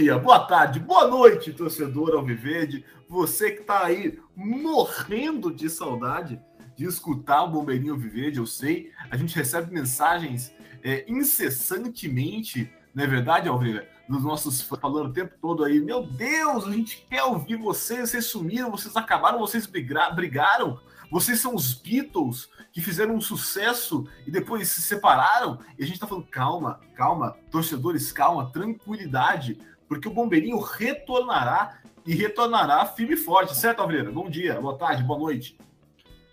dia, 0.00 0.18
boa 0.18 0.38
tarde, 0.38 0.80
boa 0.80 1.06
noite, 1.06 1.52
torcedor 1.52 2.14
Alviverde. 2.14 2.82
Você 3.06 3.50
que 3.50 3.60
está 3.60 3.84
aí 3.84 4.18
morrendo 4.34 5.54
de 5.54 5.68
saudade 5.68 6.40
de 6.74 6.86
escutar 6.86 7.42
o 7.42 7.50
Bombeirinho 7.50 7.92
Alviverde, 7.92 8.38
eu 8.38 8.46
sei. 8.46 8.90
A 9.10 9.16
gente 9.18 9.36
recebe 9.36 9.70
mensagens 9.70 10.54
é, 10.82 11.04
incessantemente, 11.06 12.72
não 12.94 13.04
é 13.04 13.06
verdade, 13.06 13.46
Alvira? 13.46 13.86
Dos 14.08 14.24
nossos 14.24 14.62
falando 14.62 15.10
o 15.10 15.12
tempo 15.12 15.34
todo 15.38 15.64
aí, 15.64 15.78
meu 15.78 16.06
Deus, 16.06 16.66
a 16.66 16.72
gente 16.72 17.06
quer 17.10 17.24
ouvir 17.24 17.56
vocês, 17.56 18.08
vocês 18.08 18.24
sumiram, 18.24 18.70
vocês 18.70 18.96
acabaram, 18.96 19.38
vocês 19.38 19.66
brigaram, 19.66 20.80
vocês 21.10 21.40
são 21.40 21.54
os 21.54 21.74
Beatles 21.74 22.48
que 22.72 22.80
fizeram 22.80 23.16
um 23.16 23.20
sucesso 23.20 24.08
e 24.26 24.30
depois 24.30 24.66
se 24.68 24.80
separaram. 24.80 25.58
E 25.78 25.84
a 25.84 25.86
gente 25.86 26.00
tá 26.00 26.06
falando, 26.06 26.26
calma, 26.26 26.80
calma, 26.94 27.36
torcedores, 27.50 28.10
calma, 28.10 28.50
tranquilidade, 28.50 29.58
porque 29.90 30.06
o 30.06 30.12
Bombeirinho 30.12 30.56
retornará 30.56 31.80
e 32.06 32.14
retornará 32.14 32.86
firme 32.86 33.14
e 33.14 33.16
forte, 33.16 33.56
certo, 33.56 33.80
Alvreira? 33.80 34.08
Bom 34.08 34.30
dia, 34.30 34.60
boa 34.60 34.78
tarde, 34.78 35.02
boa 35.02 35.18
noite. 35.18 35.58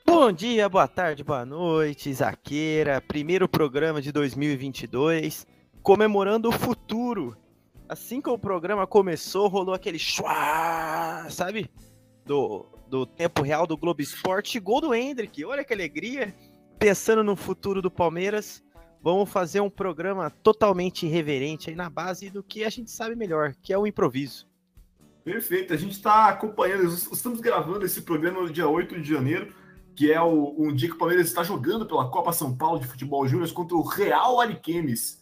Bom 0.06 0.32
dia, 0.32 0.70
boa 0.70 0.88
tarde, 0.88 1.24
boa 1.24 1.44
noite, 1.44 2.14
Zaqueira. 2.14 3.02
Primeiro 3.02 3.50
programa 3.50 4.00
de 4.00 4.12
2022, 4.12 5.48
comemorando 5.82 6.50
o 6.50 6.52
futuro. 6.52 7.36
Assim 7.90 8.22
que 8.22 8.30
o 8.30 8.38
programa 8.38 8.86
começou, 8.86 9.48
rolou 9.48 9.74
aquele 9.74 9.98
chua, 9.98 11.26
sabe? 11.32 11.68
Do, 12.24 12.64
do 12.88 13.08
tempo 13.08 13.42
real 13.42 13.66
do 13.66 13.76
Globo 13.76 14.04
Esporte. 14.04 14.60
Gol 14.60 14.82
do 14.82 14.94
Hendrick, 14.94 15.44
olha 15.44 15.64
que 15.64 15.74
alegria. 15.74 16.32
Pensando 16.78 17.24
no 17.24 17.36
futuro 17.36 17.82
do 17.82 17.90
Palmeiras, 17.90 18.64
vamos 19.02 19.30
fazer 19.30 19.62
um 19.62 19.70
programa 19.70 20.30
totalmente 20.30 21.06
irreverente 21.06 21.70
aí 21.70 21.76
na 21.76 21.90
base 21.90 22.30
do 22.30 22.44
que 22.44 22.64
a 22.64 22.70
gente 22.70 22.92
sabe 22.92 23.16
melhor, 23.16 23.54
que 23.62 23.72
é 23.74 23.78
o 23.78 23.88
improviso. 23.88 24.48
Perfeito, 25.24 25.74
a 25.74 25.78
gente 25.78 25.92
está 25.92 26.30
acompanhando, 26.30 26.88
estamos 26.88 27.42
gravando 27.42 27.86
esse 27.86 28.02
programa 28.02 28.42
no 28.42 28.50
dia 28.50 28.68
8 28.68 29.02
de 29.02 29.10
janeiro, 29.10 29.54
que 29.94 30.12
é 30.12 30.22
o, 30.22 30.56
um 30.58 30.74
dia 30.74 30.88
que 30.88 30.96
o 30.96 30.98
Palmeiras 30.98 31.28
está 31.28 31.44
jogando 31.44 31.86
pela 31.86 32.10
Copa 32.10 32.32
São 32.32 32.56
Paulo 32.56 32.80
de 32.80 32.88
Futebol 32.88 33.28
Júnior 33.28 33.52
contra 33.52 33.76
o 33.76 33.82
Real 33.82 34.40
Ariquemes. 34.40 35.22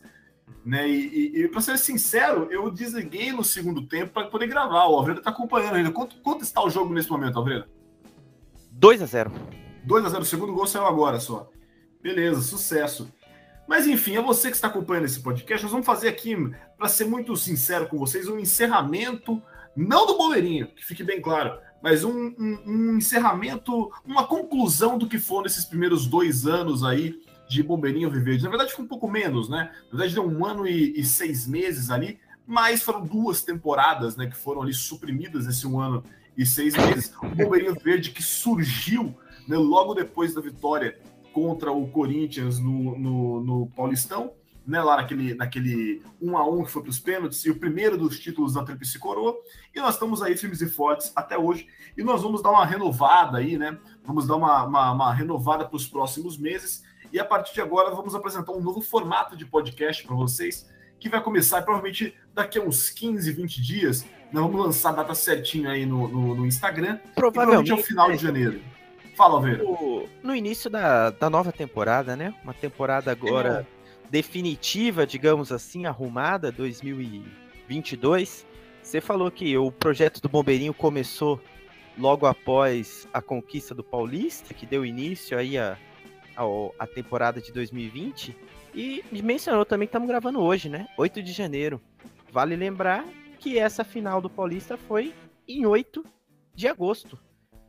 Né? 0.64 0.88
E, 0.88 1.34
e, 1.34 1.44
e 1.44 1.48
para 1.48 1.62
ser 1.62 1.78
sincero, 1.78 2.48
eu 2.52 2.70
desliguei 2.70 3.32
no 3.32 3.44
segundo 3.44 3.88
tempo 3.88 4.14
para 4.14 4.28
poder 4.28 4.48
gravar. 4.48 4.88
O 4.88 4.96
Alvreda 4.96 5.22
está 5.22 5.32
acompanhando 5.32 5.76
ainda. 5.76 5.92
Quanto, 5.92 6.18
quanto 6.22 6.44
está 6.44 6.64
o 6.64 6.70
jogo 6.70 6.94
nesse 6.94 7.10
momento, 7.10 7.38
Alvreda? 7.40 7.68
2 8.72 9.02
a 9.02 9.06
0 9.06 9.32
2 9.86 10.06
a 10.06 10.10
0 10.10 10.22
O 10.22 10.26
segundo 10.26 10.54
gol 10.54 10.68
saiu 10.68 10.86
agora 10.86 11.20
só. 11.20 11.50
Beleza, 12.02 12.42
sucesso. 12.42 13.12
Mas 13.68 13.88
enfim, 13.88 14.16
é 14.16 14.22
você 14.22 14.50
que 14.50 14.56
está 14.56 14.68
acompanhando 14.68 15.06
esse 15.06 15.20
podcast. 15.20 15.64
Nós 15.64 15.72
vamos 15.72 15.86
fazer 15.86 16.08
aqui, 16.08 16.36
para 16.78 16.88
ser 16.88 17.06
muito 17.06 17.36
sincero 17.36 17.88
com 17.88 17.98
vocês, 17.98 18.28
um 18.28 18.40
encerramento, 18.40 19.42
não 19.76 20.06
do 20.06 20.18
boleirinho, 20.18 20.68
que 20.68 20.86
fique 20.86 21.04
bem 21.04 21.22
claro, 21.22 21.60
mas 21.82 22.04
um, 22.04 22.34
um, 22.40 22.64
um 22.66 22.98
encerramento, 22.98 23.92
uma 24.06 24.26
conclusão 24.26 24.98
do 24.98 25.08
que 25.08 25.20
foram 25.20 25.46
esses 25.46 25.66
primeiros 25.66 26.08
dois 26.08 26.46
anos 26.46 26.84
aí 26.84 27.20
de 27.48 27.62
Bombeirinho 27.62 28.10
Viverde. 28.10 28.44
Na 28.44 28.50
verdade, 28.50 28.74
foi 28.74 28.86
um 28.86 28.88
pouco 28.88 29.10
menos, 29.10 29.50
né? 29.50 29.72
Na 29.86 29.98
verdade, 29.98 30.16
deu 30.16 30.28
um 30.28 30.46
ano 30.46 30.68
e, 30.68 31.00
e, 31.00 31.04
seis 31.04 31.46
meses 31.46 31.90
ali, 31.90 32.20
mas 32.48 32.82
foram 32.82 33.04
duas 33.04 33.44
temporadas, 33.44 34.16
né, 34.16 34.28
que 34.28 34.36
foram 34.36 34.62
ali 34.62 34.74
suprimidas 34.74 35.46
nesse 35.46 35.68
um 35.68 35.80
ano 35.80 36.04
e 36.38 36.46
seis 36.46 36.76
meses. 36.76 37.14
O 37.22 37.28
Bombeirinho 37.28 37.76
Verde 37.76 38.12
que 38.12 38.24
surgiu 38.24 39.16
né, 39.48 39.58
logo 39.58 39.94
depois 39.94 40.34
da 40.34 40.42
vitória 40.42 40.98
contra 41.36 41.70
o 41.70 41.86
Corinthians 41.90 42.60
no, 42.60 42.98
no, 42.98 43.44
no 43.44 43.68
Paulistão, 43.76 44.32
né, 44.66 44.82
lá 44.82 44.96
naquele, 44.96 45.36
naquele 45.36 46.02
1 46.22 46.38
a 46.38 46.50
1 46.50 46.64
que 46.64 46.72
foi 46.72 46.82
para 46.82 46.90
os 46.92 46.98
pênaltis, 46.98 47.44
e 47.44 47.50
o 47.50 47.60
primeiro 47.60 47.98
dos 47.98 48.18
títulos 48.18 48.54
da 48.54 48.64
Tríplice 48.64 48.98
Coroa. 48.98 49.36
E 49.76 49.82
nós 49.82 49.96
estamos 49.96 50.22
aí 50.22 50.38
firmes 50.38 50.62
e 50.62 50.70
fortes 50.70 51.12
até 51.14 51.38
hoje. 51.38 51.68
E 51.98 52.04
nós 52.04 52.22
vamos 52.22 52.42
dar 52.42 52.52
uma 52.52 52.66
renovada 52.66 53.40
aí, 53.40 53.58
né? 53.58 53.78
Vamos 54.06 54.26
dar 54.26 54.38
uma, 54.38 54.64
uma, 54.64 54.92
uma 54.94 55.14
renovada 55.14 55.66
para 55.66 55.76
os 55.76 55.86
próximos 55.86 56.38
meses. 56.38 56.84
E 57.12 57.20
a 57.20 57.26
partir 57.26 57.54
de 57.54 57.60
agora 57.60 57.94
vamos 57.94 58.16
apresentar 58.16 58.54
um 58.54 58.62
novo 58.62 58.80
formato 58.80 59.36
de 59.36 59.46
podcast 59.46 60.08
para 60.08 60.16
vocês, 60.16 60.66
que 60.98 61.10
vai 61.10 61.22
começar 61.22 61.64
provavelmente 61.64 62.16
daqui 62.34 62.60
a 62.60 62.62
uns 62.62 62.90
15, 62.90 63.30
20 63.34 63.62
dias. 63.62 64.06
Nós 64.32 64.42
vamos 64.42 64.66
lançar 64.68 64.92
a 64.92 64.94
data 64.94 65.14
certinho 65.14 65.70
aí 65.70 65.86
no, 65.86 66.08
no, 66.08 66.34
no 66.34 66.46
Instagram. 66.46 66.98
Provavelmente 67.14 67.74
ao 67.74 67.78
final 67.80 68.10
de 68.10 68.20
janeiro. 68.20 68.75
Fala, 69.16 69.36
Alveira. 69.36 69.64
No 70.22 70.36
início 70.36 70.70
da, 70.70 71.10
da 71.10 71.30
nova 71.30 71.52
temporada, 71.52 72.16
né? 72.16 72.34
Uma 72.44 72.54
temporada 72.54 73.12
agora 73.12 73.66
é. 73.66 74.10
definitiva, 74.10 75.08
digamos 75.08 75.52
assim, 75.52 75.86
arrumada, 75.86 76.52
2022. 76.52 78.46
Você 78.84 79.02
falou 79.02 79.32
que 79.32 79.58
o 79.58 79.72
projeto 79.72 80.22
do 80.22 80.28
Bombeirinho 80.28 80.74
começou 80.74 81.40
logo 81.98 82.26
após 82.26 83.08
a 83.14 83.22
conquista 83.22 83.74
do 83.74 83.84
Paulista, 83.84 84.54
que 84.54 84.66
deu 84.66 84.86
início 84.86 85.38
aí 85.38 85.58
a, 85.58 85.78
a 86.78 86.86
temporada 86.86 87.42
de 87.42 87.54
2020. 87.54 88.36
E 88.74 89.02
mencionou 89.24 89.66
também 89.66 89.88
que 89.88 89.92
estamos 89.92 90.10
gravando 90.10 90.42
hoje, 90.42 90.68
né? 90.68 90.88
8 90.98 91.24
de 91.24 91.32
janeiro. 91.32 91.82
Vale 92.32 92.58
lembrar 92.58 93.06
que 93.40 93.58
essa 93.58 93.86
final 93.86 94.22
do 94.22 94.30
Paulista 94.30 94.76
foi 94.76 95.14
em 95.48 95.66
8 95.66 96.04
de 96.54 96.68
agosto. 96.68 97.18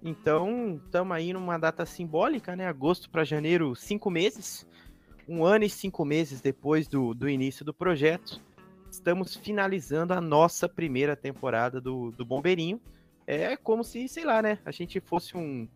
Então, 0.07 0.81
estamos 0.85 1.17
aí 1.17 1.33
numa 1.33 1.59
data 1.59 1.85
simbólica, 1.85 2.55
né? 2.55 2.69
Agosto 2.69 3.11
para 3.11 3.25
janeiro, 3.25 3.75
cinco 3.75 4.09
meses. 4.09 4.65
Um 5.29 5.45
ano 5.45 5.65
e 5.65 5.69
cinco 5.69 6.05
meses 6.05 6.41
depois 6.41 6.87
do, 6.87 7.13
do 7.13 7.29
início 7.29 7.65
do 7.65 7.75
projeto, 7.75 8.41
estamos 8.89 9.35
finalizando 9.35 10.15
a 10.15 10.21
nossa 10.21 10.69
primeira 10.69 11.17
temporada 11.17 11.81
do, 11.81 12.13
do 12.13 12.25
Bombeirinho. 12.25 12.81
É 13.27 13.57
como 13.57 13.83
se, 13.83 14.07
sei 14.07 14.25
lá, 14.25 14.41
né? 14.41 14.61
A 14.65 14.71
gente 14.71 15.01
fosse 15.01 15.37
um, 15.37 15.67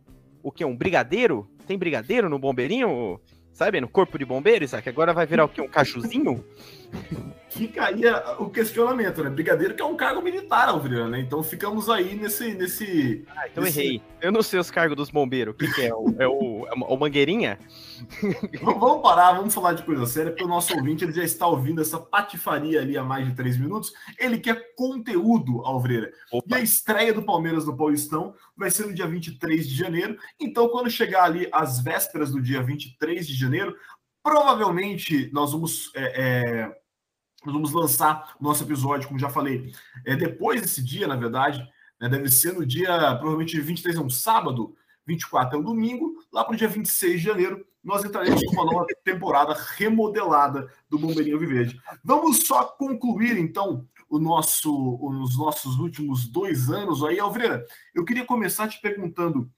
o 0.45 0.53
que? 0.53 0.65
Um 0.65 0.77
brigadeiro? 0.77 1.51
Tem 1.67 1.77
brigadeiro 1.77 2.29
no 2.29 2.39
bombeirinho? 2.39 3.21
Sabe, 3.53 3.81
no 3.81 3.89
corpo 3.89 4.17
de 4.17 4.25
bombeiros? 4.25 4.71
Que 4.81 4.89
agora 4.89 5.13
vai 5.13 5.27
virar 5.27 5.45
o 5.45 5.49
quê? 5.49 5.61
Um 5.61 5.69
cajuzinho? 5.69 6.45
Fica 7.61 7.85
aí 7.85 8.01
o 8.39 8.49
questionamento, 8.49 9.23
né? 9.23 9.29
Brigadeiro 9.29 9.75
que 9.75 9.83
é 9.83 9.85
um 9.85 9.95
cargo 9.95 10.23
militar, 10.23 10.71
Alvira, 10.71 11.07
né? 11.07 11.21
Então 11.21 11.43
ficamos 11.43 11.91
aí 11.91 12.15
nesse. 12.15 12.55
nesse 12.55 13.27
ah, 13.37 13.49
então 13.49 13.63
nesse... 13.63 13.79
errei. 13.79 14.03
Eu 14.19 14.33
não 14.33 14.41
sei 14.41 14.59
os 14.59 14.71
cargos 14.71 14.97
dos 14.97 15.11
bombeiros. 15.11 15.53
O 15.53 15.57
que, 15.59 15.71
que 15.71 15.83
é? 15.83 15.95
O, 15.95 16.15
é, 16.19 16.27
o, 16.27 16.67
é 16.67 16.73
o 16.73 16.97
Mangueirinha? 16.97 17.59
vamos 18.63 19.03
parar, 19.03 19.35
vamos 19.35 19.53
falar 19.53 19.75
de 19.75 19.83
coisa 19.83 20.07
séria, 20.07 20.31
porque 20.31 20.43
o 20.43 20.49
nosso 20.49 20.75
ouvinte 20.75 21.05
ele 21.05 21.13
já 21.13 21.23
está 21.23 21.47
ouvindo 21.47 21.83
essa 21.83 21.99
patifaria 21.99 22.81
ali 22.81 22.97
há 22.97 23.05
mais 23.05 23.29
de 23.29 23.35
três 23.35 23.59
minutos. 23.59 23.93
Ele 24.19 24.39
quer 24.39 24.75
conteúdo, 24.75 25.61
Alvreira. 25.61 26.11
E 26.33 26.55
a 26.55 26.61
estreia 26.61 27.13
do 27.13 27.23
Palmeiras 27.23 27.67
no 27.67 27.77
Paulistão 27.77 28.33
vai 28.57 28.71
ser 28.71 28.87
no 28.87 28.95
dia 28.95 29.07
23 29.07 29.69
de 29.69 29.75
janeiro. 29.75 30.17
Então, 30.41 30.67
quando 30.71 30.89
chegar 30.89 31.25
ali 31.25 31.47
às 31.53 31.79
vésperas 31.79 32.31
do 32.31 32.41
dia 32.41 32.63
23 32.63 33.27
de 33.27 33.35
janeiro, 33.35 33.77
provavelmente 34.23 35.29
nós 35.31 35.53
vamos. 35.53 35.93
É, 35.95 36.23
é, 36.23 36.80
nós 37.45 37.55
vamos 37.55 37.73
lançar 37.73 38.37
o 38.41 38.45
nosso 38.45 38.63
episódio, 38.65 39.09
como 39.09 39.19
já 39.19 39.31
falei, 39.31 39.73
é, 40.05 40.15
depois 40.17 40.61
desse 40.61 40.83
dia, 40.83 41.07
na 41.07 41.17
verdade, 41.17 41.67
né, 42.01 42.09
deve 42.09 42.29
ser 42.29 42.53
no 42.53 42.67
dia, 42.67 42.87
provavelmente 43.17 43.61
23 43.61 43.97
é 43.97 44.01
um 44.01 44.11
sábado, 44.11 44.75
24 45.07 45.57
é 45.57 45.61
um 45.61 45.65
domingo, 45.65 46.15
lá 46.33 46.45
para 46.45 46.55
o 46.55 46.57
dia 46.57 46.69
26 46.69 47.21
de 47.21 47.27
janeiro, 47.27 47.65
nós 47.83 48.05
entraremos 48.05 48.43
com 48.45 48.53
uma 48.53 48.65
nova 48.65 48.87
temporada 49.03 49.57
remodelada 49.77 50.71
do 50.89 50.99
Bombeirinho 50.99 51.39
Viverde. 51.39 51.81
Vamos 52.05 52.47
só 52.47 52.65
concluir, 52.65 53.39
então, 53.39 53.87
o 54.09 54.19
nosso, 54.19 54.99
os 55.01 55.39
nossos 55.39 55.79
últimos 55.79 56.27
dois 56.27 56.69
anos 56.69 57.03
aí. 57.03 57.19
Alvreira, 57.19 57.65
eu 57.95 58.05
queria 58.05 58.27
começar 58.27 58.69
te 58.69 58.81
perguntando, 58.81 59.51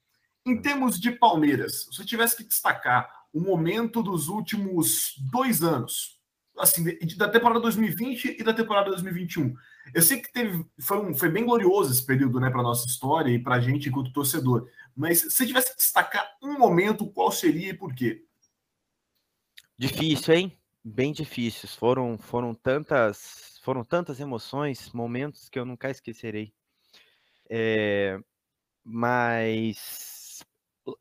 em 0.45 0.61
termos 0.61 0.99
de 0.99 1.11
Palmeiras, 1.11 1.81
se 1.81 1.87
você 1.87 2.05
tivesse 2.05 2.37
que 2.37 2.43
destacar 2.43 3.09
o 3.33 3.41
momento 3.41 4.03
dos 4.03 4.27
últimos 4.27 5.15
dois 5.31 5.63
anos, 5.63 6.19
assim, 6.57 6.83
da 7.17 7.27
temporada 7.27 7.59
2020 7.59 8.37
e 8.39 8.43
da 8.43 8.53
temporada 8.53 8.89
2021. 8.91 9.53
Eu 9.93 10.01
sei 10.01 10.21
que 10.21 10.31
teve, 10.31 10.65
foi, 10.79 10.99
um, 10.99 11.13
foi 11.13 11.29
bem 11.29 11.45
glorioso 11.45 11.91
esse 11.91 12.05
período, 12.05 12.39
né, 12.39 12.49
para 12.49 12.61
nossa 12.61 12.87
história 12.87 13.31
e 13.31 13.39
para 13.39 13.55
a 13.55 13.59
gente 13.59 13.89
enquanto 13.89 14.13
torcedor. 14.13 14.69
Mas 14.95 15.19
se 15.19 15.47
tivesse 15.47 15.71
que 15.71 15.77
destacar 15.77 16.25
um 16.41 16.57
momento, 16.57 17.07
qual 17.11 17.31
seria 17.31 17.69
e 17.69 17.73
por 17.73 17.93
quê? 17.93 18.23
Difícil, 19.77 20.33
hein? 20.33 20.59
Bem 20.83 21.11
difícil. 21.11 21.67
Foram, 21.67 22.17
foram 22.17 22.53
tantas, 22.53 23.59
foram 23.63 23.83
tantas 23.83 24.19
emoções, 24.19 24.91
momentos 24.93 25.49
que 25.49 25.57
eu 25.57 25.65
nunca 25.65 25.89
esquecerei. 25.89 26.53
É, 27.49 28.19
mas 28.83 30.43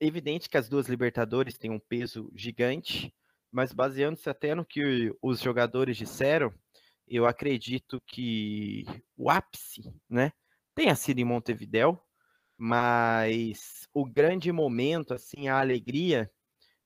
evidente 0.01 0.49
que 0.49 0.57
as 0.57 0.69
duas 0.69 0.89
Libertadores 0.89 1.59
têm 1.59 1.71
um 1.71 1.79
peso 1.79 2.31
gigante 2.35 3.13
mas 3.53 3.73
baseando-se 3.73 4.29
até 4.31 4.55
no 4.55 4.65
que 4.65 5.15
os 5.23 5.41
jogadores 5.41 5.97
disseram, 5.97 6.53
eu 7.07 7.27
acredito 7.27 8.01
que 8.07 8.85
o 9.17 9.31
ápice, 9.31 9.83
né, 10.09 10.33
tenha 10.75 10.95
sido 10.95 11.19
em 11.21 11.25
Montevidéu, 11.25 12.03
mas 12.57 13.89
o 13.93 14.05
grande 14.05 14.51
momento, 14.53 15.15
assim, 15.15 15.49
a 15.49 15.61
alegria, 15.61 16.31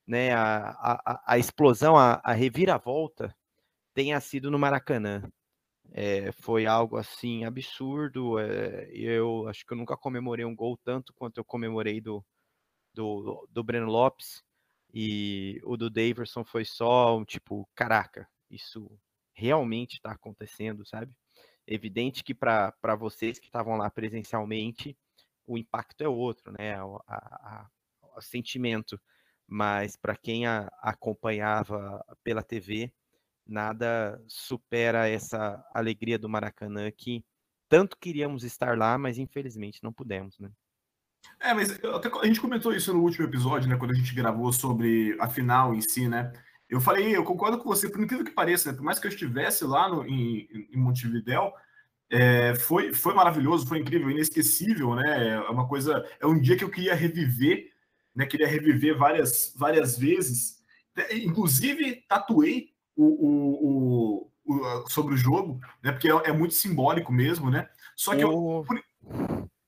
né, 0.06 0.32
a, 0.34 0.70
a, 0.70 1.22
a 1.26 1.38
explosão, 1.38 1.96
a, 1.96 2.20
a 2.24 2.32
reviravolta, 2.32 3.34
tenha 3.94 4.20
sido 4.20 4.50
no 4.50 4.58
Maracanã. 4.58 5.22
É, 5.92 6.32
foi 6.32 6.66
algo 6.66 6.96
assim 6.96 7.44
absurdo. 7.44 8.38
É, 8.38 8.88
eu 8.92 9.48
acho 9.48 9.64
que 9.66 9.72
eu 9.72 9.78
nunca 9.78 9.96
comemorei 9.96 10.44
um 10.44 10.54
gol 10.54 10.76
tanto 10.84 11.12
quanto 11.14 11.38
eu 11.38 11.44
comemorei 11.44 12.00
do, 12.00 12.24
do, 12.94 13.48
do 13.50 13.64
Breno 13.64 13.86
Lopes. 13.86 14.42
E 14.92 15.60
o 15.64 15.76
do 15.76 15.90
Daverson 15.90 16.44
foi 16.44 16.64
só 16.64 17.16
um 17.16 17.24
tipo, 17.24 17.68
caraca, 17.74 18.28
isso 18.50 18.90
realmente 19.34 19.94
está 19.94 20.12
acontecendo, 20.12 20.86
sabe? 20.86 21.14
Evidente 21.66 22.24
que 22.24 22.34
para 22.34 22.96
vocês 22.98 23.38
que 23.38 23.46
estavam 23.46 23.76
lá 23.76 23.90
presencialmente, 23.90 24.96
o 25.46 25.58
impacto 25.58 26.00
é 26.02 26.08
outro, 26.08 26.52
né? 26.58 26.82
O, 26.82 26.96
a, 27.06 27.16
a, 27.16 27.70
o 28.16 28.20
sentimento. 28.20 29.00
Mas 29.46 29.96
para 29.96 30.16
quem 30.16 30.46
a, 30.46 30.68
acompanhava 30.80 32.04
pela 32.24 32.42
TV, 32.42 32.92
nada 33.46 34.20
supera 34.26 35.08
essa 35.08 35.64
alegria 35.74 36.18
do 36.18 36.28
Maracanã 36.28 36.90
que 36.90 37.24
tanto 37.68 37.96
queríamos 37.98 38.44
estar 38.44 38.78
lá, 38.78 38.96
mas 38.96 39.18
infelizmente 39.18 39.82
não 39.82 39.92
pudemos, 39.92 40.38
né? 40.38 40.50
É, 41.40 41.52
mas 41.55 41.70
até, 41.70 42.08
a 42.08 42.26
gente 42.26 42.40
comentou 42.40 42.73
isso 42.73 42.93
no 42.93 43.02
último 43.02 43.26
episódio, 43.26 43.69
né? 43.69 43.76
Quando 43.76 43.93
a 43.93 43.94
gente 43.94 44.14
gravou 44.14 44.52
sobre 44.52 45.17
a 45.20 45.28
final 45.28 45.75
em 45.75 45.81
si, 45.81 46.08
né? 46.08 46.32
Eu 46.69 46.81
falei, 46.81 47.17
eu 47.17 47.23
concordo 47.23 47.58
com 47.58 47.69
você, 47.69 47.88
por 47.88 48.00
incrível 48.00 48.25
que 48.25 48.32
pareça, 48.32 48.70
né? 48.70 48.76
Por 48.76 48.84
mais 48.84 48.99
que 48.99 49.06
eu 49.06 49.11
estivesse 49.11 49.64
lá 49.64 49.88
no, 49.88 50.05
em, 50.06 50.49
em 50.73 50.76
Montevidéu, 50.76 51.52
é, 52.11 52.55
foi, 52.55 52.93
foi 52.93 53.14
maravilhoso, 53.14 53.67
foi 53.67 53.78
incrível, 53.78 54.11
inesquecível, 54.11 54.94
né? 54.94 55.34
É 55.34 55.50
uma 55.50 55.67
coisa, 55.67 56.05
é 56.20 56.26
um 56.26 56.40
dia 56.40 56.56
que 56.56 56.64
eu 56.64 56.70
queria 56.70 56.94
reviver, 56.94 57.70
né? 58.14 58.26
Queria 58.26 58.46
reviver 58.49 58.96
várias, 58.96 59.52
várias 59.56 59.99
vezes. 59.99 60.62
Inclusive, 61.12 62.05
tatuei 62.08 62.70
o, 62.96 63.05
o, 63.05 64.31
o, 64.46 64.82
o 64.82 64.88
sobre 64.88 65.14
o 65.14 65.17
jogo, 65.17 65.61
né? 65.82 65.93
Porque 65.93 66.11
é, 66.11 66.31
é, 66.31 66.32
muito 66.32 66.55
simbólico 66.55 67.12
mesmo, 67.12 67.50
né? 67.50 67.69
Só 67.94 68.14
que 68.17 68.25
oh. 68.25 68.61
eu. 68.61 68.64
Por... 68.64 68.82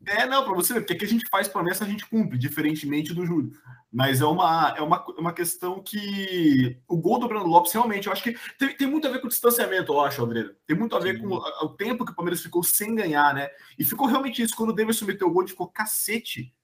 É, 0.09 0.27
não, 0.27 0.45
para 0.45 0.55
você 0.55 0.73
ver, 0.73 0.81
porque 0.81 0.95
aqui 0.95 1.05
a 1.05 1.09
gente 1.09 1.29
faz 1.29 1.49
promessa, 1.49 1.85
a 1.85 1.89
gente 1.89 2.07
cumpre, 2.07 2.39
diferentemente 2.39 3.13
do 3.13 3.27
Júlio. 3.27 3.53
Mas 3.93 4.21
é 4.21 4.25
uma, 4.25 4.75
é 4.77 4.83
uma, 4.83 5.05
uma 5.19 5.33
questão 5.33 5.83
que 5.83 6.79
o 6.87 6.97
gol 6.97 7.19
do 7.19 7.29
Bruno 7.29 7.47
Lopes, 7.47 7.73
realmente, 7.73 8.07
eu 8.07 8.13
acho 8.13 8.23
que 8.23 8.37
tem, 8.59 8.77
tem 8.77 8.87
muito 8.87 9.07
a 9.07 9.11
ver 9.11 9.21
com 9.21 9.27
o 9.27 9.31
distanciamento, 9.31 9.93
eu 9.93 10.01
acho, 10.01 10.23
André. 10.23 10.51
Tem 10.67 10.77
muito 10.77 10.95
a 10.95 10.99
ver 10.99 11.17
Sim. 11.17 11.23
com 11.23 11.35
o, 11.35 11.39
o, 11.65 11.69
tempo 11.71 12.05
que 12.05 12.13
o 12.13 12.15
Palmeiras 12.15 12.43
ficou 12.43 12.63
sem 12.63 12.95
ganhar, 12.95 13.35
né? 13.35 13.49
E 13.79 13.85
ficou 13.85 14.07
realmente 14.07 14.43
isso. 14.43 14.55
Quando 14.57 14.71
o 14.71 14.75
Davidson 14.75 15.07
meteu 15.07 15.29
o 15.29 15.31
gol, 15.31 15.41
a 15.41 15.45
gente 15.45 15.53
ficou 15.53 15.69
cacete. 15.69 16.55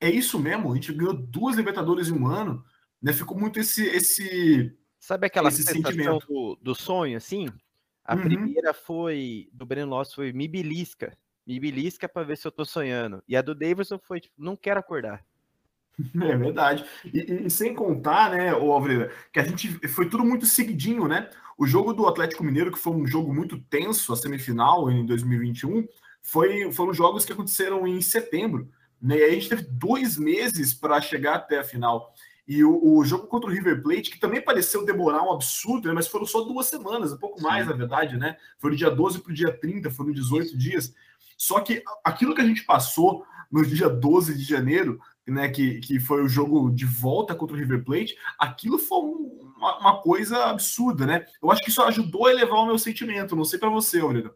É 0.00 0.10
isso 0.10 0.38
mesmo? 0.38 0.72
A 0.72 0.74
gente 0.74 0.92
ganhou 0.92 1.14
duas 1.14 1.56
Libertadores 1.56 2.08
em 2.08 2.12
um 2.12 2.26
ano, 2.26 2.64
né? 3.00 3.12
Ficou 3.12 3.38
muito 3.38 3.58
esse. 3.58 3.84
esse 3.86 4.76
Sabe 4.98 5.26
aquela 5.26 5.48
esse 5.48 5.62
sensação 5.62 6.18
do, 6.18 6.58
do, 6.60 6.74
sonho, 6.74 7.16
assim? 7.16 7.48
A 8.04 8.14
uhum. 8.14 8.22
primeira 8.22 8.74
foi 8.74 9.48
do 9.52 9.64
Breno 9.64 9.90
Lopes 9.90 10.12
foi 10.12 10.32
me 10.32 10.46
belisca. 10.46 11.16
Me 11.46 11.60
belisca 11.60 12.08
para 12.08 12.26
ver 12.26 12.36
se 12.38 12.46
eu 12.46 12.52
tô 12.52 12.64
sonhando. 12.64 13.22
E 13.28 13.36
a 13.36 13.42
do 13.42 13.54
Davidson 13.54 13.98
foi 13.98 14.20
tipo, 14.20 14.34
não 14.38 14.56
quero 14.56 14.80
acordar. 14.80 15.24
É 16.20 16.36
verdade. 16.36 16.84
E, 17.04 17.46
e, 17.46 17.50
sem 17.50 17.74
contar, 17.74 18.32
né, 18.32 18.52
o 18.52 18.82
que 19.32 19.38
a 19.38 19.44
gente 19.44 19.88
foi 19.88 20.08
tudo 20.08 20.24
muito 20.24 20.44
seguidinho, 20.44 21.06
né? 21.06 21.30
O 21.56 21.66
jogo 21.66 21.92
do 21.92 22.06
Atlético 22.08 22.42
Mineiro, 22.42 22.72
que 22.72 22.78
foi 22.78 22.92
um 22.92 23.06
jogo 23.06 23.32
muito 23.32 23.60
tenso, 23.70 24.12
a 24.12 24.16
semifinal 24.16 24.90
em 24.90 25.06
2021, 25.06 25.86
foi, 26.20 26.72
foram 26.72 26.92
jogos 26.92 27.24
que 27.24 27.32
aconteceram 27.32 27.86
em 27.86 28.00
setembro. 28.00 28.68
Né? 29.00 29.18
E 29.18 29.22
aí 29.22 29.30
a 29.30 29.34
gente 29.34 29.48
teve 29.48 29.62
dois 29.62 30.16
meses 30.16 30.74
para 30.74 31.00
chegar 31.00 31.36
até 31.36 31.58
a 31.58 31.64
final. 31.64 32.12
E 32.46 32.64
o, 32.64 32.96
o, 32.96 33.04
jogo 33.04 33.26
contra 33.26 33.48
o 33.48 33.52
River 33.52 33.82
Plate, 33.82 34.10
que 34.10 34.18
também 34.18 34.40
pareceu 34.40 34.84
demorar 34.84 35.22
um 35.22 35.32
absurdo, 35.32 35.88
né? 35.88 35.94
mas 35.94 36.08
foram 36.08 36.26
só 36.26 36.42
duas 36.42 36.66
semanas, 36.66 37.12
um 37.12 37.18
pouco 37.18 37.40
mais, 37.40 37.64
Sim. 37.64 37.70
na 37.70 37.76
verdade, 37.76 38.16
né? 38.16 38.36
Foi 38.58 38.70
do 38.70 38.76
dia 38.76 38.90
12 38.90 39.20
para 39.20 39.30
o 39.30 39.34
dia 39.34 39.52
30, 39.52 39.90
foram 39.90 40.12
18 40.12 40.56
dias. 40.58 40.94
Só 41.36 41.60
que 41.60 41.82
aquilo 42.04 42.34
que 42.34 42.40
a 42.40 42.46
gente 42.46 42.64
passou 42.64 43.24
no 43.50 43.64
dia 43.64 43.88
12 43.88 44.36
de 44.36 44.44
janeiro 44.44 44.98
né, 45.26 45.48
que, 45.48 45.80
que 45.80 45.98
foi 45.98 46.22
o 46.22 46.28
jogo 46.28 46.70
de 46.70 46.84
volta 46.84 47.34
contra 47.34 47.56
o 47.56 47.58
River 47.58 47.84
Plate, 47.84 48.16
aquilo 48.38 48.78
foi 48.78 48.98
uma, 48.98 49.78
uma, 49.78 50.02
coisa 50.02 50.46
absurda, 50.46 51.06
né? 51.06 51.24
Eu 51.42 51.50
acho 51.50 51.62
que 51.62 51.70
isso 51.70 51.82
ajudou 51.82 52.26
a 52.26 52.30
elevar 52.30 52.58
o 52.58 52.66
meu 52.66 52.78
sentimento, 52.78 53.36
não 53.36 53.44
sei 53.44 53.58
para 53.58 53.70
você, 53.70 54.00
Aurélio. 54.00 54.34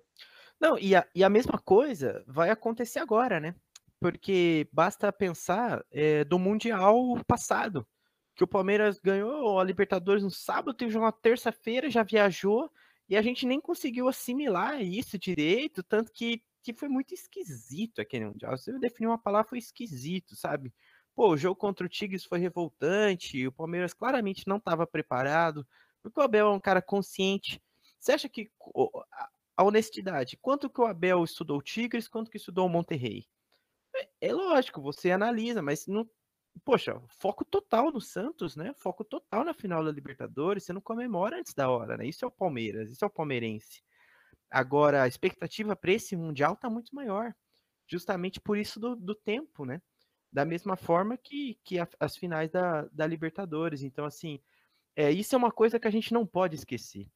Não, 0.59 0.79
e 0.79 0.97
a, 0.97 1.07
e 1.15 1.23
a 1.23 1.29
mesma 1.29 1.59
coisa 1.59 2.25
vai 2.27 2.51
acontecer 2.51 2.99
agora, 2.99 3.39
né? 3.39 3.55
Porque 4.01 4.69
basta 4.73 5.13
pensar 5.13 5.85
é, 5.91 6.25
do 6.25 6.39
Mundial 6.39 7.23
passado, 7.27 7.87
que 8.35 8.45
o 8.45 8.49
Palmeiras 8.49 8.99
ganhou 8.99 9.59
a 9.59 9.65
Libertadores 9.65 10.23
no 10.23 10.31
sábado, 10.31 10.75
teve 10.75 10.97
uma 10.97 11.13
terça-feira, 11.13 11.91
já 11.91 12.03
viajou, 12.03 12.71
e 13.09 13.17
a 13.17 13.23
gente 13.23 13.47
nem 13.47 13.61
conseguiu 13.61 14.09
assimilar 14.09 14.81
isso 14.81 15.19
direito, 15.19 15.83
tanto 15.83 16.13
que 16.13 16.43
que 16.73 16.81
foi 16.81 16.89
muito 16.89 17.15
esquisito 17.15 18.01
aquele 18.01 18.27
Mundial. 18.27 18.57
Você 18.57 18.79
definiu 18.79 19.11
uma 19.11 19.19
palavra, 19.19 19.49
foi 19.49 19.59
esquisito, 19.59 20.37
sabe? 20.37 20.73
Pô, 21.15 21.31
o 21.31 21.37
jogo 21.37 21.57
contra 21.57 21.87
o 21.87 21.89
Tigres 21.89 22.25
foi 22.25 22.39
revoltante, 22.39 23.47
o 23.47 23.53
Palmeiras 23.53 23.93
claramente 23.93 24.47
não 24.47 24.59
estava 24.59 24.87
preparado, 24.87 25.67
porque 26.03 26.21
o 26.21 26.23
Abel 26.23 26.47
é 26.47 26.51
um 26.51 26.61
cara 26.61 26.81
consciente. 26.81 27.61
Você 27.99 28.13
acha 28.13 28.29
que 28.29 28.51
a 29.57 29.65
honestidade, 29.65 30.37
quanto 30.37 30.71
que 30.71 30.81
o 30.81 30.87
Abel 30.87 31.25
estudou 31.25 31.59
o 31.59 31.63
Tigres, 31.63 32.09
quanto 32.09 32.31
que 32.31 32.37
estudou 32.37 32.67
o 32.67 32.69
Monterrey? 32.69 33.27
É, 33.97 34.29
é 34.29 34.33
lógico, 34.33 34.81
você 34.81 35.11
analisa, 35.11 35.61
mas 35.61 35.87
não, 35.87 36.09
poxa, 36.65 37.01
foco 37.19 37.45
total 37.45 37.91
no 37.91 38.01
Santos, 38.01 38.55
né? 38.55 38.73
Foco 38.77 39.05
total 39.05 39.45
na 39.45 39.53
final 39.53 39.85
da 39.85 39.91
Libertadores, 39.91 40.65
você 40.65 40.73
não 40.73 40.81
comemora 40.81 41.39
antes 41.39 41.55
da 41.55 41.69
hora, 41.69 41.97
né? 41.97 42.07
Isso 42.07 42.25
é 42.25 42.29
o 42.29 42.31
Palmeiras, 42.31 42.91
isso 42.91 43.05
é 43.05 43.09
o 43.09 43.11
palmeirense. 43.11 43.83
Agora, 44.51 45.03
a 45.03 45.09
expectativa 45.09 45.77
para 45.77 45.93
esse 45.93 46.17
Mundial 46.17 46.55
está 46.55 46.71
muito 46.71 46.95
maior, 46.95 47.35
justamente 47.87 48.41
por 48.41 48.57
isso 48.57 48.81
do, 48.81 48.97
do, 48.97 49.15
tempo, 49.15 49.65
né? 49.65 49.81
Da 50.33 50.45
mesma 50.45 50.77
forma 50.77 51.17
que, 51.17 51.59
que 51.65 51.79
a, 51.79 51.89
as 52.01 52.17
finais 52.17 52.51
da, 52.51 52.83
da 52.93 53.07
Libertadores. 53.07 53.83
Então, 53.83 54.05
assim, 54.05 54.41
é, 54.97 55.11
isso 55.11 55.35
é 55.35 55.39
uma 55.39 55.53
coisa 55.53 55.79
que 55.79 55.89
a 55.89 55.91
gente 55.91 56.13
não 56.13 56.27
pode 56.27 56.55
esquecer. 56.55 57.07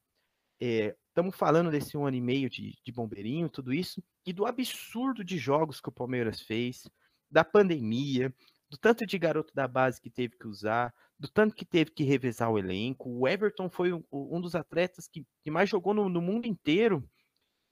Estamos 0.59 1.33
é, 1.33 1.37
falando 1.37 1.69
desse 1.71 1.97
um 1.97 2.05
ano 2.05 2.17
e 2.17 2.21
meio 2.21 2.49
de, 2.49 2.77
de 2.83 2.91
bombeirinho, 2.91 3.49
tudo 3.49 3.73
isso, 3.73 4.01
e 4.25 4.31
do 4.31 4.45
absurdo 4.45 5.23
de 5.23 5.37
jogos 5.37 5.81
que 5.81 5.89
o 5.89 5.91
Palmeiras 5.91 6.41
fez, 6.41 6.87
da 7.29 7.43
pandemia, 7.43 8.33
do 8.69 8.77
tanto 8.77 9.05
de 9.05 9.17
garoto 9.17 9.53
da 9.53 9.67
base 9.67 9.99
que 9.99 10.09
teve 10.09 10.37
que 10.37 10.47
usar, 10.47 10.93
do 11.19 11.27
tanto 11.27 11.55
que 11.55 11.65
teve 11.65 11.91
que 11.91 12.03
revezar 12.03 12.49
o 12.49 12.57
elenco. 12.57 13.09
O 13.09 13.27
Everton 13.27 13.69
foi 13.69 13.91
um, 13.91 14.03
um 14.11 14.39
dos 14.39 14.55
atletas 14.55 15.07
que, 15.07 15.25
que 15.43 15.51
mais 15.51 15.69
jogou 15.69 15.93
no, 15.93 16.07
no 16.07 16.21
mundo 16.21 16.47
inteiro 16.47 17.07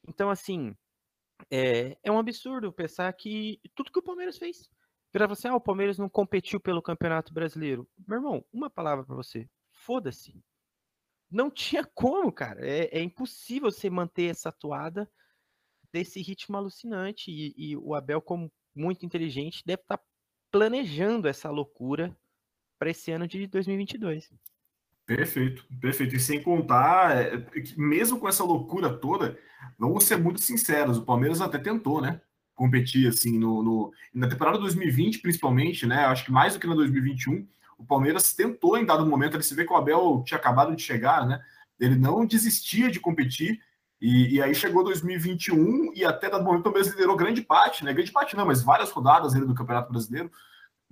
então, 0.07 0.29
assim, 0.29 0.75
é, 1.49 1.97
é 2.03 2.11
um 2.11 2.19
absurdo 2.19 2.71
pensar 2.71 3.11
que 3.13 3.59
tudo 3.75 3.91
que 3.91 3.99
o 3.99 4.03
Palmeiras 4.03 4.37
fez. 4.37 4.69
Para 5.11 5.27
você, 5.27 5.47
ah, 5.47 5.55
o 5.55 5.61
Palmeiras 5.61 5.97
não 5.97 6.09
competiu 6.09 6.59
pelo 6.59 6.81
Campeonato 6.81 7.33
Brasileiro. 7.33 7.87
Meu 8.07 8.17
irmão, 8.17 8.45
uma 8.51 8.69
palavra 8.69 9.05
para 9.05 9.15
você: 9.15 9.49
foda-se. 9.71 10.41
Não 11.29 11.49
tinha 11.49 11.83
como, 11.93 12.31
cara. 12.31 12.65
É, 12.65 12.97
é, 12.97 13.01
impossível 13.01 13.71
você 13.71 13.89
manter 13.89 14.31
essa 14.31 14.49
atuada 14.49 15.09
desse 15.91 16.21
ritmo 16.21 16.57
alucinante. 16.57 17.31
E, 17.31 17.53
e 17.57 17.77
o 17.77 17.93
Abel, 17.93 18.21
como 18.21 18.51
muito 18.75 19.05
inteligente, 19.05 19.63
deve 19.65 19.81
estar 19.81 19.97
tá 19.97 20.05
planejando 20.49 21.27
essa 21.27 21.49
loucura 21.49 22.15
para 22.79 22.89
esse 22.89 23.11
ano 23.11 23.27
de 23.27 23.47
2022. 23.47 24.31
Perfeito, 25.15 25.65
perfeito. 25.81 26.15
E 26.15 26.19
sem 26.21 26.41
contar, 26.41 27.17
é, 27.17 27.45
mesmo 27.75 28.17
com 28.17 28.29
essa 28.29 28.45
loucura 28.45 28.89
toda, 28.93 29.37
vamos 29.77 30.05
ser 30.05 30.15
muito 30.15 30.39
sinceros, 30.39 30.97
o 30.97 31.03
Palmeiras 31.03 31.41
até 31.41 31.57
tentou, 31.57 32.01
né? 32.01 32.21
Competir 32.55 33.09
assim 33.09 33.37
no, 33.37 33.61
no, 33.61 33.91
na 34.13 34.29
temporada 34.29 34.57
2020, 34.57 35.19
principalmente, 35.19 35.85
né? 35.85 36.05
Acho 36.05 36.23
que 36.23 36.31
mais 36.31 36.53
do 36.53 36.61
que 36.61 36.67
na 36.67 36.75
2021, 36.75 37.45
o 37.77 37.85
Palmeiras 37.85 38.33
tentou 38.33 38.77
em 38.77 38.85
dado 38.85 39.05
momento, 39.05 39.35
ele 39.35 39.43
se 39.43 39.53
vê 39.53 39.65
que 39.65 39.73
o 39.73 39.75
Abel 39.75 40.23
tinha 40.25 40.37
acabado 40.37 40.73
de 40.73 40.81
chegar, 40.81 41.27
né? 41.27 41.41
Ele 41.77 41.95
não 41.95 42.25
desistia 42.25 42.89
de 42.89 42.99
competir. 42.99 43.59
E, 43.99 44.35
e 44.35 44.41
aí 44.41 44.55
chegou 44.55 44.81
2021 44.81 45.91
e 45.93 46.05
até 46.05 46.29
dado 46.29 46.45
momento 46.45 46.61
o 46.61 46.63
Palmeiras 46.63 46.89
liderou 46.89 47.17
grande 47.17 47.41
parte, 47.41 47.83
né? 47.83 47.93
Grande 47.93 48.13
parte 48.13 48.35
não, 48.37 48.45
mas 48.45 48.63
várias 48.63 48.89
rodadas 48.91 49.33
do 49.33 49.53
Campeonato 49.53 49.91
Brasileiro. 49.91 50.31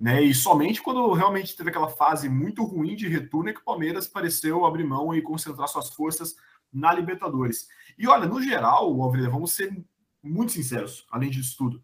Né? 0.00 0.22
E 0.22 0.34
somente 0.34 0.80
quando 0.80 1.12
realmente 1.12 1.54
teve 1.54 1.68
aquela 1.68 1.90
fase 1.90 2.26
muito 2.26 2.64
ruim 2.64 2.96
de 2.96 3.06
retorno 3.06 3.50
é 3.50 3.52
que 3.52 3.60
o 3.60 3.64
Palmeiras 3.64 4.08
pareceu 4.08 4.64
abrir 4.64 4.84
mão 4.84 5.14
e 5.14 5.20
concentrar 5.20 5.68
suas 5.68 5.90
forças 5.90 6.34
na 6.72 6.90
Libertadores. 6.94 7.68
E 7.98 8.08
olha, 8.08 8.26
no 8.26 8.42
geral, 8.42 8.98
Alvreda, 9.02 9.28
vamos 9.28 9.52
ser 9.52 9.76
muito 10.22 10.52
sinceros, 10.52 11.06
além 11.10 11.28
disso 11.28 11.54
tudo. 11.58 11.82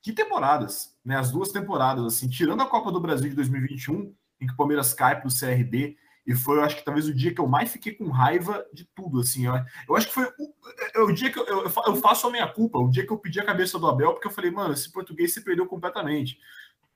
Que 0.00 0.12
temporadas, 0.12 0.96
né? 1.04 1.16
As 1.16 1.32
duas 1.32 1.50
temporadas, 1.50 2.04
assim, 2.04 2.28
tirando 2.28 2.62
a 2.62 2.66
Copa 2.66 2.92
do 2.92 3.00
Brasil 3.00 3.28
de 3.28 3.34
2021, 3.34 4.14
em 4.40 4.46
que 4.46 4.52
o 4.52 4.56
Palmeiras 4.56 4.94
cai 4.94 5.18
para 5.18 5.26
o 5.26 5.34
CRB, 5.34 5.96
e 6.28 6.34
foi, 6.34 6.58
eu 6.58 6.62
acho 6.62 6.76
que 6.76 6.84
talvez 6.84 7.08
o 7.08 7.14
dia 7.14 7.34
que 7.34 7.40
eu 7.40 7.48
mais 7.48 7.72
fiquei 7.72 7.94
com 7.94 8.10
raiva 8.10 8.62
de 8.70 8.84
tudo, 8.94 9.18
assim. 9.18 9.46
Eu, 9.46 9.54
eu 9.88 9.96
acho 9.96 10.08
que 10.08 10.14
foi 10.14 10.24
o, 10.24 10.54
é, 10.94 11.00
o 11.00 11.10
dia 11.10 11.32
que 11.32 11.38
eu, 11.38 11.46
eu, 11.46 11.64
eu, 11.64 11.96
faço 11.96 12.26
a 12.26 12.30
minha 12.30 12.46
culpa, 12.46 12.78
o 12.78 12.90
dia 12.90 13.06
que 13.06 13.10
eu 13.10 13.16
pedi 13.16 13.40
a 13.40 13.44
cabeça 13.46 13.78
do 13.78 13.86
Abel, 13.86 14.12
porque 14.12 14.26
eu 14.26 14.30
falei, 14.30 14.50
mano, 14.50 14.74
esse 14.74 14.92
português 14.92 15.32
se 15.32 15.42
perdeu 15.42 15.66
completamente. 15.66 16.38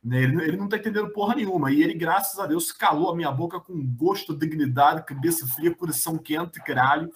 Né? 0.02 0.22
Ele, 0.22 0.42
ele 0.42 0.56
não 0.56 0.68
tá 0.68 0.76
entendendo 0.76 1.12
porra 1.12 1.34
nenhuma. 1.34 1.70
E 1.70 1.82
ele, 1.82 1.94
graças 1.94 2.38
a 2.38 2.46
Deus, 2.46 2.72
calou 2.72 3.10
a 3.10 3.16
minha 3.16 3.30
boca 3.30 3.60
com 3.60 3.80
gosto, 3.94 4.36
dignidade, 4.36 5.04
cabeça 5.04 5.46
fria, 5.46 5.74
coração 5.74 6.18
quente, 6.18 6.62
caralho, 6.62 7.10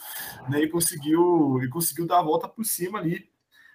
né? 0.48 0.60
E 0.60 0.68
conseguiu, 0.68 1.60
e 1.62 1.68
conseguiu 1.68 2.06
dar 2.06 2.20
a 2.20 2.22
volta 2.22 2.48
por 2.48 2.64
cima 2.64 2.98
ali. 2.98 3.28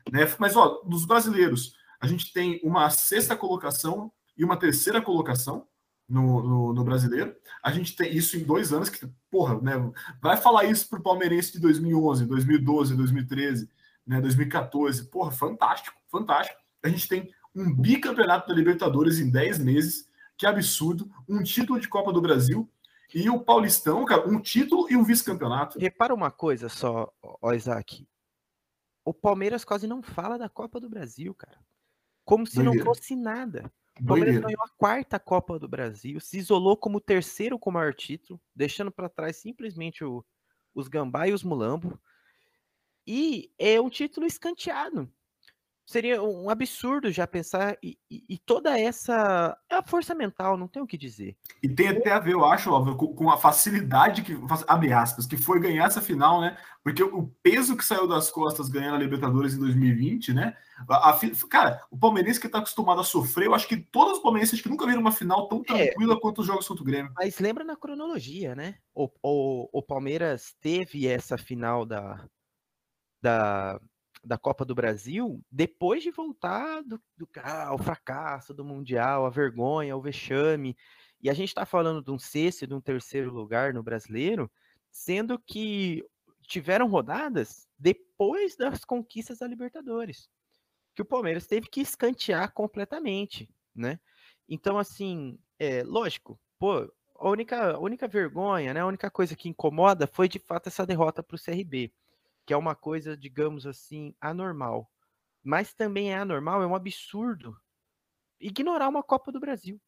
Né? 0.09 0.21
Mas, 0.39 0.55
ó, 0.55 0.81
dos 0.85 1.05
brasileiros, 1.05 1.75
a 1.99 2.07
gente 2.07 2.31
tem 2.31 2.59
uma 2.63 2.89
sexta 2.89 3.35
colocação 3.35 4.11
e 4.37 4.45
uma 4.45 4.57
terceira 4.57 5.01
colocação 5.01 5.67
no, 6.07 6.41
no, 6.41 6.73
no, 6.73 6.83
brasileiro. 6.83 7.35
A 7.61 7.71
gente 7.71 7.95
tem 7.95 8.15
isso 8.15 8.37
em 8.37 8.43
dois 8.43 8.73
anos, 8.73 8.89
que, 8.89 9.07
porra, 9.29 9.59
né? 9.61 9.73
Vai 10.21 10.37
falar 10.37 10.65
isso 10.65 10.89
pro 10.89 11.01
palmeirense 11.01 11.53
de 11.53 11.59
2011, 11.59 12.25
2012, 12.25 12.95
2013, 12.95 13.69
né? 14.07 14.21
2014. 14.21 15.05
Porra, 15.05 15.31
fantástico, 15.31 15.97
fantástico. 16.09 16.59
A 16.83 16.89
gente 16.89 17.07
tem 17.07 17.29
um 17.55 17.73
bicampeonato 17.73 18.47
da 18.47 18.53
Libertadores 18.53 19.19
em 19.19 19.29
10 19.29 19.59
meses, 19.59 20.09
que 20.37 20.45
absurdo, 20.45 21.09
um 21.27 21.43
título 21.43 21.79
de 21.79 21.87
Copa 21.87 22.11
do 22.11 22.21
Brasil 22.21 22.69
e 23.13 23.29
o 23.29 23.39
Paulistão, 23.39 24.05
cara, 24.05 24.27
um 24.27 24.39
título 24.39 24.89
e 24.89 24.95
um 24.95 25.03
vice-campeonato. 25.03 25.77
Repara 25.77 26.13
uma 26.13 26.31
coisa 26.31 26.69
só, 26.69 27.11
ó, 27.21 27.53
Isaac. 27.53 28.07
O 29.03 29.13
Palmeiras 29.13 29.65
quase 29.65 29.87
não 29.87 30.01
fala 30.01 30.37
da 30.37 30.47
Copa 30.47 30.79
do 30.79 30.89
Brasil, 30.89 31.33
cara. 31.35 31.59
Como 32.23 32.47
se 32.47 32.55
Doideira. 32.55 32.77
não 32.77 32.85
fosse 32.85 33.15
nada. 33.15 33.71
O 33.99 34.05
Palmeiras 34.05 34.35
Doideira. 34.35 34.47
ganhou 34.47 34.63
a 34.63 34.77
quarta 34.77 35.19
Copa 35.19 35.59
do 35.59 35.67
Brasil, 35.67 36.19
se 36.19 36.37
isolou 36.37 36.77
como 36.77 37.01
terceiro 37.01 37.59
com 37.59 37.69
o 37.69 37.73
maior 37.73 37.93
título, 37.93 38.39
deixando 38.55 38.91
para 38.91 39.09
trás 39.09 39.35
simplesmente 39.37 40.03
o, 40.03 40.23
os 40.73 40.87
Gambá 40.87 41.27
e 41.27 41.33
os 41.33 41.43
Mulambo. 41.43 41.99
E 43.05 43.51
é 43.59 43.81
um 43.81 43.89
título 43.89 44.25
escanteado 44.25 45.11
seria 45.91 46.23
um 46.23 46.49
absurdo 46.49 47.11
já 47.11 47.27
pensar 47.27 47.77
e, 47.83 47.97
e, 48.09 48.23
e, 48.29 48.37
toda 48.37 48.79
essa 48.79 49.57
é 49.69 49.75
a 49.75 49.83
força 49.83 50.15
mental, 50.15 50.57
não 50.57 50.67
tem 50.67 50.81
o 50.81 50.87
que 50.87 50.97
dizer. 50.97 51.35
E 51.61 51.67
tem 51.67 51.89
até 51.89 52.11
a 52.11 52.19
ver, 52.19 52.33
eu 52.33 52.45
acho, 52.45 52.71
óbvio, 52.71 52.95
com, 52.95 53.13
com, 53.13 53.29
a 53.29 53.37
facilidade 53.37 54.21
que 54.21 54.37
abre 54.67 54.93
aspas, 54.93 55.25
que 55.25 55.35
foi 55.35 55.59
ganhar 55.59 55.85
essa 55.85 56.01
final, 56.01 56.39
né? 56.39 56.57
Porque 56.83 57.03
o 57.03 57.27
peso 57.43 57.75
que 57.75 57.83
saiu 57.83 58.07
das 58.07 58.31
costas 58.31 58.69
ganhando 58.69 58.95
a 58.95 58.99
Libertadores 58.99 59.53
em 59.53 59.59
2020, 59.59 60.33
né? 60.33 60.55
A, 60.89 61.09
a, 61.09 61.19
cara, 61.49 61.83
o 61.91 61.97
palmeirense 61.97 62.39
que 62.39 62.47
está 62.47 62.59
acostumado 62.59 63.01
a 63.01 63.03
sofrer, 63.03 63.47
eu 63.47 63.53
acho 63.53 63.67
que 63.67 63.77
todos 63.77 64.17
os 64.17 64.23
palmeirenses 64.23 64.61
que 64.61 64.69
nunca 64.69 64.85
viram 64.85 65.01
uma 65.01 65.11
final 65.11 65.47
tão 65.49 65.59
é. 65.59 65.63
tranquila 65.63 66.15
é, 66.15 66.19
quanto 66.19 66.39
os 66.39 66.47
jogos 66.47 66.67
contra 66.67 66.83
o 66.83 66.85
Grêmio. 66.85 67.11
Mas 67.15 67.37
lembra 67.39 67.63
na 67.63 67.75
cronologia, 67.75 68.55
né? 68.55 68.75
O, 68.95 69.09
o, 69.21 69.69
o 69.73 69.83
Palmeiras 69.83 70.55
teve 70.61 71.05
essa 71.07 71.37
final 71.37 71.85
da 71.85 72.25
da 73.21 73.79
da 74.23 74.37
Copa 74.37 74.63
do 74.63 74.75
Brasil 74.75 75.43
depois 75.51 76.03
de 76.03 76.11
voltar 76.11 76.83
do, 76.83 77.01
do 77.17 77.27
ah, 77.37 77.75
fracasso 77.77 78.53
do 78.53 78.63
Mundial, 78.63 79.25
a 79.25 79.29
vergonha, 79.29 79.95
o 79.95 80.01
vexame. 80.01 80.77
E 81.21 81.29
a 81.29 81.33
gente 81.33 81.49
está 81.49 81.65
falando 81.65 82.03
de 82.03 82.11
um 82.11 82.19
sexto 82.19 82.63
e 82.63 82.67
de 82.67 82.73
um 82.73 82.81
terceiro 82.81 83.31
lugar 83.31 83.73
no 83.73 83.83
brasileiro, 83.83 84.51
sendo 84.91 85.39
que 85.39 86.03
tiveram 86.41 86.87
rodadas 86.87 87.67
depois 87.77 88.55
das 88.55 88.83
conquistas 88.83 89.39
da 89.39 89.47
Libertadores, 89.47 90.29
que 90.95 91.01
o 91.01 91.05
Palmeiras 91.05 91.47
teve 91.47 91.67
que 91.67 91.81
escantear 91.81 92.51
completamente, 92.53 93.49
né? 93.73 93.99
Então, 94.49 94.77
assim, 94.77 95.39
é 95.57 95.83
lógico, 95.83 96.39
pô, 96.59 96.91
a 97.15 97.29
única, 97.29 97.73
a 97.73 97.79
única 97.79 98.07
vergonha, 98.07 98.73
né, 98.73 98.81
a 98.81 98.85
única 98.85 99.09
coisa 99.09 99.35
que 99.35 99.47
incomoda 99.47 100.07
foi 100.07 100.27
de 100.27 100.39
fato 100.39 100.67
essa 100.67 100.85
derrota 100.85 101.23
para 101.23 101.35
o 101.35 101.39
CRB 101.39 101.93
que 102.45 102.53
é 102.53 102.57
uma 102.57 102.75
coisa, 102.75 103.15
digamos 103.15 103.65
assim, 103.65 104.15
anormal. 104.19 104.91
Mas 105.43 105.73
também 105.73 106.11
é 106.11 106.17
anormal, 106.17 106.61
é 106.61 106.67
um 106.67 106.75
absurdo 106.75 107.55
ignorar 108.41 108.89
uma 108.89 109.03
Copa 109.03 109.31
do 109.31 109.39
Brasil, 109.39 109.79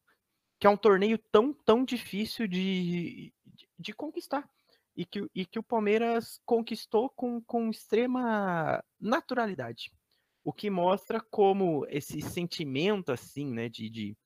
que 0.58 0.66
é 0.66 0.70
um 0.70 0.76
torneio 0.76 1.18
tão, 1.18 1.52
tão 1.52 1.84
difícil 1.84 2.46
de, 2.46 3.32
de, 3.44 3.68
de 3.78 3.92
conquistar. 3.92 4.48
E 4.96 5.04
que, 5.04 5.28
e 5.34 5.44
que 5.44 5.58
o 5.58 5.62
Palmeiras 5.62 6.40
conquistou 6.46 7.10
com, 7.10 7.42
com 7.42 7.68
extrema 7.68 8.82
naturalidade. 9.00 9.90
O 10.44 10.52
que 10.52 10.70
mostra 10.70 11.20
como 11.20 11.84
esse 11.88 12.20
sentimento, 12.22 13.10
assim, 13.10 13.52
né, 13.52 13.68
de, 13.68 13.90
de, 13.90 14.16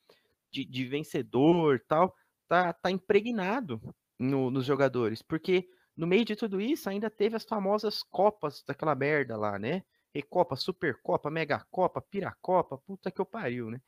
de, 0.50 0.64
de 0.66 0.84
vencedor 0.84 1.82
tal, 1.88 2.14
tá, 2.46 2.74
tá 2.74 2.90
impregnado 2.90 3.80
no, 4.18 4.50
nos 4.50 4.66
jogadores. 4.66 5.22
Porque 5.22 5.66
no 5.98 6.06
meio 6.06 6.24
de 6.24 6.36
tudo 6.36 6.60
isso, 6.60 6.88
ainda 6.88 7.10
teve 7.10 7.34
as 7.34 7.44
famosas 7.44 8.04
Copas 8.04 8.62
daquela 8.64 8.94
merda 8.94 9.36
lá, 9.36 9.58
né? 9.58 9.82
Recopa, 10.14 10.54
Supercopa, 10.54 11.28
Mega 11.28 11.66
Copa, 11.72 12.00
Piracopa, 12.00 12.78
puta 12.78 13.10
que 13.10 13.20
eu 13.20 13.26
pariu, 13.26 13.68
né? 13.68 13.80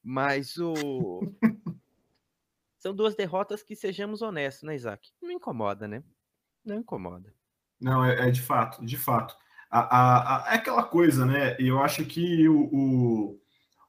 Mas 0.00 0.56
o. 0.56 1.20
São 2.78 2.94
duas 2.94 3.16
derrotas 3.16 3.64
que, 3.64 3.74
sejamos 3.74 4.22
honestos, 4.22 4.62
né, 4.62 4.76
Isaac? 4.76 5.10
Não 5.20 5.32
incomoda, 5.32 5.88
né? 5.88 6.04
Não 6.64 6.76
incomoda. 6.76 7.34
Não, 7.80 8.04
é, 8.04 8.28
é 8.28 8.30
de 8.30 8.40
fato, 8.40 8.86
de 8.86 8.96
fato. 8.96 9.36
A, 9.68 9.80
a, 9.80 10.50
a, 10.50 10.54
é 10.54 10.56
aquela 10.58 10.84
coisa, 10.84 11.26
né? 11.26 11.56
E 11.58 11.66
eu 11.66 11.82
acho 11.82 12.04
que 12.04 12.48
o, 12.48 12.68
o, 12.72 13.40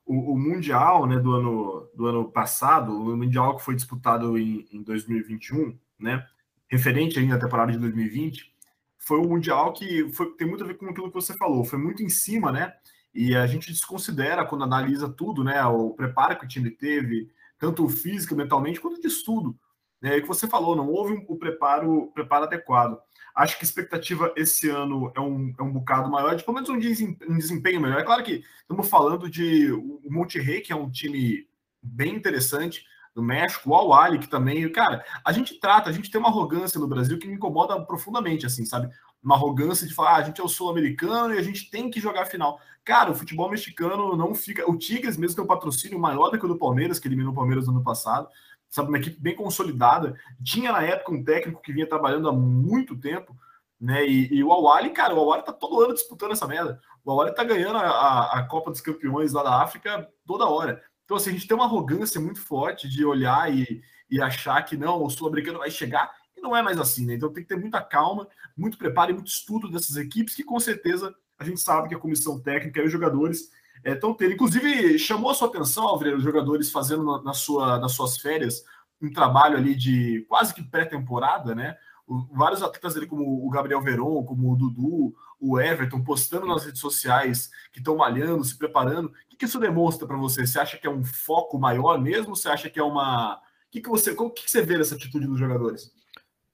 o, 0.08 0.38
Mundial 0.40 1.06
né, 1.06 1.20
do, 1.20 1.34
ano, 1.36 1.92
do 1.94 2.08
ano 2.08 2.32
passado, 2.32 2.92
o 2.92 3.16
Mundial 3.16 3.58
que 3.58 3.64
foi 3.64 3.76
disputado 3.76 4.40
em, 4.40 4.68
em 4.72 4.82
2021, 4.82 5.78
né? 6.00 6.28
Referente 6.70 7.20
ainda 7.20 7.36
à 7.36 7.40
temporada 7.40 7.72
de 7.72 7.80
2020, 7.80 8.54
foi 8.98 9.18
o 9.18 9.28
Mundial 9.28 9.74
que 9.74 10.12
foi, 10.14 10.34
tem 10.36 10.48
muito 10.48 10.64
a 10.64 10.68
ver 10.68 10.76
com 10.76 10.88
aquilo 10.88 11.10
que 11.10 11.16
você 11.16 11.36
falou, 11.36 11.66
foi 11.66 11.80
muito 11.80 12.04
em 12.04 12.10
cima, 12.10 12.52
né? 12.52 12.74
E 13.14 13.36
a 13.36 13.48
gente 13.48 13.72
desconsidera 13.72 14.46
quando 14.46 14.64
analisa 14.64 15.10
tudo, 15.10 15.44
né? 15.44 15.64
O 15.66 15.92
preparo 15.92 16.38
que 16.38 16.46
o 16.46 16.48
time 16.48 16.70
teve, 16.70 17.32
tanto 17.58 17.90
físico, 17.90 18.36
mentalmente, 18.36 18.80
quanto 18.80 19.02
de 19.02 19.08
estudo. 19.08 19.58
É 20.02 20.18
o 20.18 20.22
que 20.22 20.28
você 20.28 20.48
falou, 20.48 20.76
não 20.76 20.88
houve 20.88 21.14
um, 21.14 21.26
o 21.28 21.36
preparo, 21.38 22.12
preparo 22.14 22.46
adequado. 22.46 22.98
Acho 23.36 23.58
que 23.58 23.66
a 23.66 23.68
expectativa 23.68 24.34
esse 24.38 24.70
ano 24.70 25.12
é 25.16 25.20
um, 25.20 25.54
é 25.60 25.64
um 25.64 25.72
bocado 25.72 26.10
maior, 26.10 26.36
de 26.36 26.44
pelo 26.44 26.56
menos 26.56 26.70
um 26.70 26.80
desempenho, 26.80 27.32
um 27.32 27.38
desempenho 27.38 27.82
melhor. 27.82 28.00
É 28.00 28.04
claro 28.04 28.24
que 28.24 28.44
estamos 28.62 28.88
falando 28.88 29.30
de 29.30 29.72
o 29.72 30.02
Monterrey, 30.10 30.62
que 30.62 30.72
é 30.72 30.76
um 30.76 30.90
time 30.90 31.48
bem 31.82 32.16
interessante, 32.16 32.86
do 33.14 33.24
México, 33.24 33.70
o 33.70 33.94
Al 33.94 34.20
que 34.20 34.28
também, 34.28 34.70
cara, 34.72 35.04
a 35.26 35.32
gente 35.32 35.60
trata, 35.60 35.90
a 35.90 35.94
gente 35.94 36.10
tem 36.10 36.20
uma 36.20 36.30
arrogância 36.30 36.80
no 36.80 36.88
Brasil 36.88 37.18
que 37.18 37.28
me 37.28 37.34
incomoda 37.34 37.80
profundamente, 37.86 38.46
assim, 38.46 38.66
sabe? 38.66 38.90
Uma 39.22 39.36
arrogância 39.36 39.88
de 39.88 39.94
falar, 39.94 40.12
ah, 40.12 40.18
a 40.18 40.22
gente 40.22 40.40
é 40.40 40.44
o 40.44 40.48
sul-americano 40.48 41.34
e 41.34 41.38
a 41.38 41.42
gente 41.42 41.70
tem 41.70 41.90
que 41.90 42.00
jogar 42.00 42.26
final. 42.26 42.60
Cara, 42.86 43.12
o 43.12 43.16
futebol 43.16 43.50
mexicano 43.50 44.16
não 44.16 44.34
fica. 44.34 44.70
O 44.70 44.78
Tigres 44.78 45.18
mesmo 45.18 45.36
tem 45.36 45.44
um 45.44 45.48
patrocínio 45.48 46.00
maior 46.00 46.30
do 46.30 46.40
que 46.40 46.46
o 46.46 46.48
do 46.48 46.58
Palmeiras, 46.58 47.00
que 47.00 47.08
eliminou 47.08 47.32
o 47.32 47.36
Palmeiras 47.36 47.68
no 47.68 47.74
ano 47.74 47.84
passado, 47.84 48.28
sabe? 48.70 48.90
Uma 48.90 48.98
equipe 48.98 49.20
bem 49.20 49.36
consolidada. 49.36 50.16
Tinha 50.44 50.72
na 50.72 50.82
época 50.82 51.12
um 51.12 51.24
técnico 51.24 51.62
que 51.62 51.74
vinha 51.74 51.88
trabalhando 51.88 52.30
há 52.30 52.34
muito 52.34 52.98
tempo, 52.98 53.36
né? 53.80 54.06
E, 54.08 54.34
e 54.34 54.44
o 54.44 54.52
Awali, 54.52 54.92
cara, 54.92 55.14
o 55.14 55.20
Awali 55.20 55.44
tá 55.44 55.54
todo 55.54 55.82
ano 55.82 55.94
disputando 55.94 56.32
essa 56.32 56.48
merda. 56.48 56.80
O 57.04 57.12
Awali 57.12 57.34
tá 57.34 57.44
ganhando 57.44 57.78
a, 57.78 57.82
a, 57.82 58.40
a 58.40 58.44
Copa 58.48 58.72
dos 58.72 58.82
Campeões 58.82 59.34
lá 59.34 59.44
da 59.44 59.62
África 59.62 60.08
toda 60.26 60.46
hora. 60.46 60.82
Então, 61.10 61.18
assim, 61.18 61.32
a 61.32 61.34
gente 61.34 61.48
tem 61.48 61.58
uma 61.58 61.66
arrogância 61.66 62.22
muito 62.22 62.40
forte 62.40 62.88
de 62.88 63.04
olhar 63.04 63.52
e, 63.52 63.82
e 64.12 64.22
achar 64.22 64.62
que 64.62 64.78
não, 64.78 65.04
o 65.04 65.10
sul-americano 65.10 65.58
vai 65.58 65.72
chegar, 65.72 66.14
e 66.38 66.40
não 66.40 66.56
é 66.56 66.62
mais 66.62 66.78
assim, 66.78 67.04
né? 67.04 67.16
Então 67.16 67.34
tem 67.34 67.42
que 67.42 67.50
ter 67.50 67.60
muita 67.60 67.82
calma, 67.82 68.28
muito 68.56 68.78
preparo 68.78 69.10
e 69.10 69.16
muito 69.16 69.26
estudo 69.26 69.72
dessas 69.72 69.96
equipes, 69.96 70.36
que 70.36 70.44
com 70.44 70.60
certeza 70.60 71.12
a 71.40 71.44
gente 71.44 71.62
sabe 71.62 71.90
que 71.90 71.96
a 71.96 72.00
comissão 72.00 72.40
técnica 72.40 72.80
e 72.80 72.86
os 72.86 72.92
jogadores 72.92 73.50
estão 73.84 74.12
é, 74.12 74.14
tendo. 74.14 74.34
Inclusive, 74.34 75.00
chamou 75.00 75.32
a 75.32 75.34
sua 75.34 75.48
atenção, 75.48 75.88
Alvreiro, 75.88 76.18
os 76.18 76.24
jogadores 76.24 76.70
fazendo 76.70 77.04
na, 77.04 77.24
na, 77.24 77.34
sua, 77.34 77.80
nas 77.80 77.94
suas 77.94 78.18
férias 78.18 78.64
um 79.02 79.12
trabalho 79.12 79.58
ali 79.58 79.74
de 79.74 80.24
quase 80.30 80.54
que 80.54 80.62
pré-temporada, 80.62 81.56
né? 81.56 81.76
O, 82.10 82.36
vários 82.36 82.64
atletas 82.64 82.98
ali, 82.98 83.06
como 83.06 83.46
o 83.46 83.50
Gabriel 83.50 83.82
Veron, 83.82 84.24
como 84.24 84.52
o 84.52 84.56
Dudu, 84.56 85.16
o 85.40 85.60
Everton, 85.60 86.04
postando 86.04 86.48
nas 86.48 86.66
redes 86.66 86.82
sociais 86.82 87.52
que 87.72 87.80
estão 87.80 87.96
malhando, 87.96 88.44
se 88.44 88.58
preparando 88.58 89.14
que 89.40 89.46
isso 89.46 89.58
demonstra 89.58 90.06
para 90.06 90.18
você? 90.18 90.46
Você 90.46 90.60
acha 90.60 90.78
que 90.78 90.86
é 90.86 90.90
um 90.90 91.04
foco 91.04 91.58
maior 91.58 92.00
mesmo? 92.00 92.36
Você 92.36 92.50
acha 92.50 92.70
que 92.70 92.78
é 92.78 92.84
uma. 92.84 93.38
O 93.38 93.72
que, 93.72 93.82
que 93.82 93.90
você, 93.90 94.12
o 94.12 94.30
que, 94.30 94.44
que 94.44 94.52
você 94.52 94.62
vê 94.62 94.78
nessa 94.78 94.96
atitude 94.96 95.26
dos 95.26 95.40
jogadores? 95.40 95.92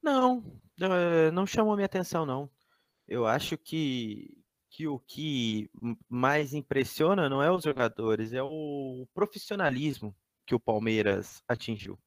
Não, 0.04 0.44
eh, 0.80 1.32
não 1.32 1.48
chamou 1.48 1.76
minha 1.76 1.88
atenção, 1.88 2.26
não. 2.26 2.48
Eu 3.08 3.26
acho 3.26 3.58
que, 3.58 4.38
que 4.70 4.88
o 4.88 5.00
que 5.00 5.70
mais 6.08 6.54
impressiona 6.54 7.28
não 7.28 7.42
é 7.42 7.50
os 7.50 7.64
jogadores, 7.64 8.34
é 8.34 8.44
o 8.44 9.08
profissionalismo 9.16 10.16
que 10.46 10.54
o 10.54 10.60
Palmeiras 10.60 11.42
atingiu. 11.48 11.98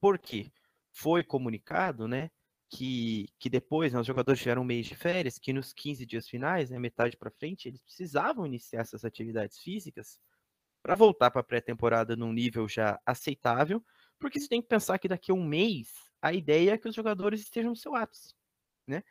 Por 0.00 0.18
quê? 0.18 0.50
Foi 0.90 1.22
comunicado, 1.22 2.08
né, 2.08 2.30
que, 2.68 3.28
que 3.38 3.48
depois 3.48 3.92
né, 3.92 4.00
os 4.00 4.06
jogadores 4.06 4.40
tiveram 4.40 4.62
um 4.62 4.64
mês 4.64 4.86
de 4.86 4.94
férias, 4.94 5.38
que 5.38 5.52
nos 5.52 5.72
15 5.72 6.04
dias 6.04 6.28
finais, 6.28 6.70
né, 6.70 6.78
metade 6.78 7.16
para 7.16 7.30
frente, 7.30 7.68
eles 7.68 7.82
precisavam 7.82 8.46
iniciar 8.46 8.80
essas 8.80 9.04
atividades 9.04 9.58
físicas 9.58 10.18
para 10.82 10.94
voltar 10.94 11.30
para 11.30 11.40
a 11.40 11.44
pré-temporada 11.44 12.16
num 12.16 12.32
nível 12.32 12.68
já 12.68 13.00
aceitável, 13.04 13.84
porque 14.18 14.40
você 14.40 14.48
tem 14.48 14.62
que 14.62 14.68
pensar 14.68 14.98
que 14.98 15.08
daqui 15.08 15.30
a 15.30 15.34
um 15.34 15.44
mês 15.44 15.92
a 16.20 16.32
ideia 16.32 16.72
é 16.72 16.78
que 16.78 16.88
os 16.88 16.94
jogadores 16.94 17.40
estejam 17.40 17.70
no 17.70 17.76
seu 17.76 17.94
ápice, 17.94 18.34
né? 18.86 19.02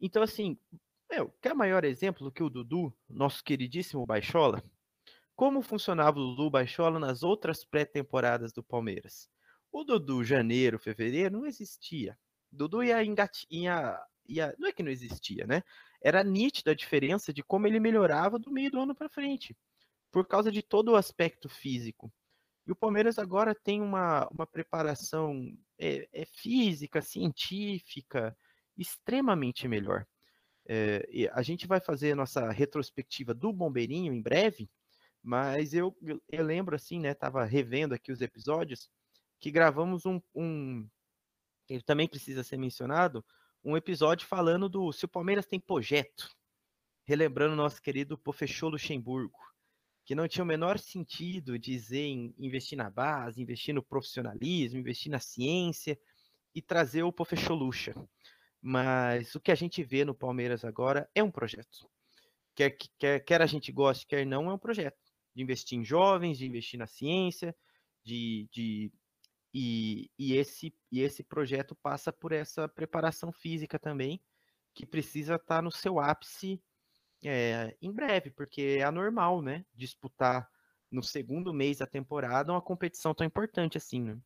Então, 0.00 0.22
assim, 0.22 0.58
meu, 1.10 1.30
quer 1.40 1.54
maior 1.54 1.84
exemplo 1.84 2.24
do 2.24 2.32
que 2.32 2.42
o 2.42 2.50
Dudu, 2.50 2.94
nosso 3.08 3.42
queridíssimo 3.44 4.06
Baixola? 4.06 4.62
como 5.34 5.62
funcionava 5.62 6.20
o 6.20 6.34
Dudu 6.34 6.50
Baixola 6.50 6.98
nas 6.98 7.22
outras 7.22 7.64
pré-temporadas 7.64 8.52
do 8.52 8.62
Palmeiras. 8.62 9.28
O 9.70 9.82
Dudu 9.82 10.22
janeiro, 10.22 10.78
fevereiro 10.78 11.38
não 11.38 11.46
existia. 11.46 12.16
Dudu 12.52 12.82
ia, 12.82 13.02
engat... 13.02 13.46
ia, 13.50 13.98
não 14.58 14.68
é 14.68 14.72
que 14.72 14.82
não 14.82 14.90
existia, 14.90 15.46
né? 15.46 15.62
Era 16.00 16.22
nítida 16.22 16.72
a 16.72 16.74
diferença 16.74 17.32
de 17.32 17.42
como 17.42 17.66
ele 17.66 17.80
melhorava 17.80 18.38
do 18.38 18.50
meio 18.50 18.70
do 18.70 18.80
ano 18.80 18.94
para 18.94 19.08
frente, 19.08 19.56
por 20.10 20.26
causa 20.26 20.52
de 20.52 20.62
todo 20.62 20.92
o 20.92 20.96
aspecto 20.96 21.48
físico. 21.48 22.12
E 22.66 22.72
o 22.72 22.76
Palmeiras 22.76 23.18
agora 23.18 23.54
tem 23.54 23.80
uma, 23.80 24.28
uma 24.28 24.46
preparação 24.46 25.56
é, 25.78 26.08
é 26.12 26.24
física, 26.24 27.00
científica, 27.00 28.36
extremamente 28.76 29.66
melhor. 29.66 30.06
É, 30.66 31.28
a 31.32 31.42
gente 31.42 31.66
vai 31.66 31.80
fazer 31.80 32.14
nossa 32.14 32.50
retrospectiva 32.50 33.34
do 33.34 33.52
Bombeirinho 33.52 34.12
em 34.12 34.22
breve, 34.22 34.70
mas 35.22 35.74
eu, 35.74 35.96
eu, 36.02 36.20
eu 36.28 36.44
lembro 36.44 36.76
assim, 36.76 37.00
né? 37.00 37.14
Tava 37.14 37.44
revendo 37.44 37.94
aqui 37.94 38.12
os 38.12 38.20
episódios 38.20 38.88
que 39.40 39.50
gravamos 39.50 40.06
um, 40.06 40.20
um, 40.34 40.88
também 41.80 42.08
precisa 42.08 42.42
ser 42.42 42.56
mencionado, 42.56 43.24
um 43.64 43.76
episódio 43.76 44.26
falando 44.26 44.68
do 44.68 44.92
se 44.92 45.04
o 45.04 45.08
Palmeiras 45.08 45.46
tem 45.46 45.60
projeto, 45.60 46.28
relembrando 47.04 47.54
nosso 47.54 47.80
querido 47.80 48.18
Pofechô 48.18 48.68
Luxemburgo 48.68 49.38
que 50.04 50.14
não 50.14 50.26
tinha 50.26 50.42
o 50.42 50.46
menor 50.46 50.78
sentido 50.78 51.58
dizer 51.58 52.04
em 52.04 52.34
investir 52.38 52.76
na 52.76 52.90
base, 52.90 53.40
investir 53.40 53.74
no 53.74 53.82
profissionalismo, 53.82 54.78
investir 54.78 55.10
na 55.10 55.20
ciência 55.20 55.98
e 56.54 56.60
trazer 56.60 57.02
o 57.02 57.12
Pofecholucha. 57.12 57.94
Mas 58.60 59.34
o 59.34 59.40
que 59.40 59.52
a 59.52 59.54
gente 59.54 59.82
vê 59.82 60.04
no 60.04 60.14
Palmeiras 60.14 60.64
agora 60.64 61.08
é 61.14 61.22
um 61.22 61.30
projeto. 61.30 61.88
Quer, 62.54 62.76
quer, 62.98 63.20
quer 63.20 63.42
a 63.42 63.46
gente 63.46 63.72
goste, 63.72 64.06
quer 64.06 64.26
não, 64.26 64.50
é 64.50 64.54
um 64.54 64.58
projeto. 64.58 64.98
De 65.34 65.42
investir 65.42 65.78
em 65.78 65.84
jovens, 65.84 66.38
de 66.38 66.46
investir 66.46 66.78
na 66.78 66.86
ciência, 66.86 67.56
de, 68.04 68.48
de 68.52 68.92
e, 69.52 70.10
e, 70.18 70.34
esse, 70.34 70.74
e 70.90 71.00
esse 71.00 71.22
projeto 71.22 71.74
passa 71.74 72.12
por 72.12 72.32
essa 72.32 72.68
preparação 72.68 73.32
física 73.32 73.78
também, 73.78 74.20
que 74.74 74.86
precisa 74.86 75.34
estar 75.34 75.62
no 75.62 75.70
seu 75.70 76.00
ápice 76.00 76.62
é, 77.24 77.76
em 77.80 77.92
breve, 77.92 78.30
porque 78.30 78.78
é 78.80 78.82
anormal, 78.82 79.42
né? 79.42 79.64
Disputar 79.74 80.48
no 80.90 81.02
segundo 81.02 81.52
mês 81.52 81.78
da 81.78 81.86
temporada 81.86 82.52
uma 82.52 82.60
competição 82.60 83.14
tão 83.14 83.26
importante 83.26 83.76
assim, 83.76 84.02
né? 84.02 84.18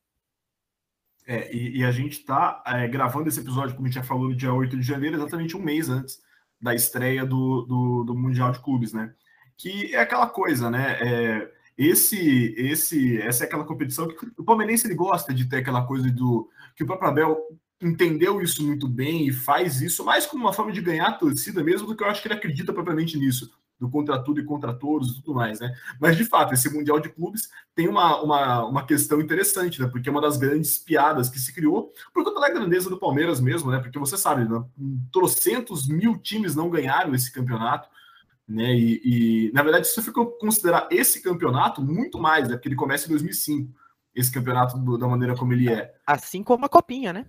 É, 1.27 1.53
e, 1.53 1.79
e 1.79 1.85
a 1.85 1.91
gente 1.91 2.21
está 2.21 2.63
é, 2.65 2.87
gravando 2.87 3.29
esse 3.29 3.41
episódio, 3.41 3.75
como 3.75 3.87
a 3.87 3.91
gente 3.91 4.01
já 4.01 4.05
falou, 4.05 4.29
no 4.29 4.37
dia 4.37 4.53
8 4.53 4.77
de 4.77 4.83
janeiro, 4.83 5.17
exatamente 5.17 5.57
um 5.57 5.63
mês 5.63 5.89
antes 5.89 6.23
da 6.61 6.73
estreia 6.73 7.27
do, 7.27 7.63
do, 7.63 8.05
do 8.05 8.15
Mundial 8.15 8.53
de 8.53 8.61
Clubes, 8.61 8.93
né? 8.93 9.13
Que 9.57 9.95
é 9.95 10.01
aquela 10.01 10.29
coisa, 10.29 10.71
né? 10.71 10.99
É, 11.01 11.56
esse, 11.77 12.55
esse, 12.57 13.21
essa 13.21 13.45
é 13.45 13.47
aquela 13.47 13.65
competição 13.65 14.09
que 14.09 14.27
o 14.39 14.45
palmeirense 14.45 14.87
ele 14.87 14.95
gosta 14.95 15.35
de 15.35 15.49
ter 15.49 15.59
aquela 15.59 15.87
coisa 15.87 16.11
do 16.11 16.49
que 16.75 16.83
o 16.83 16.87
próprio 16.87 17.11
Abel 17.11 17.39
entendeu 17.81 18.41
isso 18.41 18.67
muito 18.67 18.89
bem 18.89 19.27
e 19.27 19.33
faz 19.33 19.83
isso 19.83 20.05
mais 20.05 20.27
como 20.27 20.45
uma 20.45 20.53
forma 20.53 20.73
de 20.73 20.81
ganhar 20.81 21.09
a 21.09 21.13
torcida 21.13 21.63
mesmo 21.63 21.87
do 21.87 21.95
que 21.95 22.03
eu 22.03 22.09
acho 22.09 22.23
que 22.23 22.29
ele 22.29 22.35
acredita 22.35 22.73
propriamente 22.73 23.19
nisso, 23.19 23.51
do 23.79 23.91
contra 23.91 24.19
tudo 24.19 24.41
e 24.41 24.45
contra 24.45 24.73
todos 24.73 25.11
e 25.11 25.15
tudo 25.17 25.35
mais, 25.35 25.61
né? 25.61 25.75
Mas 26.01 26.17
de 26.17 26.25
fato, 26.25 26.55
esse 26.55 26.73
Mundial 26.73 26.99
de 26.99 27.11
Clubes 27.11 27.51
tem 27.75 27.89
uma, 27.89 28.23
uma, 28.23 28.65
uma 28.65 28.87
questão 28.87 29.21
interessante, 29.21 29.81
né? 29.81 29.87
Porque 29.87 30.09
é 30.09 30.13
uma 30.13 30.23
das 30.23 30.39
grandes 30.39 30.79
piadas 30.79 31.29
que 31.29 31.39
se 31.39 31.53
criou 31.53 31.93
por 32.15 32.25
conta 32.25 32.41
da 32.41 32.49
grandeza 32.49 32.89
do 32.89 32.99
Palmeiras 32.99 33.39
mesmo, 33.39 33.71
né? 33.71 33.79
Porque 33.79 33.99
você 33.99 34.17
sabe, 34.17 34.49
né? 34.49 34.65
trocentos 35.13 35.87
mil 35.87 36.17
times 36.17 36.55
não 36.55 36.71
ganharam 36.71 37.15
esse 37.15 37.31
campeonato. 37.31 37.89
Né, 38.49 38.75
e, 38.75 39.01
e 39.05 39.53
na 39.53 39.63
verdade, 39.63 39.89
se 39.89 40.01
você 40.01 40.13
for 40.13 40.39
considerar 40.39 40.89
esse 40.91 41.21
campeonato, 41.21 41.83
muito 41.83 42.19
mais, 42.19 42.49
né, 42.49 42.55
porque 42.55 42.69
ele 42.69 42.77
começa 42.77 43.07
em 43.07 43.11
2005, 43.11 43.73
esse 44.15 44.33
campeonato 44.33 44.79
do, 44.79 44.97
da 44.97 45.09
maneira 45.09 45.37
como 45.37 45.53
ele 45.53 45.69
é. 45.69 45.95
Assim 46.07 46.43
como 46.43 46.65
a 46.65 46.69
Copinha, 46.69 47.13
né? 47.13 47.27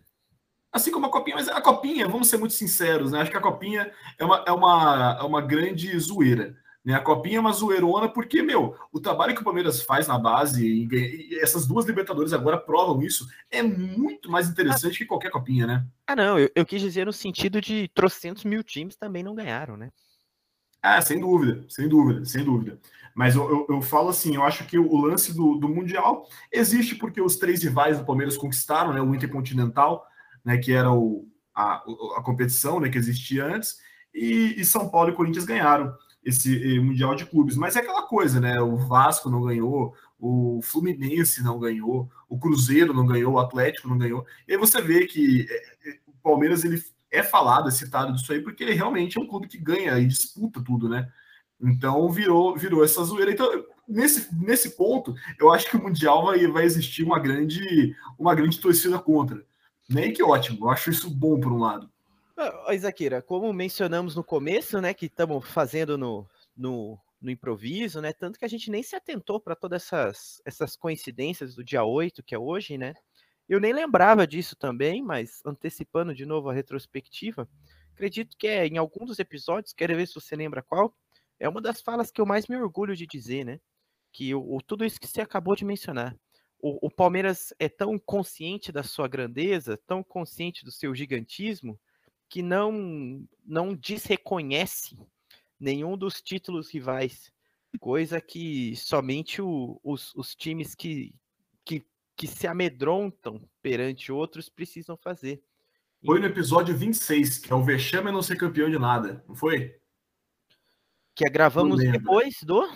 Assim 0.71 0.91
como 0.91 1.07
a 1.07 1.09
Copinha, 1.09 1.35
mas 1.35 1.49
a 1.49 1.59
Copinha, 1.61 2.07
vamos 2.07 2.27
ser 2.27 2.37
muito 2.37 2.53
sinceros, 2.53 3.11
né? 3.11 3.21
Acho 3.21 3.31
que 3.31 3.37
a 3.37 3.41
Copinha 3.41 3.91
é 4.17 4.23
uma, 4.23 4.43
é 4.45 4.51
uma, 4.51 5.17
é 5.19 5.23
uma 5.23 5.41
grande 5.41 5.97
zoeira. 5.99 6.55
Né? 6.87 6.93
A 6.93 7.01
Copinha 7.01 7.37
é 7.37 7.39
uma 7.39 7.51
zoeirona, 7.51 8.07
porque, 8.07 8.41
meu, 8.41 8.73
o 8.93 8.99
trabalho 8.99 9.35
que 9.35 9.41
o 9.41 9.43
Palmeiras 9.43 9.81
faz 9.81 10.07
na 10.07 10.17
base, 10.17 10.65
e, 10.65 10.87
e 10.87 11.39
essas 11.41 11.67
duas 11.67 11.85
Libertadores 11.85 12.31
agora 12.31 12.57
provam 12.57 13.01
isso, 13.01 13.27
é 13.51 13.61
muito 13.61 14.31
mais 14.31 14.47
interessante 14.47 14.95
ah, 14.95 14.97
que 14.99 15.05
qualquer 15.05 15.29
Copinha, 15.29 15.67
né? 15.67 15.85
Ah, 16.07 16.15
não, 16.15 16.39
eu, 16.39 16.49
eu 16.55 16.65
quis 16.65 16.81
dizer 16.81 17.05
no 17.05 17.11
sentido 17.11 17.59
de 17.59 17.89
trocentos 17.89 18.45
mil 18.45 18.63
times 18.63 18.95
também 18.95 19.21
não 19.21 19.35
ganharam, 19.35 19.75
né? 19.75 19.91
Ah, 20.81 21.01
sem 21.01 21.19
dúvida, 21.19 21.65
sem 21.67 21.87
dúvida, 21.87 22.25
sem 22.25 22.43
dúvida. 22.43 22.79
Mas 23.15 23.35
eu, 23.35 23.49
eu, 23.49 23.75
eu, 23.75 23.81
falo 23.81 24.09
assim, 24.09 24.35
eu 24.35 24.43
acho 24.43 24.65
que 24.65 24.77
o 24.77 24.95
lance 24.95 25.33
do, 25.33 25.55
do 25.55 25.67
Mundial 25.67 26.27
existe 26.51 26.95
porque 26.95 27.19
os 27.19 27.35
três 27.35 27.63
rivais 27.63 27.97
do 27.97 28.05
Palmeiras 28.05 28.37
conquistaram, 28.37 28.93
né? 28.93 29.01
O 29.01 29.15
Intercontinental, 29.15 30.05
né, 30.45 30.57
que 30.57 30.71
era 30.71 30.91
o, 30.91 31.27
a, 31.53 31.83
a 32.17 32.21
competição 32.23 32.79
né, 32.79 32.89
que 32.89 32.97
existia 32.97 33.43
antes, 33.43 33.79
e, 34.13 34.55
e, 34.57 34.63
São 34.63 34.87
Paulo 34.87 35.09
e 35.09 35.15
Corinthians 35.15 35.45
ganharam 35.45 35.93
esse 36.23 36.79
Mundial 36.79 37.15
de 37.15 37.25
Clubes. 37.25 37.55
Mas 37.57 37.75
é 37.75 37.79
aquela 37.79 38.03
coisa, 38.03 38.39
né? 38.39 38.59
O 38.61 38.77
Vasco 38.77 39.29
não 39.29 39.41
ganhou, 39.41 39.95
o 40.19 40.59
Fluminense 40.61 41.43
não 41.43 41.59
ganhou, 41.59 42.09
o 42.29 42.37
Cruzeiro 42.37 42.93
não 42.93 43.05
ganhou, 43.05 43.33
o 43.33 43.39
Atlético 43.39 43.87
não 43.87 43.97
ganhou. 43.97 44.25
E 44.47 44.53
aí 44.53 44.57
você 44.57 44.81
vê 44.81 45.05
que 45.05 45.47
é, 45.49 45.89
é, 45.89 45.97
o 46.07 46.13
Palmeiras 46.21 46.63
ele 46.63 46.83
é 47.11 47.23
falado, 47.23 47.69
é 47.69 47.71
citado 47.71 48.13
disso 48.13 48.31
aí, 48.31 48.41
porque 48.41 48.63
ele 48.63 48.73
realmente 48.73 49.17
é 49.17 49.21
um 49.21 49.27
clube 49.27 49.47
que 49.47 49.57
ganha 49.57 49.97
e 49.97 50.07
disputa 50.07 50.63
tudo, 50.63 50.89
né? 50.89 51.11
Então 51.59 52.09
virou, 52.09 52.55
virou 52.55 52.83
essa 52.83 53.03
zoeira. 53.03 53.31
Então, 53.31 53.49
nesse, 53.87 54.33
nesse 54.35 54.75
ponto, 54.75 55.15
eu 55.39 55.51
acho 55.51 55.69
que 55.69 55.77
o 55.77 55.81
Mundial 55.81 56.25
vai, 56.25 56.45
vai 56.47 56.63
existir 56.63 57.03
uma 57.03 57.19
grande, 57.19 57.95
uma 58.17 58.35
grande 58.35 58.59
torcida 58.59 58.99
contra. 58.99 59.43
Nem 59.89 60.13
que 60.13 60.21
ótimo, 60.21 60.65
eu 60.65 60.69
acho 60.69 60.89
isso 60.89 61.09
bom 61.09 61.39
por 61.39 61.51
um 61.51 61.59
lado. 61.59 61.89
Isaquira, 62.71 63.21
como 63.21 63.51
mencionamos 63.51 64.15
no 64.15 64.23
começo, 64.23 64.79
né, 64.79 64.93
que 64.93 65.07
estamos 65.07 65.47
fazendo 65.49 65.97
no, 65.97 66.27
no, 66.55 66.99
no, 67.19 67.31
improviso, 67.31 67.99
né, 67.99 68.13
tanto 68.13 68.37
que 68.37 68.45
a 68.45 68.47
gente 68.47 68.69
nem 68.69 68.83
se 68.83 68.95
atentou 68.95 69.39
para 69.39 69.55
todas 69.55 69.83
essas, 69.83 70.41
essas 70.45 70.75
coincidências 70.75 71.55
do 71.55 71.63
dia 71.63 71.83
8, 71.83 72.21
que 72.21 72.35
é 72.35 72.39
hoje, 72.39 72.77
né, 72.77 72.93
eu 73.47 73.59
nem 73.59 73.73
lembrava 73.73 74.27
disso 74.27 74.55
também, 74.55 75.01
mas 75.01 75.41
antecipando 75.45 76.13
de 76.13 76.25
novo 76.25 76.49
a 76.49 76.53
retrospectiva, 76.53 77.49
acredito 77.93 78.37
que 78.37 78.47
é 78.47 78.67
em 78.67 78.77
algum 78.77 79.05
dos 79.05 79.19
episódios, 79.19 79.73
quero 79.73 79.95
ver 79.95 80.07
se 80.07 80.15
você 80.15 80.35
lembra 80.35 80.61
qual, 80.61 80.95
é 81.39 81.47
uma 81.47 81.61
das 81.61 81.81
falas 81.81 82.11
que 82.11 82.19
eu 82.19 82.25
mais 82.25 82.47
me 82.47 82.55
orgulho 82.57 82.95
de 82.95 83.07
dizer, 83.07 83.45
né, 83.45 83.59
que 84.11 84.33
o, 84.33 84.59
tudo 84.65 84.85
isso 84.85 84.99
que 84.99 85.07
você 85.07 85.21
acabou 85.21 85.55
de 85.55 85.65
mencionar, 85.65 86.15
o, 86.59 86.87
o, 86.87 86.89
Palmeiras 86.89 87.53
é 87.59 87.69
tão 87.69 87.99
consciente 87.99 88.71
da 88.71 88.81
sua 88.81 89.07
grandeza, 89.07 89.79
tão 89.85 90.03
consciente 90.03 90.65
do 90.65 90.71
seu 90.71 90.93
gigantismo, 90.95 91.79
que 92.29 92.41
não, 92.41 93.27
não 93.45 93.75
desreconhece 93.75 94.97
nenhum 95.59 95.97
dos 95.97 96.21
títulos 96.21 96.69
rivais, 96.71 97.31
coisa 97.79 98.19
que 98.19 98.75
somente 98.75 99.41
o, 99.41 99.79
os, 99.83 100.13
os 100.15 100.35
times 100.35 100.73
que, 100.73 101.13
que, 101.63 101.85
que 102.17 102.25
se 102.27 102.47
amedrontam 102.47 103.39
perante 103.61 104.11
outros 104.11 104.49
precisam 104.49 104.97
fazer. 104.97 105.41
Foi 106.03 106.19
no 106.19 106.25
episódio 106.25 106.75
26, 106.75 107.37
que 107.37 107.53
é 107.53 107.55
o 107.55 107.63
vexame 107.63 108.11
não 108.11 108.23
ser 108.23 108.35
campeão 108.35 108.69
de 108.69 108.79
nada, 108.79 109.23
não 109.27 109.35
foi? 109.35 109.75
Que 111.15 111.29
gravamos 111.29 111.79
depois 111.79 112.37
do. 112.43 112.67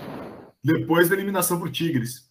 Depois 0.64 1.10
da 1.10 1.16
eliminação 1.16 1.60
por 1.60 1.72
Tigres. 1.72 2.30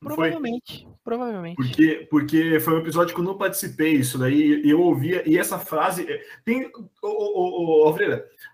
Provavelmente, 0.00 0.84
foi? 0.84 0.92
provavelmente. 1.04 1.56
Porque, 1.56 2.06
porque 2.10 2.60
foi 2.60 2.74
um 2.74 2.80
episódio 2.80 3.14
que 3.14 3.20
eu 3.20 3.24
não 3.24 3.36
participei 3.36 3.94
isso 3.94 4.16
daí, 4.16 4.62
e 4.62 4.70
eu 4.70 4.80
ouvia, 4.80 5.28
e 5.28 5.36
essa 5.36 5.58
frase. 5.58 6.06
Eh, 6.10 6.22
tem. 6.44 6.70
Ô, 7.02 7.08
ô, 7.08 7.88
ô, 7.88 7.94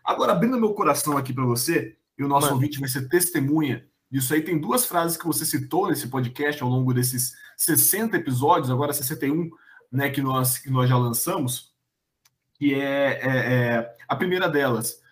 agora 0.05 0.33
abrindo 0.33 0.59
meu 0.59 0.73
coração 0.73 1.17
aqui 1.17 1.33
para 1.33 1.45
você, 1.45 1.97
e 2.19 2.25
o 2.25 2.29
nosso 2.29 2.47
Mano. 2.47 2.57
ouvinte 2.57 2.81
vai 2.81 2.89
ser 2.89 3.09
testemunha 3.09 3.87
disso 4.11 4.33
aí. 4.33 4.43
Tem 4.43 4.59
duas 4.59 4.87
frases 4.87 5.17
que 5.17 5.27
você 5.27 5.45
citou 5.45 5.89
nesse 5.89 6.09
podcast 6.09 6.63
ao 6.63 6.69
longo 6.69 6.95
desses 6.95 7.35
60 7.57 8.17
episódios, 8.17 8.71
agora 8.71 8.93
61, 8.93 9.51
né, 9.91 10.11
que 10.11 10.21
nós, 10.21 10.59
que 10.59 10.71
nós 10.71 10.89
já 10.89 10.97
lançamos, 10.97 11.73
que 12.55 12.75
é, 12.75 13.21
é, 13.23 13.29
é 13.29 13.97
a 14.09 14.17
primeira 14.17 14.49
delas 14.49 15.03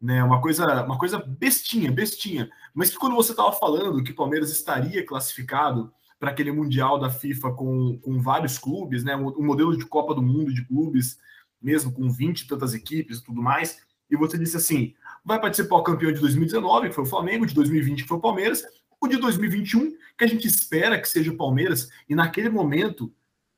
né? 0.00 0.24
Uma 0.24 0.40
coisa, 0.40 0.84
uma 0.84 0.98
coisa 0.98 1.18
bestinha, 1.18 1.92
bestinha. 1.92 2.50
Mas 2.72 2.90
que 2.90 2.96
quando 2.96 3.14
você 3.14 3.32
estava 3.32 3.52
falando 3.52 4.02
que 4.02 4.12
o 4.12 4.16
Palmeiras 4.16 4.50
estaria 4.50 5.04
classificado 5.04 5.92
para 6.18 6.30
aquele 6.30 6.52
mundial 6.52 6.98
da 6.98 7.10
FIFA 7.10 7.52
com, 7.52 7.98
com 7.98 8.20
vários 8.20 8.58
clubes, 8.58 9.04
né? 9.04 9.14
Um, 9.14 9.28
um, 9.28 9.44
modelo 9.44 9.76
de 9.76 9.84
Copa 9.84 10.14
do 10.14 10.22
Mundo 10.22 10.54
de 10.54 10.64
clubes, 10.64 11.18
mesmo 11.60 11.92
com 11.92 12.08
20 12.08 12.40
e 12.40 12.46
tantas 12.46 12.72
equipes 12.72 13.18
e 13.18 13.24
tudo 13.24 13.42
mais. 13.42 13.82
E 14.10 14.16
você 14.16 14.38
disse 14.38 14.56
assim: 14.56 14.94
vai 15.24 15.38
participar 15.38 15.76
o 15.76 15.82
campeão 15.82 16.12
de 16.12 16.20
2019, 16.20 16.88
que 16.88 16.94
foi 16.94 17.04
o 17.04 17.08
Flamengo, 17.08 17.44
de 17.44 17.54
2020, 17.54 18.02
que 18.02 18.08
foi 18.08 18.16
o 18.16 18.22
Palmeiras, 18.22 18.64
de 19.08 19.16
2021, 19.16 19.96
que 20.16 20.24
a 20.24 20.26
gente 20.26 20.46
espera 20.46 21.00
que 21.00 21.08
seja 21.08 21.30
o 21.30 21.36
Palmeiras. 21.36 21.90
E 22.08 22.14
naquele 22.14 22.48
momento 22.48 23.12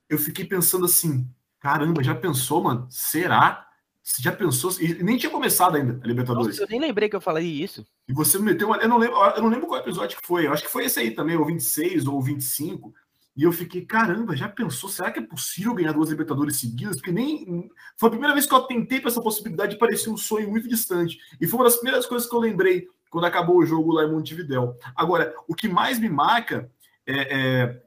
eu 0.09 0.19
fiquei 0.19 0.45
pensando 0.45 0.85
assim: 0.85 1.29
caramba, 1.59 2.03
já 2.03 2.15
pensou, 2.15 2.63
mano? 2.63 2.87
Será? 2.91 3.69
Você 4.03 4.21
já 4.21 4.33
pensou? 4.33 4.73
E 4.81 5.03
nem 5.03 5.17
tinha 5.17 5.31
começado 5.31 5.77
ainda 5.77 6.01
a 6.03 6.07
Libertadores. 6.07 6.49
Nossa, 6.49 6.63
eu 6.63 6.69
nem 6.69 6.81
lembrei 6.81 7.09
que 7.09 7.15
eu 7.15 7.21
falei 7.21 7.47
isso. 7.47 7.87
E 8.09 8.13
você 8.13 8.37
me 8.37 8.47
meteu 8.47 8.67
uma. 8.67 8.77
Eu 8.79 8.89
não 8.89 8.99
lembro, 8.99 9.17
eu 9.17 9.43
não 9.43 9.49
lembro 9.49 9.69
qual 9.69 9.81
episódio 9.81 10.19
que 10.19 10.27
foi. 10.27 10.47
Eu 10.47 10.53
acho 10.53 10.65
que 10.65 10.71
foi 10.71 10.85
esse 10.85 10.99
aí 10.99 11.13
também, 11.13 11.37
ou 11.37 11.47
26 11.47 12.07
ou 12.07 12.21
25. 12.21 12.93
E 13.35 13.45
eu 13.45 13.53
fiquei, 13.53 13.87
caramba, 13.87 14.37
já 14.37 14.49
pensou? 14.49 14.91
Será 14.91 15.11
que 15.11 15.19
é 15.19 15.23
possível 15.23 15.73
ganhar 15.73 15.93
duas 15.93 16.11
Libertadores 16.11 16.57
seguidas? 16.57 16.97
Porque 16.97 17.13
nem. 17.13 17.71
Foi 17.97 18.09
a 18.09 18.11
primeira 18.11 18.35
vez 18.35 18.45
que 18.45 18.55
eu 18.55 18.61
tentei 18.63 19.01
para 19.01 19.11
essa 19.11 19.23
possibilidade 19.23 19.77
e 19.77 19.79
parecia 19.79 20.13
um 20.13 20.17
sonho 20.17 20.51
muito 20.51 20.69
distante. 20.69 21.19
E 21.41 21.47
foi 21.47 21.59
uma 21.61 21.65
das 21.65 21.77
primeiras 21.77 22.05
coisas 22.05 22.29
que 22.29 22.35
eu 22.35 22.41
lembrei 22.41 22.89
quando 23.13 23.27
acabou 23.27 23.59
o 23.59 23.67
jogo 23.67 23.93
lá 23.93 24.05
em 24.05 24.11
Montevidéu. 24.11 24.75
Agora, 24.97 25.35
o 25.47 25.55
que 25.55 25.69
mais 25.69 26.01
me 26.01 26.09
marca 26.09 26.73
é, 27.07 27.83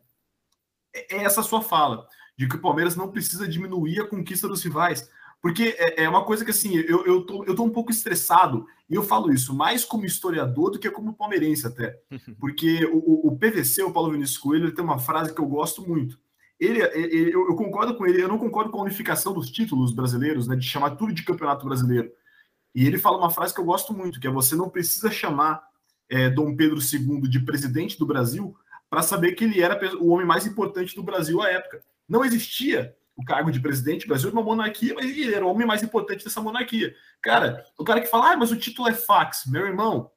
é, 0.93 1.15
é 1.17 1.23
essa 1.23 1.41
sua 1.41 1.63
fala, 1.63 2.07
de 2.37 2.47
que 2.47 2.55
o 2.55 2.61
Palmeiras 2.61 2.95
não 2.95 3.11
precisa 3.11 3.47
diminuir 3.47 4.01
a 4.01 4.07
conquista 4.07 4.47
dos 4.47 4.63
rivais. 4.63 5.09
Porque 5.41 5.75
é, 5.79 6.03
é, 6.03 6.09
uma 6.09 6.23
coisa 6.23 6.45
que, 6.45 6.51
assim, 6.51 6.75
eu, 6.75 7.03
eu, 7.07 7.25
tô, 7.25 7.43
eu 7.43 7.55
tô 7.55 7.63
um 7.63 7.71
pouco 7.71 7.89
estressado, 7.89 8.67
e 8.87 8.93
eu 8.93 9.01
falo 9.01 9.33
isso 9.33 9.51
mais 9.51 9.83
como 9.83 10.05
historiador 10.05 10.69
do 10.69 10.77
que 10.77 10.91
como 10.91 11.15
palmeirense 11.15 11.65
até. 11.65 11.99
Porque 12.39 12.85
o, 12.85 13.27
o 13.27 13.35
PVC, 13.35 13.81
o 13.81 13.91
Paulo 13.91 14.11
Vinícius 14.11 14.37
Coelho, 14.37 14.65
ele 14.65 14.75
tem 14.75 14.85
uma 14.85 14.99
frase 14.99 15.33
que 15.33 15.41
eu 15.41 15.47
gosto 15.47 15.81
muito. 15.81 16.19
Ele, 16.59 16.83
ele 16.93 17.33
eu, 17.33 17.47
eu, 17.47 17.55
concordo 17.55 17.95
com 17.95 18.05
ele, 18.05 18.21
eu 18.21 18.27
não 18.27 18.37
concordo 18.37 18.69
com 18.69 18.77
a 18.77 18.83
unificação 18.83 19.33
dos 19.33 19.49
títulos 19.49 19.91
brasileiros, 19.91 20.47
né, 20.47 20.55
de 20.55 20.67
chamar 20.67 20.91
tudo 20.91 21.11
de 21.11 21.23
campeonato 21.23 21.65
brasileiro. 21.65 22.11
E 22.75 22.85
ele 22.85 22.99
fala 22.99 23.17
uma 23.17 23.29
frase 23.29 23.53
que 23.53 23.59
eu 23.61 23.65
gosto 23.65 23.93
muito, 23.93 24.19
que 24.19 24.27
é 24.27 24.29
você 24.29 24.53
não 24.53 24.69
precisa 24.69 25.09
chamar 25.09 25.63
é, 26.09 26.29
Dom 26.29 26.53
Pedro 26.55 26.77
II 26.77 27.21
de 27.21 27.39
presidente 27.39 27.97
do 27.97 28.05
Brasil 28.05 28.53
para 28.89 29.01
saber 29.01 29.31
que 29.31 29.45
ele 29.45 29.61
era 29.61 29.79
o 29.97 30.09
homem 30.09 30.27
mais 30.27 30.45
importante 30.45 30.93
do 30.93 31.01
Brasil 31.01 31.41
à 31.41 31.49
época. 31.49 31.81
Não 32.07 32.23
existia 32.23 32.95
o 33.15 33.23
cargo 33.23 33.49
de 33.49 33.61
presidente, 33.61 34.05
o 34.05 34.09
Brasil 34.09 34.29
é 34.29 34.33
uma 34.33 34.43
monarquia, 34.43 34.93
mas 34.93 35.05
ele 35.05 35.33
era 35.33 35.45
o 35.45 35.49
homem 35.49 35.65
mais 35.65 35.81
importante 35.81 36.25
dessa 36.25 36.41
monarquia. 36.41 36.93
Cara, 37.21 37.65
o 37.77 37.83
cara 37.85 38.01
que 38.01 38.07
fala, 38.07 38.33
ah, 38.33 38.37
mas 38.37 38.51
o 38.51 38.57
título 38.57 38.89
é 38.89 38.93
fax, 38.93 39.45
meu 39.47 39.65
irmão. 39.65 40.11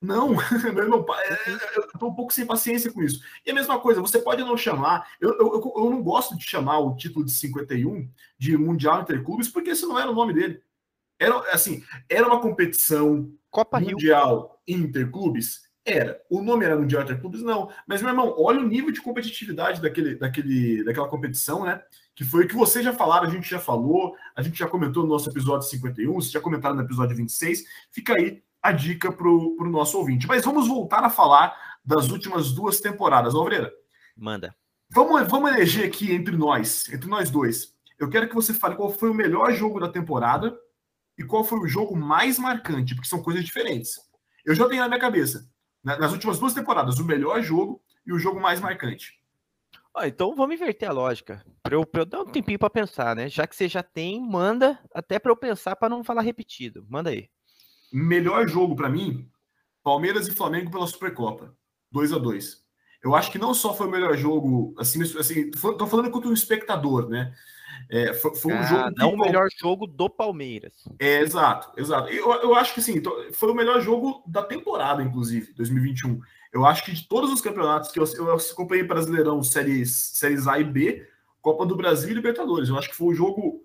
Não, 0.00 0.34
meu 0.74 0.84
irmão, 0.84 1.06
é, 1.08 1.32
é, 1.32 1.78
eu 1.78 1.98
tô 1.98 2.08
um 2.08 2.14
pouco 2.14 2.34
sem 2.34 2.44
paciência 2.44 2.92
com 2.92 3.02
isso. 3.02 3.22
E 3.46 3.50
a 3.50 3.54
mesma 3.54 3.80
coisa, 3.80 4.02
você 4.02 4.18
pode 4.18 4.42
não 4.42 4.58
chamar, 4.58 5.08
eu, 5.18 5.30
eu, 5.38 5.72
eu 5.74 5.90
não 5.90 6.02
gosto 6.02 6.36
de 6.36 6.44
chamar 6.44 6.80
o 6.80 6.94
título 6.94 7.24
de 7.24 7.32
51 7.32 8.10
de 8.38 8.58
Mundial 8.58 9.00
Interclubes, 9.00 9.48
porque 9.48 9.70
esse 9.70 9.86
não 9.86 9.98
era 9.98 10.10
o 10.10 10.14
nome 10.14 10.34
dele. 10.34 10.62
Era 11.18 11.38
assim, 11.52 11.82
era 12.08 12.26
uma 12.26 12.40
competição 12.40 13.30
Copa 13.50 13.78
Mundial 13.78 14.60
Rio. 14.66 14.84
Interclubes, 14.84 15.62
era. 15.84 16.20
O 16.30 16.42
nome 16.42 16.64
era 16.64 16.76
Mundial 16.76 17.02
Interclubes? 17.02 17.42
Não. 17.42 17.70
Mas, 17.86 18.00
meu 18.00 18.10
irmão, 18.10 18.34
olha 18.38 18.60
o 18.60 18.66
nível 18.66 18.90
de 18.90 19.02
competitividade 19.02 19.80
daquele, 19.80 20.16
daquele, 20.16 20.82
daquela 20.82 21.08
competição, 21.08 21.64
né? 21.64 21.82
Que 22.14 22.24
foi 22.24 22.44
o 22.44 22.48
que 22.48 22.54
vocês 22.54 22.84
já 22.84 22.92
falaram, 22.92 23.28
a 23.28 23.30
gente 23.30 23.48
já 23.48 23.58
falou, 23.58 24.16
a 24.34 24.42
gente 24.42 24.58
já 24.58 24.68
comentou 24.68 25.02
no 25.02 25.10
nosso 25.10 25.28
episódio 25.28 25.68
51, 25.68 26.14
vocês 26.14 26.32
já 26.32 26.40
comentaram 26.40 26.74
no 26.74 26.82
episódio 26.82 27.16
26. 27.16 27.64
Fica 27.90 28.14
aí 28.14 28.42
a 28.62 28.72
dica 28.72 29.12
para 29.12 29.28
o 29.28 29.68
nosso 29.70 29.98
ouvinte. 29.98 30.26
Mas 30.26 30.44
vamos 30.44 30.66
voltar 30.66 31.04
a 31.04 31.10
falar 31.10 31.54
das 31.84 32.08
últimas 32.08 32.50
duas 32.52 32.80
temporadas. 32.80 33.34
Alvreira. 33.34 33.70
Manda. 34.16 34.54
Vamos, 34.90 35.28
vamos 35.28 35.52
eleger 35.52 35.86
aqui 35.86 36.12
entre 36.12 36.36
nós, 36.36 36.88
entre 36.90 37.08
nós 37.08 37.30
dois. 37.30 37.74
Eu 37.98 38.08
quero 38.08 38.28
que 38.28 38.34
você 38.34 38.54
fale 38.54 38.74
qual 38.74 38.90
foi 38.90 39.10
o 39.10 39.14
melhor 39.14 39.52
jogo 39.52 39.78
da 39.78 39.88
temporada 39.88 40.56
e 41.18 41.24
qual 41.24 41.44
foi 41.44 41.58
o 41.58 41.68
jogo 41.68 41.96
mais 41.96 42.38
marcante, 42.38 42.94
porque 42.94 43.08
são 43.08 43.22
coisas 43.22 43.44
diferentes. 43.44 43.92
Eu 44.44 44.54
já 44.54 44.68
tenho 44.68 44.82
na 44.82 44.88
minha 44.88 45.00
cabeça 45.00 45.48
nas 45.84 46.12
últimas 46.12 46.38
duas 46.38 46.54
temporadas, 46.54 46.98
o 46.98 47.04
melhor 47.04 47.42
jogo 47.42 47.82
e 48.06 48.12
o 48.12 48.18
jogo 48.18 48.40
mais 48.40 48.58
marcante. 48.58 49.20
Ah, 49.94 50.08
então 50.08 50.34
vamos 50.34 50.56
inverter 50.56 50.88
a 50.88 50.92
lógica. 50.92 51.44
Para 51.62 51.74
eu, 51.74 51.88
eu, 51.92 52.04
dar 52.04 52.22
um 52.22 52.26
tempinho 52.26 52.58
para 52.58 52.70
pensar, 52.70 53.14
né? 53.14 53.28
Já 53.28 53.46
que 53.46 53.54
você 53.54 53.68
já 53.68 53.82
tem, 53.82 54.20
manda 54.20 54.80
até 54.92 55.18
para 55.18 55.30
eu 55.30 55.36
pensar 55.36 55.76
para 55.76 55.88
não 55.88 56.02
falar 56.02 56.22
repetido. 56.22 56.84
Manda 56.88 57.10
aí. 57.10 57.28
Melhor 57.92 58.48
jogo 58.48 58.74
para 58.74 58.88
mim, 58.88 59.28
Palmeiras 59.84 60.26
e 60.26 60.32
Flamengo 60.32 60.70
pela 60.70 60.86
Supercopa. 60.86 61.54
2 61.92 62.12
a 62.12 62.18
2 62.18 62.64
Eu 63.04 63.14
acho 63.14 63.30
que 63.30 63.38
não 63.38 63.54
só 63.54 63.72
foi 63.72 63.86
o 63.86 63.90
melhor 63.90 64.16
jogo, 64.16 64.74
assim, 64.78 65.00
assim 65.02 65.50
tô 65.52 65.86
falando 65.86 66.10
quanto 66.10 66.28
um 66.28 66.32
espectador, 66.32 67.08
né? 67.08 67.32
É, 67.90 68.14
foi, 68.14 68.34
foi, 68.34 68.52
um 68.52 68.58
ah, 68.58 68.62
jogo. 68.62 68.94
Não 68.96 69.14
o 69.14 69.18
melhor 69.18 69.48
jogo 69.56 69.86
do 69.86 70.08
Palmeiras. 70.08 70.72
É, 70.98 71.20
exato, 71.20 71.72
exato. 71.78 72.08
Eu, 72.08 72.32
eu 72.42 72.54
acho 72.54 72.74
que 72.74 72.82
sim, 72.82 73.02
foi 73.32 73.50
o 73.50 73.54
melhor 73.54 73.80
jogo 73.80 74.22
da 74.26 74.42
temporada, 74.42 75.02
inclusive, 75.02 75.52
2021. 75.54 76.20
Eu 76.52 76.64
acho 76.64 76.84
que 76.84 76.92
de 76.92 77.06
todos 77.08 77.32
os 77.32 77.40
campeonatos 77.40 77.90
que 77.90 77.98
eu, 77.98 78.06
eu 78.16 78.34
acompanhei 78.34 78.84
Brasileirão, 78.84 79.42
séries, 79.42 79.92
séries 79.92 80.46
A 80.46 80.58
e 80.58 80.64
B, 80.64 81.06
Copa 81.40 81.66
do 81.66 81.76
Brasil 81.76 82.10
e 82.10 82.14
Libertadores. 82.14 82.68
Eu 82.68 82.78
acho 82.78 82.88
que 82.88 82.96
foi 82.96 83.08
um 83.08 83.14
jogo 83.14 83.64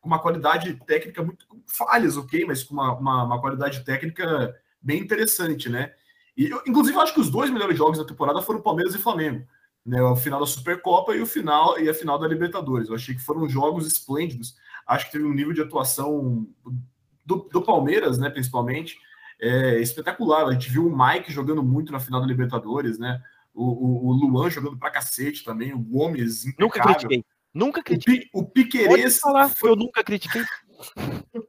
com 0.00 0.08
uma 0.08 0.18
qualidade 0.18 0.74
técnica 0.86 1.22
muito. 1.22 1.46
falhas, 1.66 2.16
ok, 2.16 2.44
mas 2.44 2.64
com 2.64 2.74
uma, 2.74 2.94
uma, 2.94 3.24
uma 3.24 3.40
qualidade 3.40 3.84
técnica 3.84 4.54
bem 4.80 5.00
interessante, 5.00 5.68
né? 5.68 5.92
E, 6.36 6.48
eu, 6.50 6.62
inclusive, 6.66 6.96
eu 6.96 7.02
acho 7.02 7.14
que 7.14 7.20
os 7.20 7.30
dois 7.30 7.50
melhores 7.50 7.76
jogos 7.76 7.98
da 7.98 8.04
temporada 8.04 8.42
foram 8.42 8.60
Palmeiras 8.60 8.94
e 8.94 8.98
Flamengo 8.98 9.46
né, 9.84 10.02
o 10.02 10.16
final 10.16 10.40
da 10.40 10.46
Supercopa 10.46 11.14
e 11.14 11.20
o 11.20 11.26
final 11.26 11.78
e 11.78 11.88
a 11.88 11.94
final 11.94 12.18
da 12.18 12.28
Libertadores. 12.28 12.88
Eu 12.88 12.94
achei 12.94 13.14
que 13.14 13.22
foram 13.22 13.48
jogos 13.48 13.86
esplêndidos. 13.86 14.56
Acho 14.86 15.06
que 15.06 15.12
teve 15.12 15.24
um 15.24 15.34
nível 15.34 15.52
de 15.52 15.60
atuação 15.60 16.46
do, 17.24 17.48
do 17.52 17.62
Palmeiras, 17.62 18.18
né, 18.18 18.30
principalmente, 18.30 18.98
é, 19.40 19.80
espetacular. 19.80 20.46
A 20.46 20.52
gente 20.52 20.70
viu 20.70 20.86
o 20.86 20.96
Mike 20.96 21.32
jogando 21.32 21.62
muito 21.62 21.92
na 21.92 22.00
final 22.00 22.20
da 22.20 22.26
Libertadores, 22.26 22.98
né? 22.98 23.20
O, 23.54 23.64
o, 23.64 24.06
o 24.08 24.12
Luan 24.12 24.48
jogando 24.48 24.78
pra 24.78 24.90
cacete 24.90 25.44
também, 25.44 25.74
o 25.74 25.78
Gomes 25.78 26.46
impecável. 26.46 26.68
Nunca 26.68 26.80
critiquei. 26.80 27.24
Nunca 27.52 27.82
critiquei. 27.82 28.30
O, 28.32 28.44
Piquerez. 28.44 29.20
Foi... 29.56 29.70
Eu 29.70 29.76
nunca 29.76 30.02
critiquei. 30.02 30.42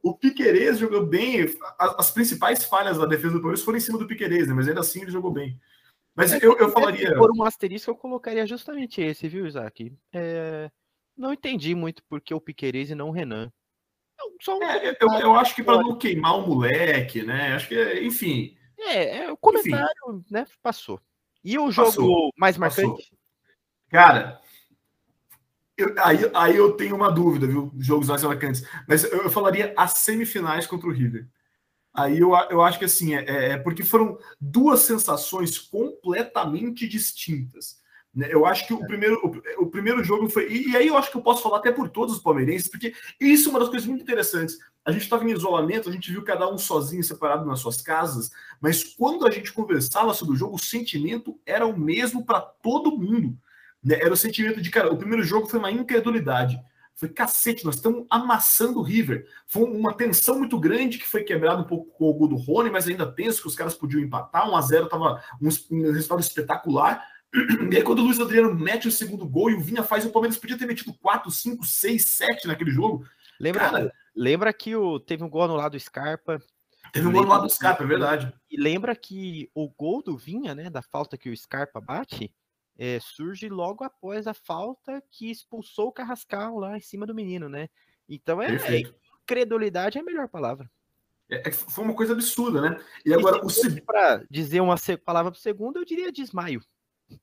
o 0.02 0.14
Piquerez 0.14 0.78
jogou 0.78 1.06
bem. 1.06 1.42
As, 1.78 1.94
as, 1.98 2.10
principais 2.10 2.64
falhas 2.64 2.98
da 2.98 3.06
defesa 3.06 3.32
do 3.32 3.40
Palmeiras 3.40 3.62
foram 3.62 3.78
em 3.78 3.80
cima 3.80 3.98
do 3.98 4.06
Piquerez, 4.06 4.46
né? 4.46 4.54
Mas 4.54 4.68
ainda 4.68 4.80
assim 4.80 5.02
ele 5.02 5.10
jogou 5.10 5.32
bem. 5.32 5.58
Mas 6.14 6.32
é, 6.32 6.38
eu, 6.42 6.56
eu 6.58 6.70
falaria. 6.70 7.14
Por 7.16 7.30
um 7.36 7.42
asterisco, 7.42 7.90
eu 7.90 7.96
colocaria 7.96 8.46
justamente 8.46 9.00
esse, 9.00 9.28
viu, 9.28 9.46
Isaac? 9.46 9.92
É... 10.12 10.70
Não 11.16 11.32
entendi 11.32 11.74
muito 11.74 12.02
porque 12.08 12.32
o 12.32 12.40
Piquerez 12.40 12.90
e 12.90 12.94
não 12.94 13.08
o 13.08 13.12
Renan. 13.12 13.52
Um 14.48 14.62
é, 14.62 14.96
eu, 15.00 15.12
eu, 15.20 15.34
acho 15.34 15.54
que 15.54 15.62
para 15.62 15.78
não 15.78 15.96
queimar 15.96 16.38
o 16.38 16.46
moleque, 16.46 17.22
né? 17.22 17.54
Acho 17.54 17.68
que, 17.68 18.00
enfim. 18.00 18.56
É, 18.78 19.18
é 19.18 19.32
o 19.32 19.36
comentário, 19.36 19.94
enfim. 20.08 20.24
né? 20.30 20.46
Passou. 20.62 21.00
E 21.42 21.58
o 21.58 21.70
jogo 21.70 21.88
passou, 21.88 22.30
mais 22.36 22.56
marcante? 22.56 23.02
Passou. 23.02 23.18
Cara, 23.90 24.40
eu, 25.76 25.94
aí, 25.98 26.18
aí 26.34 26.56
eu 26.56 26.76
tenho 26.76 26.94
uma 26.94 27.10
dúvida, 27.10 27.46
viu? 27.46 27.72
Jogos 27.78 28.08
mais 28.08 28.22
marcantes. 28.22 28.66
Mas 28.88 29.04
eu, 29.04 29.22
eu 29.22 29.30
falaria 29.30 29.74
as 29.76 29.92
semifinais 29.92 30.66
contra 30.66 30.88
o 30.88 30.92
River. 30.92 31.26
Aí 31.94 32.18
eu, 32.18 32.32
eu 32.50 32.60
acho 32.60 32.78
que 32.78 32.84
assim, 32.84 33.14
é, 33.14 33.24
é, 33.24 33.48
é 33.50 33.56
porque 33.56 33.84
foram 33.84 34.18
duas 34.40 34.80
sensações 34.80 35.56
completamente 35.58 36.88
distintas. 36.88 37.78
Né? 38.12 38.28
Eu 38.30 38.44
acho 38.44 38.66
que 38.66 38.74
o 38.74 38.84
primeiro, 38.84 39.16
o, 39.24 39.64
o, 39.64 39.70
primeiro 39.70 40.02
jogo 40.02 40.28
foi. 40.28 40.50
E, 40.50 40.70
e, 40.70 40.76
aí 40.76 40.88
eu 40.88 40.96
acho 40.96 41.10
que 41.10 41.16
eu 41.16 41.22
posso 41.22 41.42
falar 41.42 41.58
até 41.58 41.70
por 41.70 41.88
todos 41.88 42.16
os 42.16 42.22
palmeirenses, 42.22 42.68
porque 42.68 42.94
isso 43.20 43.48
é 43.48 43.50
uma 43.50 43.60
das 43.60 43.68
coisas 43.68 43.86
muito 43.86 44.02
interessantes. 44.02 44.58
A 44.84 44.90
gente 44.90 45.02
estava 45.02 45.24
em 45.24 45.32
isolamento, 45.32 45.88
a 45.88 45.92
gente 45.92 46.10
viu 46.10 46.22
cada 46.22 46.52
um 46.52 46.58
sozinho, 46.58 47.02
separado 47.02 47.46
nas 47.46 47.60
suas 47.60 47.80
casas, 47.80 48.30
mas 48.60 48.84
quando 48.84 49.26
a 49.26 49.30
gente 49.30 49.52
conversava 49.52 50.12
sobre 50.14 50.34
o 50.34 50.36
jogo, 50.36 50.56
o 50.56 50.58
sentimento 50.58 51.38
era 51.46 51.64
o 51.64 51.78
mesmo 51.78 52.24
para 52.24 52.40
todo 52.40 52.96
mundo. 52.96 53.38
Né? 53.82 53.96
Era 54.00 54.12
o 54.12 54.16
sentimento 54.16 54.60
de, 54.60 54.70
cara, 54.70 54.92
o 54.92 54.96
primeiro 54.96 55.22
jogo 55.22 55.46
foi 55.46 55.58
uma 55.58 55.70
incredulidade. 55.70 56.60
Foi 56.94 57.08
cacete, 57.08 57.64
nós 57.64 57.74
estamos 57.74 58.06
amassando 58.08 58.78
o 58.78 58.82
River. 58.82 59.26
Foi 59.46 59.64
uma 59.64 59.92
tensão 59.92 60.38
muito 60.38 60.58
grande 60.58 60.98
que 60.98 61.08
foi 61.08 61.24
quebrada 61.24 61.60
um 61.60 61.66
pouco 61.66 61.90
com 61.92 62.08
o 62.08 62.14
gol 62.14 62.28
do 62.28 62.36
Rony, 62.36 62.70
mas 62.70 62.86
ainda 62.86 63.10
penso 63.10 63.42
que 63.42 63.48
os 63.48 63.56
caras 63.56 63.74
podiam 63.74 64.00
empatar. 64.00 64.48
1 64.48 64.56
a 64.56 64.60
0 64.60 64.84
estava 64.84 65.22
um, 65.42 65.48
um 65.72 65.92
resultado 65.92 66.20
espetacular. 66.20 67.04
E 67.72 67.76
aí, 67.76 67.82
quando 67.82 67.98
o 67.98 68.02
Luiz 68.02 68.20
Adriano 68.20 68.54
mete 68.54 68.86
o 68.86 68.92
segundo 68.92 69.26
gol 69.26 69.50
e 69.50 69.54
o 69.54 69.60
Vinha 69.60 69.82
faz, 69.82 70.06
o 70.06 70.10
Palmeiras 70.10 70.38
podia 70.38 70.56
ter 70.56 70.66
metido 70.66 70.94
4, 70.94 71.28
5, 71.28 71.64
6, 71.64 72.04
7 72.04 72.46
naquele 72.46 72.70
jogo. 72.70 73.04
Lembra, 73.40 73.60
Cara, 73.60 73.92
lembra 74.14 74.52
que 74.52 74.76
o, 74.76 75.00
teve 75.00 75.24
um 75.24 75.28
gol 75.28 75.48
no 75.48 75.56
lado 75.56 75.72
do 75.72 75.80
Scarpa. 75.80 76.40
Teve 76.92 77.08
um 77.08 77.12
gol 77.12 77.22
no 77.22 77.28
lado 77.28 77.42
do 77.42 77.50
Scarpa, 77.50 77.82
é 77.82 77.86
verdade. 77.88 78.32
E 78.48 78.56
lembra 78.56 78.94
que 78.94 79.50
o 79.52 79.68
gol 79.68 80.00
do 80.00 80.16
Vinha, 80.16 80.54
né, 80.54 80.70
da 80.70 80.80
falta 80.80 81.18
que 81.18 81.28
o 81.28 81.36
Scarpa 81.36 81.80
bate, 81.80 82.32
é, 82.78 82.98
surge 83.00 83.48
logo 83.48 83.84
após 83.84 84.26
a 84.26 84.34
falta 84.34 85.02
que 85.10 85.30
expulsou 85.30 85.88
o 85.88 85.92
Carrascal 85.92 86.58
lá 86.58 86.76
em 86.76 86.80
cima 86.80 87.06
do 87.06 87.14
menino, 87.14 87.48
né? 87.48 87.68
Então 88.08 88.42
é, 88.42 88.54
é 88.54 88.82
incredulidade 89.22 89.98
é 89.98 90.00
a 90.00 90.04
melhor 90.04 90.28
palavra. 90.28 90.70
É, 91.30 91.48
é 91.48 91.52
foi 91.52 91.84
uma 91.84 91.94
coisa 91.94 92.12
absurda, 92.12 92.60
né? 92.60 92.80
E 93.04 93.14
agora 93.14 93.40
e 93.44 93.50
se 93.50 93.66
o 93.68 93.82
para 93.84 94.24
dizer 94.30 94.60
uma 94.60 94.76
palavra 95.04 95.30
para 95.30 95.38
o 95.38 95.42
segundo, 95.42 95.78
eu 95.78 95.84
diria 95.84 96.12
desmaio. 96.12 96.62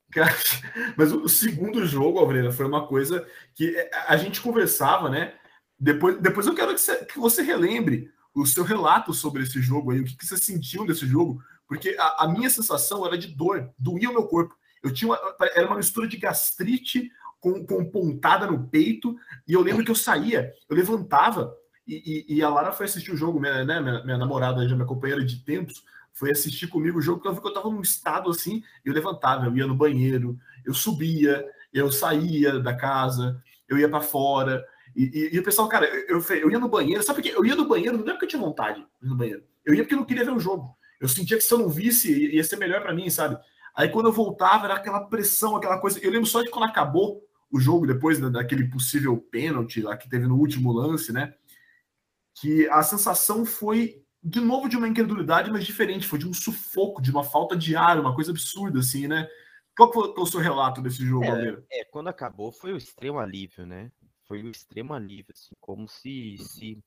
Mas 0.97 1.11
o 1.11 1.27
segundo 1.27 1.85
jogo, 1.85 2.19
Alvreira, 2.19 2.51
foi 2.51 2.65
uma 2.65 2.87
coisa 2.87 3.27
que 3.53 3.75
é, 3.75 3.89
a 4.07 4.15
gente 4.17 4.41
conversava, 4.41 5.09
né? 5.09 5.35
Depois, 5.79 6.19
depois 6.19 6.45
eu 6.45 6.53
quero 6.53 6.73
que 6.73 6.79
você, 6.79 7.05
que 7.05 7.19
você 7.19 7.41
relembre 7.41 8.11
o 8.33 8.45
seu 8.45 8.63
relato 8.63 9.13
sobre 9.13 9.43
esse 9.43 9.61
jogo 9.61 9.91
aí, 9.91 9.99
o 9.99 10.05
que, 10.05 10.15
que 10.15 10.25
você 10.25 10.37
sentiu 10.37 10.85
desse 10.85 11.05
jogo, 11.05 11.43
porque 11.67 11.95
a, 11.99 12.23
a 12.23 12.27
minha 12.27 12.49
sensação 12.49 13.05
era 13.05 13.17
de 13.17 13.27
dor, 13.27 13.73
doía 13.77 14.09
o 14.09 14.13
meu 14.13 14.27
corpo. 14.27 14.55
Eu 14.83 14.93
tinha 14.93 15.09
uma, 15.09 15.19
era 15.55 15.67
uma 15.67 15.77
mistura 15.77 16.07
de 16.07 16.17
gastrite 16.17 17.11
com, 17.39 17.65
com 17.65 17.83
pontada 17.85 18.45
no 18.45 18.67
peito, 18.67 19.15
e 19.47 19.53
eu 19.53 19.61
lembro 19.61 19.83
que 19.83 19.91
eu 19.91 19.95
saía, 19.95 20.53
eu 20.69 20.75
levantava, 20.75 21.55
E, 21.87 22.27
e, 22.29 22.37
e, 22.37 22.43
a 22.43 22.49
Lara 22.49 22.71
foi 22.71 22.85
assistir 22.85 23.11
o 23.11 23.17
jogo, 23.17 23.39
minha, 23.39 23.65
né, 23.65 23.81
minha, 23.81 24.03
minha 24.03 24.17
namorada, 24.17 24.63
minha 24.63 24.85
companheira 24.85 25.25
de 25.25 25.43
tempos, 25.43 25.83
foi 26.13 26.31
assistir 26.31 26.67
comigo 26.67 26.99
o 26.99 27.01
jogo, 27.01 27.21
porque 27.21 27.41
que 27.41 27.47
eu 27.47 27.53
tava 27.53 27.69
num 27.69 27.81
estado 27.81 28.29
assim, 28.29 28.63
eu 28.85 28.93
levantava, 28.93 29.45
eu 29.45 29.57
ia 29.57 29.65
no 29.65 29.75
banheiro, 29.75 30.37
eu 30.63 30.73
subia, 30.73 31.43
eu 31.73 31.91
saía 31.91 32.59
da 32.59 32.75
casa, 32.75 33.41
eu 33.67 33.77
ia 33.77 33.89
para 33.89 34.01
fora. 34.01 34.63
E, 34.95 35.03
e, 35.03 35.35
e, 35.35 35.39
o 35.39 35.43
pessoal, 35.43 35.67
cara, 35.67 35.87
eu, 36.07 36.19
eu 36.19 36.51
ia 36.51 36.59
no 36.59 36.69
banheiro, 36.69 37.01
sabe 37.01 37.21
por 37.21 37.29
quê? 37.29 37.35
Eu 37.35 37.45
ia 37.45 37.55
no 37.55 37.67
banheiro, 37.67 37.97
não 37.97 38.07
é 38.07 38.11
porque 38.11 38.25
eu 38.25 38.29
tinha 38.29 38.41
vontade 38.41 38.85
no 39.01 39.15
banheiro. 39.15 39.43
Eu 39.65 39.73
ia 39.73 39.83
porque 39.83 39.95
eu 39.95 39.99
não 39.99 40.05
queria 40.05 40.25
ver 40.25 40.33
o 40.33 40.39
jogo. 40.39 40.77
Eu 40.99 41.07
sentia 41.07 41.37
que 41.37 41.43
se 41.43 41.53
eu 41.53 41.57
não 41.57 41.69
visse, 41.69 42.35
ia 42.35 42.43
ser 42.43 42.57
melhor 42.57 42.81
para 42.81 42.93
mim, 42.93 43.09
sabe? 43.09 43.37
Aí 43.75 43.89
quando 43.89 44.07
eu 44.07 44.13
voltava, 44.13 44.65
era 44.65 44.75
aquela 44.75 45.01
pressão, 45.01 45.55
aquela 45.55 45.79
coisa. 45.79 45.99
Eu 45.99 46.11
lembro 46.11 46.27
só 46.27 46.41
de 46.41 46.49
quando 46.49 46.65
acabou 46.65 47.21
o 47.51 47.59
jogo, 47.59 47.85
depois 47.85 48.19
daquele 48.19 48.69
possível 48.69 49.17
pênalti 49.17 49.81
lá 49.81 49.97
que 49.97 50.09
teve 50.09 50.25
no 50.25 50.37
último 50.37 50.71
lance, 50.71 51.11
né? 51.11 51.33
Que 52.33 52.67
a 52.69 52.81
sensação 52.81 53.45
foi, 53.45 54.03
de 54.23 54.39
novo, 54.39 54.69
de 54.69 54.77
uma 54.77 54.87
incredulidade, 54.87 55.51
mas 55.51 55.65
diferente. 55.65 56.07
Foi 56.07 56.17
de 56.17 56.27
um 56.27 56.33
sufoco, 56.33 57.01
de 57.01 57.11
uma 57.11 57.23
falta 57.23 57.55
de 57.55 57.75
ar, 57.75 57.99
uma 57.99 58.15
coisa 58.15 58.31
absurda, 58.31 58.79
assim, 58.79 59.07
né? 59.07 59.27
Qual 59.75 59.91
foi 59.91 60.13
o 60.15 60.25
seu 60.25 60.39
relato 60.39 60.81
desse 60.81 61.05
jogo, 61.05 61.25
é, 61.25 61.57
é, 61.71 61.85
quando 61.85 62.09
acabou 62.09 62.51
foi 62.51 62.73
o 62.73 62.77
extremo 62.77 63.19
alívio, 63.19 63.65
né? 63.65 63.91
Foi 64.25 64.41
o 64.43 64.49
extremo 64.49 64.93
alívio, 64.93 65.33
assim, 65.33 65.55
como 65.59 65.87
se 65.87 66.37
se, 66.37 66.77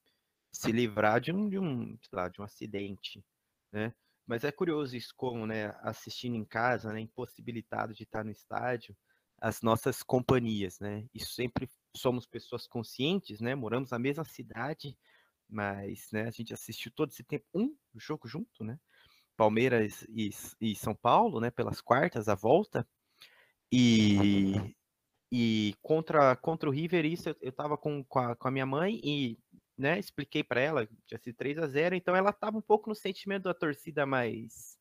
se 0.53 0.73
livrar 0.73 1.21
de 1.21 1.33
um, 1.33 1.49
de 1.49 1.59
um, 1.59 1.97
lá, 2.13 2.29
de 2.29 2.41
um 2.41 2.45
acidente, 2.45 3.25
né? 3.73 3.93
Mas 4.27 4.45
é 4.45 4.51
curioso 4.51 4.97
isso 4.97 5.13
como, 5.17 5.47
né, 5.47 5.75
assistindo 5.83 6.37
em 6.37 6.45
casa, 6.45 6.93
né, 6.93 7.01
impossibilitado 7.01 7.93
de 7.95 8.05
estar 8.05 8.25
no 8.25 8.31
estádio, 8.31 8.97
as 9.39 9.61
nossas 9.61 10.03
companhias, 10.03 10.79
né? 10.81 11.07
Isso 11.13 11.35
sempre 11.35 11.69
somos 11.95 12.27
pessoas 12.27 12.67
conscientes, 12.67 13.41
né? 13.41 13.55
Moramos 13.55 13.91
na 13.91 13.99
mesma 13.99 14.25
cidade, 14.25 14.97
mas, 15.49 16.09
né, 16.13 16.23
a 16.27 16.31
gente 16.31 16.55
assistiu 16.55 16.91
todo 16.93 17.11
esse 17.11 17.23
tempo 17.23 17.45
um 17.55 17.77
jogo 17.97 18.27
junto, 18.27 18.65
né? 18.65 18.79
Palmeiras 19.37 20.07
e, 20.09 20.31
e 20.61 20.75
São 20.75 20.95
Paulo, 20.95 21.41
né, 21.41 21.51
pelas 21.51 21.81
quartas, 21.81 22.29
a 22.29 22.35
volta. 22.35 22.89
E, 23.71 24.55
e 25.31 25.75
contra, 25.83 26.37
contra 26.37 26.69
o 26.69 26.73
River, 26.73 27.05
isso 27.05 27.29
eu, 27.29 27.37
eu 27.41 27.53
tava 27.53 27.77
com, 27.77 28.05
com, 28.05 28.21
a, 28.21 28.37
com 28.37 28.49
a 28.49 28.51
minha 28.51 28.65
mãe 28.65 29.01
e 29.03 29.39
né, 29.77 29.99
expliquei 29.99 30.45
para 30.45 30.61
ela, 30.61 30.89
tinha 31.07 31.19
sido 31.19 31.35
3 31.37 31.59
a 31.59 31.67
0 31.67 31.95
então 31.95 32.15
ela 32.15 32.31
estava 32.31 32.57
um 32.57 32.63
pouco 32.63 32.89
no 32.89 32.95
sentimento 32.95 33.45
da 33.45 33.55
torcida 33.55 34.07
mais 34.07 34.79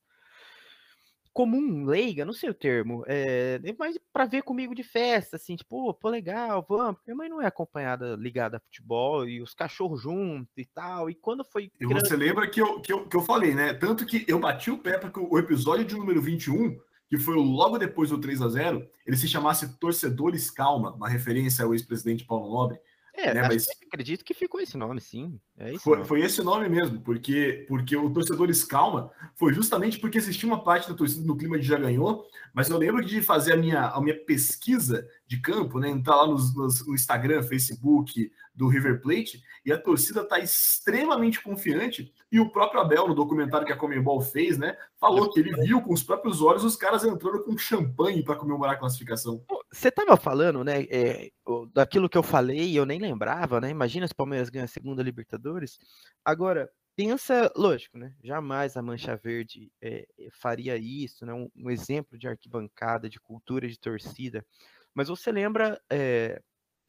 comum, 1.33 1.85
leiga, 1.85 2.23
não 2.23 2.31
sei 2.31 2.51
o 2.51 2.53
termo, 2.53 3.03
é, 3.07 3.59
mas 3.77 3.97
para 4.13 4.25
ver 4.25 4.43
comigo 4.43 4.75
de 4.75 4.83
festa, 4.83 5.35
assim, 5.35 5.55
tipo, 5.55 5.91
pô, 5.95 6.07
legal, 6.07 6.63
vamos, 6.69 6.97
porque 6.97 7.09
minha 7.09 7.17
mãe 7.17 7.27
não 7.29 7.41
é 7.41 7.47
acompanhada, 7.47 8.15
ligada 8.15 8.57
a 8.57 8.59
futebol, 8.59 9.27
e 9.27 9.41
os 9.41 9.55
cachorros 9.55 9.99
juntos 9.99 10.53
e 10.55 10.65
tal, 10.65 11.09
e 11.09 11.15
quando 11.15 11.43
foi... 11.43 11.71
E 11.81 11.87
grande... 11.87 12.07
você 12.07 12.15
lembra 12.15 12.47
que 12.47 12.61
eu, 12.61 12.79
que, 12.79 12.93
eu, 12.93 13.07
que 13.07 13.17
eu 13.17 13.21
falei, 13.23 13.55
né, 13.55 13.73
tanto 13.73 14.05
que 14.05 14.23
eu 14.27 14.39
bati 14.39 14.69
o 14.69 14.77
pé 14.77 14.99
porque 14.99 15.19
o 15.19 15.39
episódio 15.39 15.83
de 15.83 15.95
número 15.95 16.21
21, 16.21 16.79
que 17.09 17.17
foi 17.17 17.35
logo 17.35 17.79
depois 17.79 18.11
do 18.11 18.21
3 18.21 18.41
a 18.41 18.49
0 18.49 18.87
ele 19.05 19.17
se 19.17 19.27
chamasse 19.27 19.79
Torcedores 19.79 20.51
Calma, 20.51 20.93
uma 20.93 21.09
referência 21.09 21.65
ao 21.65 21.73
ex-presidente 21.73 22.25
Paulo 22.25 22.53
Nobre, 22.53 22.79
é, 23.23 23.33
né, 23.33 23.47
mas... 23.47 23.65
acredito 23.87 24.23
que 24.23 24.33
ficou 24.33 24.59
esse 24.59 24.77
nome, 24.77 24.99
sim. 24.99 25.39
É 25.57 25.77
foi, 25.77 25.97
nome. 25.97 26.07
foi, 26.07 26.21
esse 26.21 26.43
nome 26.43 26.67
mesmo, 26.67 26.99
porque, 27.01 27.65
porque 27.67 27.95
o 27.95 28.09
Torcedores 28.09 28.63
Calma 28.63 29.11
foi 29.35 29.53
justamente 29.53 29.99
porque 29.99 30.17
existia 30.17 30.47
uma 30.47 30.63
parte 30.63 30.89
da 30.89 30.95
torcida 30.95 31.25
no 31.25 31.37
clima 31.37 31.57
de 31.57 31.65
já 31.65 31.77
ganhou, 31.77 32.25
mas 32.53 32.69
eu 32.69 32.77
lembro 32.77 33.03
de 33.03 33.21
fazer 33.21 33.53
a 33.53 33.57
minha, 33.57 33.87
a 33.87 34.01
minha 34.01 34.17
pesquisa 34.25 35.07
de 35.33 35.41
campo, 35.41 35.79
né? 35.79 35.89
Entrar 35.89 36.15
lá 36.15 36.27
no 36.27 36.93
Instagram, 36.93 37.41
Facebook 37.41 38.31
do 38.53 38.67
River 38.67 39.01
Plate, 39.01 39.41
e 39.65 39.71
a 39.71 39.77
torcida 39.79 40.21
está 40.21 40.39
extremamente 40.39 41.41
confiante. 41.41 42.13
E 42.31 42.39
o 42.39 42.51
próprio 42.51 42.81
Abel, 42.81 43.07
no 43.07 43.15
documentário 43.15 43.65
que 43.65 43.73
a 43.73 43.77
Comembol 43.77 44.21
fez, 44.21 44.57
né? 44.59 44.77
Falou 44.99 45.31
que 45.31 45.39
ele 45.39 45.55
viu 45.63 45.81
com 45.81 45.91
os 45.91 46.03
próprios 46.03 46.41
olhos 46.41 46.63
os 46.63 46.75
caras 46.75 47.03
entrando 47.03 47.43
com 47.43 47.57
champanhe 47.57 48.23
para 48.23 48.35
comemorar 48.35 48.75
a 48.75 48.79
classificação. 48.79 49.43
Você 49.71 49.87
estava 49.87 50.15
falando, 50.15 50.63
né? 50.63 50.83
É, 50.83 51.31
daquilo 51.73 52.09
que 52.09 52.17
eu 52.17 52.23
falei, 52.23 52.77
eu 52.77 52.85
nem 52.85 52.99
lembrava, 52.99 53.59
né? 53.59 53.69
Imagina 53.71 54.07
se 54.07 54.13
o 54.13 54.17
Palmeiras 54.17 54.49
ganha 54.49 54.65
a 54.65 54.67
segunda 54.67 55.01
Libertadores. 55.01 55.79
Agora, 56.23 56.69
pensa, 56.95 57.51
lógico, 57.55 57.97
né? 57.97 58.13
Jamais 58.23 58.77
a 58.77 58.81
Mancha 58.81 59.15
Verde 59.15 59.71
é, 59.81 60.05
faria 60.31 60.77
isso, 60.77 61.25
né? 61.25 61.33
Um, 61.33 61.49
um, 61.55 61.71
exemplo 61.71 62.19
de 62.19 62.27
arquibancada, 62.27 63.09
de 63.09 63.19
cultura 63.19 63.67
de 63.67 63.79
torcida. 63.79 64.45
Mas 64.93 65.07
você 65.07 65.31
lembra 65.31 65.81
é, 65.89 66.41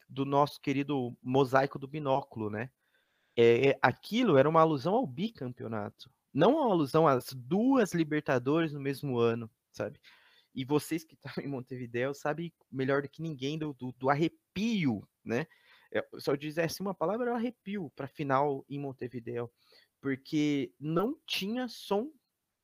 do 0.07 0.25
nosso 0.25 0.61
querido 0.61 1.17
mosaico 1.21 1.79
do 1.79 1.87
binóculo, 1.87 2.49
né? 2.49 2.69
É, 3.37 3.77
aquilo 3.81 4.37
era 4.37 4.47
uma 4.47 4.61
alusão 4.61 4.93
ao 4.93 5.05
bicampeonato, 5.05 6.09
não 6.33 6.55
uma 6.55 6.71
alusão 6.71 7.07
às 7.07 7.33
duas 7.33 7.93
Libertadores 7.93 8.71
no 8.73 8.79
mesmo 8.79 9.17
ano, 9.17 9.49
sabe? 9.71 9.99
E 10.53 10.63
vocês 10.63 11.03
que 11.03 11.15
estão 11.15 11.31
em 11.43 11.47
Montevideo 11.47 12.13
sabem 12.13 12.53
melhor 12.71 13.01
do 13.01 13.09
que 13.09 13.21
ninguém 13.21 13.57
do, 13.57 13.73
do, 13.73 13.91
do 13.93 14.09
arrepio, 14.09 15.07
né? 15.23 15.47
Se 16.19 16.29
eu 16.29 16.35
dissesse 16.35 16.81
uma 16.81 16.93
palavra, 16.93 17.29
eu 17.29 17.35
arrepio 17.35 17.91
para 17.95 18.07
final 18.07 18.65
em 18.69 18.79
Montevideo, 18.79 19.49
porque 20.01 20.73
não 20.79 21.17
tinha 21.25 21.67
som 21.67 22.11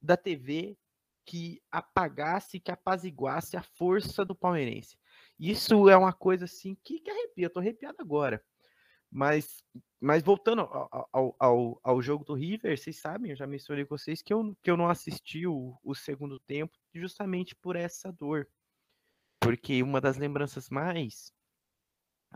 da 0.02 0.18
TV 0.18 0.78
que 1.26 1.62
apagasse, 1.72 2.60
que 2.60 2.72
apaziguasse 2.72 3.56
a 3.56 3.64
força 3.64 4.26
do 4.26 4.36
palmeirense. 4.36 4.98
Isso 5.42 5.90
é 5.90 5.98
uma 5.98 6.14
coisa 6.14 6.46
assim 6.46 6.78
que, 6.84 7.00
que 7.00 7.10
arrepia, 7.10 7.48
eu 7.48 7.50
tô 7.50 7.60
arrepiado 7.60 7.98
agora. 8.00 8.46
Mas, 9.10 9.64
mas 10.00 10.22
voltando 10.22 10.62
ao, 10.62 11.36
ao, 11.40 11.82
ao, 11.84 12.02
jogo 12.02 12.24
do 12.24 12.36
River, 12.36 12.78
vocês 12.78 13.02
sabem, 13.02 13.32
eu 13.32 13.36
já 13.36 13.48
mencionei 13.48 13.84
com 13.84 13.98
vocês 13.98 14.22
que 14.22 14.32
eu, 14.32 14.56
que 14.62 14.70
eu 14.70 14.78
não 14.78 14.88
assisti 14.88 15.48
o, 15.48 15.76
o 15.84 15.96
segundo 15.96 16.40
tempo 16.40 16.78
justamente 16.94 17.56
por 17.56 17.76
essa 17.76 18.12
dor. 18.12 18.48
Porque 19.40 19.82
uma 19.82 20.00
das 20.00 20.16
lembranças 20.16 20.70
mais 20.70 21.34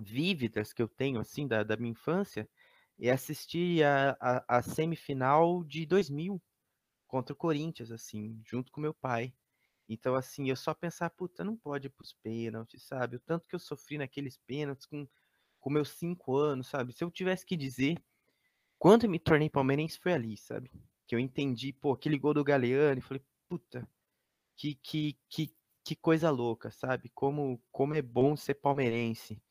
vívidas 0.02 0.74
que 0.74 0.82
eu 0.82 0.88
tenho, 0.88 1.20
assim, 1.20 1.48
da, 1.48 1.62
da 1.62 1.78
minha 1.78 1.92
infância, 1.92 2.50
é 3.00 3.12
assistir 3.12 3.84
a, 3.84 4.18
a, 4.20 4.58
a 4.58 4.62
semifinal 4.64 5.64
de 5.64 5.86
2000 5.86 6.42
contra 7.06 7.34
o 7.34 7.38
Corinthians, 7.38 7.92
assim, 7.92 8.42
junto 8.44 8.72
com 8.72 8.82
meu 8.82 8.96
pai. 8.96 9.32
Então, 9.88 10.16
assim, 10.16 10.50
eu 10.50 10.56
só 10.56 10.74
pensar, 10.74 11.10
puta, 11.12 11.44
não 11.44 11.56
pode 11.56 11.88
ir 11.88 11.90
pros 11.92 12.14
pênaltis, 12.14 12.84
sabe? 12.84 13.18
O 13.18 13.20
tanto 13.20 13.48
que 13.48 13.56
eu 13.56 13.60
sofri 13.60 13.98
naqueles 13.98 14.38
pênaltis 14.38 14.86
com, 14.86 15.08
com 15.60 15.70
meus 15.70 15.90
cinco 15.90 16.36
anos, 16.36 16.68
sabe? 16.68 16.92
Se 16.94 17.04
eu 17.04 17.12
tivesse 17.12 17.46
que 17.46 17.56
dizer, 17.56 18.02
quando 18.80 19.04
eu 19.06 19.10
me 19.10 19.20
tornei 19.20 19.50
palmeirense 19.50 20.00
foi 20.00 20.14
ali, 20.14 20.38
sabe? 20.38 20.72
Que 21.08 21.16
eu 21.16 21.20
entendi, 21.20 21.72
pô, 21.72 21.94
aquele 21.94 22.18
gol 22.18 22.34
do 22.34 22.44
Galeano, 22.44 23.00
e 23.00 23.02
falei, 23.02 23.24
puta, 23.48 23.88
que, 24.56 24.76
que, 24.76 25.18
que, 25.30 25.56
que 25.84 25.96
coisa 25.96 26.32
louca, 26.32 26.72
sabe? 26.72 27.10
Como, 27.14 27.62
como 27.72 27.94
é 27.94 28.02
bom 28.02 28.36
ser 28.36 28.56
palmeirense. 28.56 29.42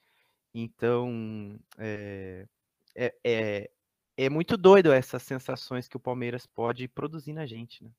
Então, 0.53 1.59
é, 1.79 2.49
é, 2.95 3.15
é, 3.25 3.71
é 4.17 4.31
muito 4.31 4.57
doido 4.57 4.93
essas 4.93 5.23
sensações 5.23 5.89
que 5.89 5.97
o 5.97 6.01
Palmeiras 6.01 6.47
pode 6.47 6.89
produzir 6.89 7.33
na 7.33 7.47
gente, 7.47 7.85
né? 7.85 7.91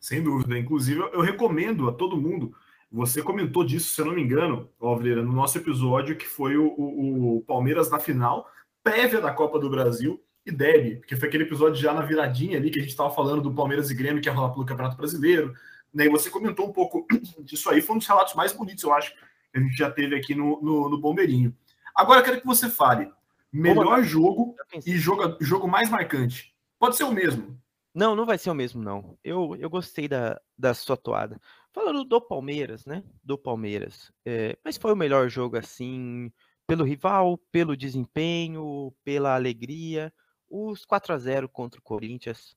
Sem 0.00 0.22
dúvida. 0.22 0.58
Inclusive, 0.58 0.98
eu 1.12 1.20
recomendo 1.20 1.88
a 1.88 1.92
todo 1.92 2.16
mundo. 2.16 2.54
Você 2.90 3.22
comentou 3.22 3.62
disso, 3.62 3.94
se 3.94 4.00
eu 4.00 4.06
não 4.06 4.14
me 4.14 4.22
engano, 4.22 4.68
Alvreira, 4.80 5.22
no 5.22 5.32
nosso 5.32 5.58
episódio, 5.58 6.16
que 6.16 6.26
foi 6.26 6.56
o, 6.56 6.66
o, 6.66 7.36
o, 7.36 7.40
Palmeiras 7.42 7.88
na 7.90 8.00
final, 8.00 8.50
prévia 8.82 9.20
da 9.20 9.30
Copa 9.30 9.60
do 9.60 9.70
Brasil, 9.70 10.20
e 10.44 10.50
deve, 10.50 10.96
porque 10.96 11.14
foi 11.14 11.28
aquele 11.28 11.44
episódio 11.44 11.80
já 11.80 11.92
na 11.92 12.00
viradinha 12.00 12.56
ali, 12.56 12.70
que 12.70 12.78
a 12.78 12.82
gente 12.82 12.90
estava 12.90 13.10
falando 13.10 13.42
do 13.42 13.54
Palmeiras 13.54 13.90
e 13.90 13.94
Grêmio, 13.94 14.20
que 14.20 14.28
ia 14.28 14.32
rolar 14.32 14.48
pelo 14.50 14.64
Campeonato 14.64 14.96
Brasileiro. 14.96 15.54
Né? 15.94 16.06
E 16.06 16.08
você 16.08 16.30
comentou 16.30 16.66
um 16.66 16.72
pouco 16.72 17.06
disso 17.44 17.70
aí, 17.70 17.80
foi 17.80 17.94
um 17.94 17.98
dos 17.98 18.08
relatos 18.08 18.34
mais 18.34 18.52
bonitos, 18.52 18.82
eu 18.82 18.92
acho, 18.92 19.14
que 19.52 19.58
a 19.58 19.60
gente 19.60 19.76
já 19.76 19.90
teve 19.90 20.16
aqui 20.16 20.34
no, 20.34 20.60
no, 20.60 20.88
no 20.88 20.98
Bombeirinho. 20.98 21.54
Agora, 21.94 22.20
eu 22.20 22.24
quero 22.24 22.40
que 22.40 22.46
você 22.46 22.68
fale 22.68 23.08
melhor 23.52 24.02
jogo 24.02 24.56
e 24.86 24.96
jogo, 24.96 25.36
jogo 25.40 25.68
mais 25.68 25.90
marcante. 25.90 26.54
Pode 26.78 26.96
ser 26.96 27.04
o 27.04 27.12
mesmo, 27.12 27.60
não, 27.94 28.14
não 28.14 28.24
vai 28.24 28.38
ser 28.38 28.50
o 28.50 28.54
mesmo, 28.54 28.82
não. 28.82 29.18
Eu, 29.24 29.56
eu 29.56 29.68
gostei 29.68 30.06
da, 30.06 30.40
da 30.56 30.72
sua 30.74 30.96
toada. 30.96 31.40
Falando 31.72 32.04
do 32.04 32.20
Palmeiras, 32.20 32.86
né? 32.86 33.02
Do 33.22 33.36
Palmeiras. 33.36 34.12
É, 34.24 34.56
mas 34.64 34.76
foi 34.76 34.92
o 34.92 34.96
melhor 34.96 35.28
jogo, 35.28 35.56
assim, 35.56 36.32
pelo 36.66 36.84
rival, 36.84 37.36
pelo 37.50 37.76
desempenho, 37.76 38.94
pela 39.02 39.34
alegria. 39.34 40.12
Os 40.48 40.84
4 40.84 41.14
a 41.14 41.18
0 41.18 41.48
contra 41.48 41.80
o 41.80 41.82
Corinthians, 41.82 42.56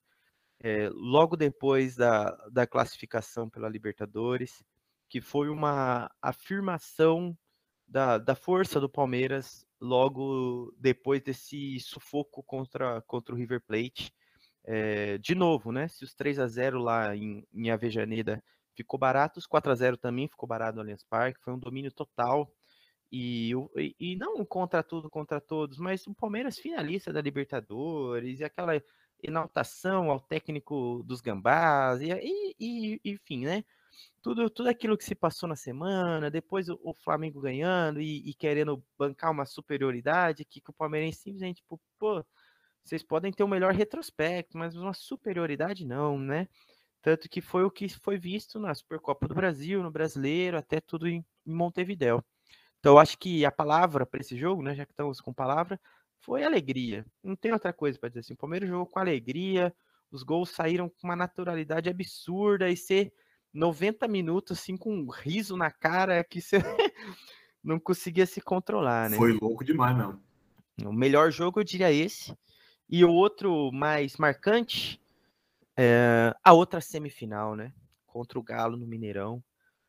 é, 0.60 0.90
logo 0.94 1.36
depois 1.36 1.96
da, 1.96 2.32
da 2.52 2.68
classificação 2.68 3.50
pela 3.50 3.70
Libertadores, 3.70 4.64
que 5.10 5.20
foi 5.22 5.50
uma 5.50 6.12
afirmação 6.22 7.38
da, 7.88 8.18
da 8.18 8.36
força 8.36 8.80
do 8.80 8.90
Palmeiras 8.90 9.66
logo 9.82 10.74
depois 10.78 11.22
desse 11.22 11.80
sufoco 11.80 12.42
contra, 12.44 13.02
contra 13.02 13.34
o 13.34 13.38
River 13.38 13.62
Plate 13.66 14.14
é, 14.66 15.18
de 15.18 15.36
novo, 15.36 15.72
né? 15.72 15.88
Se 15.88 16.04
os 16.04 16.14
3 16.14 16.40
a 16.40 16.48
0 16.48 16.80
lá 16.80 17.16
em, 17.16 17.46
em 17.54 17.70
Avejaneda 17.72 18.44
ficou 18.76 19.00
barato, 19.00 19.40
os 19.40 19.48
4 19.48 19.72
a 19.72 19.76
0 19.76 19.98
também 19.98 20.28
ficou 20.28 20.48
barato 20.48 20.76
no 20.76 20.82
Allianz 20.82 21.04
Parque, 21.04 21.40
foi 21.42 21.54
um 21.54 21.60
domínio 21.60 21.92
total. 21.92 22.52
e, 23.12 23.54
e, 23.78 23.96
e, 24.00 24.16
não 24.18 24.46
contra 24.46 24.84
tudo, 24.84 25.10
contra 25.10 25.40
todos, 25.42 25.78
mas 25.78 26.08
o 26.08 26.16
Palmeiras 26.16 26.58
finalista 26.58 27.14
da 27.14 27.22
Libertadores 27.22 28.40
e 28.40 28.44
aquela 28.44 28.82
enaltação 29.22 30.12
ao 30.12 30.20
técnico 30.20 31.04
dos 31.06 31.22
Gambás 31.22 32.02
e, 32.02 32.10
e, 32.12 32.56
e 32.60 33.02
enfim, 33.06 33.46
né? 33.46 33.64
Tudo, 34.22 34.50
tudo 34.50 34.70
aquilo 34.70 34.98
que 34.98 35.04
se 35.04 35.16
passou 35.16 35.48
na 35.48 35.56
semana, 35.56 36.32
depois 36.32 36.70
o, 36.70 36.80
o 36.84 36.94
Flamengo 36.94 37.42
ganhando 37.42 38.02
e, 38.02 38.30
e, 38.30 38.34
querendo 38.34 38.84
bancar 38.98 39.32
uma 39.32 39.46
superioridade, 39.46 40.46
que, 40.46 40.62
que 40.62 40.70
o 40.72 40.74
Palmeirense 40.74 41.20
simplesmente, 41.22 41.58
tipo, 41.58 41.80
pô, 42.00 42.26
vocês 42.84 43.04
podem 43.04 43.32
ter 43.32 43.44
o 43.44 43.46
um 43.46 43.50
melhor 43.50 43.74
retrospecto, 43.74 44.58
mas 44.58 44.76
uma 44.76 44.94
superioridade 44.94 45.86
não, 45.86 46.18
né? 46.18 46.48
Tanto 47.02 47.30
que 47.30 47.42
foi 47.42 47.64
o 47.64 47.72
que 47.72 47.90
foi 47.90 48.18
visto 48.18 48.60
na 48.60 48.74
Supercopa 48.74 49.28
do 49.28 49.36
Brasil, 49.36 49.84
no 49.84 49.92
Brasileiro, 49.92 50.58
até 50.58 50.80
tudo 50.80 51.08
em, 51.08 51.26
em 51.46 51.54
Montevidéu. 51.54 52.24
Então, 52.80 52.94
eu 52.94 53.00
acho 53.00 53.18
que 53.18 53.46
a 53.46 53.52
palavra 53.52 54.06
para 54.06 54.22
esse 54.22 54.38
jogo, 54.38 54.62
né, 54.62 54.76
já 54.76 54.86
que 54.86 54.92
estamos 54.92 55.22
com 55.22 55.34
palavra, 55.34 55.80
foi 56.20 56.44
alegria. 56.44 57.06
Não 57.24 57.36
tem 57.36 57.52
outra 57.52 57.74
coisa 57.74 58.00
para 58.00 58.10
dizer 58.10 58.22
assim. 58.22 58.34
O 58.34 58.38
Palmeiras 58.38 58.70
jogou 58.70 58.86
com 58.86 59.00
alegria, 59.00 59.74
os 60.12 60.24
gols 60.24 60.50
saíram 60.50 60.90
com 60.90 61.08
uma 61.08 61.16
naturalidade 61.16 61.90
absurda 61.90 62.70
e 62.70 62.78
ser 62.78 63.14
90 63.54 64.08
minutos 64.08 64.60
assim 64.60 64.78
com 64.78 64.94
um 64.94 65.10
riso 65.10 65.56
na 65.58 65.72
cara 65.72 66.24
que 66.24 66.42
você 66.42 66.58
não 67.64 67.80
conseguia 67.80 68.26
se 68.26 68.42
controlar, 68.42 69.10
né? 69.10 69.18
Foi 69.18 69.34
louco 69.34 69.64
demais, 69.64 69.98
não. 69.98 70.22
O 70.86 70.94
melhor 70.94 71.32
jogo 71.32 71.60
eu 71.60 71.64
diria 71.64 71.92
esse. 71.92 72.36
E 72.96 73.04
o 73.04 73.12
outro 73.12 73.72
mais 73.72 74.18
marcante 74.18 75.02
é 75.76 76.32
a 76.44 76.54
outra 76.54 76.80
semifinal, 76.80 77.56
né? 77.56 77.74
Contra 78.06 78.38
o 78.38 78.44
Galo 78.44 78.78
no 78.78 78.86
Mineirão 78.86 79.44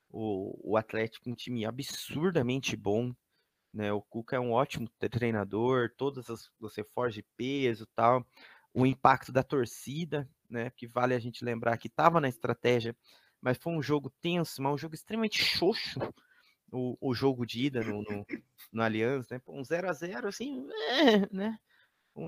o, 0.08 0.72
o 0.72 0.74
Atlético 0.78 1.28
um 1.28 1.34
time 1.34 1.66
absurdamente 1.66 2.74
bom, 2.74 3.14
né? 3.74 3.92
O 3.92 4.00
Cuca 4.00 4.36
é 4.36 4.40
um 4.40 4.52
ótimo 4.52 4.88
treinador, 5.10 5.90
todas 5.98 6.30
as 6.30 6.48
você 6.58 6.82
foge 6.82 7.22
peso, 7.36 7.86
tal, 7.94 8.26
o 8.72 8.86
impacto 8.86 9.30
da 9.30 9.42
torcida, 9.42 10.26
né? 10.48 10.70
Que 10.70 10.86
vale 10.86 11.12
a 11.12 11.18
gente 11.18 11.44
lembrar 11.44 11.76
que 11.76 11.88
estava 11.88 12.22
na 12.22 12.28
estratégia, 12.30 12.96
mas 13.38 13.58
foi 13.58 13.74
um 13.74 13.82
jogo 13.82 14.10
tenso, 14.22 14.62
mas 14.62 14.72
um 14.72 14.78
jogo 14.78 14.94
extremamente 14.94 15.44
xoxo. 15.44 16.00
O, 16.72 16.96
o 17.10 17.14
jogo 17.14 17.44
de 17.44 17.66
ida 17.66 17.84
no, 17.84 18.02
no, 18.02 18.26
no 18.72 18.82
Allianz, 18.82 19.28
né? 19.28 19.42
Um 19.46 19.62
0 19.62 19.90
a 19.90 19.92
0 19.92 20.26
assim, 20.26 20.66
é, 20.70 21.28
né? 21.30 21.58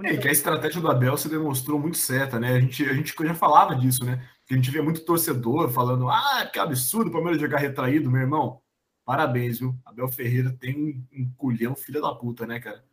É, 0.02 0.16
que 0.16 0.26
a 0.26 0.32
estratégia 0.32 0.80
do 0.80 0.90
Abel 0.90 1.16
se 1.16 1.28
demonstrou 1.28 1.78
muito 1.78 1.96
certa, 1.96 2.40
né? 2.40 2.54
A 2.54 2.60
gente, 2.60 2.84
a 2.84 2.92
gente 2.92 3.14
já 3.16 3.34
falava 3.34 3.76
disso, 3.76 4.04
né? 4.04 4.28
Que 4.44 4.54
a 4.54 4.56
gente 4.56 4.70
vê 4.70 4.82
muito 4.82 5.04
torcedor 5.04 5.70
falando: 5.70 6.08
ah, 6.08 6.48
que 6.52 6.58
absurdo 6.58 7.08
o 7.08 7.12
Palmeiras 7.12 7.40
jogar 7.40 7.58
retraído, 7.58 8.10
meu 8.10 8.20
irmão. 8.20 8.60
Parabéns, 9.04 9.60
viu? 9.60 9.78
Abel 9.84 10.08
Ferreira 10.08 10.50
tem 10.58 10.76
um, 10.76 11.22
um 11.22 11.30
culhão 11.36 11.76
filha 11.76 12.00
da 12.00 12.12
puta, 12.12 12.44
né, 12.44 12.58
cara? 12.58 12.84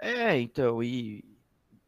É, 0.00 0.36
então, 0.40 0.82
e, 0.82 1.24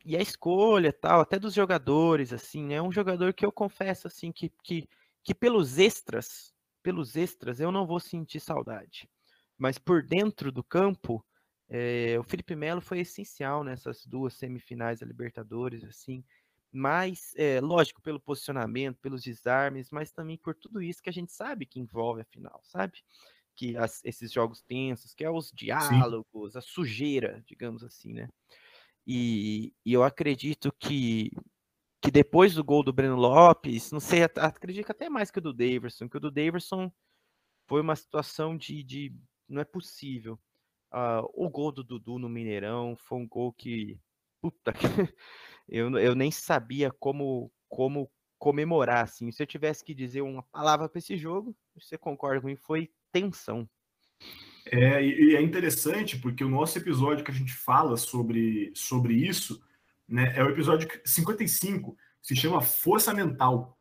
e 0.05 0.17
a 0.17 0.23
escolha 0.23 0.93
tal, 0.93 1.21
até 1.21 1.37
dos 1.37 1.53
jogadores, 1.53 2.33
assim, 2.33 2.65
né? 2.65 2.75
É 2.75 2.83
um 2.83 2.93
jogador 2.93 3.35
que 3.35 3.45
eu 3.45 3.51
confesso, 3.51 4.07
assim, 4.07 4.31
que, 4.31 4.53
que, 4.63 4.89
que 5.25 5.35
pelos 5.35 5.79
extras, 5.79 6.55
pelos 6.81 7.17
extras, 7.17 7.59
eu 7.59 7.73
não 7.73 7.85
vou 7.85 7.99
sentir 7.99 8.39
saudade. 8.39 9.09
Mas 9.59 9.79
por 9.79 10.05
dentro 10.05 10.53
do 10.53 10.63
campo, 10.63 11.25
é, 11.69 12.19
o 12.19 12.23
Felipe 12.23 12.55
Melo 12.55 12.81
foi 12.81 13.01
essencial 13.01 13.65
nessas 13.65 14.05
duas 14.07 14.35
semifinais 14.35 15.01
da 15.01 15.07
Libertadores, 15.07 15.83
assim, 15.85 16.25
mas, 16.77 17.33
é, 17.37 17.61
lógico, 17.61 18.03
pelo 18.03 18.19
posicionamento, 18.19 18.99
pelos 18.99 19.23
desarmes, 19.23 19.91
mas 19.93 20.11
também 20.11 20.37
por 20.37 20.57
tudo 20.57 20.83
isso 20.83 21.01
que 21.01 21.09
a 21.09 21.13
gente 21.13 21.33
sabe 21.33 21.67
que 21.67 21.79
envolve 21.79 22.21
a 22.21 22.25
final, 22.25 22.61
sabe? 22.65 22.99
Que 23.55 23.77
as, 23.77 24.05
esses 24.05 24.33
jogos 24.33 24.61
tensos, 24.61 25.15
que 25.15 25.25
é 25.25 25.31
os 25.31 25.53
diálogos, 25.53 26.53
Sim. 26.53 26.59
a 26.59 26.61
sujeira, 26.61 27.41
digamos 27.47 27.85
assim, 27.85 28.13
né? 28.13 28.29
E, 29.07 29.73
e, 29.87 29.93
eu 29.93 30.03
acredito 30.03 30.73
que, 30.77 31.31
que 32.03 32.11
depois 32.11 32.55
do 32.55 32.65
gol 32.65 32.83
do 32.83 32.93
Breno 32.93 33.15
Lopes, 33.17 33.93
não 33.93 34.01
sei, 34.01 34.25
acredito 34.25 34.91
até 34.91 35.09
mais 35.09 35.31
que 35.31 35.39
o 35.39 35.43
do 35.43 35.53
Daverson, 35.53 36.09
que 36.09 36.17
o 36.17 36.21
do 36.21 36.31
Daverson 36.31 36.91
foi 37.69 37.83
uma 37.83 37.95
situação 37.95 38.57
de, 38.57 38.83
de 38.83 39.15
não 39.49 39.61
é 39.61 39.65
possível. 39.65 40.41
Uh, 40.95 41.27
o 41.35 41.51
gol 41.51 41.73
do 41.73 41.83
Dudu 41.83 42.21
no 42.21 42.29
Mineirão 42.29 42.95
foi 42.95 43.19
um 43.19 43.27
gol 43.27 43.53
que. 43.53 43.99
Puta 44.41 44.73
que. 44.73 44.79
Eu, 45.67 45.99
eu 45.99 46.15
nem 46.15 46.31
sabia 46.31 46.91
como, 46.91 47.51
como 47.71 48.13
comemorar, 48.39 49.03
assim. 49.03 49.33
Se 49.33 49.43
eu 49.43 49.47
tivesse 49.47 49.83
que 49.83 49.95
dizer 49.95 50.21
uma 50.21 50.43
palavra 50.43 50.91
para 50.91 50.99
esse 50.99 51.17
jogo, 51.17 51.57
você 51.75 51.97
concorda 51.97 52.43
comigo, 52.43 52.61
foi 52.61 52.91
tensão. 53.11 53.67
É, 54.67 55.03
e 55.03 55.35
é 55.35 55.41
interessante 55.41 56.19
porque 56.19 56.45
o 56.45 56.51
nosso 56.51 56.77
episódio 56.77 57.25
que 57.25 57.31
a 57.31 57.35
gente 57.35 57.55
fala 57.55 57.97
sobre, 57.97 58.73
sobre 58.75 59.15
isso 59.15 59.59
né, 60.07 60.35
é 60.37 60.45
o 60.45 60.51
episódio 60.51 60.87
55, 61.03 61.97
se 62.21 62.37
chama 62.37 62.61
Força 62.61 63.15
Mental 63.15 63.74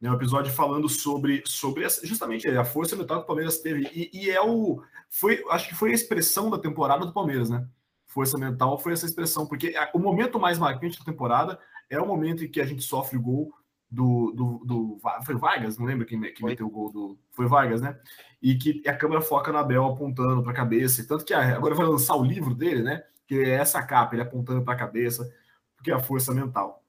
né, 0.00 0.10
um 0.10 0.14
episódio 0.14 0.50
falando 0.50 0.88
sobre, 0.88 1.42
sobre 1.44 1.84
essa, 1.84 2.06
justamente 2.06 2.48
a 2.48 2.64
força 2.64 2.96
mental 2.96 3.18
que 3.18 3.24
o 3.24 3.26
Palmeiras 3.26 3.58
teve. 3.58 3.88
E, 3.92 4.10
e, 4.12 4.30
é 4.30 4.40
o. 4.40 4.82
Foi, 5.10 5.44
acho 5.50 5.68
que 5.68 5.74
foi 5.74 5.90
a 5.90 5.94
expressão 5.94 6.48
da 6.48 6.58
temporada 6.58 7.04
do 7.04 7.12
Palmeiras, 7.12 7.50
né? 7.50 7.66
Força 8.06 8.38
mental 8.38 8.78
foi 8.78 8.92
essa 8.92 9.06
expressão, 9.06 9.46
porque 9.46 9.74
o 9.92 9.98
momento 9.98 10.40
mais 10.40 10.58
marcante 10.58 10.98
da 10.98 11.04
temporada 11.04 11.60
é 11.88 12.00
o 12.00 12.06
momento 12.06 12.42
em 12.42 12.48
que 12.48 12.60
a 12.60 12.66
gente 12.66 12.82
sofre 12.82 13.18
o 13.18 13.22
gol 13.22 13.52
do. 13.90 14.32
do, 14.32 14.64
do 14.64 14.98
foi 15.24 15.36
Vargas? 15.36 15.76
Não 15.76 15.84
lembro 15.84 16.06
quem, 16.06 16.20
quem 16.32 16.46
meteu 16.46 16.66
o 16.66 16.70
gol 16.70 16.90
do. 16.90 17.18
Foi 17.32 17.46
Vargas, 17.46 17.82
né? 17.82 17.98
E 18.40 18.54
que 18.54 18.82
a 18.88 18.96
câmera 18.96 19.20
foca 19.20 19.52
na 19.52 19.62
Bel 19.62 19.84
apontando 19.84 20.42
para 20.42 20.52
a 20.52 20.56
cabeça. 20.56 21.06
Tanto 21.06 21.24
que 21.24 21.34
agora 21.34 21.74
vai 21.74 21.86
lançar 21.86 22.16
o 22.16 22.24
livro 22.24 22.54
dele, 22.54 22.82
né? 22.82 23.02
Que 23.26 23.34
é 23.40 23.50
essa 23.50 23.82
capa, 23.82 24.14
ele 24.14 24.22
apontando 24.22 24.62
para 24.62 24.74
a 24.74 24.78
cabeça, 24.78 25.30
porque 25.76 25.90
é 25.90 25.94
a 25.94 26.00
força 26.00 26.32
mental. 26.32 26.79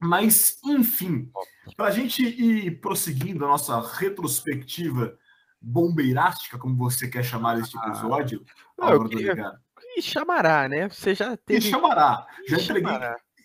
Mas, 0.00 0.58
enfim, 0.64 1.30
para 1.76 1.86
a 1.86 1.90
gente 1.90 2.22
ir 2.22 2.80
prosseguindo 2.80 3.44
a 3.44 3.48
nossa 3.48 3.80
retrospectiva 3.80 5.16
bombeirástica, 5.60 6.58
como 6.58 6.76
você 6.76 7.08
quer 7.08 7.24
chamar 7.24 7.58
este 7.58 7.76
ah. 7.78 7.88
episódio, 7.88 8.44
ah, 8.78 8.86
Álvaro 8.86 9.08
queria... 9.08 9.58
E 9.96 10.02
chamará, 10.02 10.68
né? 10.68 10.88
Você 10.90 11.14
já 11.14 11.36
teve. 11.38 11.58
E 11.66 11.70
chamará. 11.70 12.26
Já 12.48 12.58
entreguei. 12.58 12.92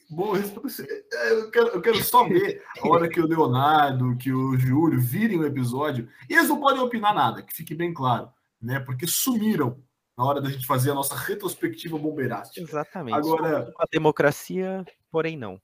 Bom, 0.10 0.36
eu 0.36 1.50
quero, 1.52 1.68
eu 1.70 1.82
quero 1.82 2.04
só 2.04 2.28
ver 2.28 2.62
a 2.82 2.88
hora 2.90 3.08
que 3.08 3.22
o 3.22 3.26
Leonardo, 3.26 4.18
que 4.18 4.34
o 4.34 4.58
Júlio 4.58 5.00
virem 5.00 5.40
o 5.40 5.46
episódio. 5.46 6.10
E 6.30 6.34
eles 6.34 6.50
não 6.50 6.60
podem 6.60 6.82
opinar 6.82 7.16
nada, 7.16 7.42
que 7.42 7.54
fique 7.54 7.74
bem 7.74 7.94
claro, 7.94 8.30
né? 8.62 8.82
Porque 8.82 9.08
sumiram 9.08 9.82
na 10.18 10.26
hora 10.26 10.42
da 10.42 10.50
gente 10.50 10.68
fazer 10.68 10.92
a 10.92 10.96
nossa 10.96 11.16
retrospectiva 11.16 11.98
bombeirástica. 11.98 12.60
Exatamente. 12.60 13.16
Agora, 13.16 13.72
a 13.80 13.86
democracia, 13.90 14.86
porém 15.10 15.38
não. 15.38 15.62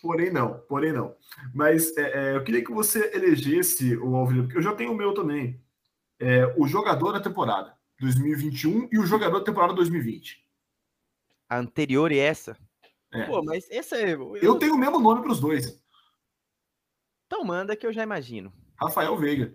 Porém 0.00 0.30
não, 0.30 0.58
porém 0.68 0.92
não. 0.92 1.16
Mas 1.54 1.96
é, 1.96 2.02
é, 2.02 2.36
eu 2.36 2.44
queria 2.44 2.64
que 2.64 2.72
você 2.72 3.10
elegesse 3.14 3.96
o 3.96 4.14
Alvino, 4.14 4.44
porque 4.44 4.58
eu 4.58 4.62
já 4.62 4.74
tenho 4.74 4.92
o 4.92 4.96
meu 4.96 5.12
também. 5.14 5.60
É, 6.18 6.46
o 6.56 6.66
jogador 6.66 7.12
da 7.12 7.20
temporada 7.20 7.76
2021 8.00 8.88
e 8.92 8.98
o 8.98 9.06
jogador 9.06 9.40
da 9.40 9.44
temporada 9.44 9.74
2020. 9.74 10.44
A 11.48 11.58
anterior 11.58 12.12
e 12.12 12.18
essa? 12.18 12.56
É. 13.12 13.24
Pô, 13.26 13.42
mas 13.42 13.68
essa 13.70 13.96
é. 13.96 14.14
Eu... 14.14 14.36
eu 14.36 14.58
tenho 14.58 14.74
o 14.74 14.78
mesmo 14.78 14.98
nome 14.98 15.22
para 15.22 15.32
os 15.32 15.40
dois. 15.40 15.80
Então 17.26 17.44
manda 17.44 17.76
que 17.76 17.86
eu 17.86 17.92
já 17.92 18.02
imagino. 18.02 18.52
Rafael 18.80 19.16
Veiga. 19.16 19.54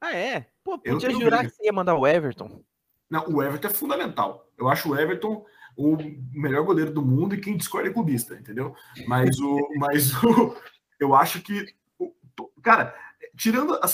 Ah, 0.00 0.16
é? 0.16 0.46
Pô, 0.64 0.78
podia 0.78 1.10
jurar 1.10 1.44
que 1.44 1.50
você 1.50 1.66
ia 1.66 1.72
mandar 1.72 1.94
o 1.94 2.06
Everton. 2.06 2.64
Não, 3.08 3.28
o 3.28 3.42
Everton 3.42 3.68
é 3.68 3.70
fundamental. 3.74 4.50
Eu 4.56 4.68
acho 4.68 4.90
o 4.90 4.98
Everton 4.98 5.44
o 5.80 5.96
melhor 6.32 6.64
goleiro 6.64 6.92
do 6.92 7.00
mundo 7.00 7.34
e 7.34 7.40
quem 7.40 7.56
discorda 7.56 7.88
é 7.88 7.92
clubista, 7.92 8.34
entendeu? 8.34 8.74
Mas 9.06 9.38
o, 9.40 9.68
mas 9.76 10.12
o, 10.22 10.54
eu 10.98 11.14
acho 11.14 11.40
que, 11.40 11.74
cara, 12.62 12.94
tirando 13.34 13.78
as, 13.82 13.90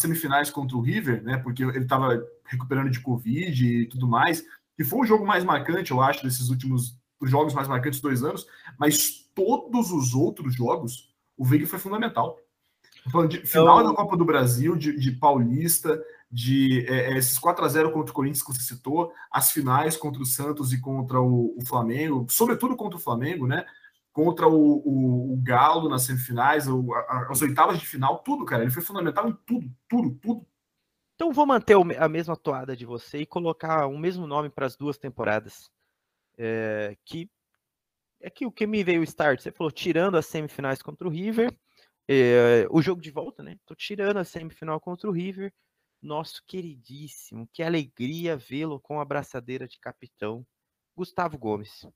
semifinais 0.00 0.50
contra 0.50 0.76
o 0.76 0.80
River, 0.80 1.22
né? 1.22 1.36
Porque 1.36 1.62
ele 1.62 1.78
estava 1.78 2.20
recuperando 2.44 2.90
de 2.90 3.00
Covid 3.00 3.64
e 3.64 3.86
tudo 3.86 4.08
mais, 4.08 4.44
e 4.76 4.82
foi 4.82 5.00
o 5.00 5.04
jogo 5.04 5.24
mais 5.24 5.44
marcante, 5.44 5.92
eu 5.92 6.02
acho, 6.02 6.24
desses 6.24 6.48
últimos 6.48 6.98
os 7.20 7.30
jogos 7.30 7.52
mais 7.52 7.66
marcantes 7.66 8.00
dois 8.00 8.22
anos, 8.22 8.46
mas 8.78 9.28
todos 9.34 9.90
os 9.90 10.14
outros 10.14 10.54
jogos, 10.54 11.12
o 11.36 11.44
Veiga 11.44 11.66
foi 11.66 11.78
fundamental. 11.78 12.38
Falando 13.10 13.30
de 13.30 13.38
final 13.46 13.82
da 13.82 13.94
Copa 13.94 14.16
do 14.16 14.24
Brasil, 14.24 14.76
de, 14.76 14.96
de 14.96 15.12
Paulista, 15.12 16.00
de 16.30 16.86
é, 16.86 17.12
é 17.12 17.16
esses 17.16 17.38
4 17.38 17.64
a 17.64 17.68
0 17.68 17.92
contra 17.92 18.10
o 18.10 18.14
Corinthians 18.14 18.42
que 18.42 18.52
você 18.52 18.62
citou, 18.62 19.12
as 19.30 19.50
finais 19.50 19.96
contra 19.96 20.22
o 20.22 20.26
Santos 20.26 20.72
e 20.72 20.80
contra 20.80 21.20
o, 21.20 21.56
o 21.56 21.66
Flamengo, 21.66 22.26
sobretudo 22.28 22.76
contra 22.76 22.98
o 22.98 23.02
Flamengo, 23.02 23.46
né? 23.46 23.64
Contra 24.12 24.48
o, 24.48 24.54
o, 24.54 25.34
o 25.34 25.36
Galo 25.42 25.88
nas 25.88 26.02
semifinais, 26.02 26.68
o, 26.68 26.92
a, 26.92 27.28
as 27.30 27.40
oitavas 27.40 27.78
de 27.78 27.86
final, 27.86 28.18
tudo, 28.18 28.44
cara. 28.44 28.62
Ele 28.62 28.70
foi 28.70 28.82
fundamental 28.82 29.28
em 29.28 29.36
tudo, 29.46 29.70
tudo, 29.88 30.14
tudo. 30.16 30.46
Então 31.14 31.32
vou 31.32 31.46
manter 31.46 31.76
a 31.98 32.08
mesma 32.08 32.36
toada 32.36 32.76
de 32.76 32.84
você 32.84 33.18
e 33.18 33.26
colocar 33.26 33.86
o 33.86 33.98
mesmo 33.98 34.26
nome 34.26 34.50
para 34.50 34.66
as 34.66 34.76
duas 34.76 34.98
temporadas. 34.98 35.70
É, 36.36 36.96
que 37.04 37.28
é 38.20 38.28
que 38.30 38.44
o 38.46 38.52
que 38.52 38.66
me 38.66 38.82
veio 38.82 39.00
o 39.00 39.04
start, 39.04 39.40
você 39.40 39.52
falou, 39.52 39.70
tirando 39.70 40.16
as 40.16 40.26
semifinais 40.26 40.82
contra 40.82 41.06
o 41.06 41.10
River, 41.10 41.56
é, 42.08 42.66
o 42.70 42.82
jogo 42.82 43.00
de 43.00 43.10
volta, 43.10 43.42
né? 43.42 43.56
Tô 43.64 43.74
tirando 43.74 44.16
a 44.16 44.24
semifinal 44.24 44.80
contra 44.80 45.08
o 45.08 45.12
River, 45.12 45.52
nosso 46.00 46.42
queridíssimo, 46.46 47.48
que 47.52 47.62
alegria 47.62 48.36
vê-lo 48.36 48.80
com 48.80 48.98
a 48.98 49.02
abraçadeira 49.02 49.66
de 49.66 49.78
capitão, 49.78 50.46
Gustavo 50.96 51.38
Gomes. 51.38 51.86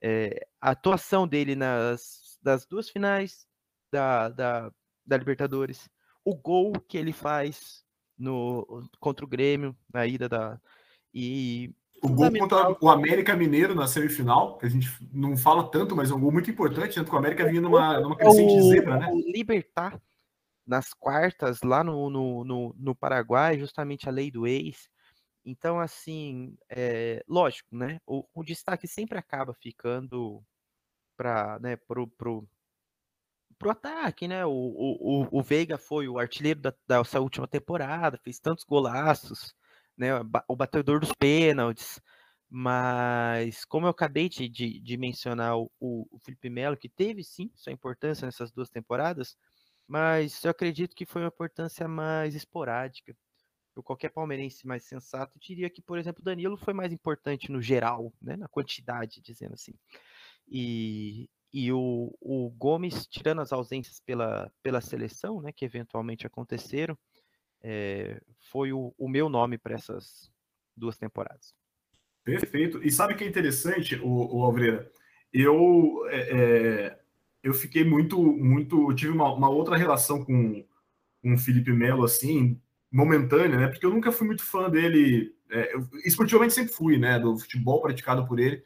É, 0.00 0.46
a 0.60 0.70
atuação 0.70 1.26
dele 1.28 1.54
nas 1.54 2.32
das 2.42 2.66
duas 2.66 2.90
finais 2.90 3.46
da, 3.92 4.28
da, 4.28 4.72
da 5.06 5.16
Libertadores, 5.16 5.88
o 6.24 6.34
gol 6.34 6.72
que 6.88 6.98
ele 6.98 7.12
faz 7.12 7.84
no 8.18 8.88
contra 8.98 9.24
o 9.24 9.28
Grêmio 9.28 9.76
na 9.92 10.06
ida 10.06 10.28
da 10.28 10.60
e 11.14 11.72
o 12.02 12.08
gol 12.08 12.32
contra 12.36 12.76
o 12.80 12.90
América 12.90 13.36
Mineiro 13.36 13.76
na 13.76 13.86
semifinal, 13.86 14.58
que 14.58 14.66
a 14.66 14.68
gente 14.68 14.88
não 15.12 15.36
fala 15.36 15.70
tanto, 15.70 15.94
mas 15.94 16.10
é 16.10 16.14
um 16.14 16.20
gol 16.20 16.32
muito 16.32 16.50
importante, 16.50 16.96
tanto 16.96 17.08
que 17.08 17.14
o 17.14 17.18
América 17.18 17.46
vinha 17.46 17.60
numa, 17.60 18.00
numa 18.00 18.16
crescente 18.16 18.56
de 18.56 18.62
zebra, 18.70 18.98
né? 18.98 19.08
O 19.08 19.18
Libertar 19.18 20.00
nas 20.66 20.92
quartas 20.94 21.62
lá 21.62 21.82
no, 21.84 22.08
no, 22.10 22.44
no, 22.44 22.74
no, 22.78 22.94
Paraguai, 22.94 23.58
justamente 23.58 24.08
a 24.08 24.12
lei 24.12 24.30
do 24.30 24.46
ex. 24.46 24.88
Então, 25.44 25.80
assim, 25.80 26.56
é, 26.70 27.24
lógico, 27.28 27.76
né? 27.76 28.00
O, 28.06 28.24
o 28.34 28.44
destaque 28.44 28.86
sempre 28.86 29.18
acaba 29.18 29.52
ficando 29.54 30.42
para 31.16 31.58
né, 31.60 31.76
pro, 31.76 32.06
pro, 32.06 32.48
pro 33.58 33.70
ataque, 33.70 34.28
né? 34.28 34.44
O, 34.46 34.50
o, 34.50 35.28
o 35.30 35.42
Veiga 35.42 35.78
foi 35.78 36.08
o 36.08 36.18
artilheiro 36.18 36.60
da, 36.60 36.74
dessa 36.86 37.20
última 37.20 37.48
temporada, 37.48 38.18
fez 38.18 38.38
tantos 38.38 38.64
golaços, 38.64 39.54
né? 39.96 40.10
O 40.48 40.56
batedor 40.56 41.00
dos 41.00 41.12
pênaltis. 41.12 42.00
Mas, 42.54 43.64
como 43.64 43.86
eu 43.86 43.90
acabei 43.90 44.28
de, 44.28 44.46
de, 44.46 44.78
de 44.78 44.96
mencionar 44.98 45.56
o, 45.56 45.70
o 45.80 46.18
Felipe 46.20 46.50
Melo, 46.50 46.76
que 46.76 46.88
teve 46.88 47.24
sim 47.24 47.50
sua 47.54 47.72
importância 47.72 48.26
nessas 48.26 48.52
duas 48.52 48.68
temporadas, 48.68 49.38
mas 49.92 50.42
eu 50.42 50.50
acredito 50.50 50.96
que 50.96 51.04
foi 51.04 51.20
uma 51.20 51.28
importância 51.28 51.86
mais 51.86 52.34
esporádica. 52.34 53.14
Eu, 53.76 53.82
qualquer 53.82 54.08
palmeirense 54.08 54.66
mais 54.66 54.84
sensato 54.84 55.38
diria 55.38 55.68
que, 55.68 55.82
por 55.82 55.98
exemplo, 55.98 56.24
Danilo 56.24 56.56
foi 56.56 56.72
mais 56.72 56.94
importante 56.94 57.52
no 57.52 57.60
geral, 57.60 58.10
né, 58.18 58.34
na 58.34 58.48
quantidade, 58.48 59.20
dizendo 59.20 59.52
assim. 59.52 59.74
E, 60.48 61.28
e 61.52 61.70
o, 61.70 62.16
o 62.22 62.48
Gomes, 62.56 63.06
tirando 63.06 63.42
as 63.42 63.52
ausências 63.52 64.00
pela, 64.00 64.50
pela 64.62 64.80
seleção, 64.80 65.42
né, 65.42 65.52
que 65.52 65.62
eventualmente 65.62 66.26
aconteceram, 66.26 66.96
é, 67.62 68.18
foi 68.50 68.72
o, 68.72 68.94
o 68.96 69.06
meu 69.06 69.28
nome 69.28 69.58
para 69.58 69.74
essas 69.74 70.32
duas 70.74 70.96
temporadas. 70.96 71.54
Perfeito. 72.24 72.82
E 72.82 72.90
sabe 72.90 73.12
o 73.12 73.16
que 73.18 73.24
é 73.24 73.28
interessante, 73.28 73.96
o, 73.96 74.38
o 74.38 74.42
Alvreira? 74.42 74.90
Eu, 75.30 76.06
é, 76.08 76.98
eu 77.42 77.54
fiquei 77.54 77.84
muito, 77.84 78.20
muito. 78.20 78.94
Tive 78.94 79.12
uma, 79.12 79.32
uma 79.32 79.48
outra 79.48 79.76
relação 79.76 80.24
com, 80.24 80.64
com 81.22 81.34
o 81.34 81.38
Felipe 81.38 81.72
Melo, 81.72 82.04
assim, 82.04 82.60
momentânea, 82.90 83.58
né? 83.58 83.68
Porque 83.68 83.84
eu 83.84 83.90
nunca 83.90 84.12
fui 84.12 84.26
muito 84.26 84.44
fã 84.44 84.68
dele. 84.70 85.34
É, 85.50 85.74
eu, 85.74 85.88
esportivamente 86.04 86.54
sempre 86.54 86.72
fui, 86.72 86.98
né? 86.98 87.18
Do 87.18 87.38
futebol 87.38 87.80
praticado 87.80 88.26
por 88.26 88.38
ele 88.38 88.62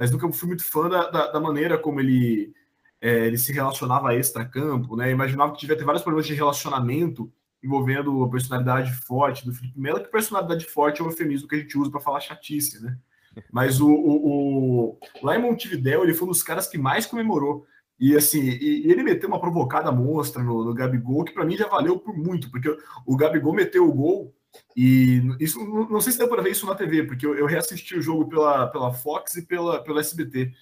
mas 0.00 0.10
nunca 0.10 0.32
fui 0.32 0.48
muito 0.48 0.64
fã 0.64 0.88
da, 0.88 1.10
da, 1.10 1.32
da 1.32 1.38
maneira 1.38 1.76
como 1.76 2.00
ele, 2.00 2.54
é, 3.02 3.26
ele 3.26 3.36
se 3.36 3.52
relacionava 3.52 4.08
a 4.08 4.14
extra-campo, 4.14 4.96
né? 4.96 5.10
Imaginava 5.10 5.52
que 5.52 5.60
devia 5.60 5.76
ter 5.76 5.84
vários 5.84 6.02
problemas 6.02 6.26
de 6.26 6.32
relacionamento 6.32 7.30
envolvendo 7.62 8.24
a 8.24 8.30
personalidade 8.30 8.94
forte 8.94 9.44
do 9.44 9.52
Felipe 9.52 9.78
Melo, 9.78 10.00
que 10.02 10.10
personalidade 10.10 10.64
forte 10.64 11.02
é 11.02 11.04
um 11.04 11.08
eufemismo 11.08 11.46
que 11.46 11.54
a 11.54 11.58
gente 11.58 11.76
usa 11.76 11.90
para 11.90 12.00
falar 12.00 12.18
chatice, 12.20 12.82
né? 12.82 12.96
Mas 13.52 13.78
o, 13.78 13.90
o, 13.90 14.94
o, 14.94 14.98
lá 15.22 15.36
em 15.36 15.42
Montevidéu, 15.42 16.02
ele 16.02 16.14
foi 16.14 16.26
um 16.26 16.30
dos 16.30 16.42
caras 16.42 16.66
que 16.66 16.78
mais 16.78 17.04
comemorou. 17.04 17.66
E 18.00 18.16
assim, 18.16 18.40
e, 18.40 18.86
e 18.86 18.90
ele 18.90 19.02
meteu 19.02 19.28
uma 19.28 19.40
provocada 19.40 19.92
monstra 19.92 20.42
no, 20.42 20.64
no 20.64 20.72
Gabigol, 20.72 21.22
que 21.22 21.32
para 21.32 21.44
mim 21.44 21.56
já 21.56 21.68
valeu 21.68 21.98
por 21.98 22.16
muito, 22.16 22.50
porque 22.50 22.74
o 23.06 23.14
Gabigol 23.14 23.52
meteu 23.52 23.86
o 23.86 23.92
gol 23.92 24.34
e 24.76 25.22
isso 25.38 25.62
não 25.64 26.00
sei 26.00 26.12
se 26.12 26.18
deu 26.18 26.28
para 26.28 26.42
ver 26.42 26.50
isso 26.50 26.66
na 26.66 26.74
TV, 26.74 27.04
porque 27.04 27.26
eu, 27.26 27.34
eu, 27.34 27.46
reassisti 27.46 27.96
o 27.96 28.02
jogo 28.02 28.28
pela, 28.28 28.66
pela 28.68 28.92
Fox 28.92 29.36
e 29.36 29.42
pela, 29.42 29.82
pela 29.82 30.00
SBT. 30.00 30.52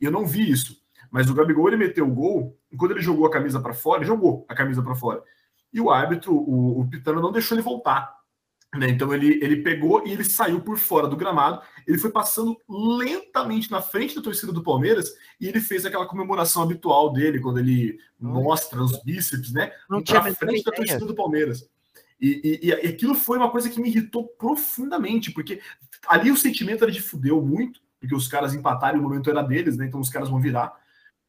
E 0.00 0.04
eu 0.04 0.10
não 0.10 0.26
vi 0.26 0.50
isso. 0.50 0.80
Mas 1.10 1.28
o 1.30 1.34
Gabigol 1.34 1.68
ele 1.68 1.76
meteu 1.76 2.06
o 2.06 2.14
gol, 2.14 2.58
e 2.72 2.76
quando 2.76 2.92
ele 2.92 3.02
jogou 3.02 3.26
a 3.26 3.30
camisa 3.30 3.60
para 3.60 3.74
fora, 3.74 4.04
jogou 4.04 4.44
a 4.48 4.54
camisa 4.54 4.82
para 4.82 4.94
fora. 4.94 5.22
E 5.72 5.80
o 5.80 5.90
árbitro, 5.90 6.34
o, 6.34 6.80
o 6.80 6.88
Pitano, 6.88 7.20
não 7.20 7.30
deixou 7.30 7.56
ele 7.56 7.62
voltar. 7.62 8.15
Né? 8.76 8.88
Então 8.90 9.12
ele, 9.14 9.38
ele 9.42 9.62
pegou 9.62 10.06
e 10.06 10.12
ele 10.12 10.24
saiu 10.24 10.60
por 10.60 10.78
fora 10.78 11.08
do 11.08 11.16
gramado. 11.16 11.60
Ele 11.86 11.98
foi 11.98 12.10
passando 12.10 12.56
lentamente 12.68 13.70
na 13.70 13.80
frente 13.80 14.14
da 14.14 14.22
torcida 14.22 14.52
do 14.52 14.62
Palmeiras 14.62 15.14
e 15.40 15.48
ele 15.48 15.60
fez 15.60 15.86
aquela 15.86 16.06
comemoração 16.06 16.62
habitual 16.62 17.12
dele, 17.12 17.40
quando 17.40 17.58
ele 17.58 17.98
mostra 18.20 18.82
os 18.82 19.02
bíceps, 19.02 19.52
né? 19.52 19.72
Não 19.88 20.00
na 20.00 20.34
frente 20.34 20.64
da 20.64 20.72
torcida 20.72 21.06
do 21.06 21.14
Palmeiras. 21.14 21.68
E, 22.20 22.60
e, 22.62 22.68
e, 22.68 22.72
aquilo 22.72 23.14
foi 23.14 23.36
uma 23.36 23.50
coisa 23.50 23.68
que 23.68 23.80
me 23.80 23.90
irritou 23.90 24.26
profundamente, 24.26 25.30
porque 25.32 25.60
ali 26.08 26.30
o 26.30 26.36
sentimento 26.36 26.82
era 26.82 26.90
de 26.90 27.02
fudeu 27.02 27.42
muito, 27.42 27.80
porque 28.00 28.14
os 28.14 28.26
caras 28.26 28.54
empataram 28.54 28.96
e 28.96 29.00
o 29.00 29.02
momento 29.02 29.28
era 29.28 29.42
deles, 29.42 29.76
né? 29.76 29.86
Então 29.86 30.00
os 30.00 30.08
caras 30.08 30.30
vão 30.30 30.40
virar. 30.40 30.72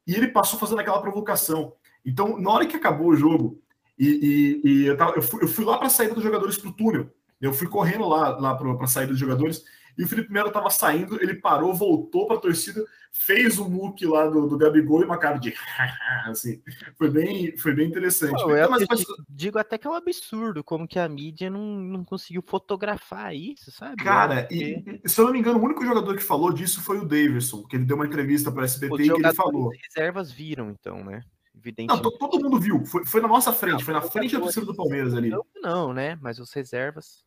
E 0.06 0.16
ele 0.16 0.30
passou 0.30 0.58
fazendo 0.58 0.80
aquela 0.80 1.02
provocação. 1.02 1.74
Então, 2.06 2.40
na 2.40 2.50
hora 2.50 2.66
que 2.66 2.78
acabou 2.78 3.08
o 3.08 3.16
jogo, 3.16 3.62
e, 4.00 4.62
e 4.64 4.86
eu, 4.86 4.96
tava, 4.96 5.14
eu, 5.16 5.22
fui, 5.22 5.44
eu, 5.44 5.48
fui, 5.48 5.66
lá 5.66 5.78
para 5.78 5.88
a 5.88 5.90
saída 5.90 6.14
dos 6.14 6.24
jogadores 6.24 6.58
para 6.58 6.70
o 6.70 6.74
túnel, 6.74 7.12
eu 7.42 7.54
fui 7.54 7.68
correndo 7.68 8.08
lá, 8.08 8.30
lá 8.38 8.56
para 8.56 8.84
a 8.84 8.88
saída 8.88 9.12
dos 9.12 9.20
jogadores, 9.20 9.64
e 9.98 10.04
o 10.04 10.08
Felipe 10.08 10.32
Melo 10.32 10.50
estava 10.50 10.70
saindo, 10.70 11.22
ele 11.22 11.34
parou, 11.34 11.74
voltou 11.74 12.28
para 12.28 12.38
a 12.38 12.40
torcida, 12.40 12.86
fez 13.12 13.58
o 13.58 13.68
muque 13.68 14.06
lá 14.06 14.28
do, 14.28 14.48
do 14.48 14.58
Gabigol 14.58 15.02
e 15.02 15.06
uma 15.06 15.18
cara 15.18 15.40
de 15.40 15.56
assim, 16.28 16.62
foi 16.96 17.10
bem, 17.10 17.58
foi 17.58 17.74
bem 17.74 17.88
interessante. 17.88 18.40
Não, 18.40 18.70
mas, 18.70 18.86
mas... 18.88 19.04
Digo 19.28 19.58
até 19.58 19.76
que 19.76 19.88
é 19.88 19.90
um 19.90 19.96
absurdo 19.96 20.64
como 20.64 20.88
que 20.88 21.00
a 21.00 21.10
mídia 21.10 21.50
não, 21.50 21.80
não 21.80 22.04
conseguiu 22.04 22.44
fotografar 22.46 23.36
isso, 23.36 23.72
sabe? 23.72 24.04
Cara, 24.04 24.48
e, 24.52 25.02
se 25.06 25.20
eu 25.20 25.26
não 25.26 25.34
me 25.34 25.40
engano, 25.40 25.58
o 25.58 25.66
único 25.66 25.84
jogador 25.84 26.16
que 26.16 26.24
falou 26.24 26.54
disso 26.54 26.80
foi 26.82 27.00
o 27.00 27.06
Davidson, 27.06 27.64
que 27.64 27.76
ele 27.76 27.86
deu 27.86 27.96
uma 27.96 28.06
entrevista 28.06 28.52
para 28.52 28.62
a 28.62 28.66
SBT 28.66 28.94
Os 28.94 29.00
e 29.00 29.12
ele 29.12 29.34
falou. 29.34 29.72
reservas 29.84 30.32
viram, 30.32 30.70
então, 30.70 31.04
né? 31.04 31.24
Evidentemente. 31.68 32.04
Não, 32.04 32.18
todo 32.18 32.42
mundo 32.42 32.60
viu, 32.60 32.86
foi, 32.86 33.06
foi 33.06 33.22
na 33.22 33.28
nossa 33.28 33.52
frente, 33.52 33.74
não, 33.74 33.80
foi 33.82 33.94
na 33.94 34.02
frente 34.02 34.34
da 34.34 34.42
torcida 34.42 34.66
do 34.66 34.76
Palmeiras 34.76 35.14
ali. 35.14 35.30
Não, 35.30 35.46
não, 35.62 35.94
né? 35.94 36.18
Mas 36.22 36.40
os 36.40 36.54
reservas 36.54 37.26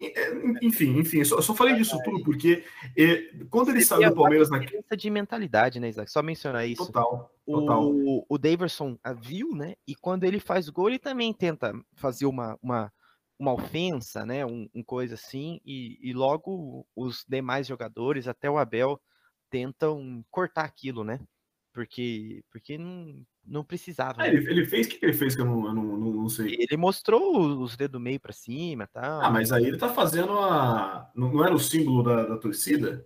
é, 0.00 0.32
enfim, 0.62 0.98
enfim, 0.98 1.18
eu 1.18 1.24
só, 1.24 1.36
eu 1.36 1.42
só 1.42 1.54
falei 1.54 1.76
disso 1.76 1.96
tudo 2.04 2.24
porque 2.24 2.64
é, 2.96 3.30
quando 3.48 3.70
ele 3.70 3.84
saiu 3.84 4.10
do 4.10 4.16
Palmeiras 4.16 4.50
na 4.50 4.58
de 4.58 5.10
mentalidade, 5.10 5.78
né, 5.78 5.88
Isaac? 5.88 6.10
Só 6.10 6.22
mencionar 6.22 6.66
isso. 6.66 6.86
Total, 6.86 7.32
total. 7.46 7.88
O, 7.88 8.26
o 8.28 8.38
Daverson 8.38 8.98
viu, 9.20 9.54
né? 9.54 9.74
E 9.86 9.94
quando 9.94 10.24
ele 10.24 10.40
faz 10.40 10.68
gol, 10.68 10.88
ele 10.88 10.98
também 10.98 11.32
tenta 11.32 11.72
fazer 11.94 12.26
uma, 12.26 12.58
uma, 12.60 12.92
uma 13.38 13.52
ofensa, 13.52 14.26
né? 14.26 14.44
Um, 14.44 14.68
um 14.74 14.82
coisa 14.82 15.14
assim, 15.14 15.60
e, 15.64 15.98
e 16.02 16.12
logo 16.12 16.84
os 16.96 17.24
demais 17.28 17.66
jogadores, 17.66 18.26
até 18.26 18.50
o 18.50 18.58
Abel, 18.58 19.00
tentam 19.50 20.24
cortar 20.30 20.64
aquilo, 20.64 21.04
né? 21.04 21.20
Porque, 21.72 22.44
porque 22.50 22.76
não, 22.76 23.24
não 23.46 23.64
precisava. 23.64 24.22
Ah, 24.22 24.28
ele, 24.28 24.38
ele, 24.50 24.66
fez 24.66 24.86
o 24.86 24.90
que 24.90 25.04
ele 25.04 25.12
fez 25.12 25.34
que 25.34 25.40
eu 25.40 25.44
não, 25.44 25.66
eu 25.66 25.74
não, 25.74 25.84
não, 25.84 26.12
não 26.12 26.28
sei. 26.28 26.56
Ele 26.58 26.76
mostrou 26.76 27.60
os 27.60 27.76
dedos 27.76 28.00
meio 28.00 28.20
para 28.20 28.32
cima 28.32 28.86
tal. 28.86 29.20
Ah, 29.20 29.30
mas 29.30 29.52
aí 29.52 29.66
ele 29.66 29.78
tá 29.78 29.88
fazendo 29.88 30.38
a. 30.38 31.10
Não, 31.14 31.44
era 31.44 31.54
o 31.54 31.58
símbolo 31.58 32.02
da, 32.02 32.24
da 32.24 32.36
torcida? 32.36 33.04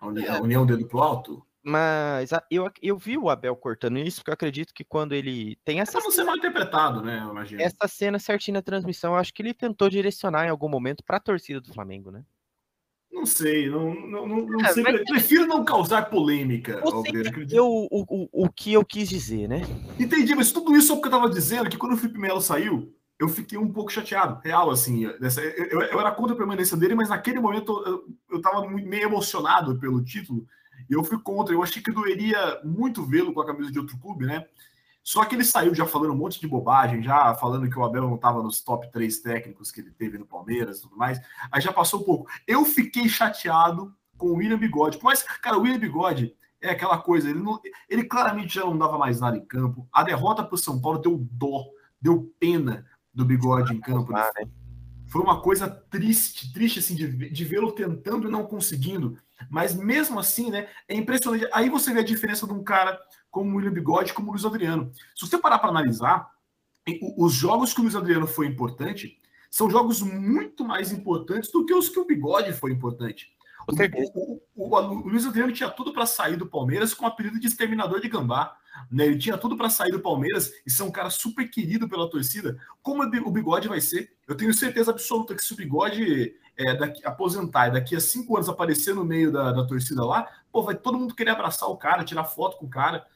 A, 0.00 0.06
uni, 0.06 0.24
é. 0.24 0.30
a 0.30 0.40
união 0.40 0.66
dedo 0.66 0.86
pro 0.86 1.00
alto? 1.00 1.44
Mas 1.62 2.30
eu, 2.50 2.70
eu 2.80 2.96
vi 2.96 3.18
o 3.18 3.28
Abel 3.28 3.54
cortando 3.56 3.98
isso, 3.98 4.18
porque 4.18 4.30
eu 4.30 4.34
acredito 4.34 4.72
que 4.72 4.84
quando 4.84 5.12
ele 5.12 5.56
tem 5.64 5.80
essa. 5.80 5.98
É 5.98 6.02
não 6.02 6.10
ser 6.10 6.24
mal 6.24 6.36
interpretado, 6.36 7.02
né? 7.02 7.20
Essa 7.58 7.88
cena 7.88 8.18
certinha 8.18 8.54
na 8.54 8.62
transmissão, 8.62 9.12
eu 9.12 9.18
acho 9.18 9.34
que 9.34 9.42
ele 9.42 9.52
tentou 9.52 9.90
direcionar 9.90 10.46
em 10.46 10.50
algum 10.50 10.68
momento 10.68 11.04
para 11.04 11.16
a 11.16 11.20
torcida 11.20 11.60
do 11.60 11.72
Flamengo, 11.72 12.10
né? 12.10 12.24
Não 13.18 13.26
sei, 13.26 13.68
não, 13.68 13.92
não, 13.94 14.26
não, 14.28 14.60
é, 14.64 14.72
sei. 14.72 14.82
Mas... 14.84 15.02
Prefiro 15.02 15.44
não 15.44 15.64
causar 15.64 16.08
polêmica. 16.08 16.80
Você 16.82 17.08
entendeu 17.08 17.66
o, 17.66 17.88
o, 17.90 18.44
o 18.44 18.48
que 18.48 18.72
eu 18.72 18.84
quis 18.84 19.08
dizer, 19.08 19.48
né? 19.48 19.62
Entendi, 19.98 20.36
mas 20.36 20.52
tudo 20.52 20.76
isso 20.76 20.86
só 20.86 20.94
porque 20.94 21.08
eu 21.08 21.12
tava 21.12 21.28
dizendo 21.28 21.68
que 21.68 21.76
quando 21.76 21.94
o 21.94 21.96
Felipe 21.96 22.20
Melo 22.20 22.40
saiu, 22.40 22.94
eu 23.18 23.28
fiquei 23.28 23.58
um 23.58 23.72
pouco 23.72 23.90
chateado, 23.90 24.40
real, 24.44 24.70
assim. 24.70 25.08
Dessa, 25.18 25.40
eu, 25.42 25.82
eu, 25.82 25.98
era 25.98 26.12
contra 26.12 26.34
a 26.34 26.38
permanência 26.38 26.76
dele, 26.76 26.94
mas 26.94 27.08
naquele 27.08 27.40
momento 27.40 27.82
eu, 27.84 28.04
eu 28.36 28.40
tava 28.40 28.68
meio 28.68 29.08
emocionado 29.08 29.76
pelo 29.80 30.04
título 30.04 30.46
e 30.88 30.92
eu 30.92 31.02
fui 31.02 31.18
contra. 31.18 31.52
Eu 31.52 31.62
achei 31.62 31.82
que 31.82 31.90
doeria 31.90 32.60
muito 32.64 33.04
vê-lo 33.04 33.32
com 33.32 33.40
a 33.40 33.46
camisa 33.46 33.72
de 33.72 33.80
outro 33.80 33.98
clube, 33.98 34.26
né? 34.26 34.46
Só 35.08 35.24
que 35.24 35.34
ele 35.34 35.42
saiu 35.42 35.74
já 35.74 35.86
falando 35.86 36.12
um 36.12 36.16
monte 36.18 36.38
de 36.38 36.46
bobagem, 36.46 37.02
já 37.02 37.34
falando 37.36 37.66
que 37.66 37.78
o 37.78 37.82
Abel 37.82 38.02
não 38.02 38.16
estava 38.16 38.42
nos 38.42 38.60
top 38.60 38.92
3 38.92 39.20
técnicos 39.20 39.70
que 39.70 39.80
ele 39.80 39.90
teve 39.90 40.18
no 40.18 40.26
Palmeiras 40.26 40.76
e 40.76 40.82
tudo 40.82 40.98
mais. 40.98 41.18
Aí 41.50 41.62
já 41.62 41.72
passou 41.72 42.02
um 42.02 42.04
pouco. 42.04 42.30
Eu 42.46 42.62
fiquei 42.66 43.08
chateado 43.08 43.90
com 44.18 44.26
o 44.26 44.34
William 44.34 44.58
Bigode. 44.58 44.98
Mas, 45.02 45.22
cara, 45.22 45.56
o 45.56 45.62
William 45.62 45.78
Bigode 45.78 46.36
é 46.60 46.68
aquela 46.68 46.98
coisa, 46.98 47.30
ele, 47.30 47.38
não, 47.38 47.58
ele 47.88 48.04
claramente 48.04 48.56
já 48.56 48.66
não 48.66 48.76
dava 48.76 48.98
mais 48.98 49.18
nada 49.18 49.38
em 49.38 49.46
campo. 49.46 49.88
A 49.90 50.02
derrota 50.02 50.44
para 50.44 50.54
o 50.54 50.58
São 50.58 50.78
Paulo 50.78 50.98
deu 50.98 51.16
dó, 51.30 51.64
deu 51.98 52.30
pena 52.38 52.84
do 53.14 53.24
Bigode 53.24 53.72
em 53.72 53.80
campo. 53.80 54.12
Né? 54.12 54.28
Foi 55.06 55.22
uma 55.22 55.40
coisa 55.40 55.70
triste, 55.70 56.52
triste 56.52 56.80
assim, 56.80 56.94
de, 56.94 57.30
de 57.30 57.44
vê-lo 57.46 57.72
tentando 57.72 58.28
e 58.28 58.30
não 58.30 58.44
conseguindo. 58.44 59.16
Mas 59.50 59.74
mesmo 59.74 60.18
assim, 60.18 60.50
né, 60.50 60.68
é 60.88 60.94
impressionante. 60.94 61.48
Aí 61.52 61.68
você 61.68 61.92
vê 61.92 62.00
a 62.00 62.04
diferença 62.04 62.46
de 62.46 62.52
um 62.52 62.62
cara 62.62 62.98
como 63.30 63.52
o 63.52 63.56
William 63.56 63.72
Bigode, 63.72 64.12
como 64.12 64.28
o 64.28 64.30
Luiz 64.32 64.44
Adriano. 64.44 64.90
Se 65.14 65.26
você 65.26 65.38
parar 65.38 65.58
para 65.58 65.70
analisar, 65.70 66.28
os 67.16 67.32
jogos 67.32 67.72
que 67.72 67.80
o 67.80 67.82
Luiz 67.82 67.94
Adriano 67.94 68.26
foi 68.26 68.46
importante 68.46 69.18
são 69.50 69.70
jogos 69.70 70.02
muito 70.02 70.64
mais 70.64 70.92
importantes 70.92 71.50
do 71.50 71.64
que 71.64 71.74
os 71.74 71.88
que 71.88 71.98
o 71.98 72.04
Bigode 72.04 72.52
foi 72.52 72.72
importante. 72.72 73.32
O, 73.66 74.40
o, 74.54 74.68
o, 74.70 74.76
o, 74.76 75.08
Luiz 75.08 75.26
Adriano 75.26 75.52
tinha 75.52 75.68
tudo 75.68 75.92
para 75.92 76.06
sair 76.06 76.36
do 76.36 76.46
Palmeiras 76.46 76.94
com 76.94 77.04
o 77.04 77.08
apelido 77.08 77.38
de 77.38 77.46
exterminador 77.46 78.00
de 78.00 78.08
gambá. 78.08 78.56
Né? 78.90 79.06
Ele 79.06 79.18
tinha 79.18 79.36
tudo 79.36 79.56
para 79.56 79.68
sair 79.68 79.90
do 79.90 80.00
Palmeiras 80.00 80.52
e 80.66 80.70
ser 80.70 80.84
um 80.84 80.90
cara 80.90 81.10
super 81.10 81.48
querido 81.50 81.88
pela 81.88 82.08
torcida. 82.08 82.58
Como 82.82 83.02
o 83.02 83.30
Bigode 83.30 83.68
vai 83.68 83.80
ser? 83.80 84.10
Eu 84.26 84.36
tenho 84.36 84.54
certeza 84.54 84.90
absoluta 84.90 85.34
que 85.34 85.44
se 85.44 85.52
o 85.52 85.56
Bigode 85.56 86.34
é, 86.58 86.74
daqui, 86.74 87.06
aposentar 87.06 87.68
e 87.68 87.72
daqui 87.72 87.94
a 87.94 88.00
cinco 88.00 88.36
anos 88.36 88.48
aparecer 88.48 88.94
no 88.94 89.04
meio 89.04 89.30
da, 89.30 89.52
da 89.52 89.64
torcida 89.64 90.04
lá, 90.04 90.28
pô, 90.50 90.62
vai 90.62 90.74
todo 90.74 90.98
mundo 90.98 91.14
querer 91.14 91.30
abraçar 91.30 91.68
o 91.68 91.76
cara, 91.76 92.04
tirar 92.04 92.24
foto 92.24 92.58
com 92.58 92.66
o 92.66 92.70
cara, 92.70 93.06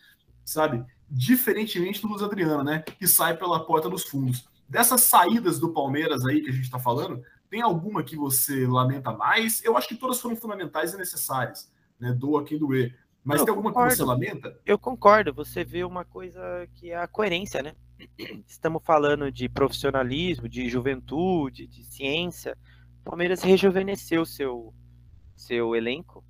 sabe? 0.45 0.85
Diferentemente 1.11 2.01
do 2.01 2.09
Luiz 2.09 2.23
Adriano, 2.23 2.63
né? 2.63 2.79
Que 2.81 3.07
sai 3.07 3.37
pela 3.37 3.67
porta 3.67 3.91
dos 3.91 4.05
fundos. 4.05 4.49
Dessas 4.69 5.03
saídas 5.03 5.59
do 5.59 5.73
Palmeiras 5.73 6.25
aí 6.25 6.41
que 6.41 6.51
a 6.51 6.53
gente 6.53 6.65
está 6.65 6.79
falando, 6.79 7.23
tem 7.51 7.61
alguma 7.61 8.03
que 8.03 8.17
você 8.17 8.67
lamenta 8.67 9.13
mais? 9.13 9.63
Eu 9.65 9.77
acho 9.77 9.89
que 9.89 9.97
todas 9.97 10.21
foram 10.21 10.37
fundamentais 10.37 10.95
e 10.95 10.97
necessárias, 10.97 11.71
né? 11.99 12.13
Doa 12.13 12.45
quem 12.45 12.59
doer. 12.59 12.97
Mas 13.25 13.41
eu 13.41 13.45
tem 13.45 13.51
alguma 13.53 13.71
concordo. 13.71 13.91
que 13.91 13.97
você 13.97 14.05
lamenta? 14.05 14.61
Eu 14.65 14.79
concordo. 14.79 15.35
Você 15.35 15.65
vê 15.65 15.85
uma 15.85 16.05
coisa 16.05 16.41
que 16.75 16.91
é 16.91 16.97
a 16.97 17.07
coerência, 17.07 17.63
né? 17.63 17.75
Estamos 18.47 18.83
falando 18.85 19.31
de 19.31 19.49
profissionalismo, 19.49 20.49
de 20.49 20.69
juventude, 20.69 21.67
de 21.67 21.85
ciência. 21.85 22.57
O 23.05 23.11
Palmeiras 23.11 23.43
rejuvenesceu 23.43 24.25
seu 24.25 24.73
seu 25.35 25.75
elenco 25.75 26.25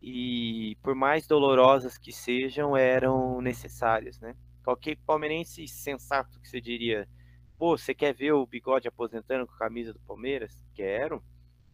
e 0.00 0.76
por 0.82 0.94
mais 0.94 1.26
dolorosas 1.26 1.96
que 1.96 2.12
sejam, 2.12 2.76
eram 2.76 3.40
necessárias, 3.40 4.20
né? 4.20 4.36
Qualquer 4.62 4.98
palmeirense 5.06 5.66
sensato 5.66 6.38
que 6.38 6.46
você 6.46 6.60
diria, 6.60 7.08
pô, 7.56 7.78
você 7.78 7.94
quer 7.94 8.14
ver 8.14 8.32
o 8.32 8.46
Bigode 8.46 8.86
aposentando 8.86 9.46
com 9.46 9.54
a 9.54 9.58
camisa 9.58 9.94
do 9.94 10.00
Palmeiras? 10.00 10.62
Quero, 10.74 11.24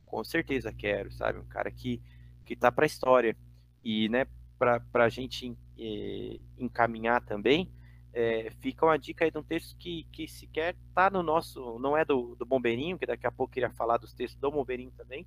com 0.07 0.23
certeza 0.23 0.73
quero, 0.73 1.11
sabe? 1.11 1.41
Um 1.41 1.47
cara 1.47 1.71
que, 1.73 2.01
que 2.45 2.55
tá 2.55 2.71
pra 2.71 2.87
história. 2.87 3.37
E, 3.83 4.09
né, 4.09 4.25
pra, 4.57 4.79
pra 4.79 5.09
gente 5.09 5.59
eh, 5.77 6.39
encaminhar 6.57 7.21
também, 7.23 7.69
é, 8.15 8.53
fica 8.61 8.87
uma 8.87 8.97
dica 8.97 9.25
aí 9.25 9.31
de 9.31 9.39
um 9.39 9.43
texto 9.43 9.77
que, 9.77 10.07
que 10.13 10.29
sequer 10.29 10.77
tá 10.95 11.11
no 11.11 11.23
nosso, 11.23 11.79
não 11.81 11.97
é 11.97 12.05
do, 12.05 12.37
do 12.37 12.47
Bombeirinho, 12.47 12.97
que 12.97 13.05
daqui 13.05 13.27
a 13.27 13.33
pouco 13.33 13.59
iria 13.59 13.71
falar 13.71 13.97
dos 13.97 14.15
textos 14.15 14.41
do 14.41 14.53
Bombeirinho 14.53 14.93
também, 14.93 15.27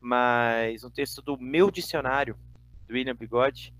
mas 0.00 0.84
um 0.84 0.90
texto 0.90 1.20
do 1.20 1.36
meu 1.36 1.68
dicionário, 1.68 2.38
do 2.86 2.94
William 2.94 3.16
Bigode, 3.16 3.74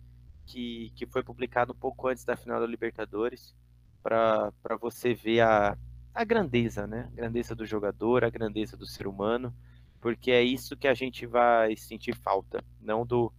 que, 0.44 0.92
que 0.96 1.06
foi 1.06 1.22
publicado 1.22 1.72
um 1.72 1.76
pouco 1.76 2.08
antes 2.08 2.24
da 2.24 2.36
final 2.36 2.60
da 2.60 2.66
Libertadores, 2.66 3.54
para 4.02 4.52
você 4.80 5.14
ver 5.14 5.40
a, 5.40 5.78
a 6.12 6.24
grandeza, 6.24 6.84
né? 6.84 7.08
A 7.12 7.14
grandeza 7.14 7.54
do 7.54 7.64
jogador, 7.64 8.24
a 8.24 8.30
grandeza 8.30 8.76
do 8.76 8.86
ser 8.86 9.06
humano, 9.06 9.54
porque 10.00 10.32
é 10.32 10.42
isso 10.42 10.76
que 10.76 10.88
a 10.88 10.94
gente 10.94 11.26
vai 11.26 11.76
sentir 11.76 12.16
falta, 12.16 12.64
não 12.80 13.06
do, 13.06 13.32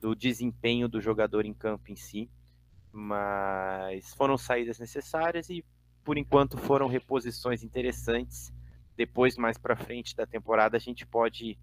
do 0.00 0.14
desempenho 0.14 0.88
do 0.88 1.00
jogador 1.00 1.44
em 1.44 1.52
campo 1.52 1.90
em 1.90 1.96
si, 1.96 2.30
mas 2.96 4.14
foram 4.14 4.38
saídas 4.38 4.78
necessárias 4.78 5.50
e 5.50 5.62
por 6.02 6.16
enquanto 6.16 6.56
foram 6.56 6.86
reposições 6.86 7.62
interessantes. 7.62 8.52
Depois, 8.96 9.36
mais 9.36 9.58
para 9.58 9.76
frente 9.76 10.16
da 10.16 10.26
temporada, 10.26 10.76
a 10.78 10.80
gente 10.80 11.06
pode 11.06 11.58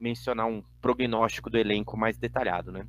mencionar 0.00 0.46
um 0.46 0.62
prognóstico 0.80 1.50
do 1.50 1.58
elenco 1.58 1.96
mais 1.96 2.16
detalhado, 2.16 2.72
né? 2.72 2.86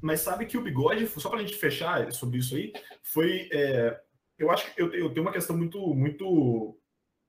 Mas 0.00 0.20
sabe 0.20 0.46
que 0.46 0.58
o 0.58 0.62
Bigode, 0.62 1.06
só 1.06 1.28
para 1.30 1.38
a 1.38 1.42
gente 1.42 1.56
fechar 1.56 2.10
sobre 2.12 2.38
isso 2.38 2.56
aí, 2.56 2.72
foi. 3.04 3.48
É, 3.52 4.00
eu 4.36 4.50
acho 4.50 4.74
que 4.74 4.82
eu, 4.82 4.92
eu, 4.92 5.10
tenho 5.10 5.24
uma 5.24 5.32
questão 5.32 5.56
muito, 5.56 5.94
muito 5.94 6.76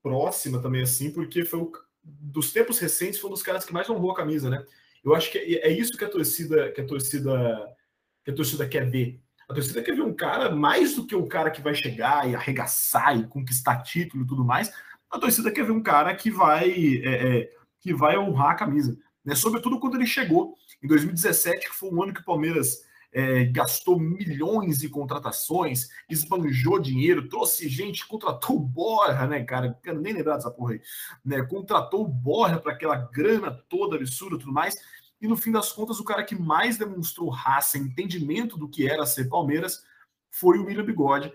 próxima 0.02 0.60
também, 0.60 0.82
assim, 0.82 1.12
porque 1.12 1.44
foi 1.44 1.60
o, 1.60 1.72
dos 2.02 2.52
tempos 2.52 2.78
recentes, 2.80 3.20
foi 3.20 3.30
um 3.30 3.32
dos 3.32 3.42
caras 3.42 3.64
que 3.64 3.72
mais 3.72 3.88
honrou 3.88 4.10
a 4.10 4.16
camisa, 4.16 4.50
né? 4.50 4.64
Eu 5.04 5.14
acho 5.14 5.30
que 5.30 5.38
é, 5.38 5.68
é 5.68 5.70
isso 5.70 5.96
que 5.96 6.04
a 6.04 6.10
torcida, 6.10 6.72
que 6.72 6.80
a 6.80 6.86
torcida, 6.86 7.76
que 8.24 8.30
a 8.32 8.34
torcida 8.34 8.68
quer 8.68 8.88
ver. 8.90 9.20
A 9.48 9.54
torcida 9.54 9.82
quer 9.82 9.96
ver 9.96 10.02
um 10.02 10.12
cara 10.12 10.54
mais 10.54 10.94
do 10.94 11.06
que 11.06 11.16
o 11.16 11.26
cara 11.26 11.50
que 11.50 11.62
vai 11.62 11.74
chegar 11.74 12.28
e 12.28 12.36
arregaçar 12.36 13.18
e 13.18 13.26
conquistar 13.26 13.82
título 13.82 14.22
e 14.22 14.26
tudo 14.26 14.44
mais. 14.44 14.70
A 15.10 15.18
torcida 15.18 15.50
quer 15.50 15.64
ver 15.64 15.72
um 15.72 15.82
cara 15.82 16.14
que 16.14 16.30
vai 16.30 16.70
é, 17.02 17.38
é, 17.38 17.50
que 17.80 17.94
vai 17.94 18.18
honrar 18.18 18.50
a 18.50 18.54
camisa, 18.54 18.98
né? 19.24 19.34
Sobretudo 19.34 19.80
quando 19.80 19.94
ele 19.94 20.06
chegou 20.06 20.54
em 20.82 20.86
2017, 20.86 21.70
que 21.70 21.74
foi 21.74 21.90
um 21.90 22.02
ano 22.02 22.12
que 22.12 22.20
o 22.20 22.24
Palmeiras 22.24 22.86
é, 23.10 23.44
gastou 23.44 23.98
milhões 23.98 24.82
em 24.82 24.88
contratações, 24.90 25.88
esbanjou 26.10 26.78
dinheiro, 26.78 27.26
trouxe 27.26 27.70
gente, 27.70 28.06
contratou 28.06 28.60
Borra, 28.60 29.26
né, 29.26 29.42
cara? 29.44 29.68
Não 29.68 29.80
quero 29.82 29.98
nem 29.98 30.12
lembrar 30.12 30.36
dessa 30.36 30.50
porra 30.50 30.74
aí, 30.74 30.82
né? 31.24 31.42
Contratou 31.42 32.06
Borra 32.06 32.58
para 32.58 32.72
aquela 32.72 32.96
grana 32.96 33.50
toda 33.68 33.96
absurda 33.96 34.36
e 34.36 34.38
tudo 34.40 34.52
mais. 34.52 34.76
E 35.20 35.26
no 35.26 35.36
fim 35.36 35.50
das 35.50 35.72
contas, 35.72 35.98
o 35.98 36.04
cara 36.04 36.22
que 36.22 36.36
mais 36.36 36.78
demonstrou 36.78 37.28
raça, 37.28 37.76
entendimento 37.76 38.56
do 38.56 38.68
que 38.68 38.88
era 38.88 39.04
ser 39.04 39.28
Palmeiras, 39.28 39.82
foi 40.30 40.58
o 40.58 40.66
William 40.66 40.84
Bigode, 40.84 41.32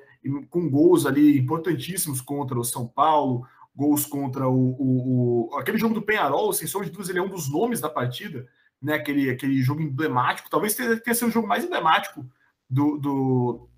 com 0.50 0.70
gols 0.70 1.06
ali 1.06 1.38
importantíssimos 1.38 2.22
contra 2.22 2.58
o 2.58 2.64
São 2.64 2.88
Paulo, 2.88 3.46
gols 3.76 4.06
contra 4.06 4.48
o, 4.48 4.76
o, 4.80 5.50
o 5.52 5.58
aquele 5.58 5.78
jogo 5.78 5.94
do 5.94 6.02
Penharol, 6.02 6.54
sem 6.54 6.68
sombra 6.68 6.86
de 6.86 6.92
dúvidas, 6.92 7.10
ele 7.10 7.20
é 7.20 7.24
um 7.24 7.30
dos 7.30 7.50
nomes 7.50 7.82
da 7.82 7.90
partida, 7.90 8.48
né? 8.82 8.96
Aquele, 8.96 9.30
aquele 9.30 9.62
jogo 9.62 9.82
emblemático, 9.82 10.50
talvez 10.50 10.76
tenha, 10.76 10.98
tenha 11.00 11.14
sido 11.14 11.28
o 11.28 11.32
jogo 11.32 11.48
mais 11.48 11.64
emblemático 11.66 12.26
do, 12.70 12.98
do, 12.98 13.70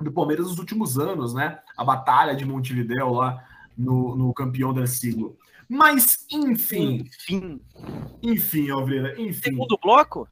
do 0.00 0.12
Palmeiras 0.12 0.46
nos 0.46 0.58
últimos 0.58 0.98
anos, 0.98 1.34
né? 1.34 1.60
A 1.76 1.84
batalha 1.84 2.34
de 2.34 2.44
Montevidéu 2.44 3.10
lá 3.10 3.44
no, 3.76 4.16
no 4.16 4.32
campeão 4.32 4.72
da 4.72 4.86
siglo. 4.86 5.36
Mas, 5.68 6.26
enfim. 6.30 7.06
Enfim. 7.06 7.60
Enfim, 8.22 8.70
Alveira, 8.70 9.20
enfim. 9.20 9.50
Segundo 9.50 9.78
bloco? 9.82 10.28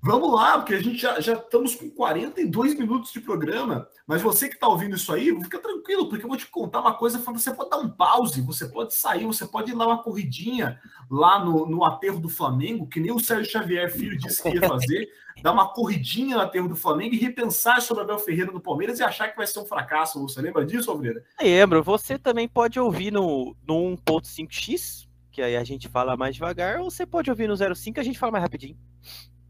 Vamos 0.00 0.32
lá, 0.32 0.58
porque 0.58 0.74
a 0.74 0.82
gente 0.82 0.98
já, 0.98 1.20
já 1.20 1.34
estamos 1.34 1.74
com 1.74 1.90
42 1.90 2.78
minutos 2.78 3.12
de 3.12 3.20
programa. 3.20 3.88
Mas 4.06 4.22
você 4.22 4.48
que 4.48 4.54
está 4.54 4.68
ouvindo 4.68 4.94
isso 4.94 5.12
aí, 5.12 5.26
fica 5.42 5.58
tranquilo, 5.58 6.08
porque 6.08 6.24
eu 6.24 6.28
vou 6.28 6.36
te 6.36 6.46
contar 6.46 6.80
uma 6.80 6.94
coisa. 6.94 7.18
Você 7.18 7.52
pode 7.52 7.70
dar 7.70 7.78
um 7.78 7.88
pause, 7.88 8.40
você 8.40 8.66
pode 8.66 8.94
sair, 8.94 9.26
você 9.26 9.44
pode 9.46 9.72
ir 9.72 9.76
dar 9.76 9.86
uma 9.86 10.02
corridinha 10.02 10.80
lá 11.10 11.44
no, 11.44 11.66
no 11.66 11.84
aterro 11.84 12.20
do 12.20 12.28
Flamengo, 12.28 12.86
que 12.86 13.00
nem 13.00 13.10
o 13.10 13.18
Sérgio 13.18 13.50
Xavier 13.50 13.90
Filho 13.90 14.16
disse 14.16 14.42
que 14.42 14.54
ia 14.54 14.68
fazer. 14.68 15.08
dar 15.42 15.52
uma 15.52 15.68
corridinha 15.68 16.36
no 16.36 16.42
aterro 16.42 16.68
do 16.68 16.76
Flamengo 16.76 17.14
e 17.14 17.18
repensar 17.18 17.80
sobre 17.80 18.02
Abel 18.02 18.18
Ferreira 18.18 18.50
no 18.50 18.60
Palmeiras 18.60 18.98
e 18.98 19.04
achar 19.04 19.28
que 19.28 19.36
vai 19.36 19.46
ser 19.46 19.60
um 19.60 19.64
fracasso. 19.64 20.20
Você 20.20 20.40
lembra 20.40 20.64
disso, 20.64 20.90
Alveira? 20.90 21.24
Lembro. 21.40 21.82
Você 21.82 22.18
também 22.18 22.48
pode 22.48 22.78
ouvir 22.78 23.12
no, 23.12 23.56
no 23.66 23.96
1.5x, 23.96 25.06
que 25.30 25.42
aí 25.42 25.56
a 25.56 25.64
gente 25.64 25.88
fala 25.88 26.16
mais 26.16 26.34
devagar, 26.34 26.80
ou 26.80 26.90
você 26.90 27.06
pode 27.06 27.30
ouvir 27.30 27.48
no 27.48 27.56
05 27.56 28.00
a 28.00 28.02
gente 28.02 28.18
fala 28.18 28.32
mais 28.32 28.42
rapidinho. 28.42 28.76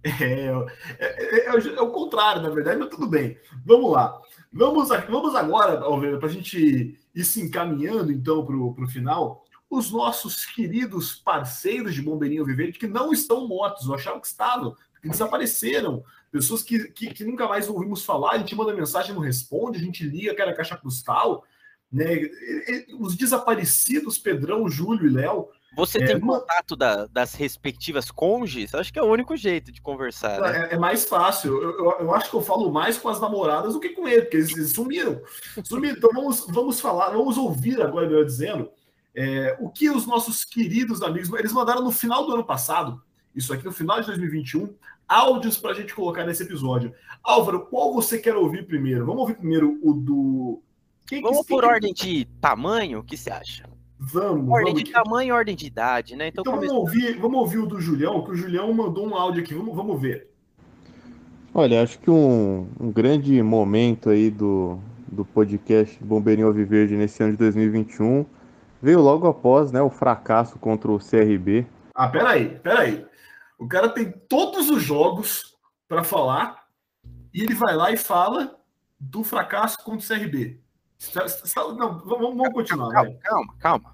É, 0.03 0.46
é, 0.99 1.46
é, 1.46 1.46
é, 1.46 1.80
o 1.82 1.90
contrário, 1.90 2.42
na 2.42 2.51
verdade, 2.51 2.78
mas 2.78 2.88
tudo 2.88 3.07
bem. 3.07 3.36
Vamos 3.64 3.92
lá. 3.92 4.20
Vamos, 4.53 4.88
vamos 4.88 5.34
agora, 5.34 5.78
para 6.18 6.28
a 6.28 6.32
gente 6.32 6.99
ir 7.14 7.24
se 7.24 7.42
encaminhando 7.42 8.11
então 8.11 8.44
para 8.44 8.57
o 8.57 8.88
final, 8.88 9.44
os 9.68 9.90
nossos 9.90 10.46
queridos 10.46 11.14
parceiros 11.14 11.94
de 11.94 12.01
Bombeirinho 12.01 12.44
Vivente 12.44 12.78
que 12.78 12.86
não 12.86 13.12
estão 13.12 13.46
mortos, 13.46 13.86
eu 13.86 13.94
achava 13.94 14.20
que 14.20 14.26
estavam, 14.26 14.74
que 15.03 15.09
desapareceram, 15.09 16.03
pessoas 16.30 16.62
que, 16.62 16.88
que, 16.92 17.12
que, 17.12 17.24
nunca 17.24 17.46
mais 17.46 17.68
ouvimos 17.68 18.05
falar, 18.05 18.32
a 18.32 18.38
gente 18.38 18.55
manda 18.55 18.74
mensagem, 18.74 19.14
não 19.14 19.20
responde, 19.20 19.78
a 19.78 19.82
gente 19.82 20.05
liga 20.05 20.32
aquela 20.32 20.55
caixa 20.55 20.76
postal, 20.76 21.44
né? 21.90 22.07
Os 22.99 23.16
desaparecidos 23.16 24.18
Pedrão, 24.18 24.68
Júlio 24.68 25.07
e 25.07 25.12
Léo. 25.12 25.49
Você 25.75 26.03
é, 26.03 26.07
tem 26.07 26.21
contato 26.21 26.75
da, 26.75 27.07
das 27.07 27.35
respectivas 27.35 28.11
cônjuges? 28.11 28.75
Acho 28.75 28.93
que 28.93 28.99
é 28.99 29.03
o 29.03 29.11
único 29.11 29.37
jeito 29.37 29.71
de 29.71 29.81
conversar. 29.81 30.41
Né? 30.41 30.69
É, 30.71 30.75
é, 30.75 30.79
mais 30.79 31.05
fácil. 31.05 31.62
Eu, 31.62 31.79
eu, 31.79 31.91
eu, 32.01 32.14
acho 32.14 32.31
que 32.31 32.37
eu 32.37 32.43
falo 32.43 32.73
mais 32.73 32.99
com 32.99 33.09
as 33.09 33.21
namoradas 33.21 33.75
do 33.75 33.81
que 33.81 33.91
com 33.91 34.09
ele, 34.09 34.23
porque 34.23 34.39
eles, 34.39 34.73
sumiram. 34.73 35.21
sumiram. 35.64 35.97
Então 35.97 36.11
vamos, 36.12 36.47
vamos 36.49 36.81
falar, 36.81 37.11
vamos 37.11 37.37
ouvir 37.37 37.81
agora 37.81 38.07
eu 38.07 38.25
dizendo 38.25 38.71
é, 39.14 39.57
o 39.61 39.69
que 39.69 39.91
os 39.91 40.07
nossos 40.07 40.45
queridos 40.45 41.03
amigos. 41.03 41.31
Eles 41.39 41.53
mandaram 41.53 41.83
no 41.83 41.93
final 41.93 42.27
do 42.27 42.35
ano 42.35 42.45
passado 42.45 43.01
isso 43.39 43.53
aqui 43.53 43.64
no 43.64 43.73
final 43.73 44.01
de 44.01 44.07
2021, 44.07 44.75
áudios 45.07 45.57
para 45.57 45.71
a 45.71 45.75
gente 45.75 45.95
colocar 45.95 46.25
nesse 46.25 46.43
episódio. 46.43 46.93
Álvaro, 47.23 47.66
qual 47.66 47.95
você 47.95 48.19
quer 48.19 48.35
ouvir 48.35 48.66
primeiro? 48.66 49.07
Vamos 49.07 49.21
ouvir 49.21 49.37
primeiro 49.37 49.79
o 49.81 49.93
do. 49.93 50.62
Quem 51.07 51.23
vamos 51.23 51.47
que, 51.47 51.49
por 51.49 51.64
ordem 51.64 51.95
de 51.95 52.25
tamanho, 52.41 52.99
o 52.99 53.05
que 53.05 53.16
você 53.16 53.31
acha? 53.31 53.71
Vamos. 53.99 54.49
Ordem 54.49 54.74
vamos. 54.74 54.84
de 54.84 54.92
tamanho 54.92 55.28
e 55.28 55.32
ordem 55.32 55.57
de 55.57 55.66
idade, 55.66 56.14
né? 56.14 56.28
Então, 56.28 56.42
então 56.42 56.55
vamos, 56.55 56.70
ouvir, 56.70 57.18
vamos 57.18 57.40
ouvir 57.40 57.59
o 57.59 57.66
do 57.66 57.80
Julião, 57.80 58.22
que 58.22 58.30
o 58.30 58.36
Julião 58.36 58.72
mandou 58.72 59.07
um 59.09 59.14
áudio 59.14 59.42
aqui. 59.42 59.55
Vamos, 59.55 59.74
vamos 59.74 60.01
ver. 60.01 60.30
Olha, 61.53 61.82
acho 61.82 61.99
que 61.99 62.11
um, 62.11 62.68
um 62.78 62.92
grande 62.92 63.42
momento 63.42 64.11
aí 64.11 64.30
do, 64.30 64.78
do 65.11 65.24
podcast 65.24 65.99
Bombeirinho 66.03 66.46
Alviverde 66.46 66.96
nesse 66.96 67.22
ano 67.22 67.32
de 67.32 67.38
2021 67.38 68.24
veio 68.80 69.01
logo 69.01 69.26
após 69.26 69.72
né, 69.72 69.82
o 69.82 69.90
fracasso 69.90 70.59
contra 70.59 70.90
o 70.90 70.99
CRB. 70.99 71.66
Ah, 71.94 72.09
peraí, 72.09 72.61
peraí. 72.61 73.05
O 73.59 73.66
cara 73.66 73.88
tem 73.88 74.12
todos 74.28 74.70
os 74.70 74.80
jogos 74.80 75.57
para 75.88 76.05
falar 76.05 76.64
e 77.34 77.42
ele 77.42 77.55
vai 77.55 77.74
lá 77.74 77.90
e 77.90 77.96
fala 77.96 78.57
do 79.01 79.24
fracasso 79.24 79.82
contra 79.82 80.14
o 80.14 80.18
CRB. 80.18 80.61
Não, 81.76 81.99
vamos, 82.05 82.36
vamos 82.36 82.53
continuar. 82.53 82.90
Calma, 82.90 83.14
calma, 83.22 83.55
calma. 83.61 83.90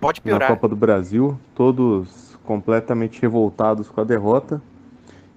Pode 0.00 0.20
piorar. 0.20 0.50
Na 0.50 0.56
Copa 0.56 0.68
do 0.68 0.74
Brasil, 0.74 1.38
todos 1.54 2.36
completamente 2.42 3.22
revoltados 3.22 3.88
com 3.88 4.00
a 4.00 4.04
derrota. 4.04 4.60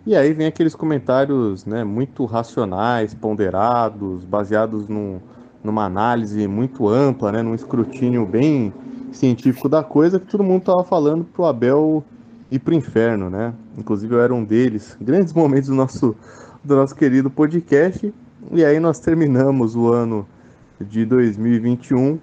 E 0.06 0.16
aí 0.16 0.34
vem 0.34 0.48
aqueles 0.48 0.76
comentários 0.76 1.66
né, 1.66 1.84
muito 1.84 2.26
racionais, 2.26 3.14
ponderados, 3.14 4.24
baseados 4.24 4.88
num, 4.88 5.20
numa 5.64 5.86
análise 5.86 6.48
muito 6.48 6.88
ampla, 6.88 7.32
né, 7.32 7.42
num 7.42 7.56
escrutínio 7.56 8.26
bem 8.26 8.74
científico 9.12 9.70
da 9.70 9.84
coisa, 9.84 10.20
que 10.20 10.26
todo 10.26 10.44
mundo 10.44 10.62
estava 10.62 10.84
falando 10.84 11.24
pro 11.24 11.46
Abel 11.46 12.04
ir 12.52 12.60
pro 12.60 12.74
inferno, 12.74 13.30
né? 13.30 13.54
Inclusive 13.78 14.14
eu 14.14 14.22
era 14.22 14.34
um 14.34 14.44
deles. 14.44 14.98
Grandes 15.00 15.34
momentos 15.34 15.70
do 15.70 15.76
nosso, 15.76 16.16
do 16.64 16.76
nosso 16.76 16.96
querido 16.96 17.30
podcast. 17.30 18.14
E 18.52 18.64
aí 18.64 18.80
nós 18.80 19.00
terminamos 19.00 19.76
o 19.76 19.92
ano 19.92 20.28
de 20.80 21.06
2021, 21.06 22.20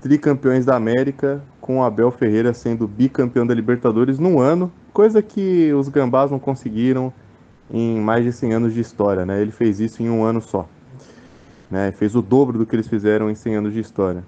tricampeões 0.00 0.64
da 0.64 0.76
América, 0.76 1.42
com 1.60 1.82
Abel 1.82 2.10
Ferreira 2.10 2.52
sendo 2.54 2.86
bicampeão 2.86 3.46
da 3.46 3.54
Libertadores 3.54 4.18
num 4.18 4.40
ano, 4.40 4.72
coisa 4.92 5.22
que 5.22 5.72
os 5.72 5.88
gambás 5.88 6.30
não 6.30 6.38
conseguiram 6.38 7.12
em 7.70 8.00
mais 8.00 8.24
de 8.24 8.32
100 8.32 8.52
anos 8.54 8.74
de 8.74 8.80
história, 8.80 9.26
né? 9.26 9.40
Ele 9.40 9.50
fez 9.50 9.80
isso 9.80 10.02
em 10.02 10.08
um 10.08 10.24
ano 10.24 10.40
só. 10.40 10.66
Né? 11.70 11.92
Fez 11.92 12.14
o 12.14 12.22
dobro 12.22 12.58
do 12.58 12.64
que 12.64 12.74
eles 12.74 12.88
fizeram 12.88 13.30
em 13.30 13.34
100 13.34 13.56
anos 13.56 13.72
de 13.74 13.80
história. 13.80 14.24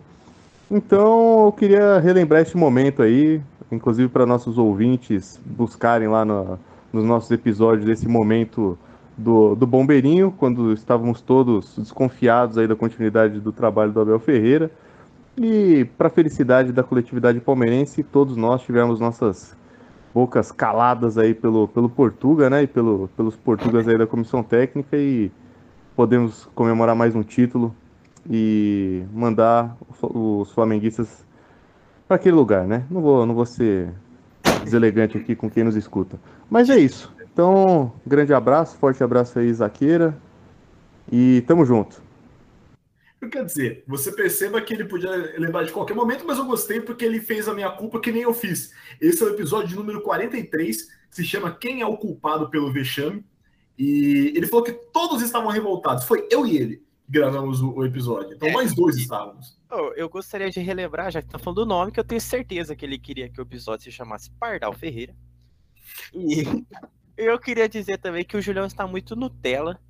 Então, 0.71 1.47
eu 1.47 1.53
queria 1.53 1.99
relembrar 1.99 2.43
este 2.43 2.57
momento 2.57 3.03
aí, 3.03 3.41
inclusive 3.73 4.09
para 4.09 4.27
nossos 4.27 4.59
ouvintes 4.59 5.41
buscarem 5.45 6.07
lá 6.07 6.25
no, 6.25 6.59
nos 6.93 7.05
nossos 7.05 7.31
episódios 7.31 7.89
esse 7.89 8.07
momento 8.07 8.79
do, 9.21 9.55
do 9.55 9.67
Bombeirinho, 9.67 10.33
quando 10.37 10.73
estávamos 10.73 11.21
todos 11.21 11.77
desconfiados 11.77 12.57
aí 12.57 12.67
da 12.67 12.75
continuidade 12.75 13.39
do 13.39 13.53
trabalho 13.53 13.93
do 13.93 14.01
Abel 14.01 14.19
Ferreira. 14.19 14.71
E 15.37 15.85
para 15.97 16.09
a 16.09 16.11
felicidade 16.11 16.73
da 16.73 16.83
coletividade 16.83 17.39
palmeirense, 17.41 18.03
todos 18.03 18.37
nós 18.37 18.63
tivemos 18.63 18.99
nossas 18.99 19.57
bocas 20.13 20.51
caladas 20.51 21.17
aí 21.17 21.35
pelo, 21.35 21.69
pelo 21.69 21.89
Portuga, 21.89 22.51
né? 22.51 22.63
E 22.63 22.67
pelo, 22.67 23.09
pelos 23.17 23.37
portugueses 23.37 23.89
aí 23.89 23.97
da 23.97 24.07
comissão 24.07 24.43
técnica 24.43 24.97
e 24.97 25.31
podemos 25.95 26.49
comemorar 26.55 26.97
mais 26.97 27.15
um 27.15 27.23
título 27.23 27.75
e 28.29 29.05
mandar 29.13 29.77
os 30.03 30.51
flamenguistas 30.53 31.25
para 32.09 32.17
aquele 32.17 32.35
lugar, 32.35 32.67
né? 32.67 32.85
Não 32.91 33.01
vou, 33.01 33.25
não 33.25 33.35
vou 33.35 33.47
ser 33.47 33.91
deselegante 34.65 35.17
aqui 35.17 35.37
com 35.37 35.49
quem 35.49 35.63
nos 35.63 35.77
escuta. 35.77 36.19
Mas 36.51 36.69
é 36.69 36.79
isso. 36.79 37.13
Então, 37.41 37.91
grande 38.07 38.35
abraço, 38.35 38.77
forte 38.77 39.03
abraço 39.03 39.39
aí, 39.39 39.51
Zaqueira. 39.51 40.15
E 41.11 41.41
tamo 41.47 41.65
junto. 41.65 42.03
Quer 43.33 43.47
dizer, 43.47 43.83
você 43.89 44.13
perceba 44.13 44.61
que 44.61 44.75
ele 44.75 44.85
podia 44.85 45.11
lembrar 45.39 45.65
de 45.65 45.73
qualquer 45.73 45.95
momento, 45.95 46.27
mas 46.27 46.37
eu 46.37 46.45
gostei 46.45 46.83
porque 46.83 47.03
ele 47.03 47.19
fez 47.19 47.49
a 47.49 47.55
minha 47.55 47.71
culpa 47.71 47.99
que 47.99 48.13
nem 48.13 48.21
eu 48.21 48.35
fiz. 48.35 48.75
Esse 49.01 49.23
é 49.23 49.27
o 49.27 49.31
episódio 49.31 49.75
número 49.75 50.03
43, 50.03 50.83
que 50.83 51.17
se 51.17 51.25
chama 51.25 51.51
Quem 51.51 51.81
é 51.81 51.87
o 51.87 51.97
culpado 51.97 52.51
pelo 52.51 52.71
vexame? 52.71 53.25
E 53.79 54.35
ele 54.37 54.47
falou 54.47 54.63
que 54.63 54.73
todos 54.93 55.23
estavam 55.23 55.51
revoltados. 55.51 56.05
Foi 56.05 56.29
eu 56.31 56.47
e 56.47 56.59
ele 56.59 56.77
que 57.07 57.13
gravamos 57.13 57.63
o, 57.63 57.83
episódio. 57.87 58.35
Então, 58.35 58.51
é, 58.51 58.53
nós 58.53 58.75
dois 58.75 58.99
estávamos. 58.99 59.59
Eu 59.97 60.11
gostaria 60.11 60.51
de 60.51 60.61
relembrar, 60.61 61.11
já 61.11 61.23
que 61.23 61.29
tá 61.29 61.39
falando 61.39 61.63
do 61.63 61.67
nome, 61.67 61.91
que 61.91 62.01
eu 62.01 62.05
tenho 62.05 62.21
certeza 62.21 62.77
que 62.77 62.85
ele 62.85 62.99
queria 62.99 63.31
que 63.31 63.41
o 63.41 63.43
episódio 63.43 63.85
se 63.85 63.91
chamasse 63.91 64.31
Pardal 64.33 64.75
Ferreira. 64.75 65.17
E 66.15 66.45
eu 67.29 67.39
queria 67.39 67.69
dizer 67.69 67.99
também 67.99 68.25
que 68.25 68.37
o 68.37 68.43
Julião 68.43 68.67
está 68.67 68.87
muito 68.87 69.15
Nutella 69.15 69.81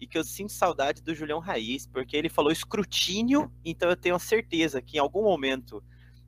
e 0.00 0.06
que 0.06 0.18
eu 0.18 0.24
sinto 0.24 0.52
saudade 0.52 1.02
do 1.02 1.14
Julião 1.14 1.38
Raiz, 1.38 1.86
porque 1.86 2.16
ele 2.16 2.28
falou 2.28 2.50
escrutínio, 2.50 3.52
então 3.64 3.90
eu 3.90 3.96
tenho 3.96 4.18
certeza 4.18 4.80
que 4.80 4.96
em 4.96 5.00
algum 5.00 5.22
momento 5.22 5.82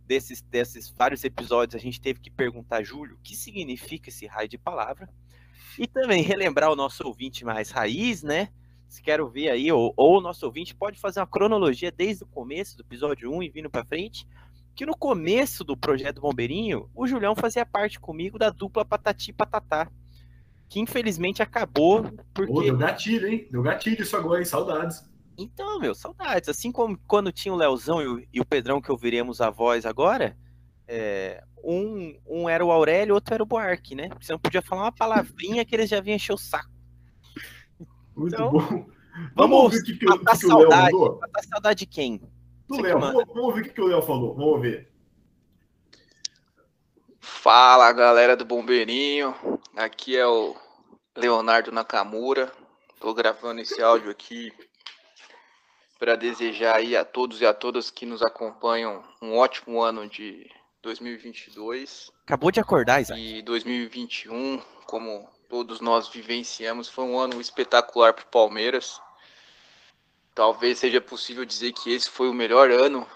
desses, 0.06 0.42
desses 0.42 0.90
vários 0.90 1.24
episódios 1.24 1.80
a 1.80 1.82
gente 1.82 2.00
teve 2.00 2.20
que 2.20 2.30
perguntar, 2.30 2.82
Júlio, 2.82 3.16
o 3.16 3.18
que 3.22 3.34
significa 3.34 4.08
esse 4.08 4.26
raio 4.26 4.48
de 4.48 4.58
palavra? 4.58 5.08
E 5.78 5.86
também 5.86 6.22
relembrar 6.22 6.70
o 6.70 6.76
nosso 6.76 7.06
ouvinte 7.06 7.44
mais 7.44 7.70
raiz, 7.70 8.22
né? 8.22 8.50
Se 8.86 9.02
quer 9.02 9.22
ouvir 9.22 9.48
aí, 9.48 9.72
ou, 9.72 9.94
ou 9.96 10.18
o 10.18 10.20
nosso 10.20 10.44
ouvinte 10.44 10.74
pode 10.74 11.00
fazer 11.00 11.20
uma 11.20 11.26
cronologia 11.26 11.90
desde 11.90 12.24
o 12.24 12.26
começo 12.26 12.76
do 12.76 12.82
episódio 12.82 13.32
1 13.32 13.42
e 13.42 13.48
vindo 13.48 13.70
para 13.70 13.86
frente, 13.86 14.28
que 14.74 14.84
no 14.84 14.94
começo 14.94 15.64
do 15.64 15.76
projeto 15.76 16.20
Bombeirinho, 16.20 16.90
o 16.94 17.06
Julião 17.06 17.34
fazia 17.34 17.64
parte 17.64 17.98
comigo 17.98 18.38
da 18.38 18.50
dupla 18.50 18.84
Patati 18.84 19.32
Patatá 19.32 19.90
que 20.72 20.80
infelizmente 20.80 21.42
acabou 21.42 22.02
porque. 22.32 22.50
Oh, 22.50 22.62
deu 22.62 22.78
gatilho, 22.78 23.28
hein? 23.28 23.46
Deu 23.50 23.62
gatilho 23.62 24.00
isso 24.00 24.16
agora, 24.16 24.38
hein? 24.38 24.46
Saudades. 24.46 25.04
Então, 25.36 25.78
meu, 25.78 25.94
saudades. 25.94 26.48
Assim 26.48 26.72
como 26.72 26.98
quando 27.06 27.30
tinha 27.30 27.52
o 27.52 27.56
Leozão 27.56 28.00
e 28.00 28.06
o, 28.06 28.26
e 28.32 28.40
o 28.40 28.44
Pedrão, 28.44 28.80
que 28.80 28.90
ouviremos 28.90 29.42
a 29.42 29.50
voz 29.50 29.84
agora, 29.84 30.34
é, 30.88 31.44
um, 31.62 32.18
um 32.26 32.48
era 32.48 32.64
o 32.64 32.72
Aurélio, 32.72 33.14
outro 33.14 33.34
era 33.34 33.42
o 33.42 33.46
Buarque, 33.46 33.94
né? 33.94 34.08
Você 34.18 34.32
não 34.32 34.38
podia 34.38 34.62
falar 34.62 34.84
uma 34.84 34.92
palavrinha 34.92 35.62
que 35.62 35.74
eles 35.74 35.90
já 35.90 36.00
vinham 36.00 36.16
encher 36.16 36.32
o 36.32 36.38
saco. 36.38 36.70
Muito 38.16 38.34
então, 38.34 38.50
bom. 38.50 38.86
Vamos, 39.36 39.58
ouvir 39.58 39.78
o 39.78 39.84
que, 39.84 39.92
que, 39.98 40.06
matar 40.06 40.32
que, 40.32 40.40
que 40.40 40.46
saudade. 40.46 40.96
Matar 40.96 41.44
saudade 41.44 41.78
de 41.80 41.86
quem? 41.86 42.18
Do 42.66 42.80
Léo. 42.80 42.98
Vamos, 42.98 43.24
vamos 43.26 43.44
ouvir 43.44 43.66
o 43.66 43.74
que 43.74 43.80
o 43.80 43.88
Léo 43.88 44.00
falou. 44.00 44.34
Vamos 44.34 44.52
ouvir. 44.52 44.88
Fala 47.20 47.92
galera 47.92 48.36
do 48.36 48.44
Bombeirinho, 48.44 49.34
aqui 49.76 50.16
é 50.16 50.26
o 50.26 50.56
Leonardo 51.16 51.70
Nakamura. 51.70 52.52
Estou 52.94 53.14
gravando 53.14 53.60
esse 53.60 53.82
áudio 53.82 54.10
aqui 54.10 54.52
para 55.98 56.16
desejar 56.16 56.76
aí 56.76 56.96
a 56.96 57.04
todos 57.04 57.40
e 57.40 57.46
a 57.46 57.52
todas 57.54 57.90
que 57.90 58.06
nos 58.06 58.22
acompanham 58.22 59.04
um 59.20 59.36
ótimo 59.36 59.82
ano 59.82 60.08
de 60.08 60.50
2022. 60.82 62.10
Acabou 62.24 62.50
de 62.50 62.60
acordar, 62.60 63.00
Isaac. 63.00 63.20
E 63.20 63.42
2021, 63.42 64.60
como 64.86 65.28
todos 65.48 65.80
nós 65.80 66.08
vivenciamos, 66.08 66.88
foi 66.88 67.04
um 67.04 67.18
ano 67.18 67.40
espetacular 67.40 68.14
para 68.14 68.24
o 68.24 68.28
Palmeiras. 68.28 69.00
Talvez 70.34 70.78
seja 70.78 71.00
possível 71.00 71.44
dizer 71.44 71.72
que 71.72 71.92
esse 71.92 72.08
foi 72.08 72.28
o 72.28 72.34
melhor 72.34 72.70
ano 72.70 73.06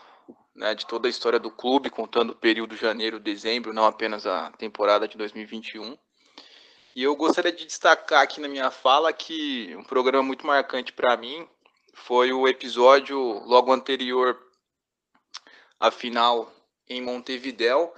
né, 0.54 0.74
de 0.74 0.86
toda 0.86 1.08
a 1.08 1.10
história 1.10 1.38
do 1.38 1.50
clube, 1.50 1.90
contando 1.90 2.30
o 2.30 2.36
período 2.36 2.76
janeiro-dezembro, 2.76 3.72
não 3.72 3.84
apenas 3.84 4.26
a 4.26 4.50
temporada 4.52 5.08
de 5.08 5.16
2021. 5.16 5.96
E 6.96 7.02
eu 7.02 7.14
gostaria 7.14 7.52
de 7.52 7.66
destacar 7.66 8.22
aqui 8.22 8.40
na 8.40 8.48
minha 8.48 8.70
fala 8.70 9.12
que 9.12 9.76
um 9.76 9.84
programa 9.84 10.22
muito 10.22 10.46
marcante 10.46 10.94
para 10.94 11.14
mim 11.14 11.46
foi 11.92 12.32
o 12.32 12.48
episódio 12.48 13.18
logo 13.44 13.70
anterior 13.70 14.34
à 15.78 15.90
final 15.90 16.50
em 16.88 17.02
Montevidéu, 17.02 17.92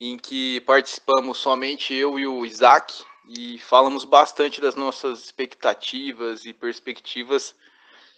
em 0.00 0.16
que 0.16 0.60
participamos 0.60 1.38
somente 1.38 1.92
eu 1.92 2.20
e 2.20 2.26
o 2.28 2.46
Isaac 2.46 3.04
e 3.28 3.58
falamos 3.58 4.04
bastante 4.04 4.60
das 4.60 4.76
nossas 4.76 5.24
expectativas 5.24 6.44
e 6.44 6.52
perspectivas 6.52 7.52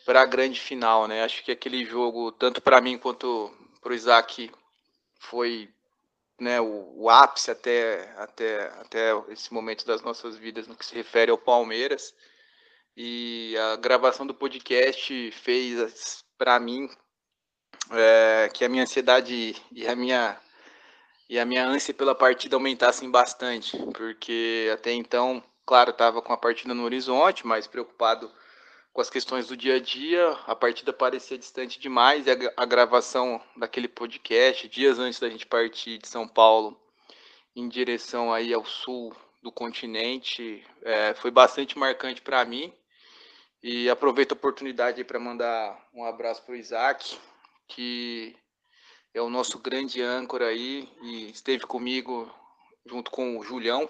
para 0.05 0.21
a 0.21 0.27
grande 0.27 0.61
final, 0.61 1.09
né? 1.09 1.25
Acho 1.25 1.43
que 1.43 1.53
aquele 1.53 1.87
jogo, 1.87 2.33
tanto 2.33 2.61
para 2.61 2.83
mim 2.83 2.99
quanto 2.99 3.51
para 3.81 3.93
o 3.93 3.95
Isaac 3.95 4.51
foi 5.21 5.71
né, 6.39 6.61
o, 6.61 6.93
o, 6.97 7.11
ápice 7.11 7.51
até, 7.51 8.13
até, 8.17 8.65
até 8.81 9.13
esse 9.29 9.53
momento 9.53 9.85
das 9.85 10.03
nossas 10.03 10.37
vidas 10.37 10.67
no 10.69 10.77
que 10.77 10.87
se 10.87 10.95
refere 10.95 11.31
ao 11.31 11.39
Palmeiras. 11.39 12.15
E 12.97 13.57
a 13.57 13.77
gravação 13.77 14.27
do 14.27 14.35
podcast 14.35 15.31
fez 15.33 16.25
para 16.37 16.59
mim 16.59 16.89
é, 17.91 18.51
que 18.53 18.65
a 18.65 18.69
minha 18.69 18.83
ansiedade 18.83 19.57
e 19.73 19.87
a 19.87 19.95
minha 19.95 20.41
e 21.31 21.39
a 21.39 21.45
minha 21.45 21.67
ânsia 21.67 21.93
pela 21.93 22.15
partida 22.15 22.57
aumentassem 22.57 23.11
bastante, 23.11 23.77
porque 23.93 24.71
até 24.73 24.93
então, 24.93 25.43
claro, 25.67 25.91
estava 25.91 26.23
com 26.23 26.33
a 26.33 26.39
partida 26.39 26.73
no 26.73 26.85
horizonte, 26.85 27.47
mas 27.47 27.67
preocupado 27.67 28.33
com 28.99 29.03
as 29.03 29.11
questões 29.11 29.47
do 29.47 29.57
dia 29.57 29.77
a 29.77 29.79
dia, 29.79 30.29
a 30.45 30.57
partida 30.57 30.93
parecia 30.93 31.39
distante 31.39 31.79
demais 31.79 32.27
e 32.27 32.33
a, 32.33 32.37
a 32.57 32.65
gravação 32.65 33.41
daquele 33.57 33.87
podcast, 33.87 34.69
dias 34.69 34.99
antes 34.99 35.21
da 35.21 35.31
gente 35.31 35.47
partir 35.47 35.99
de 35.99 36.09
São 36.09 36.27
Paulo 36.27 36.77
em 37.55 37.69
direção 37.69 38.33
aí 38.33 38.53
ao 38.53 38.65
sul 38.65 39.15
do 39.41 39.53
continente, 39.53 40.67
é, 40.83 41.15
foi 41.15 41.31
bastante 41.31 41.79
marcante 41.79 42.21
para 42.21 42.45
mim. 42.45 42.75
E 43.63 43.89
aproveito 43.89 44.33
a 44.33 44.35
oportunidade 44.35 45.05
para 45.05 45.21
mandar 45.21 45.81
um 45.95 46.05
abraço 46.05 46.43
para 46.43 46.55
o 46.55 46.57
Isaac, 46.57 47.17
que 47.69 48.35
é 49.15 49.23
o 49.23 49.31
nosso 49.31 49.61
grande 49.61 50.03
âncora 50.03 50.49
aí 50.49 50.89
e 51.03 51.31
esteve 51.31 51.65
comigo 51.67 52.29
junto 52.85 53.13
com 53.13 53.39
o 53.39 53.45
Julião 53.45 53.89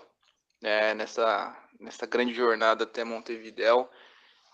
né, 0.60 0.92
nessa, 0.92 1.56
nessa 1.80 2.04
grande 2.04 2.34
jornada 2.34 2.84
até 2.84 3.04
Montevidéu 3.04 3.88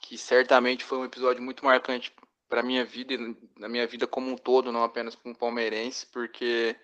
que 0.05 0.19
certamente 0.19 0.85
foi 0.85 0.99
um 0.99 1.05
episódio 1.05 1.43
muito 1.43 1.65
marcante 1.65 2.15
para 2.47 2.63
minha 2.63 2.85
vida 2.85 3.15
e 3.15 3.37
na 3.59 3.69
minha 3.69 3.87
vida 3.87 4.07
como 4.07 4.31
um 4.31 4.37
todo, 4.37 4.71
não 4.71 4.85
apenas 4.85 5.15
como 5.15 5.37
palmeirense, 5.37 6.07
porque 6.07 6.77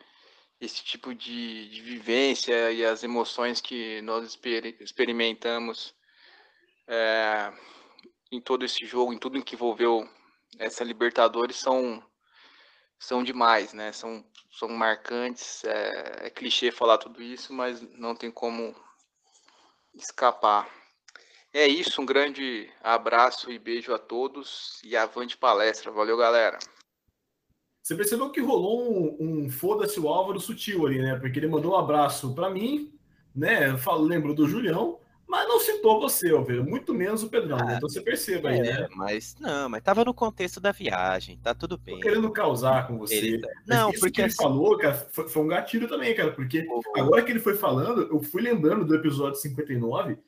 esse 0.59 0.83
tipo 0.83 1.15
de, 1.15 1.69
de 1.69 1.83
vivência 1.83 2.73
e 2.73 2.83
as 2.83 3.05
emoções 3.05 3.61
que 3.61 4.01
nós 4.03 4.27
exper 4.27 4.75
experimentamos 4.81 5.95
é, 6.89 7.53
em 8.33 8.41
todo 8.41 8.65
esse 8.65 8.87
jogo, 8.87 9.13
em 9.13 9.19
tudo 9.19 9.37
em 9.37 9.43
que 9.43 9.55
envolveu 9.55 10.09
essa 10.59 10.83
Libertadores, 10.83 11.57
são, 11.57 12.03
são 12.99 13.23
demais, 13.23 13.75
né? 13.75 13.93
São, 13.93 14.25
são 14.51 14.69
marcantes. 14.71 15.63
É, 15.65 16.27
é 16.27 16.31
clichê 16.31 16.71
falar 16.71 16.97
tudo 16.97 17.23
isso, 17.23 17.53
mas 17.53 17.83
não 17.99 18.17
tem 18.17 18.31
como 18.31 18.75
escapar. 19.95 20.80
É 21.53 21.67
isso, 21.67 22.01
um 22.01 22.07
grande 22.07 22.69
abraço 22.83 23.51
e 23.51 23.59
beijo 23.59 23.93
a 23.93 23.99
todos 23.99 24.81
e 24.85 24.97
avante 24.97 25.37
palestra. 25.37 25.91
Valeu, 25.91 26.17
galera. 26.17 26.59
Você 27.83 27.97
percebeu 27.97 28.31
que 28.31 28.41
rolou 28.41 28.89
um, 28.89 29.17
um 29.19 29.51
foda-se 29.51 29.99
o 29.99 30.09
Álvaro 30.09 30.39
sutil 30.39 30.87
ali, 30.87 31.03
né? 31.03 31.17
Porque 31.17 31.39
ele 31.41 31.49
mandou 31.49 31.73
um 31.73 31.77
abraço 31.79 32.33
para 32.35 32.51
mim, 32.51 32.93
né? 33.35 33.77
Falo, 33.79 34.05
lembro 34.05 34.33
do 34.33 34.47
Julião, 34.47 35.01
mas 35.27 35.49
não 35.49 35.59
citou 35.59 36.01
você, 36.01 36.33
ó, 36.33 36.45
muito 36.63 36.95
menos 36.95 37.23
o 37.25 37.29
Pedrão, 37.29 37.59
ah, 37.59 37.65
né? 37.65 37.75
Então 37.77 37.89
você 37.89 38.01
perceba 38.01 38.51
aí, 38.51 38.59
é, 38.59 38.63
né? 38.63 38.89
Mas 38.95 39.35
não, 39.41 39.69
mas 39.69 39.83
tava 39.83 40.05
no 40.05 40.15
contexto 40.15 40.61
da 40.61 40.71
viagem, 40.71 41.39
tá 41.39 41.55
tudo 41.55 41.77
bem. 41.79 41.97
Tô 41.97 42.03
querendo 42.03 42.31
causar 42.31 42.87
com 42.87 42.99
você. 42.99 43.17
Ele... 43.17 43.41
Tá, 43.41 43.49
não, 43.67 43.91
isso 43.91 44.01
porque 44.01 44.13
que 44.13 44.21
ele 44.21 44.29
assim... 44.29 44.43
falou, 44.43 44.79
cara, 44.79 44.95
foi, 44.95 45.29
foi, 45.29 45.43
um 45.43 45.49
gatilho 45.49 45.89
também, 45.89 46.15
cara, 46.15 46.31
porque 46.31 46.65
agora 46.97 47.23
que 47.23 47.33
ele 47.33 47.41
foi 47.41 47.57
falando, 47.57 48.03
eu 48.03 48.21
fui 48.23 48.43
lembrando 48.43 48.85
do 48.85 48.95
episódio 48.95 49.41
59, 49.41 50.19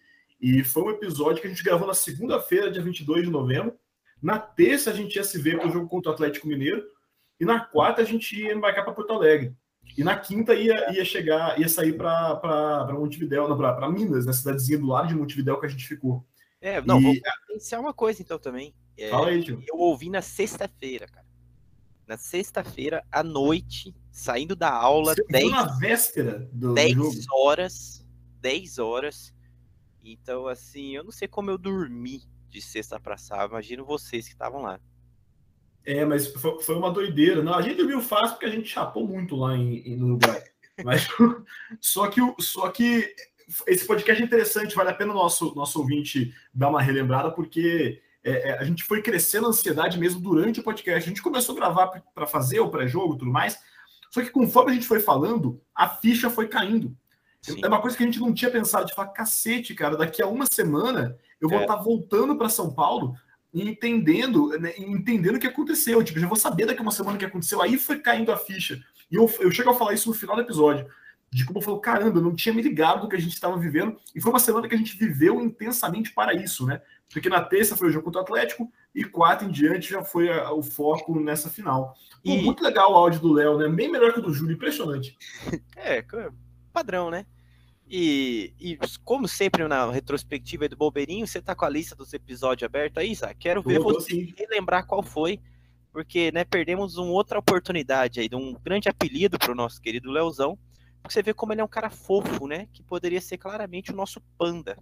e 0.42 0.64
foi 0.64 0.82
um 0.82 0.90
episódio 0.90 1.40
que 1.40 1.46
a 1.46 1.50
gente 1.50 1.62
gravou 1.62 1.86
na 1.86 1.94
segunda-feira, 1.94 2.68
dia 2.68 2.82
22 2.82 3.24
de 3.24 3.30
novembro. 3.30 3.78
Na 4.20 4.40
terça 4.40 4.90
a 4.90 4.92
gente 4.92 5.14
ia 5.14 5.22
se 5.22 5.38
ver 5.40 5.58
pro 5.60 5.70
jogo 5.70 5.88
contra 5.88 6.10
o 6.10 6.14
Atlético 6.14 6.48
Mineiro, 6.48 6.84
e 7.38 7.44
na 7.44 7.60
quarta 7.60 8.02
a 8.02 8.04
gente 8.04 8.36
ia 8.36 8.52
embarcar 8.52 8.84
para 8.84 8.92
Porto 8.92 9.12
Alegre. 9.12 9.54
E 9.96 10.02
na 10.02 10.18
quinta 10.18 10.54
ia, 10.54 10.92
ia 10.92 11.04
chegar, 11.04 11.60
ia 11.60 11.68
sair 11.68 11.96
para 11.96 12.88
Montevidéu, 12.92 13.56
para 13.56 13.90
Minas, 13.90 14.26
na 14.26 14.32
cidadezinha 14.32 14.78
do 14.78 14.86
lado 14.86 15.08
de 15.08 15.14
Montevidéu 15.14 15.60
que 15.60 15.66
a 15.66 15.68
gente 15.68 15.86
ficou. 15.86 16.26
É, 16.60 16.80
não, 16.82 17.00
e... 17.00 17.02
vou 17.02 17.14
potenciar 17.46 17.80
uma 17.80 17.92
coisa 17.92 18.22
então 18.22 18.38
também. 18.38 18.74
É, 18.96 19.10
Fala 19.10 19.28
aí, 19.28 19.42
tio. 19.42 19.62
Eu 19.68 19.78
ouvi 19.78 20.10
na 20.10 20.22
sexta-feira, 20.22 21.06
cara. 21.06 21.26
Na 22.06 22.16
sexta-feira, 22.16 23.04
à 23.10 23.22
noite, 23.22 23.94
saindo 24.10 24.54
da 24.56 24.70
aula, 24.70 25.14
Você 25.14 25.24
10, 25.28 25.50
na 25.50 25.64
véspera 25.78 26.48
do 26.52 26.74
10 26.74 26.94
jogo. 26.94 27.16
horas. 27.32 28.06
10 28.40 28.78
horas. 28.78 29.32
Então, 30.02 30.46
assim, 30.46 30.96
eu 30.96 31.04
não 31.04 31.12
sei 31.12 31.28
como 31.28 31.50
eu 31.50 31.58
dormi 31.58 32.22
de 32.48 32.60
sexta 32.60 32.98
para 32.98 33.16
sábado. 33.16 33.50
Imagino 33.50 33.84
vocês 33.84 34.26
que 34.26 34.32
estavam 34.32 34.62
lá. 34.62 34.80
É, 35.84 36.04
mas 36.04 36.26
foi, 36.26 36.74
uma 36.74 36.92
doideira. 36.92 37.42
Não, 37.42 37.54
a 37.54 37.62
gente 37.62 37.76
dormiu 37.76 38.00
fácil 38.00 38.30
porque 38.30 38.46
a 38.46 38.50
gente 38.50 38.68
chapou 38.68 39.06
muito 39.06 39.34
lá 39.36 39.56
em, 39.56 39.78
em 39.78 39.96
no 39.96 40.06
Uruguai. 40.06 40.42
Mas 40.84 41.06
só 41.80 42.08
que, 42.08 42.20
só 42.40 42.70
que 42.70 43.14
esse 43.66 43.86
podcast 43.86 44.22
é 44.22 44.24
interessante, 44.24 44.74
vale 44.74 44.88
a 44.88 44.94
pena 44.94 45.12
o 45.12 45.14
nosso, 45.14 45.54
nosso 45.54 45.78
ouvinte 45.78 46.34
dar 46.52 46.70
uma 46.70 46.80
relembrada, 46.80 47.30
porque 47.30 48.00
é, 48.24 48.48
é 48.48 48.58
a 48.58 48.64
gente 48.64 48.82
foi 48.82 49.02
crescendo 49.02 49.46
a 49.46 49.50
ansiedade 49.50 49.98
mesmo 49.98 50.20
durante 50.20 50.60
o 50.60 50.62
podcast. 50.62 51.04
A 51.04 51.08
gente 51.08 51.22
começou 51.22 51.54
a 51.54 51.58
gravar 51.58 51.88
para 52.14 52.26
fazer 52.26 52.60
o 52.60 52.70
pré-jogo 52.70 53.14
e 53.14 53.18
tudo 53.18 53.30
mais, 53.30 53.58
só 54.10 54.22
que 54.22 54.30
conforme 54.30 54.70
a 54.70 54.74
gente 54.74 54.86
foi 54.86 54.98
falando, 54.98 55.60
a 55.74 55.88
ficha 55.88 56.30
foi 56.30 56.48
caindo. 56.48 56.96
Sim. 57.42 57.60
É 57.62 57.66
uma 57.66 57.80
coisa 57.80 57.96
que 57.96 58.02
a 58.02 58.06
gente 58.06 58.20
não 58.20 58.32
tinha 58.32 58.50
pensado, 58.50 58.86
de 58.86 58.94
falar, 58.94 59.08
cacete, 59.08 59.74
cara, 59.74 59.96
daqui 59.96 60.22
a 60.22 60.26
uma 60.28 60.46
semana 60.50 61.16
eu 61.40 61.48
vou 61.48 61.58
é. 61.58 61.62
estar 61.62 61.76
voltando 61.76 62.36
para 62.36 62.48
São 62.48 62.72
Paulo 62.72 63.16
e 63.52 63.68
entendendo, 63.68 64.56
né, 64.58 64.72
entendendo 64.78 65.36
o 65.36 65.40
que 65.40 65.46
aconteceu. 65.46 66.02
Tipo, 66.04 66.20
já 66.20 66.28
vou 66.28 66.36
saber 66.36 66.66
daqui 66.66 66.78
a 66.78 66.82
uma 66.82 66.92
semana 66.92 67.16
o 67.16 67.18
que 67.18 67.24
aconteceu. 67.24 67.60
Aí 67.60 67.76
foi 67.76 67.98
caindo 67.98 68.30
a 68.30 68.36
ficha. 68.36 68.80
E 69.10 69.16
eu, 69.16 69.30
eu 69.40 69.50
chego 69.50 69.70
a 69.70 69.74
falar 69.74 69.92
isso 69.92 70.08
no 70.08 70.14
final 70.14 70.36
do 70.36 70.42
episódio. 70.42 70.86
De 71.30 71.44
como 71.44 71.58
eu 71.58 71.62
falo, 71.62 71.80
caramba, 71.80 72.18
eu 72.18 72.22
não 72.22 72.34
tinha 72.34 72.54
me 72.54 72.62
ligado 72.62 73.02
do 73.02 73.08
que 73.08 73.16
a 73.16 73.20
gente 73.20 73.32
estava 73.32 73.58
vivendo. 73.58 73.98
E 74.14 74.20
foi 74.20 74.30
uma 74.30 74.38
semana 74.38 74.68
que 74.68 74.74
a 74.74 74.78
gente 74.78 74.96
viveu 74.96 75.40
intensamente 75.40 76.12
para 76.12 76.32
isso, 76.34 76.64
né? 76.64 76.80
Porque 77.12 77.28
na 77.28 77.42
terça 77.42 77.76
foi 77.76 77.88
o 77.88 77.90
jogo 77.90 78.04
contra 78.04 78.20
o 78.20 78.24
Atlético 78.24 78.72
e 78.94 79.04
quatro 79.04 79.48
em 79.48 79.50
diante 79.50 79.90
já 79.90 80.02
foi 80.02 80.30
a, 80.30 80.52
o 80.52 80.62
foco 80.62 81.18
nessa 81.18 81.50
final. 81.50 81.94
Pô, 82.24 82.30
e... 82.30 82.42
Muito 82.42 82.62
legal 82.62 82.92
o 82.92 82.96
áudio 82.96 83.20
do 83.20 83.32
Léo, 83.32 83.58
né? 83.58 83.68
Bem 83.68 83.90
melhor 83.90 84.12
que 84.12 84.20
o 84.20 84.22
do 84.22 84.32
Júlio, 84.32 84.54
impressionante. 84.54 85.16
É, 85.76 86.02
padrão, 86.72 87.10
né? 87.10 87.26
E, 87.94 88.54
e, 88.58 88.78
como 89.04 89.28
sempre 89.28 89.66
na 89.68 89.90
retrospectiva 89.90 90.68
do 90.68 90.76
Bobeirinho, 90.76 91.26
você 91.26 91.42
tá 91.42 91.54
com 91.54 91.64
a 91.64 91.68
lista 91.68 91.94
dos 91.94 92.12
episódios 92.14 92.66
aberta 92.66 93.00
aí, 93.00 93.14
Zé? 93.14 93.34
Quero 93.34 93.62
ver 93.62 93.80
você 93.80 94.32
relembrar 94.36 94.86
qual 94.86 95.02
foi, 95.02 95.38
porque 95.92 96.32
né, 96.32 96.44
perdemos 96.44 96.96
uma 96.96 97.10
outra 97.10 97.38
oportunidade 97.38 98.20
aí, 98.20 98.28
de 98.28 98.36
um 98.36 98.54
grande 98.54 98.88
apelido 98.88 99.38
para 99.38 99.52
o 99.52 99.54
nosso 99.54 99.80
querido 99.80 100.10
Leozão, 100.10 100.58
porque 101.02 101.12
você 101.12 101.22
vê 101.22 101.34
como 101.34 101.52
ele 101.52 101.60
é 101.60 101.64
um 101.64 101.68
cara 101.68 101.90
fofo, 101.90 102.46
né? 102.46 102.66
Que 102.72 102.82
poderia 102.82 103.20
ser 103.20 103.36
claramente 103.36 103.92
o 103.92 103.96
nosso 103.96 104.22
panda. 104.38 104.78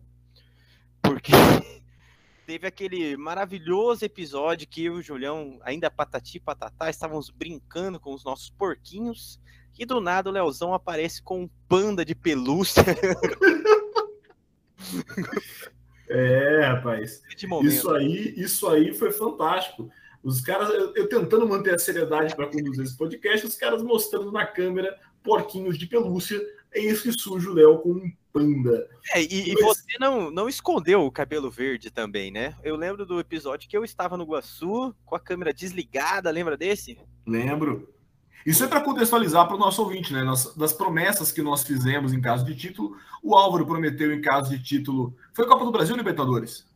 Porque 1.03 1.33
teve 2.47 2.67
aquele 2.67 3.17
maravilhoso 3.17 4.05
episódio 4.05 4.69
que 4.69 4.85
eu 4.85 4.97
e 4.97 4.99
o 5.01 5.03
Julião, 5.03 5.59
ainda 5.63 5.91
patati 5.91 6.39
patatá, 6.39 6.91
estávamos 6.91 7.31
brincando 7.31 7.99
com 7.99 8.15
os 8.15 8.23
nossos 8.23 8.51
porquinhos 8.51 9.41
e 9.79 9.87
do 9.87 10.01
nada 10.01 10.29
o 10.29 10.33
Leozão 10.33 10.75
aparece 10.75 11.23
com 11.23 11.43
um 11.43 11.51
panda 11.69 12.05
de 12.05 12.15
pelúcia. 12.15 12.85
É, 16.13 16.65
rapaz. 16.65 17.23
Isso 17.63 17.91
aí, 17.93 18.35
isso 18.37 18.69
aí 18.69 18.93
foi 18.93 19.13
fantástico. 19.13 19.89
Os 20.25 20.41
caras, 20.41 20.69
eu, 20.71 20.93
eu 20.97 21.09
tentando 21.09 21.47
manter 21.47 21.73
a 21.73 21.79
seriedade 21.79 22.35
para 22.35 22.49
conduzir 22.49 22.85
esse 22.85 22.97
podcast, 22.97 23.47
os 23.47 23.57
caras 23.57 23.81
mostrando 23.81 24.33
na 24.33 24.45
câmera 24.45 24.99
porquinhos 25.23 25.79
de 25.79 25.87
pelúcia. 25.87 26.41
É 26.73 26.81
isso 26.81 27.05
que 27.05 27.13
surge 27.13 27.49
o 27.49 27.55
Léo 27.55 27.79
com 27.79 27.93
um 27.93 28.13
panda. 28.33 28.89
É, 29.15 29.23
e, 29.23 29.55
Mas... 29.55 29.61
e, 29.61 29.63
você 29.63 29.99
não, 30.01 30.31
não 30.31 30.49
escondeu 30.49 31.03
o 31.03 31.13
cabelo 31.13 31.51
verde 31.51 31.91
também, 31.91 32.31
né? 32.31 32.57
Eu 32.63 32.75
lembro 32.75 33.07
do 33.07 33.21
episódio 33.21 33.69
que 33.69 33.77
eu 33.77 33.85
estava 33.85 34.17
no 34.17 34.25
Guaçu 34.25 34.95
com 35.05 35.15
a 35.15 35.21
câmera 35.21 35.55
desligada, 35.55 36.31
lembra 36.31 36.57
desse? 36.57 36.99
Lembro. 37.27 37.89
Isso 38.45 38.65
é 38.65 38.69
para 38.69 38.81
contextualizar 38.81 39.47
para 39.47 39.57
o 39.57 39.59
nosso 39.59 39.83
ouvinte, 39.83 40.13
né? 40.13 40.23
Nas, 40.23 40.55
das 40.55 40.73
promessas 40.73 41.31
que 41.31 41.43
nós 41.43 41.63
fizemos 41.63 42.13
em 42.13 42.21
caso 42.21 42.45
de 42.45 42.55
título, 42.55 42.97
o 43.23 43.35
Álvaro 43.35 43.67
prometeu 43.67 44.13
em 44.13 44.21
caso 44.21 44.51
de 44.51 44.63
título. 44.63 45.15
Foi 45.35 45.47
Copa 45.47 45.65
do 45.65 45.73
Brasil 45.73 45.95
ou 45.95 45.99
Libertadores? 45.99 46.67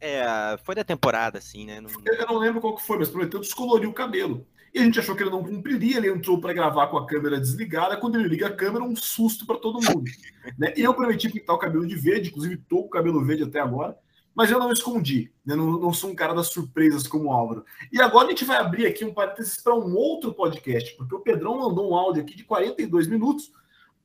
É, 0.00 0.58
foi 0.64 0.74
da 0.74 0.82
temporada, 0.84 1.38
assim, 1.38 1.66
né? 1.66 1.80
Não... 1.80 1.90
Eu 2.04 2.26
não 2.26 2.38
lembro 2.38 2.60
qual 2.60 2.74
que 2.74 2.86
foi, 2.86 2.98
mas 2.98 3.08
prometeu 3.08 3.40
descolorir 3.40 3.88
o 3.88 3.92
cabelo. 3.92 4.46
E 4.72 4.78
a 4.78 4.82
gente 4.82 4.98
achou 5.00 5.16
que 5.16 5.22
ele 5.22 5.30
não 5.30 5.42
cumpriria, 5.42 5.96
ele 5.96 6.08
entrou 6.08 6.40
para 6.40 6.52
gravar 6.52 6.86
com 6.86 6.96
a 6.96 7.06
câmera 7.06 7.40
desligada. 7.40 7.96
Quando 7.96 8.18
ele 8.18 8.28
liga 8.28 8.46
a 8.46 8.54
câmera, 8.54 8.84
um 8.84 8.94
susto 8.96 9.44
para 9.44 9.58
todo 9.58 9.80
mundo. 9.82 10.04
né? 10.56 10.72
Eu 10.76 10.94
prometi 10.94 11.28
pintar 11.28 11.56
o 11.56 11.58
cabelo 11.58 11.86
de 11.86 11.96
verde, 11.96 12.30
inclusive 12.30 12.54
estou 12.54 12.82
com 12.82 12.86
o 12.86 12.90
cabelo 12.90 13.24
verde 13.24 13.44
até 13.44 13.60
agora 13.60 13.96
mas 14.34 14.50
eu 14.50 14.58
não 14.58 14.72
escondi. 14.72 15.30
Né? 15.44 15.54
Não, 15.54 15.78
não, 15.78 15.92
sou 15.92 16.10
um 16.10 16.14
cara 16.14 16.34
das 16.34 16.48
surpresas 16.48 17.06
como 17.06 17.26
o 17.26 17.32
Álvaro. 17.32 17.64
E 17.92 18.00
agora 18.00 18.26
a 18.26 18.30
gente 18.30 18.44
vai 18.44 18.58
abrir 18.58 18.86
aqui 18.86 19.04
um 19.04 19.12
parênteses 19.12 19.60
para 19.60 19.74
um 19.74 19.94
outro 19.94 20.32
podcast, 20.32 20.96
porque 20.96 21.14
o 21.14 21.20
Pedrão 21.20 21.58
mandou 21.58 21.90
um 21.90 21.94
áudio 21.94 22.22
aqui 22.22 22.36
de 22.36 22.44
42 22.44 23.06
minutos, 23.06 23.52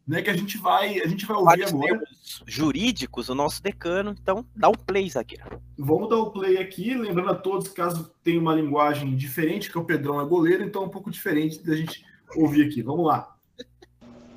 né? 0.07 0.21
Que 0.21 0.29
a 0.29 0.35
gente 0.35 0.57
vai, 0.57 0.99
a 0.99 1.07
gente 1.07 1.25
vai 1.25 1.35
ouvir 1.35 1.45
Vários 1.45 1.73
agora. 1.73 2.03
Jurídicos, 2.45 3.29
o 3.29 3.35
nosso 3.35 3.61
decano. 3.61 4.15
Então, 4.19 4.45
dá 4.55 4.67
o 4.67 4.71
um 4.71 4.85
play, 4.85 5.09
Zagueiro. 5.09 5.61
Vamos 5.77 6.09
dar 6.09 6.17
o 6.17 6.27
um 6.27 6.31
play 6.31 6.57
aqui, 6.57 6.93
lembrando 6.93 7.31
a 7.31 7.35
todos, 7.35 7.67
caso 7.69 8.11
tenha 8.23 8.39
uma 8.39 8.53
linguagem 8.53 9.15
diferente, 9.15 9.71
que 9.71 9.77
o 9.77 9.85
Pedrão 9.85 10.19
é 10.21 10.25
goleiro, 10.25 10.63
então 10.63 10.83
é 10.83 10.85
um 10.85 10.89
pouco 10.89 11.11
diferente 11.11 11.63
da 11.63 11.75
gente 11.75 12.03
ouvir 12.35 12.65
aqui. 12.65 12.81
Vamos 12.81 13.05
lá. 13.05 13.35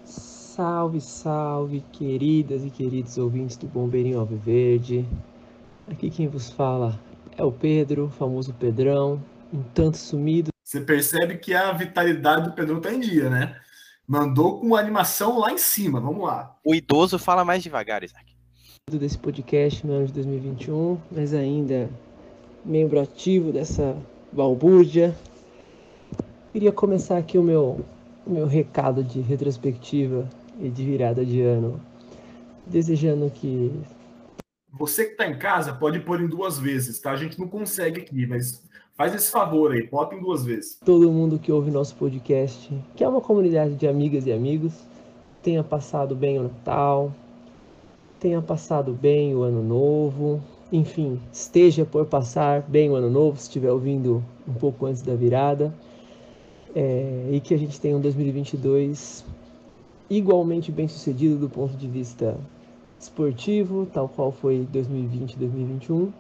Salve, 0.05 1.01
salve, 1.01 1.84
queridas 1.93 2.64
e 2.64 2.70
queridos 2.70 3.16
ouvintes 3.16 3.57
do 3.57 3.68
Bombeirinho 3.68 4.18
Alviverde. 4.18 5.07
Aqui 5.91 6.11
quem 6.11 6.28
vos 6.28 6.51
fala 6.51 6.99
é 7.36 7.43
o 7.43 7.51
Pedro, 7.51 8.11
famoso 8.11 8.53
Pedrão, 8.53 9.22
um 9.53 9.62
tanto 9.62 9.97
sumido. 9.97 10.51
Você 10.62 10.82
percebe 10.82 11.39
que 11.39 11.55
a 11.55 11.72
vitalidade 11.72 12.45
do 12.45 12.53
Pedrão 12.53 12.78
tá 12.78 12.93
em 12.93 13.01
dia, 13.01 13.30
né? 13.30 13.59
Mandou 14.07 14.61
com 14.61 14.76
animação 14.76 15.39
lá 15.39 15.51
em 15.51 15.57
cima, 15.57 15.99
vamos 15.99 16.26
lá. 16.26 16.55
O 16.62 16.74
idoso 16.74 17.18
fala 17.18 17.45
mais 17.45 17.62
devagar, 17.62 18.05
Isaac. 18.05 18.36
Desse 18.91 19.16
podcast 19.18 19.86
no 19.86 19.95
ano 19.95 20.07
de 20.07 20.12
2021, 20.12 20.99
mas 21.11 21.32
ainda 21.32 21.91
membro 22.64 23.01
ativo 23.01 23.51
dessa 23.51 23.97
balbúrdia. 24.30 25.16
Queria 26.53 26.72
começar 26.72 27.16
aqui 27.16 27.39
o 27.39 27.43
meu, 27.43 27.84
o 28.26 28.30
meu 28.30 28.47
recado 28.47 29.03
de 29.03 29.20
retrospectiva 29.20 30.28
e 30.61 30.68
de 30.68 30.84
virada 30.84 31.24
de 31.24 31.41
ano, 31.41 31.80
desejando 32.66 33.30
que 33.30 33.72
você 34.79 35.05
que 35.05 35.12
está 35.12 35.26
em 35.26 35.37
casa 35.37 35.72
pode 35.72 36.01
pôr 36.01 36.20
em 36.20 36.26
duas 36.26 36.59
vezes, 36.59 36.99
tá? 37.01 37.11
A 37.11 37.16
gente 37.16 37.39
não 37.39 37.49
consegue 37.49 38.01
aqui, 38.01 38.26
mas 38.26 38.62
faz 38.95 39.14
esse 39.14 39.31
favor 39.31 39.72
aí, 39.72 39.87
bota 39.87 40.14
em 40.14 40.20
duas 40.20 40.45
vezes. 40.45 40.79
Todo 40.85 41.11
mundo 41.11 41.39
que 41.39 41.51
ouve 41.51 41.70
nosso 41.70 41.95
podcast, 41.97 42.72
que 42.95 43.03
é 43.03 43.09
uma 43.09 43.20
comunidade 43.20 43.74
de 43.74 43.89
amigas 43.89 44.26
e 44.26 44.33
amigos, 44.33 44.72
tenha 45.43 45.64
passado 45.64 46.14
bem 46.14 46.39
o 46.39 46.45
Natal, 46.45 47.12
tenha 48.20 48.41
passado 48.41 48.93
bem 48.93 49.35
o 49.35 49.43
Ano 49.43 49.62
Novo, 49.62 50.43
enfim, 50.70 51.20
esteja 51.33 51.85
por 51.85 52.07
passar 52.07 52.62
bem 52.62 52.91
o 52.91 52.95
Ano 52.95 53.11
Novo, 53.11 53.37
se 53.39 53.45
estiver 53.45 53.72
ouvindo 53.72 54.22
um 54.47 54.55
pouco 54.55 54.87
antes 54.87 55.03
da 55.03 55.14
virada, 55.14 55.74
é, 56.74 57.31
e 57.33 57.41
que 57.41 57.55
a 57.55 57.59
gente 57.59 57.81
tenha 57.81 57.97
um 57.97 58.01
2022 58.01 59.24
igualmente 60.11 60.70
bem 60.70 60.89
sucedido 60.89 61.37
do 61.37 61.49
ponto 61.49 61.76
de 61.76 61.87
vista 61.87 62.37
esportivo, 62.99 63.86
tal 63.86 64.09
qual 64.09 64.32
foi 64.32 64.66
2020 64.70 65.38
2021, 65.38 66.12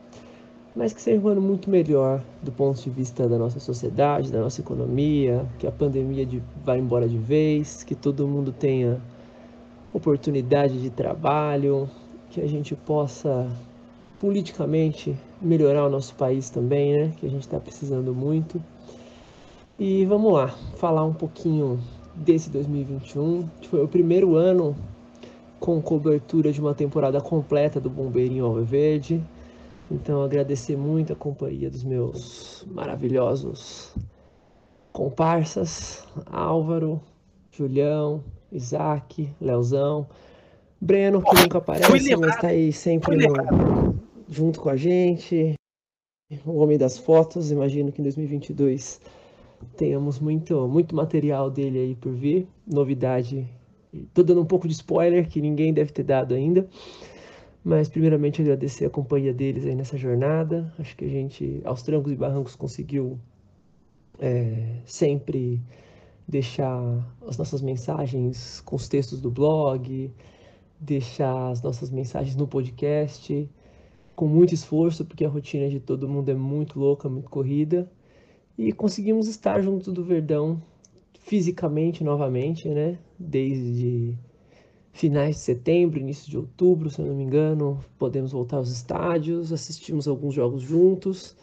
mas 0.74 0.92
que 0.92 1.02
seja 1.02 1.20
um 1.20 1.28
ano 1.28 1.40
muito 1.40 1.68
melhor 1.68 2.22
do 2.42 2.52
ponto 2.52 2.80
de 2.80 2.90
vista 2.90 3.28
da 3.28 3.36
nossa 3.36 3.58
sociedade, 3.58 4.30
da 4.30 4.40
nossa 4.40 4.60
economia, 4.60 5.44
que 5.58 5.66
a 5.66 5.72
pandemia 5.72 6.24
de, 6.24 6.42
vá 6.64 6.76
embora 6.78 7.08
de 7.08 7.18
vez, 7.18 7.82
que 7.82 7.94
todo 7.94 8.26
mundo 8.28 8.52
tenha 8.52 9.00
oportunidade 9.92 10.80
de 10.80 10.90
trabalho, 10.90 11.88
que 12.30 12.40
a 12.40 12.46
gente 12.46 12.76
possa 12.76 13.50
politicamente 14.20 15.16
melhorar 15.40 15.86
o 15.86 15.90
nosso 15.90 16.14
país 16.14 16.50
também, 16.50 16.92
né? 16.92 17.12
Que 17.18 17.26
a 17.26 17.30
gente 17.30 17.42
está 17.42 17.58
precisando 17.58 18.14
muito. 18.14 18.62
E 19.78 20.04
vamos 20.06 20.32
lá, 20.32 20.48
falar 20.76 21.04
um 21.04 21.14
pouquinho 21.14 21.80
desse 22.14 22.50
2021. 22.50 23.48
Foi 23.70 23.82
o 23.82 23.88
primeiro 23.88 24.34
ano 24.34 24.76
com 25.58 25.80
cobertura 25.80 26.52
de 26.52 26.60
uma 26.60 26.74
temporada 26.74 27.20
completa 27.20 27.80
do 27.80 27.90
Bombeirinho 27.90 28.46
Alviverde. 28.46 29.22
Então, 29.90 30.22
agradecer 30.22 30.76
muito 30.76 31.12
a 31.12 31.16
companhia 31.16 31.70
dos 31.70 31.82
meus 31.82 32.64
maravilhosos 32.70 33.94
comparsas, 34.92 36.06
Álvaro, 36.26 37.00
Julião, 37.52 38.22
Isaac, 38.50 39.28
Leozão, 39.40 40.06
Breno, 40.80 41.22
que 41.22 41.42
nunca 41.42 41.58
aparece, 41.58 42.16
mas 42.16 42.34
está 42.34 42.48
aí 42.48 42.72
sempre 42.72 43.16
no, 43.16 43.94
junto 44.28 44.60
com 44.60 44.68
a 44.68 44.76
gente. 44.76 45.54
O 46.44 46.58
homem 46.58 46.76
das 46.76 46.98
fotos, 46.98 47.50
imagino 47.50 47.90
que 47.90 48.00
em 48.00 48.04
2022 48.04 49.00
tenhamos 49.76 50.18
muito, 50.18 50.68
muito 50.68 50.94
material 50.94 51.50
dele 51.50 51.78
aí 51.78 51.94
por 51.94 52.12
vir, 52.12 52.46
novidade. 52.66 53.48
Tô 54.12 54.22
dando 54.22 54.40
um 54.42 54.46
pouco 54.46 54.68
de 54.68 54.74
spoiler 54.74 55.28
que 55.28 55.40
ninguém 55.40 55.72
deve 55.72 55.92
ter 55.92 56.02
dado 56.02 56.34
ainda. 56.34 56.68
Mas 57.64 57.88
primeiramente 57.88 58.40
agradecer 58.40 58.86
a 58.86 58.90
companhia 58.90 59.32
deles 59.32 59.66
aí 59.66 59.74
nessa 59.74 59.96
jornada. 59.96 60.72
Acho 60.78 60.96
que 60.96 61.04
a 61.04 61.08
gente, 61.08 61.60
aos 61.64 61.82
trancos 61.82 62.12
e 62.12 62.16
barrancos, 62.16 62.54
conseguiu 62.54 63.18
é, 64.18 64.76
sempre 64.84 65.60
deixar 66.26 67.04
as 67.26 67.38
nossas 67.38 67.62
mensagens 67.62 68.60
com 68.60 68.76
os 68.76 68.88
textos 68.88 69.20
do 69.20 69.30
blog, 69.30 70.12
deixar 70.78 71.50
as 71.50 71.62
nossas 71.62 71.90
mensagens 71.90 72.36
no 72.36 72.46
podcast, 72.46 73.48
com 74.14 74.26
muito 74.26 74.52
esforço, 74.52 75.04
porque 75.04 75.24
a 75.24 75.28
rotina 75.28 75.68
de 75.68 75.80
todo 75.80 76.08
mundo 76.08 76.28
é 76.28 76.34
muito 76.34 76.78
louca, 76.78 77.08
muito 77.08 77.30
corrida. 77.30 77.90
E 78.56 78.72
conseguimos 78.72 79.28
estar 79.28 79.60
junto 79.62 79.92
do 79.92 80.04
Verdão 80.04 80.60
fisicamente 81.28 82.02
novamente, 82.02 82.68
né? 82.70 82.98
Desde 83.18 84.16
finais 84.92 85.36
de 85.36 85.42
setembro, 85.42 86.00
início 86.00 86.28
de 86.28 86.38
outubro, 86.38 86.88
se 86.88 87.00
eu 87.00 87.06
não 87.06 87.14
me 87.14 87.22
engano, 87.22 87.84
podemos 87.98 88.32
voltar 88.32 88.56
aos 88.56 88.70
estádios, 88.70 89.52
assistimos 89.52 90.08
alguns 90.08 90.34
jogos 90.34 90.62
juntos 90.62 91.36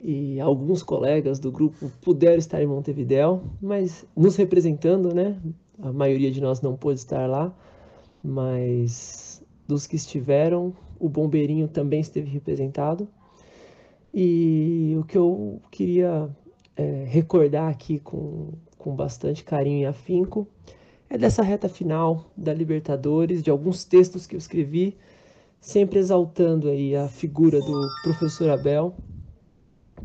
e 0.00 0.38
alguns 0.38 0.84
colegas 0.84 1.40
do 1.40 1.50
grupo 1.50 1.90
puderam 2.00 2.38
estar 2.38 2.62
em 2.62 2.66
Montevidéu, 2.66 3.42
mas 3.60 4.06
nos 4.16 4.36
representando, 4.36 5.12
né? 5.12 5.36
A 5.82 5.92
maioria 5.92 6.30
de 6.30 6.40
nós 6.40 6.60
não 6.60 6.76
pôde 6.76 7.00
estar 7.00 7.28
lá, 7.28 7.52
mas 8.22 9.42
dos 9.66 9.84
que 9.84 9.96
estiveram, 9.96 10.72
o 11.00 11.08
Bombeirinho 11.08 11.66
também 11.66 12.00
esteve 12.00 12.30
representado. 12.30 13.08
E 14.14 14.94
o 14.96 15.02
que 15.02 15.18
eu 15.18 15.60
queria 15.72 16.30
é, 16.76 17.04
recordar 17.08 17.68
aqui 17.68 17.98
com, 17.98 18.52
com 18.84 18.94
bastante 18.94 19.42
carinho 19.42 19.80
e 19.80 19.86
afinco. 19.86 20.46
É 21.08 21.16
dessa 21.16 21.42
reta 21.42 21.70
final 21.70 22.26
da 22.36 22.52
Libertadores, 22.52 23.42
de 23.42 23.50
alguns 23.50 23.82
textos 23.82 24.26
que 24.26 24.36
eu 24.36 24.38
escrevi, 24.38 24.94
sempre 25.58 25.98
exaltando 25.98 26.68
aí 26.68 26.94
a 26.94 27.08
figura 27.08 27.60
do 27.60 27.88
professor 28.02 28.50
Abel, 28.50 28.94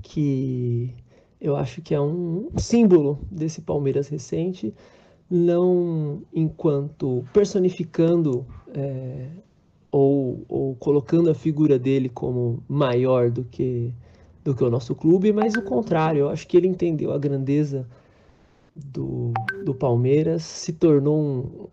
que 0.01 0.95
eu 1.41 1.57
acho 1.57 1.82
que 1.82 1.93
é 1.93 1.99
um 1.99 2.51
símbolo 2.57 3.19
desse 3.30 3.59
Palmeiras 3.59 4.07
recente, 4.07 4.73
não 5.30 6.21
enquanto 6.34 7.25
personificando 7.34 8.47
é, 8.73 9.27
ou, 9.91 10.45
ou 10.47 10.75
colocando 10.75 11.30
a 11.30 11.36
figura 11.36 11.77
dele 11.77 12.07
como 12.07 12.63
maior 12.65 13.30
do 13.30 13.43
que 13.43 13.93
do 14.41 14.55
que 14.55 14.63
o 14.63 14.69
nosso 14.69 14.95
clube, 14.95 15.34
mas 15.34 15.53
o 15.55 15.61
contrário, 15.61 16.21
eu 16.21 16.30
acho 16.30 16.47
que 16.47 16.55
ele 16.55 16.65
entendeu 16.65 17.11
a 17.11 17.17
grandeza 17.17 17.86
do, 18.76 19.34
do 19.63 19.74
Palmeiras, 19.74 20.43
se 20.43 20.74
tornou 20.74 21.70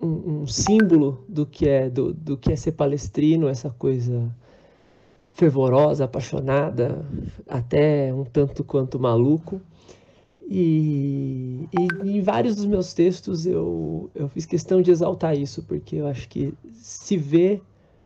um, 0.00 0.06
um, 0.06 0.42
um, 0.42 0.46
símbolo 0.46 1.24
do 1.28 1.44
que 1.44 1.68
é 1.68 1.90
do, 1.90 2.12
do 2.12 2.36
que 2.36 2.52
é 2.52 2.56
ser 2.56 2.72
palestrino, 2.72 3.48
essa 3.48 3.70
coisa 3.70 4.34
fervorosa, 5.32 6.04
apaixonada, 6.04 7.04
até 7.48 8.12
um 8.12 8.24
tanto 8.24 8.64
quanto 8.64 8.98
maluco. 8.98 9.60
E, 10.52 11.68
e, 11.72 12.10
em 12.10 12.20
vários 12.20 12.56
dos 12.56 12.66
meus 12.66 12.92
textos 12.92 13.46
eu, 13.46 14.10
eu 14.14 14.28
fiz 14.28 14.44
questão 14.44 14.82
de 14.82 14.90
exaltar 14.90 15.36
isso, 15.38 15.62
porque 15.62 15.96
eu 15.96 16.06
acho 16.08 16.28
que 16.28 16.52
se 16.74 17.16
ver 17.16 17.62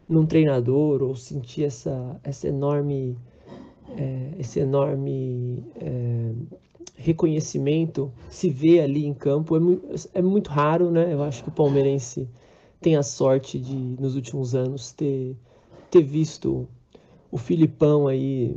num 0.08 0.26
treinador 0.26 1.02
ou 1.02 1.16
sentir 1.16 1.64
essa, 1.64 2.20
essa 2.22 2.46
enorme, 2.46 3.16
é, 3.96 4.32
esse 4.38 4.60
enorme 4.60 5.64
é, 5.76 6.32
reconhecimento, 6.94 8.12
se 8.30 8.48
ver 8.48 8.80
ali 8.80 9.04
em 9.04 9.14
campo, 9.14 9.56
é, 9.56 9.60
é 10.18 10.22
muito 10.22 10.50
raro, 10.50 10.90
né? 10.90 11.12
Eu 11.12 11.22
acho 11.22 11.42
que 11.42 11.48
o 11.48 11.52
palmeirense 11.52 12.28
tem 12.80 12.96
a 12.96 13.02
sorte 13.02 13.58
de, 13.58 13.74
nos 13.74 14.14
últimos 14.14 14.54
anos, 14.54 14.92
ter, 14.92 15.36
ter 15.90 16.02
visto 16.02 16.68
o 17.30 17.36
Filipão 17.36 18.06
aí 18.06 18.54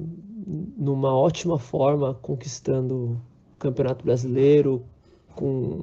numa 0.77 1.13
ótima 1.13 1.57
forma, 1.57 2.13
conquistando 2.13 3.19
Campeonato 3.57 4.05
Brasileiro, 4.05 4.83
com, 5.35 5.81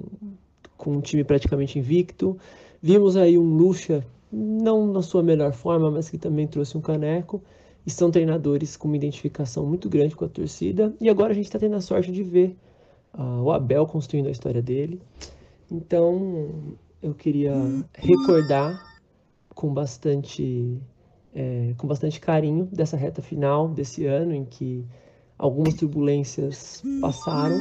com 0.77 0.93
um 0.93 1.01
time 1.01 1.25
praticamente 1.25 1.79
invicto. 1.79 2.39
Vimos 2.81 3.17
aí 3.17 3.37
um 3.37 3.57
Lucha, 3.57 4.05
não 4.31 4.87
na 4.87 5.03
sua 5.03 5.23
melhor 5.23 5.53
forma, 5.53 5.91
mas 5.91 6.09
que 6.09 6.19
também 6.19 6.47
trouxe 6.47 6.77
um 6.77 6.81
caneco. 6.81 7.43
E 7.87 7.91
são 7.91 8.11
treinadores 8.11 8.77
com 8.77 8.89
uma 8.89 8.97
identificação 8.97 9.67
muito 9.67 9.89
grande 9.89 10.17
com 10.17 10.25
a 10.25 10.29
torcida. 10.29 10.95
E 11.01 11.09
agora 11.09 11.33
a 11.33 11.35
gente 11.35 11.47
está 11.47 11.59
tendo 11.59 11.77
a 11.77 11.81
sorte 11.81 12.11
de 12.11 12.23
ver 12.23 12.57
uh, 13.13 13.43
o 13.43 13.53
Abel 13.53 13.87
construindo 13.87 14.27
a 14.27 14.31
história 14.31 14.63
dele. 14.63 15.01
Então 15.71 16.77
eu 17.03 17.15
queria 17.15 17.55
recordar 17.95 18.83
com 19.55 19.73
bastante, 19.73 20.81
é, 21.35 21.75
com 21.77 21.87
bastante 21.87 22.21
carinho 22.21 22.67
dessa 22.73 22.97
reta 22.97 23.23
final 23.23 23.69
desse 23.69 24.07
ano 24.07 24.35
em 24.35 24.45
que 24.45 24.85
algumas 25.39 25.75
turbulências 25.75 26.83
passaram, 27.01 27.61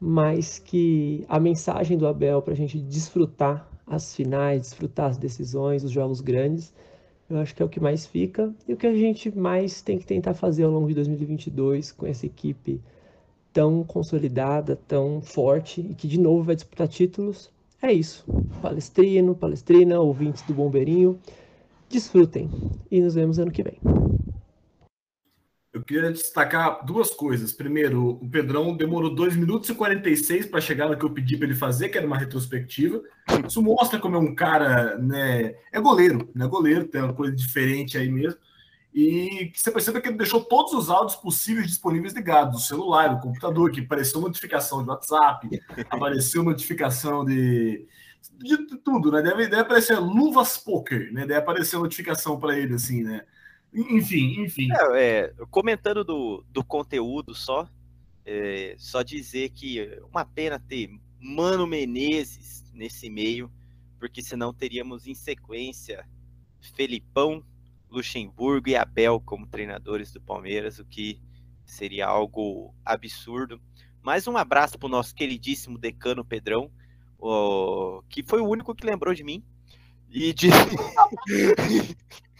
mas 0.00 0.58
que 0.58 1.24
a 1.28 1.38
mensagem 1.38 1.96
do 1.96 2.06
Abel 2.06 2.42
para 2.42 2.54
a 2.54 2.56
gente 2.56 2.78
desfrutar 2.78 3.68
as 3.86 4.14
finais, 4.14 4.62
desfrutar 4.62 5.10
as 5.10 5.18
decisões, 5.18 5.84
os 5.84 5.90
jogos 5.90 6.20
grandes, 6.20 6.72
eu 7.28 7.38
acho 7.38 7.54
que 7.54 7.62
é 7.62 7.66
o 7.66 7.68
que 7.68 7.80
mais 7.80 8.06
fica 8.06 8.52
e 8.68 8.72
o 8.72 8.76
que 8.76 8.86
a 8.86 8.94
gente 8.94 9.36
mais 9.36 9.82
tem 9.82 9.98
que 9.98 10.06
tentar 10.06 10.34
fazer 10.34 10.64
ao 10.64 10.70
longo 10.70 10.88
de 10.88 10.94
2022 10.94 11.92
com 11.92 12.06
essa 12.06 12.24
equipe 12.24 12.80
tão 13.52 13.82
consolidada, 13.82 14.78
tão 14.86 15.20
forte 15.20 15.80
e 15.80 15.94
que 15.94 16.06
de 16.06 16.20
novo 16.20 16.44
vai 16.44 16.54
disputar 16.54 16.86
títulos. 16.86 17.50
É 17.82 17.92
isso. 17.92 18.24
Palestrino, 18.62 19.34
palestrina, 19.34 20.00
ouvintes 20.00 20.42
do 20.42 20.54
Bombeirinho, 20.54 21.18
desfrutem 21.88 22.48
e 22.90 23.00
nos 23.00 23.14
vemos 23.14 23.38
ano 23.38 23.50
que 23.50 23.62
vem. 23.62 23.78
Eu 25.76 25.82
queria 25.82 26.10
destacar 26.10 26.84
duas 26.86 27.10
coisas. 27.10 27.52
Primeiro, 27.52 28.18
o 28.22 28.30
Pedrão 28.30 28.74
demorou 28.74 29.14
2 29.14 29.36
minutos 29.36 29.68
e 29.68 29.74
46 29.74 30.46
para 30.46 30.58
chegar 30.58 30.88
no 30.88 30.96
que 30.96 31.04
eu 31.04 31.10
pedi 31.10 31.36
para 31.36 31.46
ele 31.46 31.54
fazer, 31.54 31.90
que 31.90 31.98
era 31.98 32.06
uma 32.06 32.16
retrospectiva. 32.16 33.02
Isso 33.46 33.60
mostra 33.60 34.00
como 34.00 34.16
é 34.16 34.18
um 34.18 34.34
cara, 34.34 34.96
né? 34.96 35.54
É 35.70 35.78
goleiro, 35.78 36.30
né? 36.34 36.46
Goleiro, 36.46 36.88
tem 36.88 37.02
uma 37.02 37.12
coisa 37.12 37.36
diferente 37.36 37.98
aí 37.98 38.10
mesmo. 38.10 38.40
E 38.94 39.52
você 39.54 39.70
percebe 39.70 40.00
que 40.00 40.08
ele 40.08 40.16
deixou 40.16 40.42
todos 40.42 40.72
os 40.72 40.88
áudios 40.88 41.16
possíveis 41.16 41.66
disponíveis 41.66 42.14
ligados, 42.14 42.64
o 42.64 42.66
celular, 42.66 43.12
o 43.12 43.20
computador, 43.20 43.70
que 43.70 43.80
apareceu 43.80 44.18
notificação 44.18 44.82
de 44.82 44.88
WhatsApp, 44.88 45.62
apareceu 45.90 46.42
notificação 46.42 47.22
de, 47.22 47.86
de 48.38 48.56
tudo, 48.82 49.12
né? 49.12 49.20
Deve, 49.20 49.46
deve 49.46 49.60
aparecer 49.60 49.98
luvas 49.98 50.56
poker, 50.56 51.12
né? 51.12 51.26
Deve 51.26 51.40
aparecer 51.40 51.78
notificação 51.78 52.40
para 52.40 52.58
ele, 52.58 52.72
assim, 52.72 53.02
né? 53.02 53.26
Enfim, 53.76 54.40
enfim. 54.42 54.68
É, 54.94 54.96
é, 54.98 55.34
comentando 55.50 56.02
do, 56.02 56.42
do 56.48 56.64
conteúdo 56.64 57.34
só, 57.34 57.68
é, 58.24 58.74
só 58.78 59.02
dizer 59.02 59.50
que 59.50 60.00
uma 60.10 60.24
pena 60.24 60.58
ter 60.58 60.88
Mano 61.20 61.66
Menezes 61.66 62.64
nesse 62.72 63.10
meio, 63.10 63.52
porque 63.98 64.22
senão 64.22 64.54
teríamos 64.54 65.06
em 65.06 65.14
sequência 65.14 66.08
Felipão, 66.74 67.44
Luxemburgo 67.90 68.70
e 68.70 68.76
Abel 68.76 69.20
como 69.20 69.46
treinadores 69.46 70.10
do 70.10 70.22
Palmeiras, 70.22 70.78
o 70.78 70.84
que 70.84 71.20
seria 71.66 72.06
algo 72.06 72.74
absurdo. 72.82 73.60
Mais 74.02 74.26
um 74.26 74.38
abraço 74.38 74.78
para 74.78 74.86
o 74.86 74.90
nosso 74.90 75.14
queridíssimo 75.14 75.78
decano 75.78 76.24
Pedrão, 76.24 76.70
que 78.08 78.22
foi 78.22 78.40
o 78.40 78.48
único 78.48 78.74
que 78.74 78.86
lembrou 78.86 79.12
de 79.14 79.22
mim. 79.22 79.44
E 80.10 80.32
de... 80.32 80.48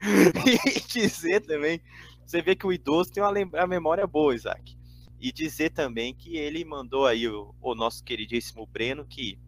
e 0.66 0.80
dizer 0.80 1.40
também, 1.40 1.80
você 2.24 2.42
vê 2.42 2.54
que 2.54 2.66
o 2.66 2.72
idoso 2.72 3.12
tem 3.12 3.22
uma 3.22 3.66
memória 3.66 4.06
boa, 4.06 4.34
Isaac. 4.34 4.76
E 5.20 5.32
dizer 5.32 5.70
também 5.70 6.14
que 6.14 6.36
ele 6.36 6.64
mandou 6.64 7.06
aí 7.06 7.26
o, 7.28 7.54
o 7.60 7.74
nosso 7.74 8.04
queridíssimo 8.04 8.66
Breno 8.66 9.04
que 9.04 9.38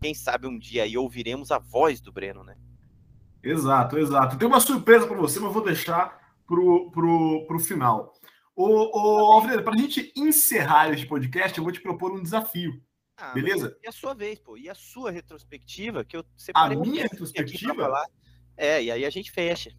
quem 0.00 0.12
sabe 0.12 0.46
um 0.46 0.58
dia 0.58 0.82
aí 0.82 0.96
ouviremos 0.96 1.50
a 1.50 1.58
voz 1.58 2.00
do 2.00 2.12
Breno, 2.12 2.44
né? 2.44 2.56
Exato, 3.42 3.98
exato. 3.98 4.36
Tem 4.36 4.46
uma 4.46 4.60
surpresa 4.60 5.06
para 5.06 5.16
você, 5.16 5.40
mas 5.40 5.52
vou 5.52 5.64
deixar 5.64 6.36
pro, 6.46 6.90
pro, 6.90 7.46
pro 7.46 7.58
final. 7.58 8.12
Ô, 8.54 8.90
ô 8.98 9.32
Alfredo, 9.32 9.62
para 9.62 9.74
a 9.74 9.78
gente 9.78 10.12
encerrar 10.16 10.92
este 10.92 11.06
podcast, 11.06 11.56
eu 11.56 11.64
vou 11.64 11.72
te 11.72 11.80
propor 11.80 12.12
um 12.12 12.22
desafio. 12.22 12.80
Ah, 13.16 13.32
beleza? 13.32 13.76
E 13.82 13.88
a 13.88 13.92
sua 13.92 14.14
vez, 14.14 14.38
pô. 14.38 14.56
E 14.56 14.68
a 14.68 14.74
sua 14.74 15.10
retrospectiva, 15.10 16.04
que 16.04 16.16
eu 16.16 16.24
separei. 16.36 16.76
A 16.76 16.80
minha 16.80 17.02
retrospectiva? 17.04 18.06
É, 18.56 18.82
e 18.82 18.90
aí 18.90 19.04
a 19.04 19.10
gente 19.10 19.30
fecha. 19.30 19.70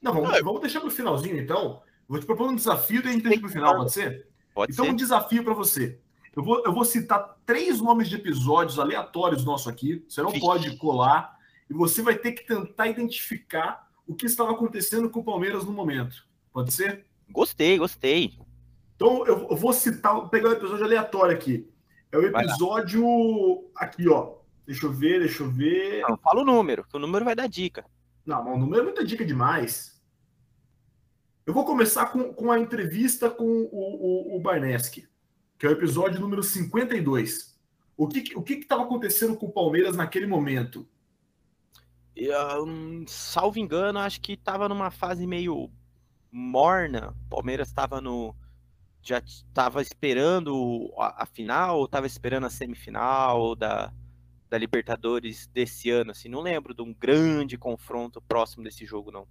Não, 0.00 0.12
vamos, 0.12 0.30
Não, 0.30 0.44
vamos 0.44 0.60
deixar 0.60 0.80
para 0.80 0.88
o 0.88 0.92
finalzinho, 0.92 1.38
então. 1.38 1.82
Vou 2.08 2.18
te 2.18 2.26
propor 2.26 2.48
um 2.48 2.54
desafio 2.54 3.02
e 3.04 3.08
a 3.08 3.12
gente 3.12 3.22
deixa 3.22 3.40
para 3.40 3.48
o 3.48 3.52
final, 3.52 3.76
pode 3.76 3.92
ser? 3.92 4.28
Pode 4.54 4.72
então, 4.72 4.84
ser. 4.84 4.90
um 4.90 4.96
desafio 4.96 5.44
para 5.44 5.54
você. 5.54 6.00
Eu 6.34 6.42
vou, 6.42 6.64
eu 6.64 6.72
vou 6.72 6.84
citar 6.84 7.36
três 7.44 7.80
nomes 7.80 8.08
de 8.08 8.14
episódios 8.14 8.78
aleatórios 8.78 9.44
nossos 9.44 9.68
aqui. 9.68 10.04
Você 10.08 10.22
não 10.22 10.30
Vixe. 10.30 10.44
pode 10.44 10.76
colar. 10.76 11.36
E 11.68 11.74
você 11.74 12.00
vai 12.00 12.16
ter 12.16 12.32
que 12.32 12.46
tentar 12.46 12.86
identificar 12.86 13.90
o 14.06 14.14
que 14.14 14.24
estava 14.24 14.52
acontecendo 14.52 15.10
com 15.10 15.20
o 15.20 15.24
Palmeiras 15.24 15.64
no 15.64 15.72
momento. 15.72 16.26
Pode 16.52 16.72
ser? 16.72 17.04
Gostei, 17.28 17.76
gostei. 17.76 18.38
Então, 18.96 19.26
eu, 19.26 19.48
eu 19.50 19.56
vou 19.56 19.72
citar, 19.72 20.14
vou 20.14 20.28
pegar 20.28 20.48
um 20.48 20.52
episódio 20.52 20.84
aleatório 20.84 21.36
aqui. 21.36 21.68
É 22.10 22.16
o 22.16 22.22
episódio. 22.22 23.04
Aqui, 23.76 24.08
ó. 24.08 24.37
Deixa 24.68 24.86
eu 24.86 24.92
ver, 24.92 25.18
deixa 25.18 25.42
eu 25.42 25.50
ver. 25.50 26.02
Não, 26.02 26.16
fala 26.18 26.42
o 26.42 26.44
número, 26.44 26.84
que 26.84 26.96
o 26.96 27.00
número 27.00 27.24
vai 27.24 27.34
dar 27.34 27.48
dica. 27.48 27.84
Não, 28.24 28.44
mas 28.44 28.54
o 28.54 28.58
número 28.58 28.82
é 28.82 28.84
muita 28.84 29.04
dica 29.04 29.24
demais. 29.24 30.00
Eu 31.44 31.52
vou 31.52 31.64
começar 31.64 32.12
com, 32.12 32.32
com 32.32 32.52
a 32.52 32.60
entrevista 32.60 33.28
com 33.28 33.44
o, 33.44 34.34
o, 34.34 34.36
o 34.36 34.40
Barneski 34.40 35.08
que 35.58 35.66
é 35.66 35.68
o 35.68 35.72
episódio 35.72 36.20
número 36.20 36.42
52. 36.42 37.58
O 37.96 38.06
que 38.06 38.36
o 38.36 38.42
que 38.42 38.54
estava 38.54 38.84
acontecendo 38.84 39.36
com 39.36 39.46
o 39.46 39.52
Palmeiras 39.52 39.96
naquele 39.96 40.26
momento? 40.26 40.88
Um, 42.64 43.04
salvo 43.06 43.58
engano, 43.58 43.98
acho 43.98 44.20
que 44.20 44.32
estava 44.32 44.68
numa 44.68 44.90
fase 44.90 45.26
meio 45.26 45.68
morna. 46.30 47.14
O 47.26 47.30
Palmeiras 47.30 47.68
estava 47.68 48.00
no 48.00 48.34
já 49.02 49.18
estava 49.18 49.80
esperando 49.82 50.92
a, 50.96 51.22
a 51.22 51.26
final, 51.26 51.78
ou 51.78 51.86
estava 51.86 52.06
esperando 52.06 52.46
a 52.46 52.50
semifinal 52.50 53.56
da, 53.56 53.92
da 54.48 54.56
Libertadores 54.56 55.46
desse 55.48 55.90
ano, 55.90 56.12
assim, 56.12 56.28
não 56.28 56.40
lembro 56.40 56.74
de 56.74 56.82
um 56.82 56.94
grande 56.94 57.58
confronto 57.58 58.20
próximo 58.22 58.64
desse 58.64 58.84
jogo, 58.84 59.10
não. 59.10 59.26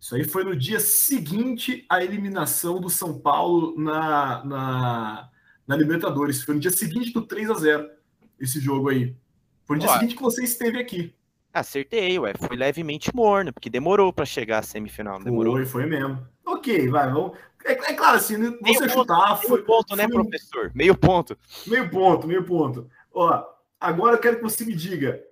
Isso 0.00 0.14
aí 0.14 0.24
foi 0.24 0.44
no 0.44 0.54
dia 0.54 0.80
seguinte 0.80 1.86
à 1.88 2.04
eliminação 2.04 2.80
do 2.80 2.90
São 2.90 3.18
Paulo 3.18 3.74
na, 3.78 4.44
na, 4.44 5.30
na 5.66 5.76
Libertadores. 5.76 6.42
Foi 6.42 6.54
no 6.54 6.60
dia 6.60 6.70
seguinte 6.70 7.12
do 7.12 7.22
3 7.22 7.50
a 7.50 7.54
0 7.54 7.90
esse 8.38 8.60
jogo 8.60 8.90
aí. 8.90 9.16
Foi 9.64 9.76
no 9.76 9.80
dia 9.80 9.90
Ué. 9.90 9.98
seguinte 9.98 10.16
que 10.16 10.22
você 10.22 10.44
esteve 10.44 10.78
aqui. 10.78 11.14
Acertei, 11.54 12.18
ué. 12.18 12.34
Foi 12.36 12.56
levemente 12.56 13.14
morno, 13.14 13.52
porque 13.52 13.70
demorou 13.70 14.12
para 14.12 14.26
chegar 14.26 14.58
à 14.58 14.62
semifinal. 14.62 15.22
Demorou. 15.22 15.54
Foi, 15.54 15.64
foi 15.64 15.86
mesmo. 15.86 16.18
Ok, 16.44 16.88
vai, 16.90 17.10
vamos. 17.10 17.38
É, 17.64 17.72
é 17.72 17.94
claro, 17.94 18.16
assim, 18.16 18.36
né, 18.36 18.50
você 18.50 18.80
meio 18.80 18.90
chutar. 18.90 19.40
Ponto, 19.40 19.48
foi, 19.48 19.56
meio 19.56 19.66
ponto, 19.66 19.96
né, 19.96 20.08
professor? 20.08 20.72
Meio 20.74 20.96
ponto. 20.96 21.38
Meio 21.66 21.90
ponto, 21.90 22.26
meio 22.26 22.44
ponto. 22.44 22.90
Ó, 23.14 23.53
agora 23.84 24.16
eu 24.16 24.20
quero 24.20 24.36
que 24.36 24.42
você 24.42 24.64
me 24.64 24.74
diga. 24.74 25.22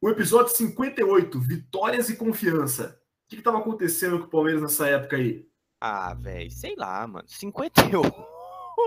O 0.00 0.08
episódio 0.08 0.54
58, 0.56 1.40
Vitórias 1.40 2.08
e 2.08 2.16
Confiança. 2.16 3.00
O 3.26 3.28
que 3.28 3.36
estava 3.36 3.58
acontecendo 3.58 4.18
com 4.20 4.26
o 4.26 4.30
Palmeiras 4.30 4.62
nessa 4.62 4.88
época 4.88 5.16
aí? 5.16 5.46
Ah, 5.80 6.14
velho, 6.14 6.50
sei 6.50 6.74
lá, 6.76 7.06
mano. 7.06 7.26
58 7.28 8.38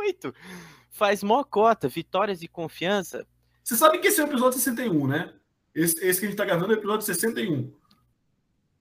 muito. 0.01 0.34
Faz 0.89 1.24
mó 1.24 1.43
cota, 1.43 1.88
vitórias 1.88 2.41
e 2.41 2.47
confiança. 2.47 3.26
Você 3.64 3.76
sabe 3.76 3.99
que 3.99 4.07
esse 4.07 4.20
é 4.20 4.24
o 4.24 4.28
episódio 4.28 4.59
61, 4.59 5.07
né? 5.07 5.34
Esse, 5.74 6.05
esse 6.05 6.20
que 6.20 6.26
a 6.26 6.30
gente 6.30 6.38
tá 6.38 6.43
gravando 6.43 6.74
é 6.74 6.76
o 6.76 6.80
episódio 6.80 7.05
61. 7.05 7.74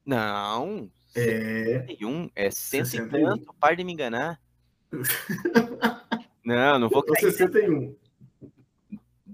Não. 0.05 0.91
É. 1.14 1.85
61. 1.87 2.31
É 2.35 2.51
cento 2.51 2.95
e 2.95 3.09
tanto, 3.09 3.55
par 3.61 3.76
de 3.76 3.85
me 3.85 3.93
enganar. 3.93 4.41
não, 6.45 6.78
não 6.81 6.89
vou 6.89 7.03
cair. 7.05 7.33
61. 7.33 7.95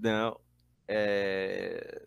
Não. 0.01 0.39
É... 0.87 2.03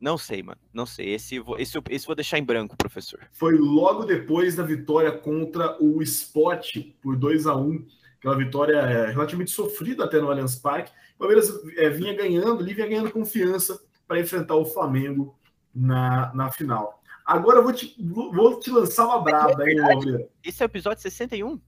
Não 0.00 0.18
sei, 0.18 0.42
mano. 0.42 0.60
Não 0.72 0.86
sei. 0.86 1.14
Esse, 1.14 1.42
esse, 1.58 1.78
esse 1.90 2.06
vou 2.06 2.14
deixar 2.14 2.38
em 2.38 2.44
branco, 2.44 2.76
professor. 2.76 3.26
Foi 3.32 3.56
logo 3.56 4.04
depois 4.04 4.56
da 4.56 4.62
vitória 4.62 5.10
contra 5.10 5.82
o 5.82 6.02
Sport 6.02 6.76
por 7.00 7.16
2 7.16 7.46
a 7.46 7.56
1 7.56 7.86
aquela 8.18 8.36
vitória 8.36 8.76
é, 8.76 9.10
relativamente 9.10 9.52
sofrida 9.52 10.04
até 10.04 10.20
no 10.20 10.30
Allianz 10.30 10.56
Parque. 10.56 10.90
O 11.14 11.18
Palmeiras 11.18 11.48
é, 11.76 11.88
vinha 11.88 12.14
ganhando, 12.14 12.60
ali 12.60 12.74
vinha 12.74 12.88
ganhando 12.88 13.10
confiança 13.10 13.80
para 14.06 14.20
enfrentar 14.20 14.56
o 14.56 14.66
Flamengo 14.66 15.38
na, 15.74 16.34
na 16.34 16.50
final. 16.50 17.02
Agora 17.24 17.58
eu 17.58 17.62
vou 17.62 17.72
te, 17.72 17.94
vou 17.98 18.58
te 18.58 18.70
lançar 18.70 19.06
uma 19.06 19.22
braba 19.22 19.62
aí, 19.62 19.76
Palmeiras. 19.76 20.26
Esse 20.44 20.62
é 20.62 20.66
o 20.66 20.68
episódio 20.68 21.02
61? 21.02 21.60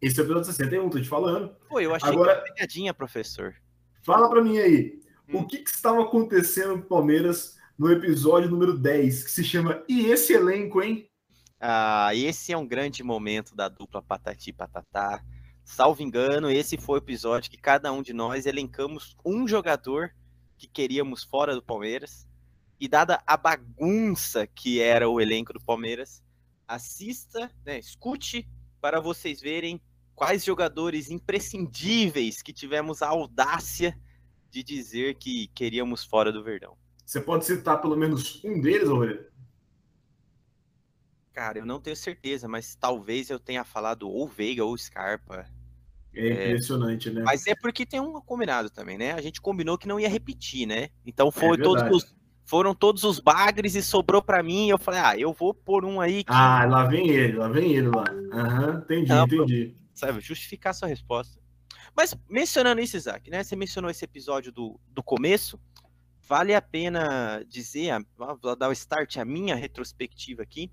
Esse 0.00 0.18
é 0.18 0.22
o 0.22 0.26
episódio 0.26 0.44
61, 0.44 0.90
tô 0.90 1.00
te 1.00 1.08
falando. 1.08 1.54
Pô, 1.68 1.80
eu 1.80 1.94
achei 1.94 2.10
Agora, 2.10 2.42
que 2.42 2.52
pegadinha, 2.52 2.92
professor. 2.92 3.54
Fala 4.06 4.30
para 4.30 4.40
mim 4.40 4.56
aí, 4.56 5.00
hum. 5.28 5.40
o 5.40 5.46
que, 5.48 5.58
que 5.58 5.68
estava 5.68 6.00
acontecendo 6.00 6.74
com 6.74 6.84
o 6.84 6.88
Palmeiras 6.88 7.58
no 7.76 7.90
episódio 7.90 8.48
número 8.48 8.78
10, 8.78 9.24
que 9.24 9.30
se 9.32 9.42
chama 9.42 9.82
E 9.88 10.06
esse 10.06 10.32
elenco, 10.32 10.80
hein? 10.80 11.10
Ah, 11.60 12.14
esse 12.14 12.52
é 12.52 12.56
um 12.56 12.64
grande 12.64 13.02
momento 13.02 13.56
da 13.56 13.68
dupla 13.68 14.00
Patati 14.00 14.52
Patatá. 14.52 15.24
Salvo 15.64 16.04
engano, 16.04 16.48
esse 16.48 16.78
foi 16.78 17.00
o 17.00 17.02
episódio 17.02 17.50
que 17.50 17.56
cada 17.56 17.90
um 17.90 18.00
de 18.00 18.12
nós 18.12 18.46
elencamos 18.46 19.16
um 19.24 19.48
jogador 19.48 20.14
que 20.56 20.68
queríamos 20.68 21.24
fora 21.24 21.52
do 21.52 21.62
Palmeiras. 21.62 22.28
E 22.78 22.86
dada 22.86 23.20
a 23.26 23.36
bagunça 23.36 24.46
que 24.46 24.80
era 24.80 25.08
o 25.08 25.20
elenco 25.20 25.52
do 25.52 25.60
Palmeiras, 25.60 26.22
assista, 26.68 27.50
né, 27.64 27.80
escute 27.80 28.48
para 28.80 29.00
vocês 29.00 29.40
verem 29.40 29.80
quais 30.16 30.42
jogadores 30.42 31.10
imprescindíveis 31.10 32.40
que 32.40 32.52
tivemos 32.52 33.02
a 33.02 33.08
audácia 33.08 33.96
de 34.50 34.62
dizer 34.64 35.16
que 35.16 35.48
queríamos 35.48 36.04
fora 36.04 36.32
do 36.32 36.42
Verdão. 36.42 36.74
Você 37.04 37.20
pode 37.20 37.44
citar 37.44 37.80
pelo 37.80 37.96
menos 37.96 38.42
um 38.42 38.60
deles, 38.60 38.88
Aurélio? 38.88 39.26
Cara, 41.32 41.58
eu 41.58 41.66
não 41.66 41.78
tenho 41.78 41.94
certeza, 41.94 42.48
mas 42.48 42.74
talvez 42.74 43.28
eu 43.28 43.38
tenha 43.38 43.62
falado 43.62 44.08
ou 44.08 44.26
Veiga 44.26 44.64
ou 44.64 44.76
Scarpa. 44.76 45.44
É, 46.14 46.48
impressionante, 46.48 47.10
é, 47.10 47.12
né? 47.12 47.22
Mas 47.22 47.46
é 47.46 47.54
porque 47.54 47.84
tem 47.84 48.00
um 48.00 48.18
combinado 48.22 48.70
também, 48.70 48.96
né? 48.96 49.12
A 49.12 49.20
gente 49.20 49.38
combinou 49.38 49.76
que 49.76 49.86
não 49.86 50.00
ia 50.00 50.08
repetir, 50.08 50.66
né? 50.66 50.88
Então 51.04 51.30
foi 51.30 51.58
é 51.58 51.62
todos 51.62 51.82
os, 51.94 52.16
foram 52.46 52.74
todos 52.74 53.04
os 53.04 53.20
bagres 53.20 53.74
e 53.74 53.82
sobrou 53.82 54.22
para 54.22 54.42
mim. 54.42 54.70
Eu 54.70 54.78
falei, 54.78 55.00
ah, 55.00 55.18
eu 55.18 55.34
vou 55.34 55.52
pôr 55.52 55.84
um 55.84 56.00
aí. 56.00 56.24
Que... 56.24 56.32
Ah, 56.32 56.64
lá 56.64 56.86
vem 56.86 57.10
ele, 57.10 57.36
lá 57.36 57.48
vem 57.48 57.72
ele 57.74 57.88
lá. 57.88 58.04
Aham, 58.32 58.70
uhum, 58.70 58.78
entendi, 58.78 59.08
não, 59.10 59.24
entendi. 59.26 59.76
Sabe, 59.96 60.20
justificar 60.20 60.74
sua 60.74 60.86
resposta. 60.86 61.40
Mas 61.96 62.14
mencionando 62.28 62.80
isso, 62.80 62.96
Isaac, 62.96 63.30
né? 63.30 63.42
Você 63.42 63.56
mencionou 63.56 63.90
esse 63.90 64.04
episódio 64.04 64.52
do, 64.52 64.78
do 64.88 65.02
começo. 65.02 65.58
Vale 66.28 66.54
a 66.54 66.62
pena 66.62 67.42
dizer, 67.48 67.92
vou 68.16 68.54
dar 68.54 68.68
o 68.68 68.72
start 68.72 69.16
a 69.16 69.24
minha 69.24 69.56
retrospectiva 69.56 70.42
aqui 70.42 70.70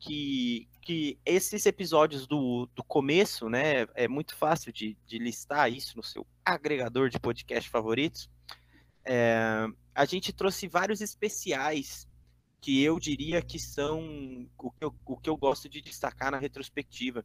que, 0.00 0.66
que 0.80 1.18
esses 1.24 1.66
episódios 1.66 2.26
do, 2.26 2.68
do 2.74 2.82
começo, 2.82 3.48
né, 3.48 3.86
é 3.94 4.08
muito 4.08 4.34
fácil 4.34 4.72
de, 4.72 4.96
de 5.06 5.18
listar 5.18 5.70
isso 5.70 5.96
no 5.96 6.02
seu 6.02 6.26
agregador 6.44 7.10
de 7.10 7.20
podcast 7.20 7.68
favoritos. 7.68 8.28
É, 9.04 9.66
a 9.94 10.04
gente 10.06 10.32
trouxe 10.32 10.66
vários 10.66 11.02
especiais 11.02 12.08
que 12.60 12.82
eu 12.82 12.98
diria 12.98 13.42
que 13.42 13.58
são 13.58 14.48
o 14.58 14.70
que 14.70 14.84
eu, 14.84 14.94
o 15.04 15.16
que 15.16 15.30
eu 15.30 15.36
gosto 15.36 15.68
de 15.68 15.80
destacar 15.80 16.30
na 16.30 16.38
retrospectiva. 16.38 17.24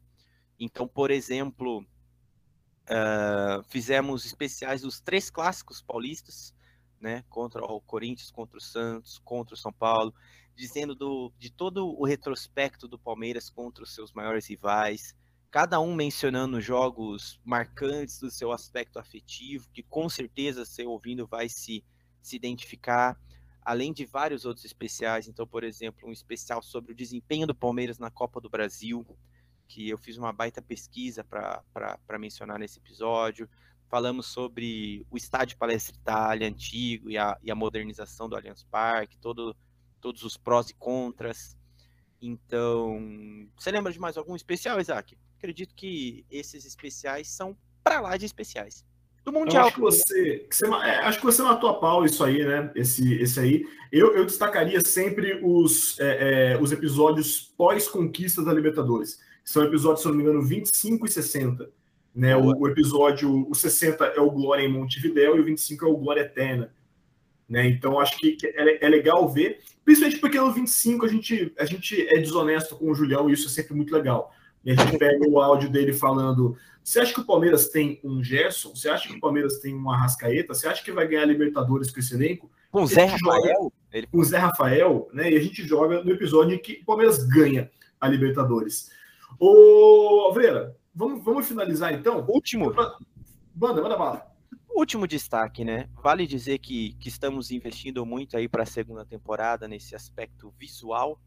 Então, 0.60 0.88
por 0.88 1.12
exemplo, 1.12 1.82
uh, 1.82 3.64
fizemos 3.68 4.26
especiais 4.26 4.82
dos 4.82 5.00
três 5.00 5.30
clássicos 5.30 5.82
paulistas, 5.82 6.54
né, 7.00 7.24
contra 7.30 7.64
o 7.64 7.82
Corinthians, 7.82 8.32
contra 8.32 8.58
o 8.58 8.62
Santos, 8.62 9.20
contra 9.20 9.54
o 9.54 9.58
São 9.58 9.72
Paulo 9.72 10.14
dizendo 10.56 10.96
do, 10.96 11.32
de 11.38 11.52
todo 11.52 11.88
o 11.88 12.06
retrospecto 12.06 12.88
do 12.88 12.98
Palmeiras 12.98 13.50
contra 13.50 13.84
os 13.84 13.94
seus 13.94 14.14
maiores 14.14 14.48
rivais, 14.48 15.14
cada 15.52 15.80
um 15.80 15.94
mencionando 15.94 16.62
jogos 16.62 17.40
marcantes 17.44 18.20
do 18.20 18.32
seu 18.32 18.52
aspecto 18.52 18.98
afetivo, 18.98 19.70
que 19.72 19.84
com 19.84 20.10
certeza 20.10 20.66
você 20.66 20.86
ouvindo 20.86 21.28
vai 21.28 21.50
se, 21.50 21.84
se 22.22 22.36
identificar, 22.36 23.20
além 23.62 23.92
de 23.92 24.06
vários 24.06 24.46
outros 24.46 24.66
especiais. 24.66 25.28
Então, 25.28 25.46
por 25.46 25.64
exemplo, 25.64 26.08
um 26.08 26.12
especial 26.12 26.62
sobre 26.62 26.94
o 26.94 26.96
desempenho 26.96 27.48
do 27.48 27.56
Palmeiras 27.56 28.00
na 28.00 28.10
Copa 28.10 28.40
do 28.40 28.50
Brasil, 28.50 29.06
que 29.68 29.90
eu 29.90 29.98
fiz 29.98 30.18
uma 30.18 30.32
baita 30.32 30.62
pesquisa 30.62 31.24
para 31.24 32.20
mencionar 32.20 32.60
nesse 32.60 32.80
episódio. 32.80 33.50
Falamos 33.88 34.26
sobre 34.28 35.06
o 35.12 35.18
estádio 35.18 35.58
Palestra 35.58 35.96
Itália 35.96 36.48
antigo 36.48 37.10
e 37.10 37.18
a, 37.18 37.38
e 37.44 37.52
a 37.52 37.56
modernização 37.56 38.28
do 38.28 38.36
Allianz 38.36 38.64
Parque, 38.64 39.18
todo 39.18 39.56
todos 40.02 40.24
os 40.24 40.38
prós 40.38 40.70
e 40.70 40.74
contras. 40.76 41.58
Então, 42.22 43.00
você 43.58 43.72
lembra 43.72 43.92
de 43.92 44.00
mais 44.00 44.18
algum 44.18 44.36
especial, 44.36 44.80
Isaac? 44.80 45.18
Acredito 45.38 45.74
que 45.74 46.26
esses 46.30 46.64
especiais 46.66 47.28
são 47.28 47.58
para 47.84 48.00
lá 48.02 48.16
de 48.16 48.26
especiais. 48.26 48.86
Do 49.24 49.32
Mundial. 49.32 49.66
acho 49.66 49.76
que 49.76 49.82
você, 49.82 50.38
que 50.48 50.56
você 50.56 50.68
é, 50.68 50.98
acho 51.00 51.18
que 51.18 51.26
você 51.26 51.42
matou 51.42 51.68
a 51.72 51.80
pau 51.80 52.06
isso 52.06 52.24
aí, 52.24 52.46
né? 52.46 52.72
Esse, 52.76 53.16
esse 53.16 53.40
aí. 53.40 53.66
Eu, 53.92 54.16
eu 54.16 54.24
destacaria 54.24 54.80
sempre 54.86 55.40
os, 55.44 56.00
é, 56.00 56.52
é, 56.54 56.58
os 56.62 56.72
episódios 56.72 57.42
pós-conquista 57.58 58.44
da 58.44 58.54
Libertadores. 58.54 59.20
São 59.46 59.64
episódios, 59.64 60.02
se 60.02 60.08
não 60.08 60.16
me 60.16 60.24
engano, 60.24 60.42
25 60.42 61.06
e 61.06 61.10
60. 61.10 61.70
Né? 62.14 62.36
O, 62.36 62.48
o, 62.58 62.68
episódio, 62.68 63.48
o 63.50 63.54
60 63.54 64.04
é 64.06 64.20
o 64.20 64.32
Glória 64.32 64.64
em 64.64 64.72
Montevidéu 64.72 65.38
e 65.38 65.40
o 65.40 65.46
25 65.46 65.86
é 65.86 65.88
o 65.88 65.98
Glória 65.98 66.22
Eterna. 66.22 66.74
Né? 67.48 67.68
Então, 67.68 68.00
acho 68.00 68.18
que 68.18 68.38
é, 68.44 68.86
é 68.86 68.90
legal 68.90 69.30
ver, 69.30 69.60
principalmente 69.84 70.20
porque 70.20 70.40
no 70.40 70.52
25 70.52 71.06
a 71.06 71.08
gente, 71.08 71.54
a 71.60 71.66
gente 71.66 72.08
é 72.10 72.20
desonesto 72.20 72.76
com 72.76 72.90
o 72.90 72.96
Julião 72.96 73.30
e 73.30 73.34
isso 73.34 73.48
é 73.48 73.52
sempre 73.52 73.76
muito 73.76 73.94
legal. 73.94 74.34
E 74.64 74.72
a 74.72 74.76
gente 74.76 74.98
pega 74.98 75.30
o 75.30 75.40
áudio 75.40 75.70
dele 75.70 75.94
falando: 75.94 76.58
você 76.84 77.00
acha 77.00 77.14
que 77.14 77.20
o 77.20 77.26
Palmeiras 77.26 77.70
tem 77.70 78.00
um 78.04 78.24
Gerson? 78.24 78.76
Você 78.76 78.90
acha 78.90 79.08
que 79.08 79.16
o 79.16 79.20
Palmeiras 79.20 79.60
tem 79.60 79.76
uma 79.76 79.96
Arrascaeta? 79.96 80.54
Você 80.54 80.68
acha 80.68 80.84
que 80.84 80.92
vai 80.92 81.08
ganhar 81.08 81.26
Libertadores 81.26 81.92
com 81.92 82.00
esse 82.00 82.16
elenco? 82.16 82.50
Com 82.72 82.84
o 82.84 82.88
Zé 82.88 83.06
Rafael? 83.06 83.72
Ele... 83.94 84.08
Com 84.08 84.20
o 84.20 84.24
Zé 84.24 84.38
Rafael, 84.38 85.08
né? 85.14 85.32
E 85.32 85.38
a 85.38 85.40
gente 85.40 85.66
joga 85.68 86.04
no 86.04 86.12
episódio 86.12 86.56
em 86.56 86.60
que 86.60 86.80
o 86.82 86.86
Palmeiras 86.86 87.24
ganha 87.28 87.70
a 88.02 88.08
Libertadores. 88.08 88.90
Ô, 89.40 90.22
Alveira, 90.28 90.76
vamos, 90.94 91.24
vamos 91.24 91.48
finalizar 91.48 91.94
então? 91.94 92.26
Último. 92.28 92.74
Banda, 93.54 93.82
manda 93.82 93.98
bala. 93.98 94.36
Último 94.70 95.08
destaque, 95.08 95.64
né? 95.64 95.90
Vale 96.04 96.28
dizer 96.28 96.60
que, 96.60 96.94
que 96.96 97.08
estamos 97.08 97.50
investindo 97.52 98.06
muito 98.06 98.36
aí 98.36 98.48
para 98.50 98.64
a 98.64 98.66
segunda 98.66 99.06
temporada 99.06 99.68
nesse 99.68 99.96
aspecto 99.96 100.54
visual, 100.60 101.20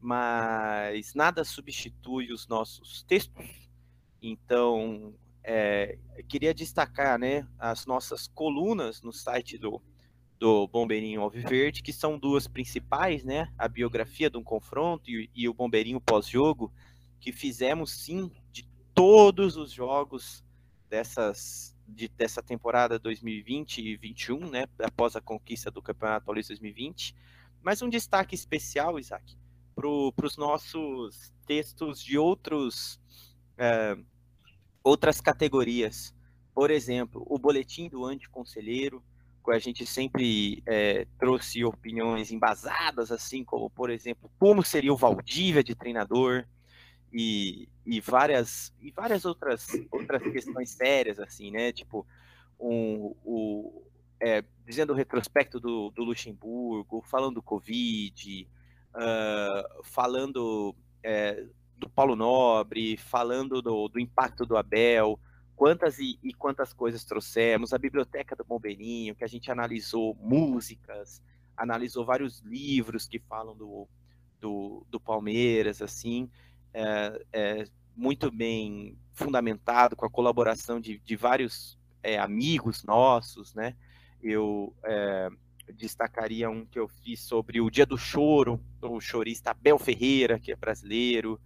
mas 0.00 1.12
nada 1.14 1.42
substitui 1.44 2.32
os 2.32 2.46
nossos 2.46 3.02
textos. 3.02 3.44
Então, 4.22 5.12
é, 5.42 5.98
queria 6.28 6.54
destacar, 6.54 7.18
né, 7.18 7.46
as 7.58 7.84
nossas 7.84 8.28
colunas 8.28 9.02
no 9.02 9.12
site 9.12 9.58
do, 9.58 9.82
do 10.38 10.68
Bombeirinho 10.68 11.20
Alviverde, 11.20 11.82
que 11.82 11.92
são 11.92 12.18
duas 12.18 12.46
principais, 12.46 13.24
né? 13.24 13.52
A 13.58 13.66
biografia 13.66 14.30
de 14.30 14.38
um 14.38 14.44
confronto 14.44 15.10
e, 15.10 15.28
e 15.34 15.48
o 15.48 15.54
Bombeirinho 15.54 16.00
pós-jogo, 16.00 16.72
que 17.24 17.32
fizemos 17.32 17.90
sim 17.90 18.30
de 18.52 18.68
todos 18.92 19.56
os 19.56 19.72
jogos 19.72 20.44
dessas 20.90 21.74
de, 21.88 22.06
dessa 22.06 22.42
temporada 22.42 22.98
2020 22.98 23.78
e 23.78 23.96
2021, 23.96 24.50
né, 24.50 24.66
após 24.78 25.16
a 25.16 25.22
conquista 25.22 25.70
do 25.70 25.80
Campeonato 25.80 26.26
Paulista 26.26 26.52
2020. 26.52 27.16
Mas 27.62 27.80
um 27.80 27.88
destaque 27.88 28.34
especial, 28.34 28.98
Isaac, 28.98 29.38
para 29.74 29.88
os 30.26 30.36
nossos 30.36 31.32
textos 31.46 32.02
de 32.02 32.18
outros, 32.18 33.00
é, 33.56 33.96
outras 34.82 35.18
categorias. 35.18 36.14
Por 36.54 36.70
exemplo, 36.70 37.24
o 37.26 37.38
boletim 37.38 37.88
do 37.88 38.04
anticonselheiro, 38.04 39.02
que 39.42 39.50
a 39.50 39.58
gente 39.58 39.86
sempre 39.86 40.62
é, 40.66 41.06
trouxe 41.18 41.64
opiniões 41.64 42.30
embasadas, 42.30 43.10
assim 43.10 43.42
como, 43.42 43.70
por 43.70 43.88
exemplo, 43.88 44.30
como 44.38 44.62
seria 44.62 44.92
o 44.92 44.96
Valdívia 44.96 45.64
de 45.64 45.74
treinador, 45.74 46.46
e, 47.14 47.68
e 47.86 48.00
várias 48.00 48.74
e 48.80 48.90
várias 48.90 49.24
outras 49.24 49.68
outras 49.92 50.20
questões 50.24 50.70
sérias 50.70 51.20
assim 51.20 51.52
né? 51.52 51.72
Tipo 51.72 52.04
um, 52.58 53.14
o 53.24 53.82
é, 54.20 54.42
dizendo 54.66 54.92
o 54.92 54.96
retrospecto 54.96 55.60
do, 55.60 55.90
do 55.90 56.02
Luxemburgo 56.02 57.02
falando 57.02 57.36
do 57.36 57.42
Covid 57.42 58.48
uh, 58.94 59.84
falando 59.84 60.74
é, 61.04 61.46
do 61.76 61.88
Paulo 61.88 62.16
Nobre 62.16 62.96
falando 62.96 63.62
do, 63.62 63.86
do 63.86 64.00
impacto 64.00 64.44
do 64.44 64.56
Abel 64.56 65.20
quantas 65.54 66.00
e, 66.00 66.18
e, 66.20 66.34
quantas 66.34 66.72
coisas 66.72 67.04
trouxemos 67.04 67.72
a 67.72 67.78
biblioteca 67.78 68.34
do 68.34 68.44
Bombeirinho 68.44 69.14
que 69.14 69.22
a 69.22 69.28
gente 69.28 69.52
analisou 69.52 70.16
músicas 70.20 71.22
analisou 71.56 72.04
vários 72.04 72.40
livros 72.40 73.06
que 73.06 73.20
falam 73.20 73.56
do, 73.56 73.86
do, 74.40 74.84
do 74.90 74.98
Palmeiras 74.98 75.80
assim 75.80 76.28
é, 76.74 77.24
é, 77.32 77.64
muito 77.96 78.30
bem 78.30 78.98
fundamentado, 79.12 79.94
com 79.94 80.04
a 80.04 80.10
colaboração 80.10 80.80
de, 80.80 80.98
de 80.98 81.16
vários 81.16 81.78
é, 82.02 82.18
amigos 82.18 82.82
nossos, 82.82 83.54
né? 83.54 83.76
Eu 84.20 84.74
é, 84.84 85.28
destacaria 85.72 86.50
um 86.50 86.66
que 86.66 86.78
eu 86.78 86.88
fiz 86.88 87.20
sobre 87.20 87.60
o 87.60 87.70
Dia 87.70 87.86
do 87.86 87.96
Choro, 87.96 88.60
o 88.82 89.00
chorista 89.00 89.52
Abel 89.52 89.78
Ferreira, 89.78 90.40
que 90.40 90.50
é 90.50 90.56
brasileiro, 90.56 91.40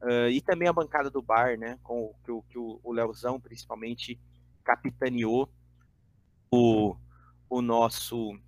uh, 0.00 0.28
e 0.30 0.40
também 0.40 0.68
a 0.68 0.72
bancada 0.72 1.10
do 1.10 1.20
bar, 1.20 1.58
né? 1.58 1.78
Com 1.82 2.14
que 2.24 2.30
o, 2.30 2.42
que 2.42 2.58
o 2.58 2.92
Leozão 2.92 3.40
principalmente 3.40 4.18
capitaneou 4.64 5.50
o, 6.50 6.96
o 7.48 7.60
nosso 7.60 8.38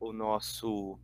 o 0.00 0.12
nosso 0.12 0.98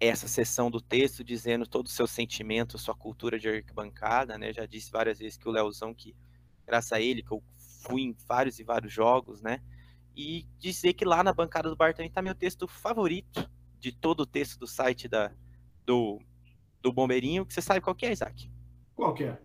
essa 0.00 0.28
seção 0.28 0.70
do 0.70 0.80
texto 0.80 1.24
dizendo 1.24 1.66
todo 1.66 1.86
o 1.86 1.90
seu 1.90 2.06
sentimento, 2.06 2.78
sua 2.78 2.94
cultura 2.94 3.38
de 3.38 3.48
arquibancada, 3.48 4.38
né? 4.38 4.52
Já 4.52 4.66
disse 4.66 4.90
várias 4.90 5.18
vezes 5.18 5.36
que 5.36 5.48
o 5.48 5.52
Leozão, 5.52 5.94
que 5.94 6.14
graças 6.66 6.92
a 6.92 7.00
ele, 7.00 7.22
que 7.22 7.32
eu 7.32 7.42
fui 7.82 8.02
em 8.02 8.16
vários 8.26 8.58
e 8.58 8.64
vários 8.64 8.92
jogos, 8.92 9.42
né? 9.42 9.60
E 10.16 10.46
dizer 10.58 10.92
que 10.92 11.04
lá 11.04 11.22
na 11.22 11.32
bancada 11.32 11.68
do 11.68 11.76
bar 11.76 11.94
também 11.94 12.10
tá 12.10 12.22
meu 12.22 12.34
texto 12.34 12.68
favorito 12.68 13.50
de 13.78 13.92
todo 13.92 14.20
o 14.20 14.26
texto 14.26 14.58
do 14.58 14.66
site 14.66 15.08
da, 15.08 15.32
do, 15.84 16.20
do 16.80 16.92
Bombeirinho, 16.92 17.44
que 17.44 17.54
você 17.54 17.62
sabe 17.62 17.80
qual 17.80 17.96
que 17.96 18.06
é, 18.06 18.12
Isaac? 18.12 18.50
Qual 18.94 19.14
que 19.14 19.24
é? 19.24 19.38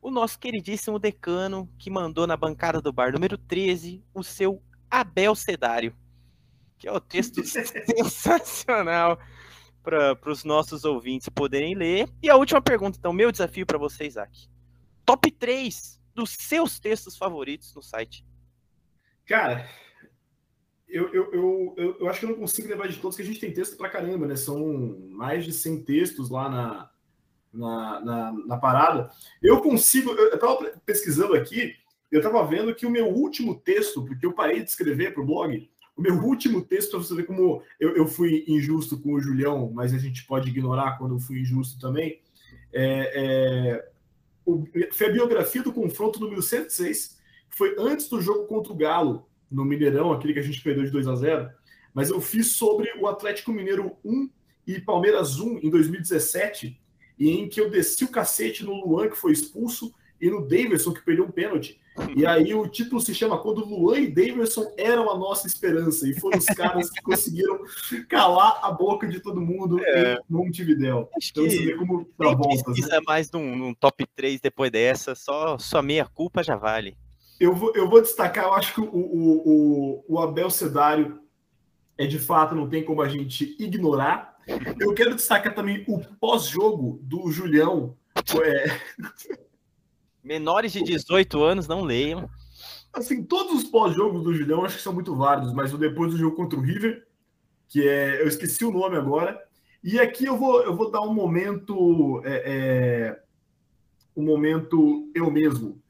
O 0.00 0.10
nosso 0.10 0.38
queridíssimo 0.38 0.98
decano 0.98 1.68
que 1.78 1.90
mandou 1.90 2.26
na 2.26 2.36
bancada 2.36 2.80
do 2.80 2.92
bar 2.92 3.12
número 3.12 3.36
13 3.36 4.02
o 4.14 4.22
seu 4.22 4.62
Abel 4.90 5.34
Cedário 5.34 5.94
que 6.78 6.88
é 6.88 6.92
o 6.92 7.00
texto 7.00 7.42
sensacional 7.44 9.18
para 9.88 10.30
os 10.30 10.44
nossos 10.44 10.84
ouvintes 10.84 11.30
poderem 11.30 11.74
ler. 11.74 12.08
E 12.22 12.28
a 12.28 12.36
última 12.36 12.60
pergunta, 12.60 12.98
então, 12.98 13.10
meu 13.10 13.32
desafio 13.32 13.64
para 13.64 13.78
você, 13.78 14.06
Isaac. 14.06 14.46
Top 15.04 15.30
3 15.30 15.98
dos 16.14 16.36
seus 16.38 16.78
textos 16.78 17.16
favoritos 17.16 17.74
no 17.74 17.82
site. 17.82 18.22
Cara, 19.24 19.66
eu, 20.86 21.08
eu, 21.14 21.32
eu, 21.32 21.96
eu, 22.00 22.08
acho 22.08 22.20
que 22.20 22.26
eu 22.26 22.30
não 22.30 22.36
consigo 22.36 22.68
levar 22.68 22.88
de 22.88 22.98
todos, 22.98 23.16
que 23.16 23.22
a 23.22 23.24
gente 23.24 23.40
tem 23.40 23.52
texto 23.52 23.78
pra 23.78 23.88
caramba, 23.88 24.26
né? 24.26 24.36
São 24.36 24.98
mais 25.08 25.46
de 25.46 25.52
100 25.52 25.84
textos 25.84 26.28
lá 26.28 26.50
na, 26.50 26.90
na, 27.50 28.00
na, 28.00 28.32
na 28.46 28.56
parada. 28.58 29.10
Eu 29.42 29.62
consigo, 29.62 30.10
eu 30.10 30.34
estava 30.34 30.64
pesquisando 30.84 31.34
aqui, 31.34 31.74
eu 32.12 32.20
estava 32.20 32.46
vendo 32.46 32.74
que 32.74 32.84
o 32.84 32.90
meu 32.90 33.06
último 33.06 33.58
texto, 33.58 34.04
porque 34.04 34.26
eu 34.26 34.34
parei 34.34 34.62
de 34.62 34.68
escrever 34.68 35.14
para 35.14 35.22
o 35.22 35.26
blog, 35.26 35.70
o 35.98 36.00
meu 36.00 36.14
último 36.14 36.62
texto, 36.62 36.92
para 36.92 37.00
você 37.00 37.12
ver 37.12 37.26
como 37.26 37.60
eu, 37.80 37.96
eu, 37.96 38.06
fui 38.06 38.44
injusto 38.46 38.96
com 39.00 39.14
o 39.14 39.20
Julião, 39.20 39.72
mas 39.74 39.92
a 39.92 39.98
gente 39.98 40.24
pode 40.24 40.48
ignorar 40.48 40.96
quando 40.96 41.16
eu 41.16 41.18
fui 41.18 41.40
injusto 41.40 41.80
também. 41.80 42.22
É, 42.72 43.12
é, 43.14 43.88
o, 44.46 44.64
foi 44.92 45.08
a 45.08 45.12
biografia 45.12 45.60
do 45.60 45.72
confronto 45.72 46.20
número 46.20 46.40
106, 46.40 47.18
que 47.50 47.58
foi 47.58 47.74
antes 47.76 48.08
do 48.08 48.20
jogo 48.20 48.46
contra 48.46 48.72
o 48.72 48.76
Galo, 48.76 49.28
no 49.50 49.64
Mineirão, 49.64 50.12
aquele 50.12 50.34
que 50.34 50.38
a 50.38 50.42
gente 50.42 50.62
perdeu 50.62 50.84
de 50.84 50.90
2 50.90 51.08
a 51.08 51.16
0 51.16 51.50
Mas 51.92 52.10
eu 52.10 52.20
fiz 52.20 52.52
sobre 52.52 52.92
o 53.00 53.08
Atlético 53.08 53.50
Mineiro 53.50 53.96
1 54.04 54.30
e 54.68 54.80
Palmeiras 54.80 55.40
1 55.40 55.58
em 55.64 55.70
2017, 55.70 56.80
e 57.18 57.30
em 57.30 57.48
que 57.48 57.60
eu 57.60 57.68
desci 57.68 58.04
o 58.04 58.10
cacete 58.10 58.64
no 58.64 58.74
Luan, 58.74 59.08
que 59.08 59.16
foi 59.16 59.32
expulso, 59.32 59.92
e 60.20 60.30
no 60.30 60.46
Davidson, 60.46 60.92
que 60.92 61.02
perdeu 61.02 61.24
um 61.24 61.30
pênalti. 61.30 61.80
E 62.16 62.24
aí 62.26 62.54
o 62.54 62.66
título 62.68 63.00
se 63.00 63.14
chama 63.14 63.38
Quando 63.38 63.64
Luan 63.64 63.98
e 63.98 64.08
Davidson 64.08 64.72
eram 64.76 65.10
a 65.10 65.18
nossa 65.18 65.46
esperança. 65.46 66.08
E 66.08 66.18
foram 66.18 66.38
os 66.38 66.46
caras 66.46 66.90
que 66.90 67.02
conseguiram 67.02 67.58
calar 68.08 68.60
a 68.62 68.70
boca 68.70 69.06
de 69.08 69.20
todo 69.20 69.40
mundo 69.40 69.80
é. 69.84 70.14
em 70.14 70.18
Montevidéu. 70.28 71.08
Acho 71.16 71.30
então 71.30 71.44
você 71.44 71.64
vê 71.64 71.74
como 71.76 72.08
dá 72.18 72.34
voltas. 72.34 72.78
Né? 72.78 72.98
mais 73.06 73.30
num, 73.30 73.56
num, 73.56 73.74
top 73.74 74.06
3 74.14 74.40
depois 74.40 74.70
dessa, 74.70 75.14
só, 75.14 75.58
só 75.58 75.82
meia 75.82 76.06
culpa 76.06 76.42
já 76.42 76.56
vale. 76.56 76.96
Eu 77.40 77.54
vou, 77.54 77.72
eu 77.74 77.88
vou 77.88 78.00
destacar, 78.00 78.44
eu 78.44 78.52
acho 78.54 78.74
que 78.74 78.80
o, 78.80 78.84
o, 78.84 80.04
o, 80.04 80.04
o 80.08 80.18
Abel 80.20 80.50
Cedário 80.50 81.20
é 81.96 82.06
de 82.06 82.18
fato, 82.18 82.54
não 82.54 82.68
tem 82.68 82.84
como 82.84 83.02
a 83.02 83.08
gente 83.08 83.56
ignorar. 83.58 84.36
Eu 84.80 84.94
quero 84.94 85.14
destacar 85.14 85.54
também 85.54 85.84
o 85.86 86.00
pós-jogo 86.18 86.98
do 87.02 87.30
Julião. 87.30 87.96
É... 88.44 89.38
Menores 90.28 90.72
de 90.72 90.82
18 90.82 91.42
anos 91.42 91.66
não 91.66 91.82
leiam. 91.82 92.28
Assim, 92.92 93.24
todos 93.24 93.62
os 93.62 93.64
pós-jogos 93.64 94.22
do 94.22 94.34
Julião 94.34 94.62
acho 94.62 94.76
que 94.76 94.82
são 94.82 94.92
muito 94.92 95.16
válidos, 95.16 95.54
mas 95.54 95.72
o 95.72 95.78
depois 95.78 96.12
do 96.12 96.18
jogo 96.18 96.36
contra 96.36 96.58
o 96.58 96.62
River, 96.62 97.06
que 97.66 97.88
é. 97.88 98.20
Eu 98.20 98.28
esqueci 98.28 98.62
o 98.62 98.70
nome 98.70 98.96
agora. 98.96 99.42
E 99.82 99.98
aqui 99.98 100.26
eu 100.26 100.36
vou, 100.36 100.62
eu 100.62 100.76
vou 100.76 100.90
dar 100.90 101.00
um 101.00 101.14
momento. 101.14 102.20
É, 102.26 102.42
é, 102.44 103.22
um 104.14 104.22
momento 104.22 105.10
eu 105.14 105.30
mesmo. 105.30 105.80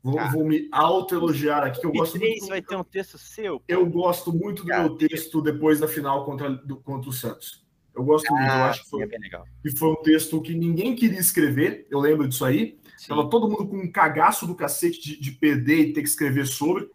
Vou, 0.00 0.16
ah. 0.16 0.30
vou 0.30 0.44
me 0.44 0.68
auto-elogiar 0.70 1.64
aqui. 1.64 1.84
Eu 1.84 1.90
gosto 1.90 2.20
muito, 2.20 2.46
vai 2.46 2.62
ter 2.62 2.76
um 2.76 2.84
texto 2.84 3.18
seu. 3.18 3.60
Eu 3.66 3.84
gosto 3.84 4.32
muito 4.32 4.62
do 4.62 4.68
meu 4.68 4.96
texto 4.96 5.42
depois 5.42 5.80
da 5.80 5.88
final 5.88 6.24
contra, 6.24 6.50
do, 6.50 6.76
contra 6.76 7.10
o 7.10 7.12
Santos. 7.12 7.66
Eu 7.96 8.04
gosto 8.04 8.28
ah, 8.28 8.32
muito, 8.32 8.46
eu 8.46 8.52
ah, 8.52 8.70
acho 8.70 8.84
que 8.84 8.90
foi, 8.90 9.02
é 9.02 9.08
que 9.08 9.76
foi, 9.76 9.88
um 9.90 10.02
texto 10.02 10.40
que 10.40 10.54
ninguém 10.54 10.94
queria 10.94 11.18
escrever, 11.18 11.84
eu 11.90 11.98
lembro 11.98 12.28
disso 12.28 12.44
aí. 12.44 12.78
Sim. 12.98 13.08
Tava 13.08 13.30
todo 13.30 13.48
mundo 13.48 13.68
com 13.68 13.78
um 13.78 13.90
cagaço 13.90 14.44
do 14.44 14.56
cacete 14.56 15.00
de, 15.00 15.20
de 15.20 15.30
perder 15.30 15.78
e 15.78 15.92
ter 15.92 16.02
que 16.02 16.08
escrever 16.08 16.46
sobre. 16.46 16.90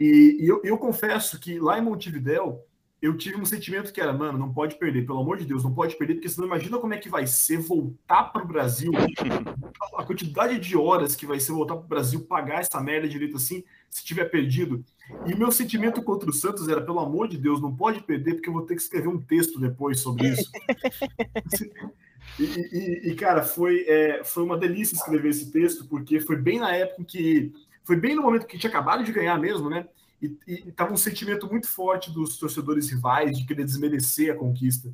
E, 0.00 0.38
e 0.40 0.48
eu, 0.48 0.62
eu, 0.64 0.78
confesso 0.78 1.38
que 1.38 1.60
lá 1.60 1.78
em 1.78 1.82
Montevidéu, 1.82 2.64
eu 3.02 3.14
tive 3.14 3.36
um 3.36 3.44
sentimento 3.44 3.92
que 3.92 4.00
era, 4.00 4.12
mano, 4.12 4.38
não 4.38 4.52
pode 4.52 4.76
perder, 4.76 5.04
pelo 5.04 5.20
amor 5.20 5.36
de 5.36 5.44
Deus, 5.44 5.62
não 5.62 5.74
pode 5.74 5.96
perder, 5.96 6.14
porque 6.14 6.30
senão 6.30 6.46
imagina 6.46 6.78
como 6.78 6.94
é 6.94 6.98
que 6.98 7.10
vai 7.10 7.26
ser 7.26 7.58
voltar 7.58 8.24
para 8.24 8.42
o 8.42 8.46
Brasil, 8.46 8.90
a 9.98 10.02
quantidade 10.02 10.58
de 10.58 10.76
horas 10.76 11.14
que 11.14 11.26
vai 11.26 11.38
ser 11.38 11.52
voltar 11.52 11.76
para 11.76 11.84
o 11.84 11.88
Brasil, 11.88 12.24
pagar 12.24 12.60
essa 12.60 12.80
merda 12.80 13.06
direito 13.06 13.36
assim, 13.36 13.62
se 13.90 14.04
tiver 14.04 14.24
perdido. 14.24 14.82
E 15.26 15.34
meu 15.34 15.52
sentimento 15.52 16.02
contra 16.02 16.30
o 16.30 16.32
Santos 16.32 16.68
era, 16.68 16.80
pelo 16.80 17.00
amor 17.00 17.28
de 17.28 17.36
Deus, 17.36 17.60
não 17.60 17.76
pode 17.76 18.02
perder, 18.02 18.34
porque 18.34 18.48
eu 18.48 18.54
vou 18.54 18.62
ter 18.62 18.76
que 18.76 18.82
escrever 18.82 19.08
um 19.08 19.20
texto 19.20 19.60
depois 19.60 20.00
sobre 20.00 20.28
isso. 20.28 20.50
e, 22.38 22.44
e, 22.44 23.10
e, 23.10 23.14
cara, 23.14 23.42
foi, 23.42 23.84
é, 23.88 24.22
foi 24.24 24.42
uma 24.44 24.56
delícia 24.56 24.94
escrever 24.94 25.30
esse 25.30 25.50
texto, 25.50 25.86
porque 25.86 26.20
foi 26.20 26.36
bem 26.36 26.58
na 26.58 26.72
época 26.74 27.02
em 27.02 27.04
que. 27.04 27.52
Foi 27.84 27.96
bem 27.96 28.14
no 28.14 28.22
momento 28.22 28.46
que 28.46 28.58
tinha 28.58 28.68
acabado 28.68 29.02
de 29.02 29.12
ganhar 29.12 29.38
mesmo, 29.38 29.70
né? 29.70 29.88
E, 30.20 30.36
estava 30.68 30.92
um 30.92 30.96
sentimento 30.96 31.48
muito 31.48 31.68
forte 31.68 32.10
dos 32.10 32.36
torcedores 32.38 32.90
rivais 32.90 33.38
de 33.38 33.46
querer 33.46 33.64
desmerecer 33.64 34.32
a 34.32 34.36
conquista. 34.36 34.92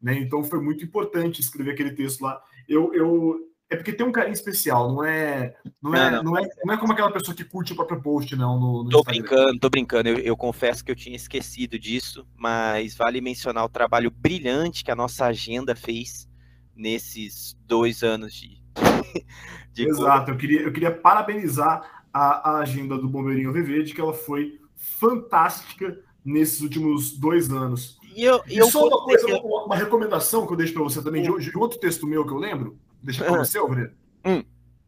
Né? 0.00 0.18
Então 0.20 0.44
foi 0.44 0.60
muito 0.60 0.84
importante 0.84 1.40
escrever 1.40 1.72
aquele 1.72 1.92
texto 1.92 2.22
lá. 2.22 2.40
Eu, 2.68 2.92
eu, 2.94 3.40
é 3.68 3.76
porque 3.76 3.92
tem 3.92 4.06
um 4.06 4.12
carinho 4.12 4.34
especial, 4.34 4.92
não 4.92 5.04
é, 5.04 5.56
não 5.82 5.94
é, 5.94 6.10
não, 6.10 6.22
não. 6.22 6.32
não 6.32 6.38
é, 6.38 6.48
não 6.64 6.74
é 6.74 6.76
como 6.76 6.92
aquela 6.92 7.10
pessoa 7.10 7.34
que 7.34 7.44
curte 7.44 7.72
o 7.72 7.76
próprio 7.76 8.00
post, 8.00 8.36
não. 8.36 8.60
No, 8.60 8.84
no 8.84 8.90
tô 8.90 8.98
Instagram. 8.98 9.22
brincando, 9.22 9.58
tô 9.58 9.70
brincando. 9.70 10.08
Eu, 10.10 10.18
eu, 10.18 10.36
confesso 10.36 10.84
que 10.84 10.90
eu 10.90 10.96
tinha 10.96 11.16
esquecido 11.16 11.78
disso, 11.78 12.26
mas 12.36 12.94
vale 12.94 13.20
mencionar 13.20 13.64
o 13.64 13.68
trabalho 13.68 14.10
brilhante 14.10 14.84
que 14.84 14.90
a 14.90 14.96
nossa 14.96 15.26
agenda 15.26 15.74
fez 15.74 16.28
nesses 16.76 17.56
dois 17.66 18.02
anos 18.02 18.34
de. 18.34 18.62
de 19.72 19.88
Exato, 19.88 20.30
eu 20.30 20.36
queria, 20.36 20.60
eu 20.62 20.72
queria 20.72 20.92
parabenizar 20.92 22.04
a, 22.12 22.50
a 22.50 22.58
agenda 22.60 22.96
do 22.96 23.08
Bombeirinho 23.08 23.52
Viverde, 23.52 23.94
que 23.94 24.00
ela 24.00 24.12
foi 24.12 24.60
fantástica 24.74 25.98
nesses 26.24 26.60
últimos 26.60 27.16
dois 27.16 27.50
anos. 27.50 27.98
E, 28.14 28.24
eu, 28.24 28.40
e 28.48 28.56
eu 28.56 28.66
só 28.70 28.86
uma 28.86 29.04
coisa, 29.04 29.26
uma, 29.26 29.64
uma, 29.64 29.76
recomendação 29.76 30.46
que 30.46 30.52
eu 30.52 30.56
deixo 30.56 30.72
para 30.72 30.82
você 30.82 31.02
também, 31.02 31.22
de, 31.22 31.50
de, 31.50 31.58
outro 31.58 31.78
texto 31.78 32.06
meu 32.06 32.26
que 32.26 32.32
eu 32.32 32.38
lembro, 32.38 32.78
deixa 33.02 33.24
para 33.24 33.38
você, 33.38 33.58
Alfredo. 33.58 33.92
Hum. 34.24 34.42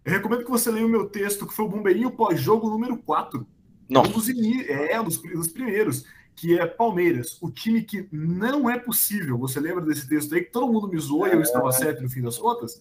Eu 0.05 0.13
recomendo 0.13 0.45
que 0.45 0.51
você 0.51 0.71
leia 0.71 0.87
o 0.87 0.89
meu 0.89 1.07
texto, 1.07 1.47
que 1.47 1.53
foi 1.53 1.67
o 1.67 1.69
Bombeirinho 1.69 2.11
pós-jogo 2.11 2.71
número 2.71 2.97
4. 2.97 3.47
Nossa. 3.89 4.09
Um 4.09 4.13
dos, 4.13 4.29
é, 4.69 5.01
um 5.01 5.05
dos 5.05 5.49
primeiros, 5.49 6.07
que 6.39 6.57
é 6.57 6.65
Palmeiras, 6.65 7.37
o 7.43 7.51
time 7.51 7.83
que 7.83 8.09
não 8.13 8.71
é 8.71 8.79
possível. 8.79 9.37
Você 9.39 9.59
lembra 9.59 9.85
desse 9.85 10.09
texto 10.09 10.33
aí 10.35 10.45
que 10.45 10.53
todo 10.53 10.73
mundo 10.73 10.87
me 10.87 10.99
zoou 10.99 11.27
e 11.27 11.33
eu 11.33 11.43
estava 11.43 11.73
certo 11.73 12.01
no 12.01 12.09
fim 12.09 12.23
das 12.23 12.39
contas? 12.39 12.81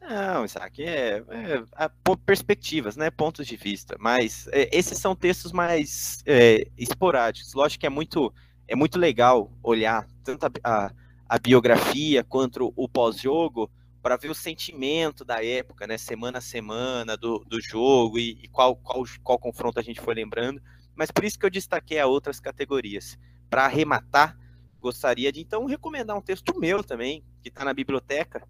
Não, 0.00 0.44
isso 0.44 0.58
aqui 0.58 0.84
é, 0.84 1.24
é, 1.28 1.64
é, 1.76 1.90
perspectivas, 2.26 2.96
né? 2.96 3.10
Pontos 3.10 3.46
de 3.46 3.56
vista. 3.56 3.96
Mas 3.98 4.46
é, 4.52 4.68
esses 4.76 4.98
são 4.98 5.16
textos 5.16 5.52
mais 5.52 6.22
é, 6.26 6.68
esporádicos. 6.76 7.54
Lógico 7.54 7.80
que 7.80 7.86
é 7.86 7.90
muito, 7.90 8.32
é 8.66 8.76
muito 8.76 8.98
legal 8.98 9.50
olhar 9.62 10.06
tanto 10.22 10.44
a, 10.44 10.50
a, 10.62 10.92
a 11.26 11.38
biografia 11.38 12.22
quanto 12.22 12.72
o 12.76 12.88
pós-jogo 12.88 13.70
para 14.02 14.16
ver 14.16 14.30
o 14.30 14.34
sentimento 14.34 15.24
da 15.24 15.42
época, 15.42 15.86
né? 15.86 15.96
Semana 15.96 16.38
a 16.38 16.42
semana 16.42 17.16
do, 17.16 17.42
do 17.46 17.58
jogo 17.60 18.18
e, 18.18 18.38
e 18.42 18.48
qual, 18.48 18.76
qual, 18.76 19.02
qual 19.22 19.38
confronto 19.38 19.80
a 19.80 19.82
gente 19.82 20.00
foi 20.00 20.14
lembrando. 20.14 20.60
Mas 20.98 21.10
por 21.10 21.24
isso 21.24 21.38
que 21.38 21.46
eu 21.46 21.50
destaquei 21.50 22.00
a 22.00 22.06
outras 22.06 22.40
categorias. 22.40 23.16
Para 23.48 23.64
arrematar, 23.64 24.36
gostaria 24.80 25.32
de 25.32 25.40
então 25.40 25.64
recomendar 25.64 26.16
um 26.16 26.20
texto 26.20 26.58
meu 26.58 26.82
também, 26.82 27.24
que 27.40 27.48
está 27.48 27.64
na 27.64 27.72
biblioteca 27.72 28.46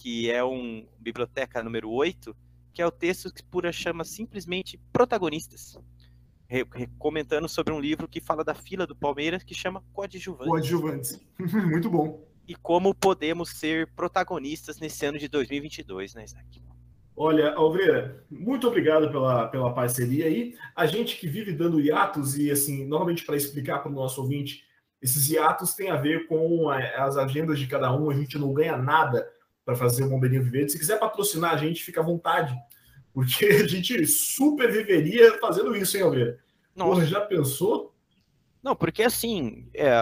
que 0.00 0.30
é 0.30 0.42
um 0.42 0.88
biblioteca 0.98 1.62
número 1.62 1.90
8, 1.90 2.34
que 2.72 2.80
é 2.80 2.86
o 2.86 2.90
texto 2.90 3.30
que 3.32 3.44
Pura 3.44 3.70
chama 3.70 4.02
simplesmente 4.02 4.80
Protagonistas, 4.90 5.78
re 6.48 6.64
comentando 6.98 7.46
sobre 7.46 7.74
um 7.74 7.78
livro 7.78 8.08
que 8.08 8.18
fala 8.18 8.42
da 8.42 8.54
fila 8.54 8.86
do 8.86 8.96
Palmeiras 8.96 9.44
que 9.44 9.54
chama 9.54 9.84
Coadjuvantes. 9.92 10.48
Coadjuvantes. 10.48 11.20
Muito 11.68 11.90
bom. 11.90 12.26
E 12.48 12.54
como 12.54 12.94
podemos 12.94 13.50
ser 13.50 13.92
protagonistas 13.94 14.80
nesse 14.80 15.04
ano 15.04 15.18
de 15.18 15.28
2022, 15.28 16.14
né, 16.14 16.24
Isaac? 16.24 16.62
Olha, 17.22 17.52
Alveira, 17.52 18.24
muito 18.30 18.66
obrigado 18.66 19.10
pela, 19.10 19.46
pela 19.48 19.74
parceria 19.74 20.24
aí. 20.24 20.54
A 20.74 20.86
gente 20.86 21.18
que 21.18 21.28
vive 21.28 21.52
dando 21.52 21.78
hiatos 21.78 22.38
e, 22.38 22.50
assim, 22.50 22.86
normalmente 22.86 23.26
para 23.26 23.36
explicar 23.36 23.80
para 23.80 23.92
o 23.92 23.94
nosso 23.94 24.22
ouvinte, 24.22 24.64
esses 25.02 25.28
hiatos 25.28 25.74
têm 25.74 25.90
a 25.90 25.96
ver 25.96 26.26
com 26.26 26.70
as 26.70 27.18
agendas 27.18 27.58
de 27.58 27.66
cada 27.66 27.94
um, 27.94 28.08
a 28.08 28.14
gente 28.14 28.38
não 28.38 28.54
ganha 28.54 28.74
nada 28.74 29.30
para 29.66 29.76
fazer 29.76 30.04
o 30.04 30.08
Bombeirinho 30.08 30.42
Viver. 30.42 30.70
Se 30.70 30.78
quiser 30.78 30.98
patrocinar 30.98 31.52
a 31.52 31.56
gente, 31.58 31.84
fica 31.84 32.00
à 32.00 32.02
vontade, 32.02 32.56
porque 33.12 33.44
a 33.44 33.66
gente 33.68 34.06
super 34.06 34.72
viveria 34.72 35.38
fazendo 35.40 35.76
isso, 35.76 35.98
hein, 35.98 36.04
Alveira? 36.04 36.38
Porra, 36.74 37.04
já 37.04 37.20
pensou? 37.20 37.94
Não, 38.62 38.74
porque 38.74 39.02
assim, 39.02 39.68
é, 39.74 39.92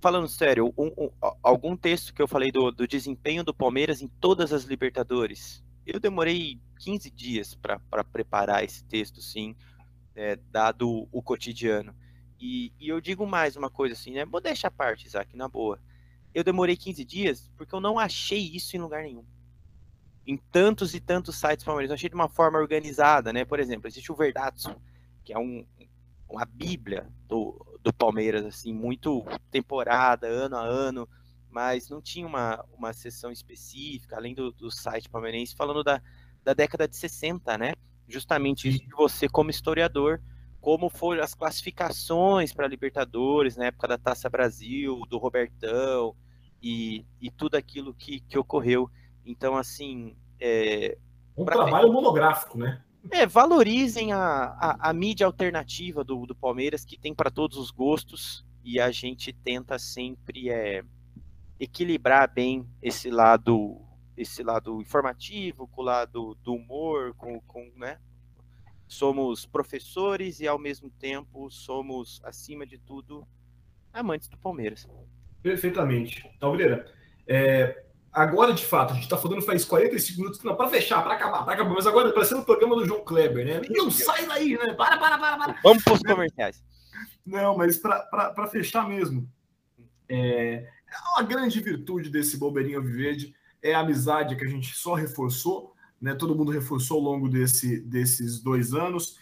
falando 0.00 0.26
sério, 0.26 0.74
um, 0.76 0.88
um, 0.98 1.10
algum 1.44 1.76
texto 1.76 2.12
que 2.12 2.20
eu 2.20 2.26
falei 2.26 2.50
do, 2.50 2.72
do, 2.72 2.88
desempenho 2.88 3.44
do 3.44 3.54
Palmeiras 3.54 4.02
em 4.02 4.08
todas 4.20 4.52
as 4.52 4.64
Libertadores, 4.64 5.62
eu 5.92 6.00
demorei 6.00 6.60
15 6.78 7.10
dias 7.10 7.54
para 7.54 8.04
preparar 8.04 8.64
esse 8.64 8.84
texto, 8.84 9.20
sim, 9.20 9.54
é, 10.14 10.36
dado 10.50 11.08
o 11.10 11.22
cotidiano. 11.22 11.94
E, 12.38 12.72
e, 12.80 12.88
eu 12.88 13.00
digo 13.00 13.26
mais 13.26 13.56
uma 13.56 13.68
coisa 13.68 13.94
assim, 13.94 14.12
né? 14.12 14.24
Modéstia 14.24 14.68
à 14.68 14.70
parte, 14.70 15.06
Isaac, 15.06 15.36
na 15.36 15.48
boa 15.48 15.78
eu 16.34 16.44
demorei 16.44 16.76
15 16.76 17.04
dias 17.04 17.50
porque 17.56 17.74
eu 17.74 17.80
não 17.80 17.98
achei 17.98 18.38
isso 18.38 18.76
em 18.76 18.80
lugar 18.80 19.02
nenhum. 19.02 19.24
Em 20.26 20.36
tantos 20.36 20.94
e 20.94 21.00
tantos 21.00 21.36
sites 21.36 21.64
palmeirenses, 21.64 21.90
eu 21.90 21.94
achei 21.94 22.08
de 22.08 22.14
uma 22.14 22.28
forma 22.28 22.58
organizada, 22.58 23.32
né? 23.32 23.44
Por 23.44 23.58
exemplo, 23.58 23.88
existe 23.88 24.12
o 24.12 24.14
Verdatsu, 24.14 24.74
que 25.24 25.32
é 25.32 25.38
um, 25.38 25.66
uma 26.28 26.44
bíblia 26.44 27.08
do, 27.26 27.78
do 27.82 27.92
Palmeiras, 27.92 28.44
assim, 28.44 28.72
muito 28.72 29.24
temporada, 29.50 30.28
ano 30.28 30.56
a 30.56 30.64
ano, 30.64 31.08
mas 31.50 31.88
não 31.88 32.00
tinha 32.00 32.26
uma, 32.26 32.64
uma 32.72 32.92
sessão 32.92 33.30
específica, 33.30 34.16
além 34.16 34.34
do, 34.34 34.52
do 34.52 34.70
site 34.70 35.08
palmeirense, 35.08 35.54
falando 35.54 35.82
da, 35.82 36.00
da 36.42 36.54
década 36.54 36.86
de 36.86 36.96
60, 36.96 37.58
né? 37.58 37.74
Justamente 38.08 38.68
isso 38.68 38.80
de 38.80 38.90
você, 38.90 39.28
como 39.28 39.50
historiador, 39.50 40.20
como 40.60 40.88
foram 40.88 41.22
as 41.22 41.34
classificações 41.34 42.52
para 42.52 42.66
Libertadores 42.66 43.56
na 43.56 43.66
época 43.66 43.88
da 43.88 43.98
Taça 43.98 44.28
Brasil, 44.28 45.02
do 45.08 45.18
Robertão 45.18 46.14
e, 46.62 47.04
e 47.20 47.30
tudo 47.30 47.56
aquilo 47.56 47.94
que, 47.94 48.20
que 48.20 48.38
ocorreu. 48.38 48.90
Então, 49.24 49.56
assim. 49.56 50.16
É, 50.38 50.98
um 51.36 51.44
trabalho 51.44 51.92
monográfico, 51.92 52.58
né? 52.58 52.82
É, 53.10 53.26
valorizem 53.26 54.12
a, 54.12 54.18
a, 54.18 54.90
a 54.90 54.92
mídia 54.92 55.26
alternativa 55.26 56.04
do, 56.04 56.26
do 56.26 56.34
Palmeiras, 56.34 56.84
que 56.84 56.98
tem 56.98 57.14
para 57.14 57.30
todos 57.30 57.56
os 57.56 57.70
gostos, 57.70 58.44
e 58.62 58.78
a 58.78 58.90
gente 58.90 59.32
tenta 59.32 59.78
sempre 59.78 60.50
é, 60.50 60.82
equilibrar 61.60 62.32
bem 62.32 62.66
esse 62.82 63.10
lado 63.10 63.86
esse 64.16 64.42
lado 64.42 64.80
informativo 64.80 65.66
com 65.68 65.80
o 65.80 65.84
lado 65.84 66.34
do 66.42 66.54
humor, 66.54 67.14
com, 67.14 67.40
com 67.40 67.70
né, 67.76 67.98
somos 68.86 69.46
professores 69.46 70.40
e 70.40 70.48
ao 70.48 70.58
mesmo 70.58 70.90
tempo 70.90 71.50
somos, 71.50 72.20
acima 72.24 72.66
de 72.66 72.76
tudo, 72.76 73.26
amantes 73.92 74.28
do 74.28 74.36
Palmeiras. 74.36 74.86
Perfeitamente. 75.42 76.28
Alveira, 76.38 76.92
é, 77.26 77.84
agora 78.12 78.52
de 78.52 78.66
fato, 78.66 78.90
a 78.90 78.94
gente 78.94 79.04
está 79.04 79.16
falando 79.16 79.40
faz 79.40 79.64
45 79.64 80.20
minutos, 80.20 80.40
para 80.40 80.68
fechar, 80.68 81.02
para 81.02 81.14
acabar, 81.14 81.44
para 81.44 81.54
acabar, 81.54 81.72
mas 81.72 81.86
agora 81.86 82.08
tá 82.08 82.14
parecendo 82.14 82.42
o 82.42 82.44
programa 82.44 82.76
do 82.76 82.84
João 82.84 83.04
Kleber, 83.04 83.46
né? 83.46 83.62
Não 83.70 83.90
sai 83.90 84.26
daí, 84.26 84.58
né? 84.58 84.74
Para, 84.74 84.98
para, 84.98 85.16
para, 85.16 85.38
para. 85.38 85.60
Vamos 85.62 85.82
para 85.82 85.94
os 85.94 86.02
comerciais. 86.02 86.62
Não, 87.24 87.56
mas 87.56 87.78
para 87.78 88.48
fechar 88.48 88.86
mesmo, 88.86 89.26
é, 90.08 90.68
é 90.90 91.10
uma 91.14 91.22
grande 91.22 91.60
virtude 91.60 92.10
desse 92.10 92.36
Bobeirinho 92.36 92.82
Viverde 92.82 93.34
é 93.62 93.74
a 93.74 93.80
amizade 93.80 94.36
que 94.36 94.44
a 94.44 94.48
gente 94.48 94.74
só 94.74 94.94
reforçou 94.94 95.74
né? 96.00 96.14
Todo 96.14 96.34
mundo 96.34 96.50
reforçou 96.50 96.96
ao 96.96 97.02
longo 97.02 97.28
desse, 97.28 97.80
desses 97.80 98.40
dois 98.40 98.72
anos. 98.72 99.18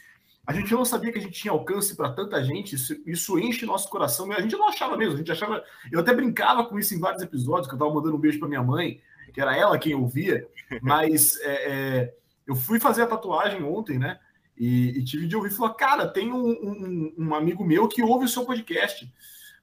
A 0.47 0.53
gente 0.53 0.73
não 0.73 0.85
sabia 0.85 1.13
que 1.13 1.19
a 1.19 1.21
gente 1.21 1.39
tinha 1.39 1.53
alcance 1.53 1.95
para 1.95 2.13
tanta 2.13 2.43
gente, 2.43 2.77
isso, 2.77 2.97
isso, 3.05 3.39
enche 3.39 3.67
nosso 3.67 3.91
coração. 3.91 4.31
A 4.33 4.41
gente 4.41 4.57
não 4.57 4.69
achava 4.69 4.97
mesmo, 4.97 5.15
a 5.15 5.19
gente 5.19 5.33
achava. 5.33 5.63
Eu 5.91 6.01
até 6.01 6.15
brincava 6.15 6.65
com 6.65 6.79
isso 6.79 6.95
em 6.95 7.01
vários 7.01 7.23
episódios, 7.23 7.67
que 7.67 7.75
eu 7.75 7.77
estava 7.77 7.93
mandando 7.93 8.17
um 8.17 8.21
beijo 8.21 8.39
para 8.39 8.49
minha 8.49 8.63
mãe, 8.63 9.01
que 9.35 9.41
era 9.41 9.55
ela 9.55 9.79
quem 9.79 9.95
ouvia, 9.95 10.49
mas 10.81 11.39
é, 11.41 11.71
é, 11.71 12.15
eu 12.47 12.55
fui 12.55 12.81
fazer 12.81 13.03
a 13.03 13.07
tatuagem 13.07 13.63
ontem, 13.63 13.99
né? 13.99 14.19
E, 14.57 14.99
e 14.99 15.05
tive 15.05 15.27
de 15.27 15.37
ouvir 15.37 15.51
e 15.51 15.55
falou: 15.55 15.75
Cara, 15.75 16.09
tem 16.09 16.33
um, 16.33 16.49
um, 16.49 17.15
um, 17.19 17.35
amigo 17.35 17.65
meu 17.65 17.87
que 17.87 18.03
ouve 18.03 18.25
o 18.25 18.29
seu 18.29 18.45
podcast. 18.45 19.13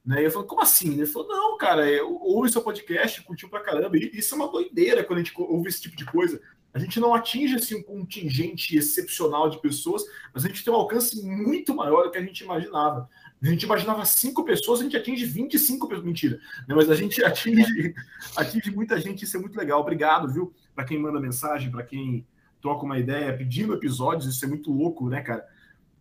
Né? 0.05 0.25
Eu 0.25 0.31
falei: 0.31 0.47
Como 0.47 0.61
assim? 0.61 0.93
Ele 0.93 1.05
falou: 1.05 1.27
Não, 1.27 1.57
cara, 1.57 1.83
ouve 2.05 2.49
o 2.49 2.51
seu 2.51 2.61
podcast, 2.61 3.21
curtiu 3.23 3.49
pra 3.49 3.61
caramba. 3.61 3.97
E 3.97 4.11
isso 4.13 4.35
é 4.35 4.37
uma 4.37 4.51
doideira 4.51 5.03
quando 5.03 5.19
a 5.19 5.23
gente 5.23 5.33
ouve 5.35 5.69
esse 5.69 5.81
tipo 5.81 5.95
de 5.95 6.05
coisa 6.05 6.39
A 6.73 6.79
gente 6.79 6.99
não 6.99 7.15
atinge 7.15 7.55
assim, 7.55 7.75
um 7.75 7.83
contingente 7.83 8.77
excepcional 8.77 9.49
de 9.49 9.59
pessoas, 9.59 10.03
mas 10.33 10.45
a 10.45 10.47
gente 10.47 10.63
tem 10.63 10.71
um 10.71 10.75
alcance 10.75 11.19
muito 11.25 11.73
maior 11.73 12.03
do 12.03 12.11
que 12.11 12.17
a 12.17 12.23
gente 12.23 12.43
imaginava. 12.43 13.09
A 13.41 13.47
gente 13.47 13.63
imaginava 13.63 14.05
cinco 14.05 14.43
pessoas, 14.43 14.79
a 14.79 14.83
gente 14.83 14.95
atinge 14.95 15.25
25 15.25 15.87
pessoas. 15.87 16.05
Mentira, 16.05 16.39
né? 16.67 16.75
mas 16.75 16.89
a 16.89 16.95
gente 16.95 17.21
atinge, 17.25 17.93
atinge 18.35 18.71
muita 18.71 18.99
gente, 18.99 19.25
isso 19.25 19.37
é 19.37 19.39
muito 19.39 19.57
legal. 19.57 19.81
Obrigado, 19.81 20.31
viu? 20.31 20.53
Para 20.73 20.85
quem 20.85 20.99
manda 20.99 21.19
mensagem, 21.19 21.71
para 21.71 21.83
quem 21.83 22.25
troca 22.61 22.85
uma 22.85 22.97
ideia, 22.97 23.35
pedindo 23.35 23.73
episódios, 23.73 24.27
isso 24.27 24.43
é 24.45 24.47
muito 24.47 24.71
louco, 24.71 25.09
né, 25.09 25.21
cara? 25.21 25.45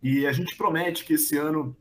E 0.01 0.25
a 0.25 0.31
gente 0.31 0.55
promete 0.55 1.03
que 1.03 1.13
esse 1.13 1.37
ano 1.37 1.75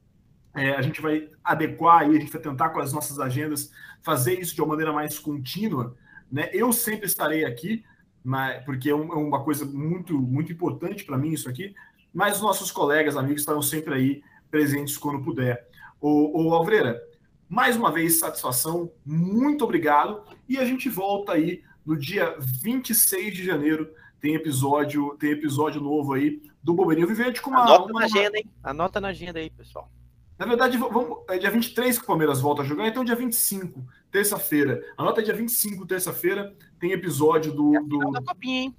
é, 0.55 0.71
a 0.71 0.83
gente 0.83 1.01
vai 1.01 1.29
adequar 1.43 2.09
e 2.09 2.17
a 2.17 2.21
gente 2.21 2.31
vai 2.31 2.41
tentar 2.41 2.71
com 2.71 2.81
as 2.81 2.93
nossas 2.93 3.19
agendas 3.19 3.73
fazer 4.03 4.39
isso 4.39 4.55
de 4.55 4.61
uma 4.61 4.69
maneira 4.69 4.93
mais 4.93 5.19
contínua. 5.19 5.97
Né? 6.31 6.49
Eu 6.53 6.73
sempre 6.73 7.07
estarei 7.07 7.45
aqui, 7.45 7.85
mas, 8.23 8.65
porque 8.65 8.89
é, 8.89 8.93
é 8.93 8.95
uma 8.95 9.43
coisa 9.43 9.65
muito, 9.65 10.19
muito 10.19 10.53
importante 10.53 11.05
para 11.05 11.19
mim 11.19 11.33
isso 11.33 11.49
aqui, 11.49 11.75
mas 12.13 12.37
os 12.37 12.43
nossos 12.43 12.71
colegas, 12.71 13.17
amigos, 13.17 13.43
estarão 13.43 13.63
sempre 13.63 13.95
aí 13.95 14.23
presentes 14.51 14.97
quando 14.97 15.25
puder. 15.25 15.69
O, 16.01 16.47
o 16.47 16.55
Alvreira, 16.55 17.03
mais 17.49 17.77
uma 17.77 17.91
vez, 17.91 18.21
satisfação, 18.21 18.93
muito 19.05 19.65
obrigado, 19.65 20.23
e 20.49 20.59
a 20.59 20.65
gente 20.65 20.89
volta 20.89 21.33
aí 21.33 21.63
no 21.85 21.97
dia 21.97 22.37
26 22.39 23.35
de 23.35 23.45
janeiro, 23.45 23.91
tem 24.21 24.35
episódio, 24.35 25.17
tem 25.19 25.33
episódio 25.33 25.81
novo 25.81 26.15
aí 26.15 26.41
do 26.63 26.73
Bobeirinho 26.73 27.09
Vivente 27.09 27.43
com 27.43 27.51
uma... 27.51 27.63
Anota 27.63 27.93
uma, 27.93 28.01
na 28.01 28.07
agenda, 28.07 28.39
hein? 28.39 28.51
Anota 28.63 29.01
na 29.01 29.09
agenda 29.09 29.39
aí, 29.39 29.51
pessoal. 29.51 29.91
Na 30.39 30.47
verdade, 30.47 30.77
vamos, 30.77 31.19
é 31.29 31.39
dia 31.39 31.51
23 31.51 31.97
que 31.97 32.05
o 32.05 32.07
Palmeiras 32.07 32.41
volta 32.41 32.63
a 32.63 32.65
jogar, 32.65 32.89
então 32.89 33.05
dia 33.05 33.15
25, 33.15 33.87
terça-feira. 34.11 34.83
Anota 34.97 35.23
dia 35.23 35.35
25, 35.35 35.87
terça-feira, 35.87 36.55
tem 36.79 36.93
episódio 36.93 37.53
do. 37.53 37.75
É 37.75 37.79
a 37.79 37.83
final 37.83 38.13
da 38.13 38.23
Copinha, 38.23 38.63
hein? 38.63 38.77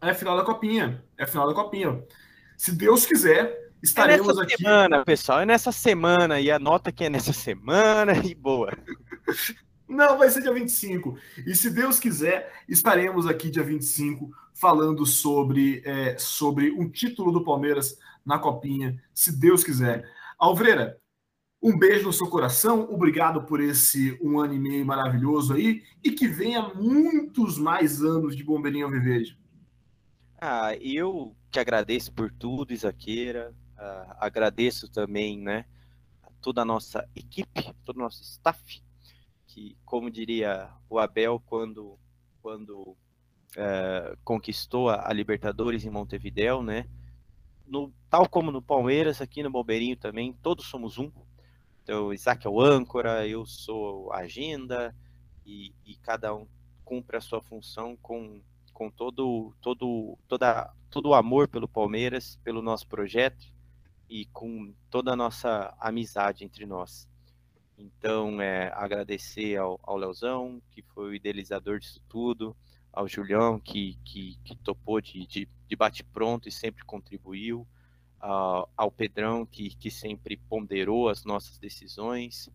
É 0.00 0.10
a 0.10 0.14
final 0.14 0.36
da 0.36 0.44
Copinha. 0.44 1.04
É 1.18 1.24
a 1.24 1.26
final 1.26 1.46
da 1.48 1.54
Copinha. 1.54 2.02
Se 2.56 2.72
Deus 2.72 3.04
quiser, 3.04 3.70
estaremos 3.82 4.26
é 4.26 4.30
nessa 4.30 4.42
aqui. 4.42 4.56
semana, 4.56 5.04
pessoal. 5.04 5.40
É 5.40 5.46
nessa 5.46 5.72
semana. 5.72 6.40
E 6.40 6.50
anota 6.50 6.90
que 6.90 7.04
é 7.04 7.10
nessa 7.10 7.32
semana 7.32 8.12
e 8.24 8.34
boa. 8.34 8.72
Não, 9.88 10.18
vai 10.18 10.28
ser 10.30 10.42
dia 10.42 10.52
25. 10.52 11.16
E 11.46 11.54
se 11.54 11.70
Deus 11.70 11.98
quiser, 11.98 12.52
estaremos 12.68 13.26
aqui 13.26 13.50
dia 13.50 13.62
25 13.62 14.30
falando 14.52 15.04
sobre, 15.04 15.82
é, 15.84 16.16
sobre 16.18 16.70
um 16.72 16.88
título 16.88 17.30
do 17.30 17.44
Palmeiras 17.44 17.98
na 18.24 18.38
Copinha, 18.38 19.00
se 19.14 19.30
Deus 19.30 19.62
quiser. 19.62 20.10
Alvreira, 20.38 21.00
um 21.62 21.78
beijo 21.78 22.04
no 22.04 22.12
seu 22.12 22.28
coração, 22.28 22.82
obrigado 22.92 23.44
por 23.44 23.60
esse 23.60 24.18
um 24.22 24.38
ano 24.38 24.54
e 24.54 24.58
meio 24.58 24.84
maravilhoso 24.84 25.54
aí 25.54 25.82
e 26.04 26.10
que 26.10 26.28
venha 26.28 26.68
muitos 26.74 27.58
mais 27.58 28.02
anos 28.02 28.36
de 28.36 28.44
Bombeirinho 28.44 28.90
Viverde. 28.90 29.38
Ah, 30.38 30.76
eu 30.76 31.34
te 31.50 31.58
agradeço 31.58 32.12
por 32.12 32.30
tudo, 32.30 32.72
Isaqueira. 32.72 33.54
Ah, 33.78 34.16
agradeço 34.20 34.90
também, 34.90 35.40
né, 35.40 35.64
a 36.22 36.30
toda 36.42 36.62
a 36.62 36.64
nossa 36.64 37.08
equipe, 37.16 37.72
todo 37.84 37.96
o 37.96 38.00
nosso 38.00 38.22
staff, 38.22 38.82
que, 39.46 39.76
como 39.84 40.10
diria 40.10 40.70
o 40.88 40.98
Abel 40.98 41.42
quando, 41.46 41.98
quando 42.42 42.96
uh, 43.56 44.16
conquistou 44.22 44.90
a, 44.90 45.08
a 45.08 45.12
Libertadores 45.12 45.84
em 45.84 45.90
Montevideo, 45.90 46.62
né, 46.62 46.86
no, 47.66 47.92
tal 48.08 48.28
como 48.28 48.50
no 48.50 48.62
Palmeiras, 48.62 49.20
aqui 49.20 49.42
no 49.42 49.50
Bobeirinho 49.50 49.96
também, 49.96 50.32
todos 50.32 50.66
somos 50.66 50.98
um. 50.98 51.10
Então, 51.82 52.08
o 52.08 52.14
Isaac 52.14 52.46
é 52.46 52.50
o 52.50 52.60
âncora, 52.60 53.26
eu 53.26 53.46
sou 53.46 54.12
a 54.12 54.18
agenda, 54.18 54.94
e, 55.44 55.72
e 55.84 55.96
cada 55.96 56.34
um 56.34 56.46
cumpre 56.84 57.16
a 57.16 57.20
sua 57.20 57.40
função 57.40 57.96
com, 57.96 58.40
com 58.72 58.90
todo, 58.90 59.54
todo, 59.60 60.18
toda, 60.26 60.72
todo 60.90 61.10
o 61.10 61.14
amor 61.14 61.48
pelo 61.48 61.68
Palmeiras, 61.68 62.38
pelo 62.42 62.60
nosso 62.60 62.86
projeto 62.86 63.52
e 64.08 64.26
com 64.26 64.72
toda 64.90 65.12
a 65.12 65.16
nossa 65.16 65.74
amizade 65.80 66.44
entre 66.44 66.66
nós. 66.66 67.08
Então, 67.78 68.40
é, 68.40 68.72
agradecer 68.74 69.56
ao, 69.56 69.78
ao 69.82 69.96
Leozão, 69.96 70.62
que 70.70 70.82
foi 70.82 71.10
o 71.10 71.14
idealizador 71.14 71.78
disso 71.78 72.00
tudo, 72.08 72.56
ao 72.96 73.06
Julião, 73.06 73.60
que, 73.60 73.98
que, 74.02 74.38
que 74.42 74.56
topou 74.56 75.02
de, 75.02 75.26
de, 75.26 75.46
de 75.68 75.76
bate-pronto 75.76 76.48
e 76.48 76.52
sempre 76.52 76.82
contribuiu, 76.82 77.60
uh, 78.22 78.66
ao 78.74 78.90
Pedrão, 78.90 79.44
que, 79.44 79.68
que 79.76 79.90
sempre 79.90 80.38
ponderou 80.38 81.10
as 81.10 81.22
nossas 81.22 81.58
decisões, 81.58 82.48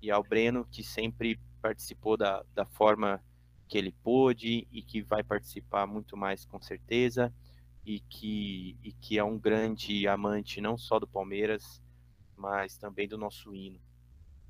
e 0.00 0.08
ao 0.08 0.22
Breno, 0.22 0.64
que 0.70 0.84
sempre 0.84 1.40
participou 1.60 2.16
da, 2.16 2.44
da 2.54 2.64
forma 2.64 3.20
que 3.66 3.76
ele 3.76 3.90
pôde 3.90 4.68
e 4.70 4.82
que 4.82 5.02
vai 5.02 5.24
participar 5.24 5.84
muito 5.84 6.16
mais 6.16 6.44
com 6.44 6.62
certeza, 6.62 7.34
e 7.84 7.98
que, 7.98 8.76
e 8.84 8.92
que 8.92 9.18
é 9.18 9.24
um 9.24 9.36
grande 9.36 10.06
amante 10.06 10.60
não 10.60 10.78
só 10.78 11.00
do 11.00 11.08
Palmeiras, 11.08 11.82
mas 12.36 12.78
também 12.78 13.08
do 13.08 13.18
nosso 13.18 13.52
hino 13.52 13.80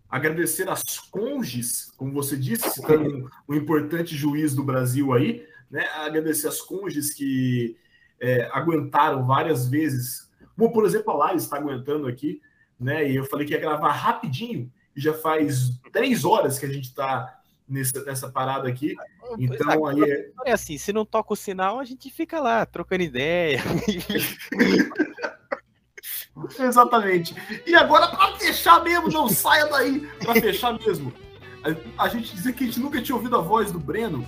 agradecer 0.08 0.68
às 0.68 0.98
conges, 0.98 1.92
como 1.96 2.12
você 2.12 2.36
disse, 2.36 2.70
citando 2.70 3.08
um, 3.08 3.28
um 3.48 3.54
importante 3.54 4.16
juiz 4.16 4.54
do 4.54 4.64
Brasil 4.64 5.12
aí, 5.12 5.46
né? 5.70 5.86
Agradecer 5.96 6.48
às 6.48 6.60
conges 6.60 7.12
que 7.12 7.76
é, 8.20 8.48
aguentaram 8.52 9.26
várias 9.26 9.68
vezes, 9.68 10.30
como 10.56 10.72
por 10.72 10.84
exemplo 10.84 11.12
a 11.12 11.16
Lares 11.16 11.44
está 11.44 11.56
aguentando 11.56 12.06
aqui, 12.06 12.40
né? 12.78 13.08
E 13.08 13.16
eu 13.16 13.24
falei 13.24 13.46
que 13.46 13.52
ia 13.52 13.60
gravar 13.60 13.92
rapidinho, 13.92 14.72
e 14.96 15.00
já 15.00 15.14
faz 15.14 15.78
três 15.92 16.24
horas 16.24 16.58
que 16.58 16.66
a 16.66 16.68
gente 16.68 16.86
está 16.86 17.38
nessa, 17.68 18.04
nessa 18.04 18.30
parada 18.30 18.68
aqui. 18.68 18.96
Então 19.38 19.86
aí 19.86 20.02
é... 20.02 20.30
é 20.46 20.52
assim, 20.52 20.78
se 20.78 20.92
não 20.92 21.04
toca 21.04 21.34
o 21.34 21.36
sinal, 21.36 21.78
a 21.78 21.84
gente 21.84 22.10
fica 22.10 22.40
lá 22.40 22.66
trocando 22.66 23.04
ideia. 23.04 23.60
Exatamente. 26.58 27.34
E 27.66 27.74
agora, 27.74 28.08
para 28.08 28.36
fechar 28.36 28.82
mesmo, 28.82 29.08
não 29.08 29.28
saia 29.30 29.66
daí. 29.66 30.00
Para 30.22 30.34
fechar 30.34 30.78
mesmo. 30.78 31.12
A, 31.64 32.04
a, 32.04 32.08
gente 32.08 32.34
dizia 32.34 32.52
que 32.52 32.64
a 32.64 32.66
gente 32.66 32.80
nunca 32.80 33.02
tinha 33.02 33.16
ouvido 33.16 33.36
a 33.36 33.40
voz 33.40 33.72
do 33.72 33.78
Breno, 33.78 34.26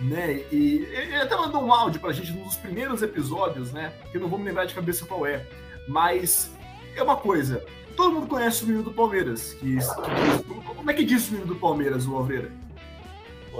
né? 0.00 0.42
E 0.52 0.86
ele 0.92 1.16
até 1.16 1.36
mandou 1.36 1.62
um 1.64 1.72
áudio 1.72 2.00
pra 2.00 2.12
gente 2.12 2.32
nos 2.32 2.56
primeiros 2.56 3.02
episódios, 3.02 3.72
né? 3.72 3.92
Que 4.10 4.18
eu 4.18 4.20
não 4.20 4.28
vou 4.28 4.38
me 4.38 4.44
lembrar 4.44 4.66
de 4.66 4.74
cabeça 4.74 5.06
qual 5.06 5.26
é. 5.26 5.46
Mas 5.86 6.52
é 6.94 7.02
uma 7.02 7.16
coisa. 7.16 7.64
Todo 7.96 8.12
mundo 8.12 8.26
conhece 8.28 8.62
o 8.62 8.66
menino 8.66 8.84
do 8.84 8.92
Palmeiras. 8.92 9.54
Que, 9.54 9.76
que, 9.76 10.54
como 10.76 10.90
é 10.90 10.94
que 10.94 11.04
diz 11.04 11.28
o 11.28 11.32
menino 11.32 11.54
do 11.54 11.56
Palmeiras, 11.58 12.06
o 12.06 12.14
Alveira? 12.14 12.52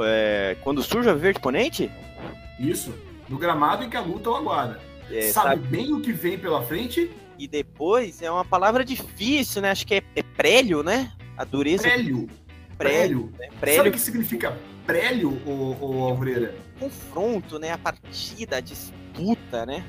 É, 0.01 0.57
quando 0.63 0.83
surge 0.83 1.09
a 1.09 1.15
verde 1.15 1.41
ponente? 1.41 1.91
Isso. 2.59 2.95
No 3.29 3.37
gramado 3.37 3.83
em 3.83 3.91
que 3.91 3.97
a 3.97 4.01
luta 4.01 4.31
o 4.31 4.37
aguarda. 4.37 4.81
É, 5.11 5.23
sabe, 5.33 5.57
sabe 5.57 5.69
bem 5.69 5.93
o 5.93 6.01
que 6.01 6.13
vem 6.13 6.39
pela 6.39 6.63
frente 6.63 7.11
e 7.39 7.47
depois 7.47 8.21
é 8.21 8.31
uma 8.31 8.45
palavra 8.45 8.85
difícil, 8.85 9.63
né? 9.63 9.71
Acho 9.71 9.87
que 9.87 9.95
é, 9.95 10.03
é 10.17 10.23
prélio, 10.23 10.83
né? 10.83 11.13
A 11.37 11.45
dureza. 11.45 11.85
Prélio. 11.85 12.29
Prélio. 12.77 13.33
Né? 13.39 13.49
prélio. 13.61 13.77
Sabe 13.79 13.89
o 13.89 13.93
que 13.93 14.01
significa 14.01 14.57
prélio, 14.87 15.41
ô, 15.47 15.77
ô 15.81 16.05
Alvreira? 16.05 16.55
Confronto, 16.81 17.59
né? 17.59 17.73
A 17.73 17.79
partida, 17.79 18.57
a 18.57 18.61
disputa, 18.61 19.67
né? 19.67 19.85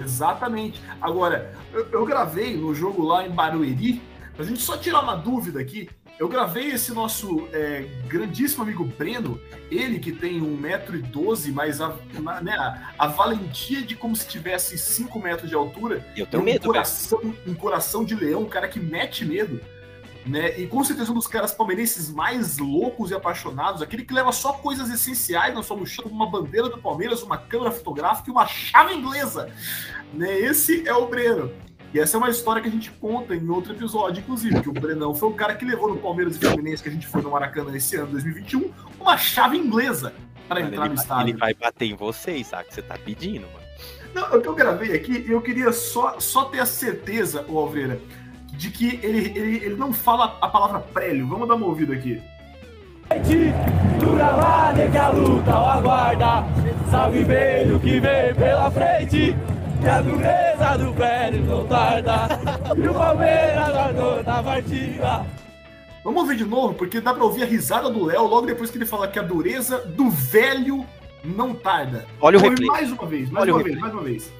Exatamente. 0.00 0.82
Agora, 1.00 1.54
eu, 1.72 1.88
eu 1.90 2.04
gravei 2.04 2.56
no 2.56 2.74
jogo 2.74 3.04
lá 3.04 3.26
em 3.26 3.30
Barueri, 3.30 4.02
pra 4.34 4.44
gente 4.44 4.60
só 4.60 4.76
tirar 4.76 5.02
uma 5.02 5.14
dúvida 5.14 5.60
aqui. 5.60 5.88
Eu 6.18 6.28
gravei 6.28 6.68
esse 6.68 6.92
nosso 6.92 7.48
é, 7.52 7.86
grandíssimo 8.06 8.62
amigo 8.62 8.84
Breno, 8.84 9.40
ele 9.68 9.98
que 9.98 10.12
tem 10.12 10.40
1,12m, 10.40 11.52
mas 11.52 11.80
a, 11.80 11.96
né, 12.40 12.54
a, 12.96 13.06
valentia 13.08 13.82
de 13.82 13.96
como 13.96 14.14
se 14.14 14.28
tivesse 14.28 14.78
5 14.78 15.18
metros 15.18 15.48
de 15.48 15.56
altura. 15.56 16.06
Eu 16.16 16.24
tenho 16.26 16.42
um 16.42 16.46
medo. 16.46 16.66
Coração, 16.66 17.34
um 17.44 17.54
coração 17.54 18.04
de 18.04 18.14
leão, 18.14 18.42
um 18.42 18.48
cara 18.48 18.68
que 18.68 18.78
mete 18.78 19.24
medo. 19.24 19.60
Né? 20.24 20.58
E 20.58 20.66
com 20.68 20.82
certeza 20.84 21.10
um 21.10 21.14
dos 21.14 21.26
caras 21.26 21.52
palmeirenses 21.52 22.08
mais 22.08 22.58
loucos 22.58 23.10
e 23.10 23.14
apaixonados, 23.14 23.82
aquele 23.82 24.04
que 24.04 24.14
leva 24.14 24.32
só 24.32 24.52
coisas 24.52 24.88
essenciais 24.90 25.52
na 25.52 25.62
sua 25.62 25.76
mochila, 25.76 26.08
uma 26.08 26.30
bandeira 26.30 26.68
do 26.68 26.78
Palmeiras, 26.78 27.22
uma 27.22 27.36
câmera 27.36 27.72
fotográfica 27.72 28.30
e 28.30 28.32
uma 28.32 28.46
chave 28.46 28.94
inglesa. 28.94 29.52
Né? 30.12 30.38
Esse 30.38 30.88
é 30.88 30.94
o 30.94 31.06
Breno. 31.06 31.52
E 31.94 32.00
essa 32.00 32.16
é 32.16 32.18
uma 32.18 32.28
história 32.28 32.60
que 32.60 32.66
a 32.66 32.70
gente 32.72 32.90
conta 32.90 33.36
em 33.36 33.48
outro 33.48 33.72
episódio, 33.72 34.20
inclusive, 34.20 34.60
que 34.60 34.68
o 34.68 34.72
Brenão 34.72 35.14
foi 35.14 35.28
o 35.28 35.32
cara 35.32 35.54
que 35.54 35.64
levou 35.64 35.88
no 35.88 35.96
Palmeiras 35.96 36.34
e 36.34 36.40
Fluminense, 36.40 36.82
que 36.82 36.88
a 36.88 36.92
gente 36.92 37.06
foi 37.06 37.22
no 37.22 37.30
Maracanã 37.30 37.74
esse 37.76 37.94
ano, 37.94 38.08
2021, 38.08 38.68
uma 38.98 39.16
chave 39.16 39.56
inglesa 39.56 40.12
para 40.48 40.60
entrar 40.60 40.88
no 40.88 40.94
estádio. 40.96 41.30
Ele 41.30 41.38
vai 41.38 41.54
bater 41.54 41.84
em 41.84 41.94
vocês, 41.94 42.48
sabe? 42.48 42.64
Que 42.64 42.74
você 42.74 42.82
tá 42.82 42.98
pedindo, 42.98 43.46
mano. 43.46 43.64
Não, 44.12 44.26
é 44.26 44.36
o 44.36 44.42
que 44.42 44.48
eu 44.48 44.54
gravei 44.56 44.92
aqui, 44.92 45.24
eu 45.28 45.40
queria 45.40 45.72
só, 45.72 46.18
só 46.18 46.46
ter 46.46 46.58
a 46.58 46.66
certeza, 46.66 47.44
o 47.48 47.56
Alveira, 47.56 48.00
de 48.48 48.70
que 48.70 48.98
ele, 49.00 49.32
ele, 49.38 49.64
ele 49.64 49.76
não 49.76 49.92
fala 49.92 50.36
a 50.40 50.48
palavra 50.48 50.80
prélio. 50.80 51.28
Vamos 51.28 51.46
dar 51.46 51.54
uma 51.54 51.66
ouvida 51.66 51.94
aqui. 51.94 52.20
Dura 54.00 54.30
lá, 54.30 54.74
que 54.90 54.98
a 54.98 55.08
luta 55.10 55.50
o 55.52 55.64
aguarda. 55.64 56.44
Salve 56.90 57.22
velho 57.22 57.78
que 57.78 58.00
vem 58.00 58.34
pela 58.34 58.68
frente. 58.68 59.36
E 59.82 59.88
a 59.88 60.00
dureza 60.00 60.78
do 60.78 60.92
velho 60.92 61.44
não 61.44 61.66
tarda. 61.66 62.28
E 62.76 62.88
o 62.88 62.94
Palmeiras 62.94 63.68
guardou 63.72 64.22
na 64.22 64.42
partida. 64.42 65.26
Vamos 66.02 66.22
ouvir 66.22 66.36
de 66.36 66.44
novo, 66.44 66.74
porque 66.74 67.00
dá 67.00 67.14
pra 67.14 67.24
ouvir 67.24 67.44
a 67.44 67.46
risada 67.46 67.88
do 67.90 68.04
Léo 68.04 68.26
logo 68.26 68.46
depois 68.46 68.70
que 68.70 68.78
ele 68.78 68.86
fala 68.86 69.08
que 69.08 69.18
a 69.18 69.22
dureza 69.22 69.78
do 69.78 70.10
velho 70.10 70.84
não 71.24 71.54
tarda. 71.54 72.04
Olha 72.20 72.38
o 72.38 72.40
replay. 72.40 72.68
Mais 72.68 72.92
uma 72.92 73.06
vez, 73.06 73.30
mais 73.30 73.42
Olha 73.42 73.54
uma 73.54 73.62
vez, 73.62 73.78
mais 73.78 73.94
uma 73.94 74.02
vez. 74.02 74.32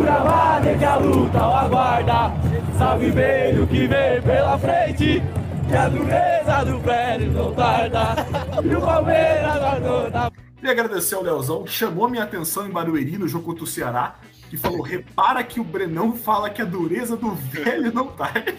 Gramado 0.00 0.68
é 0.68 0.74
que 0.76 0.84
a 0.84 0.96
luta 0.96 1.38
o 1.38 1.52
aguarda 1.52 2.32
Salve 2.78 3.10
velho 3.10 3.66
que 3.66 3.86
vem 3.86 4.22
pela 4.22 4.58
frente 4.58 5.22
Que 5.68 5.76
a 5.76 5.88
dureza 5.88 6.64
do 6.64 6.78
velho 6.80 7.32
não 7.32 7.52
tarda 7.52 8.16
E 8.62 8.74
o 8.74 8.80
Palmeiras 8.80 9.58
guardou 9.58 10.10
na 10.10 10.30
Queria 10.60 10.72
agradecer 10.72 11.14
ao 11.14 11.22
Leozão, 11.22 11.62
que 11.62 11.70
chamou 11.72 12.04
a 12.04 12.08
minha 12.10 12.22
atenção 12.22 12.66
em 12.66 12.70
Barueri, 12.70 13.16
no 13.16 13.26
jogo 13.26 13.46
contra 13.46 13.64
o 13.64 13.66
Ceará, 13.66 14.16
que 14.50 14.56
falou: 14.56 14.82
repara 14.82 15.44
que 15.44 15.60
o 15.60 15.64
Brenão 15.64 16.12
fala 16.16 16.50
que 16.50 16.60
a 16.60 16.64
dureza 16.64 17.16
do 17.16 17.30
velho 17.32 17.92
não 17.94 18.08
tarda. 18.08 18.52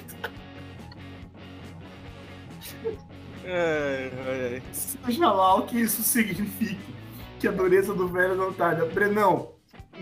Seja 4.72 5.32
lá 5.32 5.56
o 5.56 5.64
que 5.64 5.80
isso 5.80 6.02
signifique, 6.02 6.96
que 7.38 7.48
a 7.48 7.52
dureza 7.52 7.94
do 7.94 8.08
velho 8.08 8.36
não 8.36 8.54
tarda. 8.54 8.86
Brenão, 8.86 9.52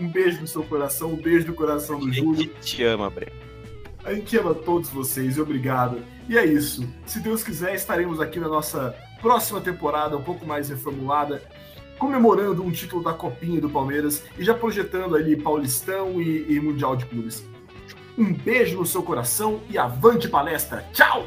um 0.00 0.08
beijo 0.08 0.40
no 0.40 0.46
seu 0.46 0.62
coração, 0.62 1.12
um 1.12 1.16
beijo 1.16 1.48
no 1.48 1.54
coração 1.54 1.98
do 1.98 2.08
A 2.08 2.12
Júlio. 2.12 2.36
gente 2.36 2.60
te 2.60 2.84
ama, 2.84 3.10
Breno. 3.10 3.32
A 4.04 4.14
gente 4.14 4.38
ama 4.38 4.54
todos 4.54 4.88
vocês 4.90 5.36
e 5.36 5.40
obrigado. 5.40 6.02
E 6.28 6.38
é 6.38 6.46
isso. 6.46 6.88
Se 7.04 7.18
Deus 7.18 7.42
quiser, 7.42 7.74
estaremos 7.74 8.20
aqui 8.20 8.38
na 8.38 8.48
nossa 8.48 8.94
próxima 9.20 9.60
temporada, 9.60 10.16
um 10.16 10.22
pouco 10.22 10.46
mais 10.46 10.70
reformulada, 10.70 11.42
comemorando 12.00 12.64
um 12.64 12.72
título 12.72 13.04
da 13.04 13.12
Copinha 13.12 13.60
do 13.60 13.68
Palmeiras 13.68 14.24
e 14.38 14.42
já 14.42 14.54
projetando 14.54 15.14
ali 15.14 15.36
Paulistão 15.36 16.20
e, 16.20 16.46
e 16.50 16.58
Mundial 16.58 16.96
de 16.96 17.04
Clubes. 17.04 17.44
Um 18.16 18.32
beijo 18.32 18.78
no 18.78 18.86
seu 18.86 19.02
coração 19.02 19.60
e 19.68 19.76
avante 19.76 20.26
palestra. 20.26 20.84
Tchau! 20.92 21.26